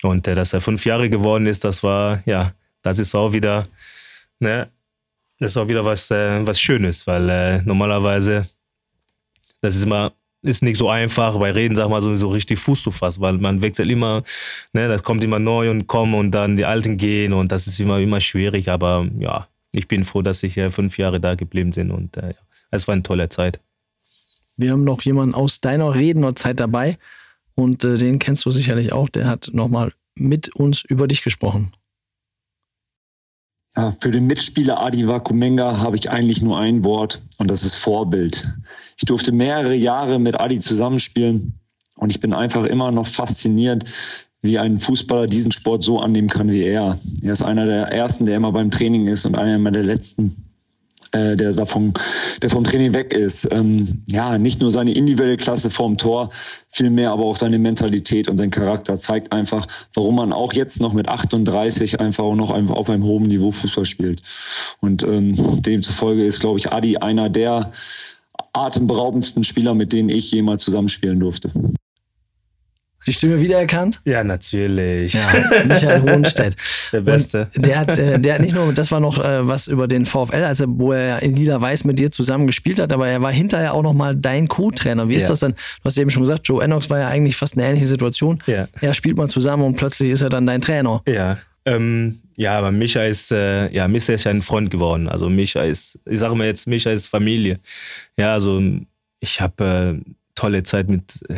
Und 0.02 0.28
äh, 0.28 0.34
dass 0.34 0.52
er 0.52 0.60
fünf 0.60 0.84
Jahre 0.84 1.12
geworden 1.12 1.46
ist, 1.46 1.64
das 1.64 1.84
war, 1.84 2.24
ja, 2.26 2.54
das 2.82 2.98
ist 2.98 3.14
auch 3.14 3.34
wieder, 3.34 3.68
ne, 4.40 4.68
das 5.38 5.52
ist 5.52 5.58
auch 5.58 5.68
wieder 5.68 5.86
was, 5.86 6.10
äh, 6.10 6.44
was 6.44 6.60
Schönes, 6.60 7.06
weil 7.06 7.30
äh, 7.30 7.62
normalerweise, 7.62 8.48
das 9.62 9.76
ist 9.76 9.84
immer, 9.84 10.14
ist 10.42 10.64
nicht 10.64 10.78
so 10.78 10.90
einfach, 10.90 11.38
bei 11.38 11.52
Reden, 11.52 11.76
sag 11.76 11.88
mal, 11.90 12.02
so, 12.02 12.16
so 12.16 12.30
richtig 12.30 12.58
Fuß 12.58 12.82
zu 12.82 12.90
fassen, 12.90 13.22
weil 13.22 13.34
man 13.34 13.62
wechselt 13.62 13.92
immer, 13.92 14.24
ne, 14.74 14.88
das 14.88 15.04
kommt 15.04 15.24
immer 15.24 15.38
neu 15.38 15.70
und 15.70 15.86
kommen 15.86 16.16
und 16.16 16.32
dann 16.32 16.58
die 16.58 16.66
Alten 16.66 16.98
gehen 16.98 17.32
und 17.32 17.52
das 17.52 17.68
ist 17.68 17.80
immer, 17.80 18.00
immer 18.00 18.22
schwierig, 18.22 18.70
aber 18.70 19.08
ja, 19.20 19.48
ich 19.72 19.88
bin 19.88 20.04
froh, 20.04 20.24
dass 20.24 20.42
ich 20.42 20.58
äh, 20.58 20.72
fünf 20.72 20.98
Jahre 20.98 21.20
da 21.20 21.36
geblieben 21.36 21.70
bin 21.70 21.92
und 21.92 22.18
äh, 22.18 22.34
es 22.72 22.88
war 22.88 22.94
eine 22.94 23.04
tolle 23.04 23.30
Zeit. 23.30 23.60
Wir 24.58 24.72
haben 24.72 24.84
noch 24.84 25.01
jemanden 25.01 25.36
aus 25.36 25.60
deiner 25.60 25.93
Rednerzeit 25.93 26.60
dabei 26.60 26.97
und 27.56 27.84
äh, 27.84 27.97
den 27.97 28.20
kennst 28.20 28.45
du 28.45 28.51
sicherlich 28.51 28.93
auch. 28.93 29.10
Der 29.10 29.28
hat 29.28 29.49
nochmal 29.53 29.93
mit 30.16 30.56
uns 30.56 30.84
über 30.84 31.08
dich 31.08 31.24
gesprochen. 31.24 31.72
Ja, 33.76 33.95
für 33.99 34.12
den 34.12 34.26
Mitspieler 34.26 34.82
Adi 34.82 35.06
Wakumenga 35.06 35.80
habe 35.80 35.97
ich 35.97 36.10
eigentlich 36.10 36.41
nur 36.41 36.58
ein 36.58 36.86
Wort 36.86 37.22
und 37.38 37.51
das 37.51 37.66
ist 37.66 37.76
Vorbild. 37.76 38.47
Ich 38.95 39.03
durfte 39.03 39.34
mehrere 39.34 39.76
Jahre 39.76 40.18
mit 40.18 40.39
Adi 40.39 40.60
zusammenspielen 40.60 41.60
und 41.95 42.10
ich 42.10 42.22
bin 42.22 42.34
einfach 42.34 42.64
immer 42.64 42.91
noch 42.91 43.08
fasziniert, 43.08 43.84
wie 44.41 44.60
ein 44.60 44.80
Fußballer 44.80 45.28
diesen 45.28 45.51
Sport 45.51 45.84
so 45.84 45.99
annehmen 45.99 46.30
kann 46.30 46.49
wie 46.49 46.64
er. 46.64 46.99
Er 47.22 47.34
ist 47.34 47.43
einer 47.43 47.66
der 47.66 47.88
ersten, 47.88 48.26
der 48.26 48.38
immer 48.38 48.53
beim 48.53 48.72
Training 48.72 49.08
ist 49.08 49.26
und 49.26 49.36
einer 49.36 49.72
der 49.72 49.84
letzten, 49.84 50.55
äh, 51.16 51.36
der 51.38 51.53
davon, 51.53 51.93
der 52.41 52.49
vom 52.49 52.63
Training 52.63 52.93
weg 52.93 53.13
ist. 53.13 53.47
Ähm, 53.51 54.03
ja, 54.09 54.38
nicht 54.38 54.59
nur 54.59 54.72
seine 54.72 54.93
individuelle 54.93 55.38
Klasse 55.38 55.70
vorm 55.70 55.97
Tor, 55.97 56.30
vielmehr 56.70 57.11
aber 57.11 57.24
auch 57.24 57.38
seine 57.38 57.57
Mentalität 57.57 58.28
und 58.28 58.38
sein 58.38 58.51
Charakter 58.51 58.97
zeigt 58.97 59.32
einfach, 59.32 59.68
warum 59.93 60.16
man 60.16 60.34
auch 60.34 60.51
jetzt 60.53 60.82
noch 60.82 60.93
mit 60.93 61.07
38 61.07 61.99
einfach 61.99 62.24
auch 62.24 62.36
noch 62.36 62.51
auf 62.51 62.89
einem 62.89 63.03
hohen 63.03 63.24
Niveau 63.24 63.51
Fußball 63.51 63.86
spielt. 63.86 64.22
Und 64.82 65.03
ähm, 65.03 65.61
demzufolge 65.61 66.26
ist, 66.26 66.41
glaube 66.41 66.59
ich, 66.59 66.74
Adi 66.74 66.97
einer 66.97 67.30
der 67.30 67.72
atemberaubendsten 68.51 69.43
Spieler, 69.43 69.74
mit 69.74 69.93
denen 69.93 70.09
ich 70.09 70.32
jemals 70.32 70.63
zusammenspielen 70.63 71.20
durfte. 71.20 71.51
Die 73.08 73.14
Stimme 73.14 73.39
wiedererkannt? 73.39 74.01
Ja, 74.06 74.24
natürlich. 74.24 75.14
Ja, 75.14 75.64
Michael 75.66 76.01
Hohenstedt. 76.01 76.56
Der 76.91 77.01
Beste. 77.01 77.49
Und 77.56 77.66
der 77.66 77.80
hat, 77.80 77.97
äh, 77.97 78.20
der 78.20 78.36
hat 78.36 78.41
nicht 78.41 78.56
nur, 78.56 78.74
das 78.74 78.91
war 78.91 78.99
noch 78.99 79.24
äh, 79.24 79.47
was 79.47 79.68
über 79.68 79.88
den 79.88 80.06
VfL, 80.06 80.43
also 80.43 80.66
wo 80.68 80.91
er 80.91 81.22
in 81.22 81.36
Lila 81.36 81.62
Weiß 81.62 81.84
mit 81.84 81.99
dir 81.99 82.12
zusammen 82.12 82.47
gespielt 82.47 82.80
hat, 82.80 82.93
aber 82.93 83.08
er 83.08 83.22
war 83.22 83.32
hinterher 83.32 83.74
auch 83.74 83.84
nochmal 83.84 84.16
dein 84.16 84.47
Co-Trainer. 84.47 85.08
Wie 85.10 85.16
ist 85.16 85.24
ja. 85.24 85.30
das 85.30 85.41
denn? 85.41 85.51
Du 85.51 85.86
hast 85.86 85.97
eben 85.97 86.10
schon 86.10 86.24
gesagt, 86.24 86.47
Joe 86.47 86.64
Enox 86.64 86.89
war 86.89 86.99
ja 86.99 87.08
eigentlich 87.08 87.36
fast 87.36 87.56
eine 87.56 87.68
ähnliche 87.68 87.86
Situation. 87.86 88.41
Ja. 88.47 88.68
Er 88.82 88.93
spielt 88.93 89.18
mal 89.18 89.30
zusammen 89.30 89.64
und 89.64 89.76
plötzlich 89.76 90.10
ist 90.10 90.22
er 90.22 90.30
dann 90.30 90.45
dein 90.45 90.62
Trainer. 90.62 91.01
Ja. 91.08 91.38
Ähm, 91.66 92.20
ja, 92.36 92.58
aber 92.58 92.72
Micha 92.72 93.03
ist, 93.03 93.32
äh, 93.32 93.72
ja, 93.72 93.88
Micha 93.88 94.14
ist 94.14 94.28
ein 94.28 94.41
Freund 94.41 94.70
geworden. 94.70 95.08
Also 95.08 95.30
Micha 95.30 95.64
ist, 95.64 95.99
ich 96.06 96.20
sage 96.20 96.36
mal 96.36 96.47
jetzt, 96.47 96.68
Micha 96.68 96.91
ist 96.91 97.08
Familie. 97.08 97.60
Ja, 98.18 98.34
also 98.34 98.62
ich 99.20 99.41
habe 99.41 100.01
äh, 100.03 100.12
tolle 100.36 100.64
Zeit 100.64 100.89
mit 100.89 101.03
äh, 101.30 101.36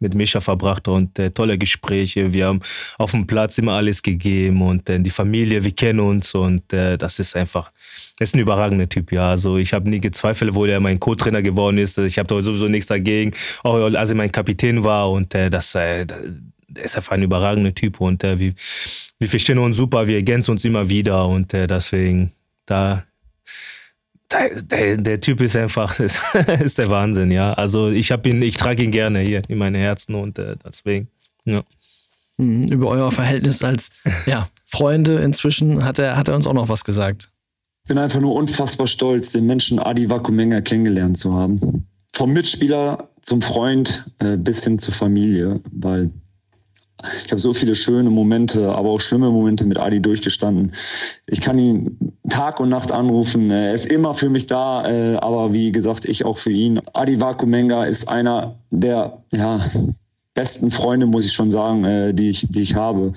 mit 0.00 0.14
Mischa 0.14 0.40
verbracht 0.40 0.88
und 0.88 1.18
äh, 1.18 1.30
tolle 1.30 1.58
Gespräche. 1.58 2.32
Wir 2.32 2.46
haben 2.46 2.60
auf 2.98 3.10
dem 3.12 3.26
Platz 3.26 3.58
immer 3.58 3.72
alles 3.72 4.02
gegeben 4.02 4.62
und 4.62 4.88
äh, 4.88 5.00
die 5.00 5.10
Familie, 5.10 5.64
wir 5.64 5.72
kennen 5.72 6.00
uns 6.00 6.34
und 6.34 6.72
äh, 6.72 6.96
das 6.96 7.18
ist 7.18 7.36
einfach, 7.36 7.72
ist 8.18 8.34
ein 8.34 8.40
überragender 8.40 8.88
Typ, 8.88 9.12
ja. 9.12 9.30
Also 9.30 9.56
ich 9.56 9.72
habe 9.72 9.88
nie 9.88 10.00
gezweifelt, 10.00 10.54
wo 10.54 10.64
er 10.64 10.80
mein 10.80 11.00
Co-Trainer 11.00 11.42
geworden 11.42 11.78
ist. 11.78 11.98
Ich 11.98 12.18
habe 12.18 12.42
sowieso 12.42 12.68
nichts 12.68 12.86
dagegen, 12.86 13.32
auch 13.62 13.74
als 13.74 14.10
er 14.10 14.16
mein 14.16 14.32
Kapitän 14.32 14.84
war 14.84 15.10
und 15.10 15.34
äh, 15.34 15.50
das, 15.50 15.74
äh, 15.74 16.06
der 16.06 16.84
ist 16.84 16.96
einfach 16.96 17.12
ein 17.12 17.22
überragender 17.22 17.74
Typ 17.74 18.00
und 18.00 18.22
äh, 18.24 18.38
wir, 18.38 18.54
wir 19.18 19.28
verstehen 19.28 19.58
uns 19.58 19.76
super, 19.76 20.06
wir 20.06 20.16
ergänzen 20.16 20.52
uns 20.52 20.64
immer 20.64 20.88
wieder 20.88 21.26
und 21.26 21.54
äh, 21.54 21.66
deswegen 21.66 22.32
da 22.66 23.04
der, 24.30 24.62
der, 24.62 24.96
der, 24.96 25.20
Typ 25.20 25.40
ist 25.40 25.56
einfach, 25.56 25.98
ist, 26.00 26.20
ist 26.62 26.78
der 26.78 26.90
Wahnsinn, 26.90 27.30
ja. 27.30 27.52
Also 27.52 27.90
ich 27.90 28.12
habe 28.12 28.28
ihn, 28.28 28.42
ich 28.42 28.56
trage 28.56 28.82
ihn 28.82 28.90
gerne 28.90 29.20
hier 29.20 29.42
in 29.48 29.58
meinem 29.58 29.80
Herzen 29.80 30.14
und 30.14 30.38
äh, 30.38 30.54
deswegen, 30.64 31.08
ja. 31.44 31.62
Mhm, 32.36 32.64
über 32.64 32.88
euer 32.88 33.10
Verhältnis 33.10 33.62
als 33.64 33.90
ja, 34.26 34.48
Freunde 34.64 35.16
inzwischen 35.18 35.84
hat 35.84 35.98
er, 35.98 36.16
hat 36.16 36.28
er 36.28 36.34
uns 36.34 36.46
auch 36.46 36.52
noch 36.52 36.68
was 36.68 36.84
gesagt. 36.84 37.30
Ich 37.84 37.88
bin 37.88 37.98
einfach 37.98 38.20
nur 38.20 38.34
unfassbar 38.34 38.86
stolz, 38.86 39.32
den 39.32 39.46
Menschen 39.46 39.78
Adi 39.78 40.08
Wakumenga 40.10 40.60
kennengelernt 40.60 41.18
zu 41.18 41.32
haben. 41.32 41.86
Vom 42.12 42.32
Mitspieler 42.32 43.08
zum 43.22 43.42
Freund 43.42 44.04
äh, 44.18 44.36
bis 44.36 44.62
hin 44.62 44.78
zur 44.78 44.94
Familie, 44.94 45.60
weil 45.72 46.10
ich 47.24 47.30
habe 47.30 47.40
so 47.40 47.54
viele 47.54 47.74
schöne 47.74 48.10
Momente, 48.10 48.72
aber 48.72 48.90
auch 48.90 49.00
schlimme 49.00 49.30
Momente 49.30 49.64
mit 49.64 49.78
Adi 49.78 50.00
durchgestanden. 50.00 50.72
Ich 51.26 51.40
kann 51.40 51.58
ihn 51.58 52.07
Tag 52.28 52.60
und 52.60 52.68
Nacht 52.68 52.92
anrufen. 52.92 53.50
Er 53.50 53.74
ist 53.74 53.86
immer 53.86 54.14
für 54.14 54.28
mich 54.28 54.46
da, 54.46 54.88
äh, 54.88 55.16
aber 55.16 55.52
wie 55.52 55.72
gesagt, 55.72 56.04
ich 56.04 56.24
auch 56.24 56.38
für 56.38 56.52
ihn. 56.52 56.80
Adi 56.92 57.20
Wakumenga 57.20 57.84
ist 57.84 58.08
einer 58.08 58.56
der 58.70 59.22
ja, 59.32 59.70
besten 60.34 60.70
Freunde, 60.70 61.06
muss 61.06 61.26
ich 61.26 61.32
schon 61.32 61.50
sagen, 61.50 61.84
äh, 61.84 62.14
die, 62.14 62.30
ich, 62.30 62.46
die 62.48 62.62
ich 62.62 62.74
habe. 62.74 63.12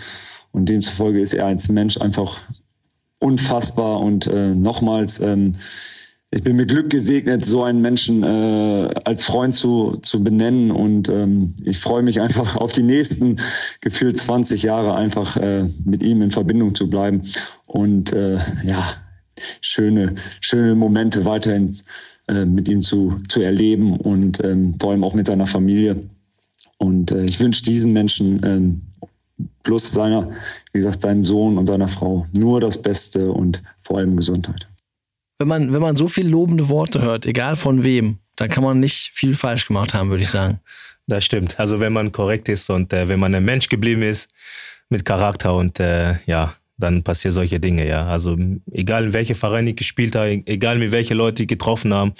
Und 0.51 0.68
demzufolge 0.68 1.20
ist 1.20 1.34
er 1.34 1.45
als 1.45 1.70
Mensch 1.70 1.99
einfach 1.99 2.38
unfassbar. 3.20 3.99
Und 3.99 4.28
äh, 4.28 4.53
nochmals, 4.55 5.20
ähm, 5.20 5.55
ich 6.34 6.44
bin 6.44 6.56
mit 6.56 6.70
Glück 6.70 6.90
gesegnet, 6.90 7.46
so 7.46 7.64
einen 7.64 7.82
Menschen 7.82 8.24
äh, 8.24 8.90
als 9.04 9.26
Freund 9.26 9.54
zu, 9.54 9.98
zu 10.02 10.24
benennen. 10.24 10.72
Und 10.72 11.10
ähm, 11.10 11.56
ich 11.64 11.80
freue 11.80 12.04
mich 12.04 12.22
einfach 12.22 12.56
auf 12.58 12.72
die 12.72 12.84
nächsten 12.84 13.38
gefühlt 13.82 14.18
20 14.18 14.64
Jahre 14.64 14.96
einfach 14.96 15.36
äh, 15.36 15.70
mit 15.84 16.02
ihm 16.02 16.22
in 16.22 16.32
Verbindung 16.32 16.74
zu 16.74 16.90
bleiben. 16.90 17.24
Und 17.68 18.14
äh, 18.14 18.38
ja, 18.64 18.94
schöne, 19.60 20.16
schöne 20.40 20.74
Momente 20.74 21.26
weiterhin 21.26 21.76
äh, 22.30 22.46
mit 22.46 22.70
ihm 22.70 22.82
zu, 22.82 23.20
zu 23.28 23.42
erleben 23.42 23.98
und 23.98 24.42
ähm, 24.42 24.76
vor 24.80 24.92
allem 24.92 25.04
auch 25.04 25.14
mit 25.14 25.28
seiner 25.28 25.48
Familie. 25.48 26.02
Und 26.78 27.12
äh, 27.12 27.26
ich 27.26 27.42
wünsche 27.42 27.66
diesen 27.66 27.92
Menschen 27.92 28.42
ähm, 28.46 28.82
plus 29.64 29.92
seiner, 29.92 30.32
wie 30.72 30.80
gesagt, 30.80 31.02
seinem 31.02 31.26
Sohn 31.26 31.58
und 31.58 31.66
seiner 31.66 31.90
Frau 31.90 32.26
nur 32.38 32.62
das 32.62 32.82
Beste 32.82 33.30
und 33.32 33.62
vor 33.82 33.98
allem 33.98 34.16
Gesundheit 34.16 34.71
wenn 35.42 35.48
man, 35.48 35.74
wenn 35.74 35.82
man 35.82 35.96
so 35.96 36.08
viel 36.08 36.28
lobende 36.28 36.70
Worte 36.70 37.02
hört, 37.02 37.26
egal 37.26 37.56
von 37.56 37.84
wem, 37.84 38.20
dann 38.36 38.50
kann 38.50 38.64
man 38.64 38.80
nicht 38.80 39.10
viel 39.12 39.34
falsch 39.34 39.66
gemacht 39.66 39.96
haben, 39.96 40.12
würde 40.12 40.22
ich 40.22 40.30
sagen. 40.30 40.60
Das 41.08 41.26
stimmt. 41.26 41.60
Also 41.60 41.80
wenn 41.80 41.94
man 41.94 42.12
korrekt 42.12 42.48
ist 42.48 42.70
und 42.70 42.94
äh, 42.94 43.10
wenn 43.10 43.20
man 43.20 43.34
ein 43.34 43.44
Mensch 43.44 43.68
geblieben 43.68 44.04
ist 44.04 44.32
mit 44.89 45.04
Charakter 45.04 45.56
und 45.56 45.80
äh, 45.80 46.18
ja, 46.28 46.54
dann 46.82 47.04
passieren 47.04 47.34
solche 47.34 47.60
Dinge, 47.60 47.88
ja. 47.88 48.06
Also 48.08 48.38
egal 48.72 49.14
welche 49.14 49.36
Vereine 49.36 49.72
ich 49.72 49.76
gespielt 49.78 50.16
habe, 50.16 50.44
egal 50.46 50.78
mit 50.78 50.92
welchen 50.92 51.18
Leuten 51.18 51.44
ich 51.44 51.48
getroffen 51.48 51.94
habe, 51.94 52.14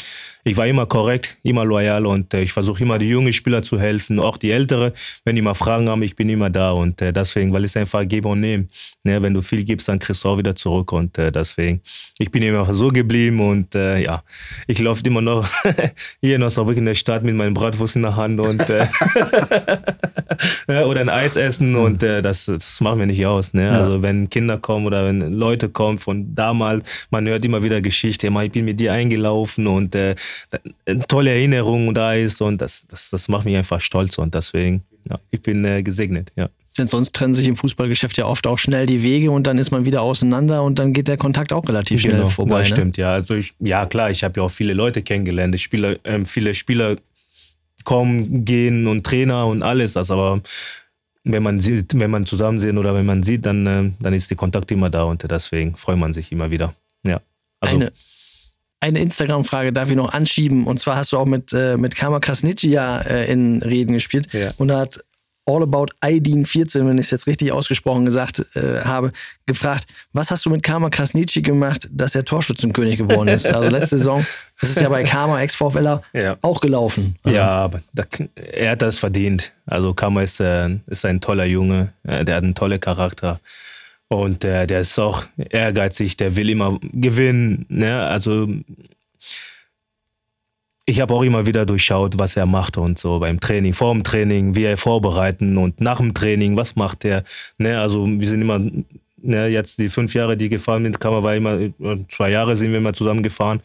ich 0.44 0.58
war 0.58 0.66
immer 0.66 0.86
korrekt, 0.86 1.38
immer 1.44 1.66
loyal 1.66 2.06
und 2.06 2.34
äh, 2.34 2.42
ich 2.42 2.54
versuche 2.54 2.84
immer 2.84 2.98
die 2.98 3.08
jungen 3.08 3.34
Spieler 3.34 3.62
zu 3.62 3.80
helfen, 3.80 4.20
auch 4.20 4.38
die 4.38 4.52
Ältere, 4.52 4.94
wenn 5.24 5.36
die 5.36 5.42
mal 5.42 5.54
Fragen 5.54 5.90
haben, 5.90 6.02
ich 6.02 6.16
bin 6.16 6.30
immer 6.30 6.50
da 6.50 6.72
und 6.72 7.02
äh, 7.02 7.14
deswegen, 7.14 7.54
weil 7.54 7.64
es 7.66 7.78
einfach 7.78 8.08
geben 8.08 8.28
und 8.28 8.40
nehmen. 8.40 8.70
Ne? 9.04 9.22
Wenn 9.22 9.34
du 9.34 9.42
viel 9.42 9.64
gibst, 9.64 9.88
dann 9.88 10.00
kriegst 10.00 10.24
du 10.24 10.30
auch 10.30 10.38
wieder 10.38 10.56
zurück 10.56 10.92
und 10.94 11.18
äh, 11.18 11.32
deswegen, 11.32 11.82
ich 12.18 12.32
bin 12.32 12.42
immer 12.44 12.74
so 12.74 12.88
geblieben 12.88 13.40
und 13.40 13.76
äh, 13.76 14.02
ja, 14.02 14.24
ich 14.68 14.80
laufe 14.80 15.04
immer 15.06 15.22
noch 15.22 15.48
hier 16.22 16.36
in 16.38 16.44
Osnabrück 16.44 16.78
in 16.78 16.86
der 16.86 16.96
Stadt 16.96 17.24
mit 17.24 17.36
meinem 17.36 17.54
Bratwurst 17.54 17.96
in 17.96 18.02
der 18.04 18.16
Hand 18.16 18.40
und 18.40 18.68
äh, 18.70 18.88
oder 20.86 21.02
ein 21.02 21.10
Eis 21.10 21.36
essen 21.36 21.76
und 21.76 22.02
äh, 22.04 22.22
das, 22.22 22.46
das 22.46 22.82
machen 22.82 23.00
wir 23.00 23.06
nicht 23.06 23.26
aus. 23.26 23.54
Ne? 23.54 23.70
Also 23.72 24.02
wenn 24.02 24.30
Kinder 24.30 24.51
kommen 24.58 24.86
oder 24.86 25.06
wenn 25.06 25.34
Leute 25.34 25.70
kommen 25.70 25.98
von 25.98 26.34
damals, 26.36 27.08
man 27.10 27.28
hört 27.28 27.46
immer 27.46 27.64
wieder 27.64 27.82
Geschichte, 27.82 28.28
ich 28.28 28.52
bin 28.52 28.66
mit 28.66 28.80
dir 28.80 28.94
eingelaufen 28.94 29.68
und 29.68 29.96
eine 29.96 30.16
tolle 31.08 31.32
Erinnerung 31.32 31.94
da 31.94 32.14
ist 32.14 32.42
und 32.42 32.62
das, 32.62 32.86
das, 32.88 33.10
das 33.10 33.28
macht 33.28 33.46
mich 33.46 33.56
einfach 33.56 33.82
stolz 33.82 34.18
und 34.18 34.34
deswegen, 34.36 34.84
ja, 35.10 35.18
ich 35.30 35.42
bin 35.42 35.64
äh, 35.66 35.84
gesegnet, 35.84 36.32
ja. 36.36 36.50
Denn 36.78 36.88
sonst 36.88 37.14
trennen 37.14 37.34
sich 37.34 37.48
im 37.48 37.58
Fußballgeschäft 37.58 38.18
ja 38.18 38.26
oft 38.26 38.48
auch 38.48 38.58
schnell 38.58 38.86
die 38.86 39.04
Wege 39.04 39.30
und 39.32 39.46
dann 39.46 39.58
ist 39.58 39.72
man 39.72 39.84
wieder 39.84 40.02
auseinander 40.02 40.64
und 40.64 40.80
dann 40.80 40.94
geht 40.94 41.10
der 41.10 41.18
Kontakt 41.18 41.52
auch 41.52 41.68
relativ 41.68 42.00
schnell 42.00 42.14
genau, 42.14 42.28
vorbei. 42.28 42.60
Das 42.60 42.70
ne? 42.70 42.76
stimmt, 42.78 42.98
ja. 42.98 43.12
Also 43.12 43.36
ich, 43.36 43.54
ja 43.60 43.86
klar, 43.86 44.10
ich 44.10 44.24
habe 44.24 44.40
ja 44.40 44.46
auch 44.46 44.52
viele 44.52 44.74
Leute 44.74 45.02
kennengelernt. 45.02 45.54
Ich 45.54 45.64
spiele, 45.64 46.00
äh, 46.04 46.24
viele 46.24 46.54
Spieler 46.54 46.96
kommen, 47.84 48.46
gehen 48.46 48.88
und 48.88 49.06
Trainer 49.06 49.48
und 49.48 49.64
alles 49.64 49.94
das, 49.94 50.12
aber 50.12 50.42
wenn 51.24 51.44
man 51.44 51.60
sieht, 51.60 52.00
wenn 52.00 52.12
man 52.12 52.26
zusammen 52.26 52.60
sehen 52.60 52.78
oder 52.78 52.94
wenn 52.94 53.06
man 53.06 53.24
sieht, 53.24 53.46
dann, 53.46 53.68
äh, 53.68 53.92
dann 54.00 54.14
ist 54.14 54.30
der 54.30 54.38
Kontakt 54.38 54.72
immer 54.72 54.90
da 54.90 55.04
und 55.04 55.30
deswegen 55.30 55.76
freut 55.76 55.98
man 55.98 56.14
sich 56.14 56.32
immer 56.32 56.52
wieder. 56.52 56.74
Ja. 57.04 57.22
Also, 57.60 57.76
Eine 57.76 57.92
eine 58.82 59.00
Instagram-Frage 59.00 59.72
darf 59.72 59.90
ich 59.90 59.96
noch 59.96 60.12
anschieben. 60.12 60.66
Und 60.66 60.80
zwar 60.80 60.98
hast 60.98 61.14
du 61.14 61.18
auch 61.18 61.26
mit, 61.26 61.54
äh, 61.54 61.78
mit 61.78 61.96
Kama 61.96 62.20
Krasnitschi 62.20 62.70
ja 62.70 63.00
äh, 63.00 63.32
in 63.32 63.62
Reden 63.62 63.94
gespielt. 63.94 64.34
Ja. 64.34 64.52
Und 64.58 64.70
da 64.70 64.80
hat 64.80 65.00
All 65.46 65.64
About 65.64 65.88
Aidin 66.02 66.46
14, 66.46 66.88
wenn 66.88 66.98
ich 66.98 67.06
es 67.06 67.12
jetzt 67.12 67.28
richtig 67.28 67.52
ausgesprochen 67.52 68.06
gesagt 68.06 68.46
äh, 68.56 68.82
habe, 68.82 69.12
gefragt, 69.46 69.88
was 70.14 70.30
hast 70.30 70.46
du 70.46 70.50
mit 70.50 70.62
Kama 70.62 70.90
Krasnitschi 70.90 71.42
gemacht, 71.42 71.90
dass 71.92 72.14
er 72.14 72.26
Torschützenkönig 72.26 72.98
geworden 72.98 73.28
ist? 73.28 73.48
Also 73.48 73.70
letzte 73.70 73.98
Saison, 73.98 74.26
das 74.60 74.72
ist 74.72 74.82
ja 74.82 74.90
bei 74.90 75.04
Kama, 75.04 75.42
Ex-VfLer, 75.42 76.04
ja. 76.14 76.38
auch 76.42 76.62
gelaufen. 76.62 77.16
Also 77.24 77.38
ja, 77.38 77.50
aber 77.50 77.82
da, 77.94 78.04
er 78.36 78.72
hat 78.72 78.82
das 78.82 79.00
verdient. 79.00 79.52
Also 79.66 79.94
Kama 79.94 80.22
ist, 80.22 80.40
äh, 80.40 80.70
ist 80.88 81.06
ein 81.06 81.22
toller 81.22 81.46
Junge, 81.46 81.94
äh, 82.04 82.24
der 82.24 82.36
hat 82.36 82.44
einen 82.44 82.56
tollen 82.56 82.80
Charakter. 82.80 83.40
Und 84.10 84.44
der, 84.44 84.68
der 84.68 84.82
ist 84.82 85.00
auch 85.00 85.24
ehrgeizig, 85.38 86.18
der 86.18 86.36
will 86.36 86.50
immer 86.50 86.80
gewinnen. 86.82 87.66
Ne? 87.70 88.02
Also 88.04 88.48
ich 90.92 91.00
habe 91.00 91.14
auch 91.14 91.24
immer 91.24 91.46
wieder 91.46 91.66
durchschaut, 91.66 92.20
was 92.20 92.36
er 92.36 92.46
macht 92.46 92.78
und 92.78 93.00
so 93.00 93.20
beim 93.20 93.40
Training, 93.40 93.74
vor 93.74 93.94
dem 93.94 94.04
Training, 94.04 94.56
wie 94.56 94.66
er 94.66 94.78
vorbereiten 94.78 95.58
und 95.58 95.80
nach 95.80 95.98
dem 95.98 96.14
Training, 96.14 96.58
was 96.58 96.76
macht 96.76 97.06
er. 97.06 97.24
Ne? 97.58 97.80
Also 97.80 98.06
wir 98.06 98.28
sind 98.28 98.42
immer 98.42 98.60
Ne, 99.24 99.50
jetzt 99.50 99.78
die 99.78 99.88
fünf 99.88 100.16
Jahre, 100.16 100.36
die 100.36 100.50
gefahren 100.50 100.82
sind, 100.82 101.04
man 101.04 101.22
war 101.22 101.36
immer, 101.36 101.60
zwei 102.10 102.32
Jahre 102.32 102.58
sind 102.58 102.72
wir 102.72 102.80
immer 102.80 102.92
zusammen 102.92 103.22
gefahren 103.22 103.62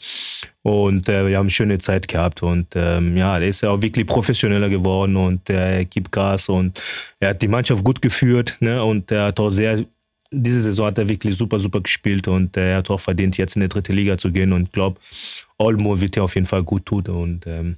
und 0.62 1.08
äh, 1.08 1.26
wir 1.26 1.38
haben 1.38 1.44
eine 1.44 1.50
schöne 1.50 1.78
Zeit 1.78 2.08
gehabt 2.08 2.42
und 2.42 2.66
ähm, 2.74 3.16
ja, 3.16 3.38
er 3.38 3.48
ist 3.48 3.62
ja 3.62 3.70
auch 3.70 3.80
wirklich 3.80 4.06
professioneller 4.06 4.68
geworden 4.68 5.16
und 5.16 5.48
er 5.48 5.86
gibt 5.86 6.12
Gas 6.12 6.50
und 6.50 6.78
er 7.20 7.30
hat 7.30 7.40
die 7.40 7.48
Mannschaft 7.48 7.82
gut 7.82 8.02
geführt 8.02 8.58
ne, 8.60 8.84
und 8.84 9.10
er 9.10 9.28
hat 9.28 9.40
auch 9.40 9.48
sehr, 9.48 9.82
diese 10.36 10.62
Saison 10.62 10.86
hat 10.86 10.98
er 10.98 11.08
wirklich 11.08 11.36
super, 11.36 11.58
super 11.58 11.80
gespielt 11.80 12.28
und 12.28 12.56
er 12.56 12.78
hat 12.78 12.90
auch 12.90 13.00
verdient, 13.00 13.36
jetzt 13.38 13.56
in 13.56 13.62
die 13.62 13.68
dritte 13.68 13.92
Liga 13.92 14.18
zu 14.18 14.30
gehen 14.30 14.52
und 14.52 14.64
ich 14.64 14.72
glaube, 14.72 15.00
Olmo 15.58 16.00
wird 16.00 16.16
er 16.16 16.24
auf 16.24 16.34
jeden 16.34 16.46
Fall 16.46 16.62
gut 16.62 16.86
tun 16.86 17.06
und 17.06 17.46
ähm, 17.46 17.76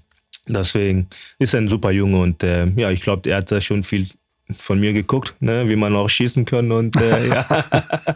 deswegen 0.49 1.09
ist 1.39 1.55
er 1.55 1.61
ein 1.61 1.69
super 1.69 1.91
Junge 1.91 2.19
und 2.19 2.43
äh, 2.43 2.67
ja, 2.77 2.91
ich 2.91 3.01
glaube, 3.01 3.31
er 3.31 3.39
hat 3.39 3.51
da 3.51 3.61
schon 3.61 3.85
viel 3.85 4.09
von 4.57 4.81
mir 4.81 4.93
geguckt, 4.93 5.35
ne, 5.41 5.69
wie 5.69 5.77
man 5.77 5.95
auch 5.95 6.09
schießen 6.09 6.45
kann 6.45 6.73
und 6.73 6.97
äh, 6.97 7.29
ja. 7.29 7.47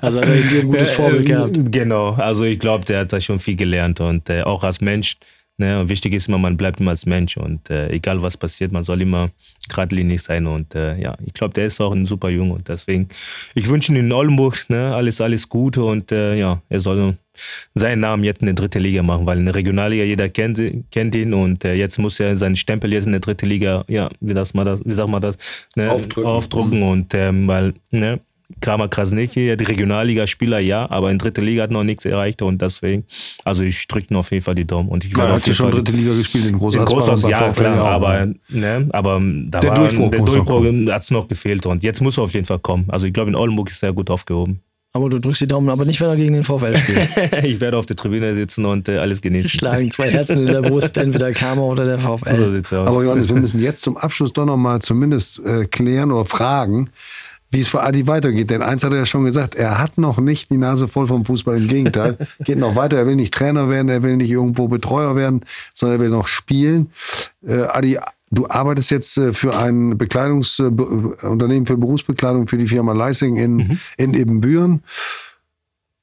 Also 0.00 0.18
hat 0.18 0.28
er 0.28 0.36
dir 0.36 0.60
ein 0.60 0.66
gutes 0.66 0.90
Vorbild 0.92 1.26
gehabt. 1.26 1.60
Genau, 1.70 2.14
also 2.14 2.44
ich 2.44 2.58
glaube, 2.58 2.84
der 2.84 3.00
hat 3.00 3.12
da 3.12 3.20
schon 3.20 3.38
viel 3.38 3.56
gelernt 3.56 4.00
und 4.00 4.28
äh, 4.30 4.42
auch 4.42 4.64
als 4.64 4.80
Mensch. 4.80 5.16
Ne, 5.58 5.86
wichtig 5.86 6.14
ist 6.14 6.28
immer, 6.28 6.38
man 6.38 6.56
bleibt 6.56 6.80
immer 6.80 6.92
als 6.92 7.04
Mensch 7.04 7.36
und 7.36 7.68
äh, 7.68 7.90
egal 7.90 8.22
was 8.22 8.38
passiert, 8.38 8.72
man 8.72 8.84
soll 8.84 9.02
immer 9.02 9.28
geradlinig 9.68 10.22
sein 10.22 10.46
und 10.46 10.74
äh, 10.74 10.98
ja, 10.98 11.14
ich 11.26 11.34
glaube, 11.34 11.52
der 11.52 11.66
ist 11.66 11.78
auch 11.78 11.92
ein 11.92 12.06
super 12.06 12.30
Junge 12.30 12.54
und 12.54 12.68
deswegen, 12.68 13.08
ich 13.54 13.68
wünsche 13.68 13.92
ihm 13.92 13.98
in 13.98 14.12
Oldenburg 14.12 14.64
ne, 14.70 14.94
alles, 14.94 15.20
alles 15.20 15.50
Gute 15.50 15.84
und 15.84 16.10
äh, 16.10 16.36
ja, 16.36 16.62
er 16.70 16.80
soll 16.80 17.18
seinen 17.74 18.00
Namen 18.00 18.24
jetzt 18.24 18.40
in 18.40 18.46
der 18.46 18.54
dritten 18.54 18.82
Liga 18.82 19.02
machen, 19.02 19.26
weil 19.26 19.38
in 19.38 19.44
der 19.44 19.54
Regionalliga 19.54 20.04
jeder 20.04 20.30
kennt, 20.30 20.58
kennt 20.90 21.14
ihn 21.14 21.34
und 21.34 21.64
äh, 21.66 21.74
jetzt 21.74 21.98
muss 21.98 22.18
er 22.18 22.34
seinen 22.38 22.56
Stempel 22.56 22.90
jetzt 22.90 23.04
in 23.04 23.12
der 23.12 23.20
dritten 23.20 23.46
Liga, 23.46 23.84
ja, 23.88 24.08
wie, 24.20 24.32
das, 24.32 24.54
mal 24.54 24.64
das, 24.64 24.82
wie 24.86 24.92
sagt 24.92 25.10
man 25.10 25.20
das, 25.20 25.36
ne, 25.76 25.92
Aufdrücken. 25.92 26.30
aufdrucken 26.30 26.82
und 26.82 27.14
ähm, 27.14 27.46
weil, 27.46 27.74
ne, 27.90 28.20
Kramer 28.60 28.88
Krasniki, 28.88 29.56
die 29.56 29.64
Regionalliga-Spieler 29.64 30.58
ja, 30.58 30.90
aber 30.90 31.10
in 31.10 31.18
dritter 31.18 31.42
Liga 31.42 31.64
hat 31.64 31.70
noch 31.70 31.84
nichts 31.84 32.04
erreicht 32.04 32.42
und 32.42 32.60
deswegen, 32.62 33.04
also 33.44 33.62
ich 33.62 33.86
drücke 33.88 34.16
auf 34.16 34.30
jeden 34.30 34.44
Fall 34.44 34.54
die 34.54 34.66
Daumen. 34.66 34.88
Und 34.88 35.04
ich 35.04 35.16
Ja, 35.16 35.26
er 35.26 35.34
hat 35.34 35.46
ja 35.46 35.54
schon 35.54 35.70
dritte 35.70 35.92
Liga 35.92 36.14
gespielt 36.14 36.46
in 36.46 36.58
Großhaus. 36.58 36.80
in 36.80 36.84
Großhaus, 36.84 37.28
ja, 37.28 37.52
klar, 37.52 37.82
auch, 37.82 37.86
aber, 37.86 38.26
ne? 38.26 38.34
ne, 38.48 38.88
aber 38.90 39.20
da 39.46 39.60
Der 39.60 39.70
war 39.70 39.76
Durchbruch 39.78 40.10
der 40.10 40.20
Durchbruch 40.20 40.64
hat 40.92 41.02
es 41.02 41.10
noch 41.10 41.28
gefehlt 41.28 41.66
und 41.66 41.82
jetzt 41.82 42.00
muss 42.00 42.18
er 42.18 42.24
auf 42.24 42.34
jeden 42.34 42.46
Fall 42.46 42.58
kommen. 42.58 42.84
Also 42.88 43.06
ich 43.06 43.12
glaube, 43.12 43.30
in 43.30 43.36
Oldenburg 43.36 43.70
ist 43.70 43.82
er 43.82 43.92
gut 43.92 44.10
aufgehoben. 44.10 44.60
Aber 44.94 45.08
du 45.08 45.18
drückst 45.18 45.40
die 45.40 45.46
Daumen, 45.48 45.70
aber 45.70 45.86
nicht, 45.86 46.02
wenn 46.02 46.08
er 46.08 46.16
gegen 46.16 46.34
den 46.34 46.44
VfL 46.44 46.76
spielt. 46.76 47.08
ich 47.44 47.60
werde 47.60 47.78
auf 47.78 47.86
der 47.86 47.96
Tribüne 47.96 48.34
sitzen 48.34 48.66
und 48.66 48.90
äh, 48.90 48.98
alles 48.98 49.22
genießen. 49.22 49.50
Schlagen 49.50 49.90
zwei 49.90 50.10
Herzen 50.10 50.46
in 50.46 50.52
der 50.52 50.60
Brust, 50.60 50.98
entweder 50.98 51.32
Karma 51.32 51.62
oder 51.62 51.86
der 51.86 51.98
VfL. 51.98 52.36
So 52.36 52.50
sieht's 52.50 52.72
aus. 52.74 52.94
Aber 52.94 53.02
Johannes, 53.02 53.28
wir 53.30 53.36
müssen 53.36 53.62
jetzt 53.62 53.82
zum 53.82 53.96
Abschluss 53.96 54.34
doch 54.34 54.44
noch 54.44 54.58
mal 54.58 54.80
zumindest 54.82 55.40
äh, 55.46 55.64
klären 55.64 56.12
oder 56.12 56.26
fragen, 56.26 56.90
wie 57.52 57.60
es 57.60 57.68
für 57.68 57.82
Adi 57.82 58.06
weitergeht. 58.06 58.50
Denn 58.50 58.62
eins 58.62 58.82
hat 58.82 58.92
er 58.92 58.98
ja 58.98 59.06
schon 59.06 59.24
gesagt, 59.24 59.54
er 59.54 59.78
hat 59.78 59.98
noch 59.98 60.18
nicht 60.18 60.50
die 60.50 60.56
Nase 60.56 60.88
voll 60.88 61.06
vom 61.06 61.24
Fußball. 61.24 61.58
Im 61.58 61.68
Gegenteil, 61.68 62.16
geht 62.44 62.58
noch 62.58 62.74
weiter. 62.74 62.96
Er 62.96 63.06
will 63.06 63.16
nicht 63.16 63.34
Trainer 63.34 63.68
werden, 63.68 63.88
er 63.88 64.02
will 64.02 64.16
nicht 64.16 64.30
irgendwo 64.30 64.68
Betreuer 64.68 65.14
werden, 65.14 65.42
sondern 65.74 66.00
er 66.00 66.02
will 66.02 66.10
noch 66.10 66.28
spielen. 66.28 66.90
Äh, 67.46 67.62
Adi, 67.64 67.98
du 68.30 68.48
arbeitest 68.48 68.90
jetzt 68.90 69.18
äh, 69.18 69.34
für 69.34 69.56
ein 69.56 69.98
Bekleidungsunternehmen 69.98 71.66
für 71.66 71.76
Berufsbekleidung 71.76 72.48
für 72.48 72.56
die 72.56 72.66
Firma 72.66 72.94
Leising 72.94 73.36
in, 73.36 73.78
in 73.98 74.14
Ebenbüren. 74.14 74.82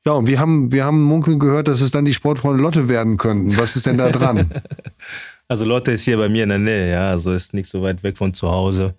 Ja, 0.05 0.13
und 0.13 0.27
wir 0.27 0.39
haben, 0.39 0.71
wir 0.71 0.85
haben 0.85 1.03
munkeln 1.03 1.39
gehört, 1.39 1.67
dass 1.67 1.81
es 1.81 1.91
dann 1.91 2.05
die 2.05 2.13
Sportfreunde 2.13 2.61
Lotte 2.61 2.87
werden 2.87 3.17
könnten. 3.17 3.57
Was 3.57 3.75
ist 3.75 3.85
denn 3.85 3.97
da 3.97 4.09
dran? 4.09 4.49
Also 5.49 5.65
Lotte 5.65 5.91
ist 5.91 6.05
hier 6.05 6.17
bei 6.17 6.29
mir 6.29 6.43
in 6.43 6.49
der 6.49 6.59
Nähe, 6.59 6.91
ja, 6.91 7.09
also 7.09 7.33
ist 7.33 7.55
nicht 7.55 7.67
so 7.67 7.81
weit 7.81 8.03
weg 8.03 8.17
von 8.17 8.33
zu 8.33 8.49
Hause. 8.49 8.93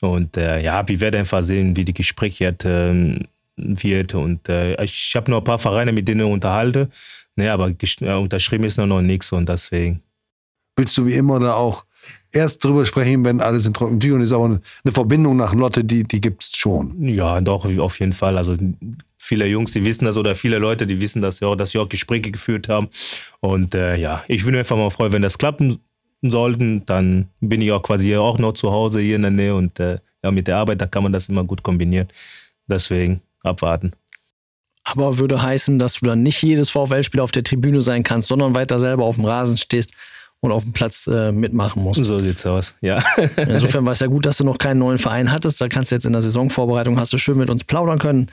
Und 0.00 0.36
äh, 0.36 0.60
ja, 0.60 0.86
wir 0.86 1.00
werden 1.00 1.20
einfach 1.20 1.44
sehen, 1.44 1.76
wie 1.76 1.84
die 1.84 1.94
Gespräche 1.94 2.44
jetzt, 2.44 2.64
ähm, 2.66 3.20
wird. 3.56 4.14
Und 4.14 4.48
äh, 4.48 4.82
ich 4.82 5.12
habe 5.14 5.30
noch 5.30 5.38
ein 5.38 5.44
paar 5.44 5.60
Vereine, 5.60 5.92
mit 5.92 6.08
denen 6.08 6.26
ich 6.26 6.32
unterhalte, 6.32 6.90
ne, 7.36 7.52
aber 7.52 7.68
äh, 7.70 8.12
unterschrieben 8.14 8.64
ist 8.64 8.76
noch, 8.76 8.86
noch 8.86 9.02
nichts 9.02 9.30
und 9.32 9.48
deswegen. 9.48 10.02
willst 10.76 10.98
du 10.98 11.06
wie 11.06 11.14
immer 11.14 11.38
da 11.38 11.54
auch 11.54 11.84
erst 12.32 12.64
drüber 12.64 12.84
sprechen, 12.84 13.24
wenn 13.24 13.40
alles 13.40 13.66
in 13.66 13.74
trockenen 13.74 14.00
Tüchern 14.00 14.20
ist, 14.20 14.32
aber 14.32 14.46
eine, 14.46 14.60
eine 14.82 14.92
Verbindung 14.92 15.36
nach 15.36 15.54
Lotte, 15.54 15.84
die, 15.84 16.02
die 16.04 16.20
gibt 16.20 16.42
es 16.42 16.56
schon. 16.56 17.08
Ja, 17.08 17.40
doch, 17.40 17.64
auf 17.78 18.00
jeden 18.00 18.12
Fall. 18.12 18.36
Also 18.36 18.56
viele 19.24 19.46
Jungs, 19.46 19.72
die 19.72 19.84
wissen 19.84 20.04
das 20.04 20.16
oder 20.16 20.34
viele 20.34 20.58
Leute, 20.58 20.86
die 20.86 21.00
wissen 21.00 21.22
das 21.22 21.40
ja 21.40 21.48
auch, 21.48 21.56
dass 21.56 21.70
sie 21.70 21.78
auch 21.78 21.88
Gespräche 21.88 22.30
geführt 22.30 22.68
haben. 22.68 22.88
Und 23.40 23.74
äh, 23.74 23.96
ja, 23.96 24.22
ich 24.28 24.44
würde 24.44 24.58
mich 24.58 24.60
einfach 24.60 24.76
mal 24.76 24.90
freuen, 24.90 25.12
wenn 25.12 25.22
das 25.22 25.38
klappen 25.38 25.78
sollten, 26.22 26.84
dann 26.86 27.28
bin 27.40 27.60
ich 27.60 27.72
auch 27.72 27.82
quasi 27.82 28.16
auch 28.16 28.38
noch 28.38 28.52
zu 28.52 28.70
Hause 28.70 29.00
hier 29.00 29.16
in 29.16 29.22
der 29.22 29.30
Nähe 29.30 29.54
und 29.54 29.80
äh, 29.80 29.98
ja, 30.22 30.30
mit 30.30 30.46
der 30.46 30.56
Arbeit, 30.56 30.80
da 30.80 30.86
kann 30.86 31.02
man 31.02 31.12
das 31.12 31.28
immer 31.28 31.44
gut 31.44 31.62
kombinieren. 31.62 32.08
Deswegen 32.66 33.20
abwarten. 33.42 33.92
Aber 34.84 35.18
würde 35.18 35.42
heißen, 35.42 35.78
dass 35.78 35.94
du 35.94 36.06
dann 36.06 36.22
nicht 36.22 36.42
jedes 36.42 36.70
VfL-Spiel 36.70 37.20
auf 37.20 37.32
der 37.32 37.44
Tribüne 37.44 37.80
sein 37.80 38.02
kannst, 38.02 38.28
sondern 38.28 38.54
weiter 38.54 38.78
selber 38.78 39.04
auf 39.04 39.16
dem 39.16 39.24
Rasen 39.24 39.56
stehst 39.56 39.94
und 40.40 40.52
auf 40.52 40.62
dem 40.62 40.74
Platz 40.74 41.06
äh, 41.06 41.32
mitmachen 41.32 41.82
musst. 41.82 42.04
So 42.04 42.18
sieht's 42.18 42.44
aus, 42.44 42.74
ja. 42.82 43.02
Insofern 43.36 43.84
war 43.86 43.92
es 43.92 44.00
ja 44.00 44.06
gut, 44.06 44.26
dass 44.26 44.36
du 44.36 44.44
noch 44.44 44.58
keinen 44.58 44.78
neuen 44.78 44.98
Verein 44.98 45.32
hattest. 45.32 45.60
Da 45.60 45.68
kannst 45.68 45.90
du 45.90 45.94
jetzt 45.94 46.04
in 46.04 46.12
der 46.12 46.20
Saisonvorbereitung, 46.20 47.00
hast 47.00 47.14
du 47.14 47.18
schön 47.18 47.38
mit 47.38 47.48
uns 47.48 47.64
plaudern 47.64 47.98
können. 47.98 48.28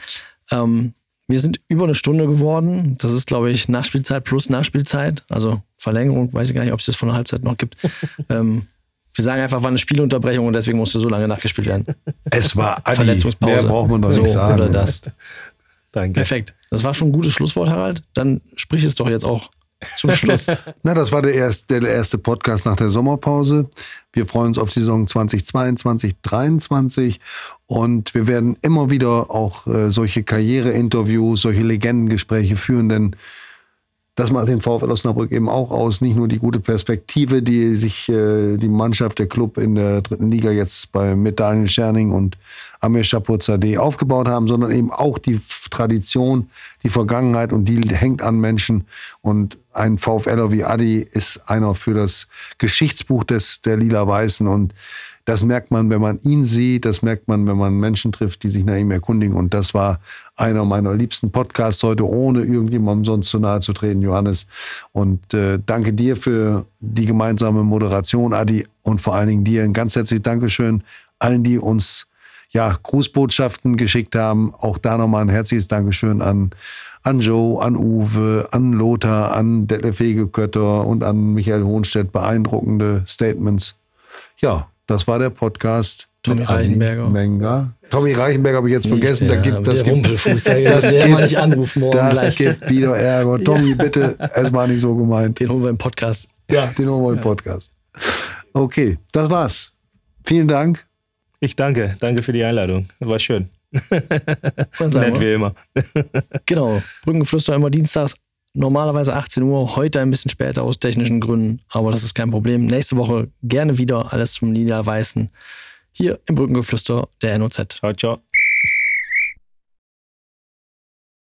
Ähm, 0.51 0.93
wir 1.27 1.39
sind 1.39 1.61
über 1.69 1.85
eine 1.85 1.95
Stunde 1.95 2.27
geworden. 2.27 2.97
Das 2.99 3.11
ist, 3.11 3.27
glaube 3.27 3.51
ich, 3.51 3.69
Nachspielzeit 3.69 4.23
plus 4.23 4.49
Nachspielzeit. 4.49 5.23
Also 5.29 5.61
Verlängerung, 5.77 6.33
weiß 6.33 6.49
ich 6.49 6.55
gar 6.55 6.63
nicht, 6.63 6.73
ob 6.73 6.79
es 6.79 6.85
das 6.85 6.95
von 6.95 7.07
der 7.07 7.15
Halbzeit 7.15 7.43
noch 7.43 7.57
gibt. 7.57 7.77
ähm, 8.29 8.67
wir 9.13 9.23
sagen 9.23 9.41
einfach, 9.41 9.61
war 9.61 9.69
eine 9.69 9.77
Spielunterbrechung 9.77 10.45
und 10.45 10.53
deswegen 10.53 10.77
musste 10.77 10.99
so 10.99 11.09
lange 11.09 11.27
nachgespielt 11.27 11.67
werden. 11.67 11.85
Es 12.25 12.55
war 12.55 12.81
Adi. 12.83 12.95
Verletzungspause. 12.97 13.53
Mehr 13.53 13.63
braucht 13.63 13.89
man 13.89 14.01
doch 14.01 14.11
so, 14.11 14.21
nicht 14.21 14.31
sagen. 14.31 14.55
Oder 14.55 14.69
das. 14.69 15.01
Danke. 15.91 16.13
Perfekt. 16.13 16.53
Das 16.69 16.83
war 16.83 16.93
schon 16.93 17.09
ein 17.09 17.11
gutes 17.11 17.33
Schlusswort, 17.33 17.69
Harald. 17.69 18.03
Dann 18.13 18.41
sprich 18.55 18.83
es 18.83 18.95
doch 18.95 19.09
jetzt 19.09 19.25
auch 19.25 19.51
zum 19.97 20.11
Schluss. 20.11 20.47
Na, 20.83 20.93
das 20.93 21.11
war 21.11 21.21
der 21.21 21.33
erste, 21.33 21.79
der 21.79 21.91
erste 21.91 22.17
Podcast 22.17 22.65
nach 22.65 22.75
der 22.75 22.89
Sommerpause. 22.89 23.69
Wir 24.13 24.25
freuen 24.25 24.47
uns 24.47 24.57
auf 24.57 24.69
die 24.69 24.79
Saison 24.79 25.07
2022, 25.07 26.15
2023 26.21 27.19
und 27.67 28.13
wir 28.13 28.27
werden 28.27 28.57
immer 28.61 28.89
wieder 28.89 29.31
auch 29.31 29.67
äh, 29.67 29.91
solche 29.91 30.23
Karriereinterviews, 30.23 31.41
solche 31.41 31.63
Legendengespräche 31.63 32.55
führen, 32.55 32.89
denn 32.89 33.15
das 34.15 34.29
macht 34.29 34.49
den 34.49 34.59
VfL 34.59 34.91
Osnabrück 34.91 35.31
eben 35.31 35.47
auch 35.47 35.71
aus. 35.71 36.01
Nicht 36.01 36.17
nur 36.17 36.27
die 36.27 36.37
gute 36.37 36.59
Perspektive, 36.59 37.41
die 37.41 37.75
sich 37.77 38.09
äh, 38.09 38.57
die 38.57 38.67
Mannschaft, 38.67 39.19
der 39.19 39.27
Club 39.27 39.57
in 39.57 39.75
der 39.75 40.01
dritten 40.01 40.29
Liga 40.29 40.51
jetzt 40.51 40.91
bei 40.91 41.15
mit 41.15 41.39
Daniel 41.39 41.69
Scherning 41.69 42.11
und 42.11 42.37
Amir 42.81 43.03
Shapozadeh 43.03 43.77
aufgebaut 43.77 44.27
haben, 44.27 44.47
sondern 44.47 44.71
eben 44.71 44.91
auch 44.91 45.19
die 45.19 45.39
Tradition, 45.69 46.49
die 46.83 46.89
Vergangenheit 46.89 47.53
und 47.53 47.65
die 47.65 47.79
hängt 47.95 48.21
an 48.21 48.39
Menschen. 48.39 48.85
Und 49.21 49.57
ein 49.71 49.97
VfLer 49.97 50.51
wie 50.51 50.63
Adi 50.63 50.97
ist 50.99 51.49
einer 51.49 51.75
für 51.75 51.93
das 51.93 52.27
Geschichtsbuch 52.57 53.23
des, 53.23 53.61
der 53.61 53.77
Lila-Weißen 53.77 54.47
und 54.47 54.73
das 55.25 55.43
merkt 55.43 55.69
man, 55.69 55.89
wenn 55.89 56.01
man 56.01 56.19
ihn 56.23 56.43
sieht, 56.43 56.85
das 56.85 57.03
merkt 57.03 57.27
man, 57.27 57.45
wenn 57.47 57.57
man 57.57 57.79
Menschen 57.79 58.11
trifft, 58.11 58.41
die 58.41 58.49
sich 58.49 58.65
nach 58.65 58.75
ihm 58.75 58.89
erkundigen. 58.89 59.35
Und 59.35 59.53
das 59.53 59.73
war 59.75 59.99
einer 60.35 60.65
meiner 60.65 60.95
liebsten 60.95 61.31
Podcasts 61.31 61.83
heute, 61.83 62.07
ohne 62.07 62.41
irgendjemandem 62.41 63.05
sonst 63.05 63.29
zu 63.29 63.39
nahe 63.39 63.59
zu 63.59 63.73
treten, 63.73 64.01
Johannes. 64.01 64.47
Und 64.93 65.33
äh, 65.33 65.59
danke 65.63 65.93
dir 65.93 66.15
für 66.15 66.65
die 66.79 67.05
gemeinsame 67.05 67.63
Moderation, 67.63 68.33
Adi, 68.33 68.65
und 68.81 68.99
vor 68.99 69.13
allen 69.13 69.27
Dingen 69.27 69.43
dir 69.43 69.63
ein 69.63 69.73
ganz 69.73 69.95
herzliches 69.95 70.23
Dankeschön 70.23 70.83
allen, 71.19 71.43
die 71.43 71.59
uns 71.59 72.07
ja, 72.51 72.77
Grußbotschaften 72.83 73.77
geschickt 73.77 74.15
haben. 74.15 74.53
Auch 74.53 74.77
da 74.77 74.97
nochmal 74.97 75.23
ein 75.23 75.29
herzliches 75.29 75.67
Dankeschön 75.67 76.21
an, 76.21 76.51
an 77.03 77.19
Joe, 77.19 77.61
an 77.63 77.75
Uwe, 77.75 78.47
an 78.51 78.73
Lothar, 78.73 79.33
an 79.33 79.67
Detlef 79.67 79.99
Wegekötter 79.99 80.85
und 80.85 81.03
an 81.03 81.33
Michael 81.33 81.63
Hohnstedt. 81.63 82.11
Beeindruckende 82.11 83.03
Statements. 83.07 83.75
Ja, 84.37 84.67
das 84.87 85.07
war 85.07 85.17
der 85.19 85.29
Podcast. 85.29 86.07
Tommy 86.23 86.43
Reichenberger. 86.43 87.09
Menger. 87.09 87.71
Tommy 87.89 88.13
Reichenberger 88.13 88.57
habe 88.57 88.67
ich 88.67 88.73
jetzt 88.73 88.87
vergessen. 88.87 89.27
Da 89.27 89.35
Ja, 89.35 89.41
gibt, 89.41 89.65
das, 89.65 89.83
der 89.83 89.83
gibt, 89.93 89.95
Rumpelfuß, 90.05 90.43
der, 90.43 90.71
das 90.75 90.89
der 90.91 91.07
gibt- 91.07 91.21
nicht 91.21 91.37
anrufen 91.37 91.79
morgen 91.79 91.97
das 91.97 92.21
gleich. 92.21 92.35
gibt 92.35 92.69
wieder 92.69 92.95
Ärger. 92.95 93.39
Tommy, 93.43 93.73
bitte, 93.73 94.15
es 94.35 94.53
war 94.53 94.67
nicht 94.67 94.81
so 94.81 94.93
gemeint. 94.95 95.39
Den 95.39 95.49
holen 95.49 95.63
wir 95.63 95.69
im 95.71 95.77
Podcast. 95.79 96.27
Ja, 96.49 96.67
den 96.67 96.89
holen 96.89 97.03
wir 97.05 97.13
im 97.13 97.21
Podcast. 97.21 97.71
Okay, 98.53 98.99
das 99.11 99.29
war's. 99.29 99.71
Vielen 100.25 100.47
Dank. 100.47 100.85
Ich 101.41 101.55
danke, 101.55 101.97
danke 101.99 102.21
für 102.21 102.33
die 102.33 102.43
Einladung. 102.43 102.87
War 102.99 103.17
schön. 103.17 103.49
Nett 103.71 105.19
wie 105.19 105.33
immer. 105.33 105.55
Genau. 106.45 106.81
Brückengeflüster 107.03 107.55
immer 107.55 107.69
dienstags, 107.69 108.15
normalerweise 108.53 109.15
18 109.15 109.41
Uhr, 109.43 109.75
heute 109.75 110.01
ein 110.01 110.11
bisschen 110.11 110.29
später 110.29 110.61
aus 110.63 110.77
technischen 110.77 111.19
Gründen, 111.19 111.61
aber 111.69 111.91
das 111.91 112.03
ist 112.03 112.13
kein 112.13 112.29
Problem. 112.29 112.67
Nächste 112.67 112.95
Woche 112.97 113.29
gerne 113.41 113.77
wieder 113.77 114.13
alles 114.13 114.33
zum 114.33 114.53
Lila 114.53 114.85
Weißen 114.85 115.31
hier 115.93 116.19
im 116.27 116.35
Brückengeflüster 116.35 117.07
der 117.21 117.39
NOZ. 117.39 117.65
Ciao, 117.69 117.93
ciao. 117.93 118.21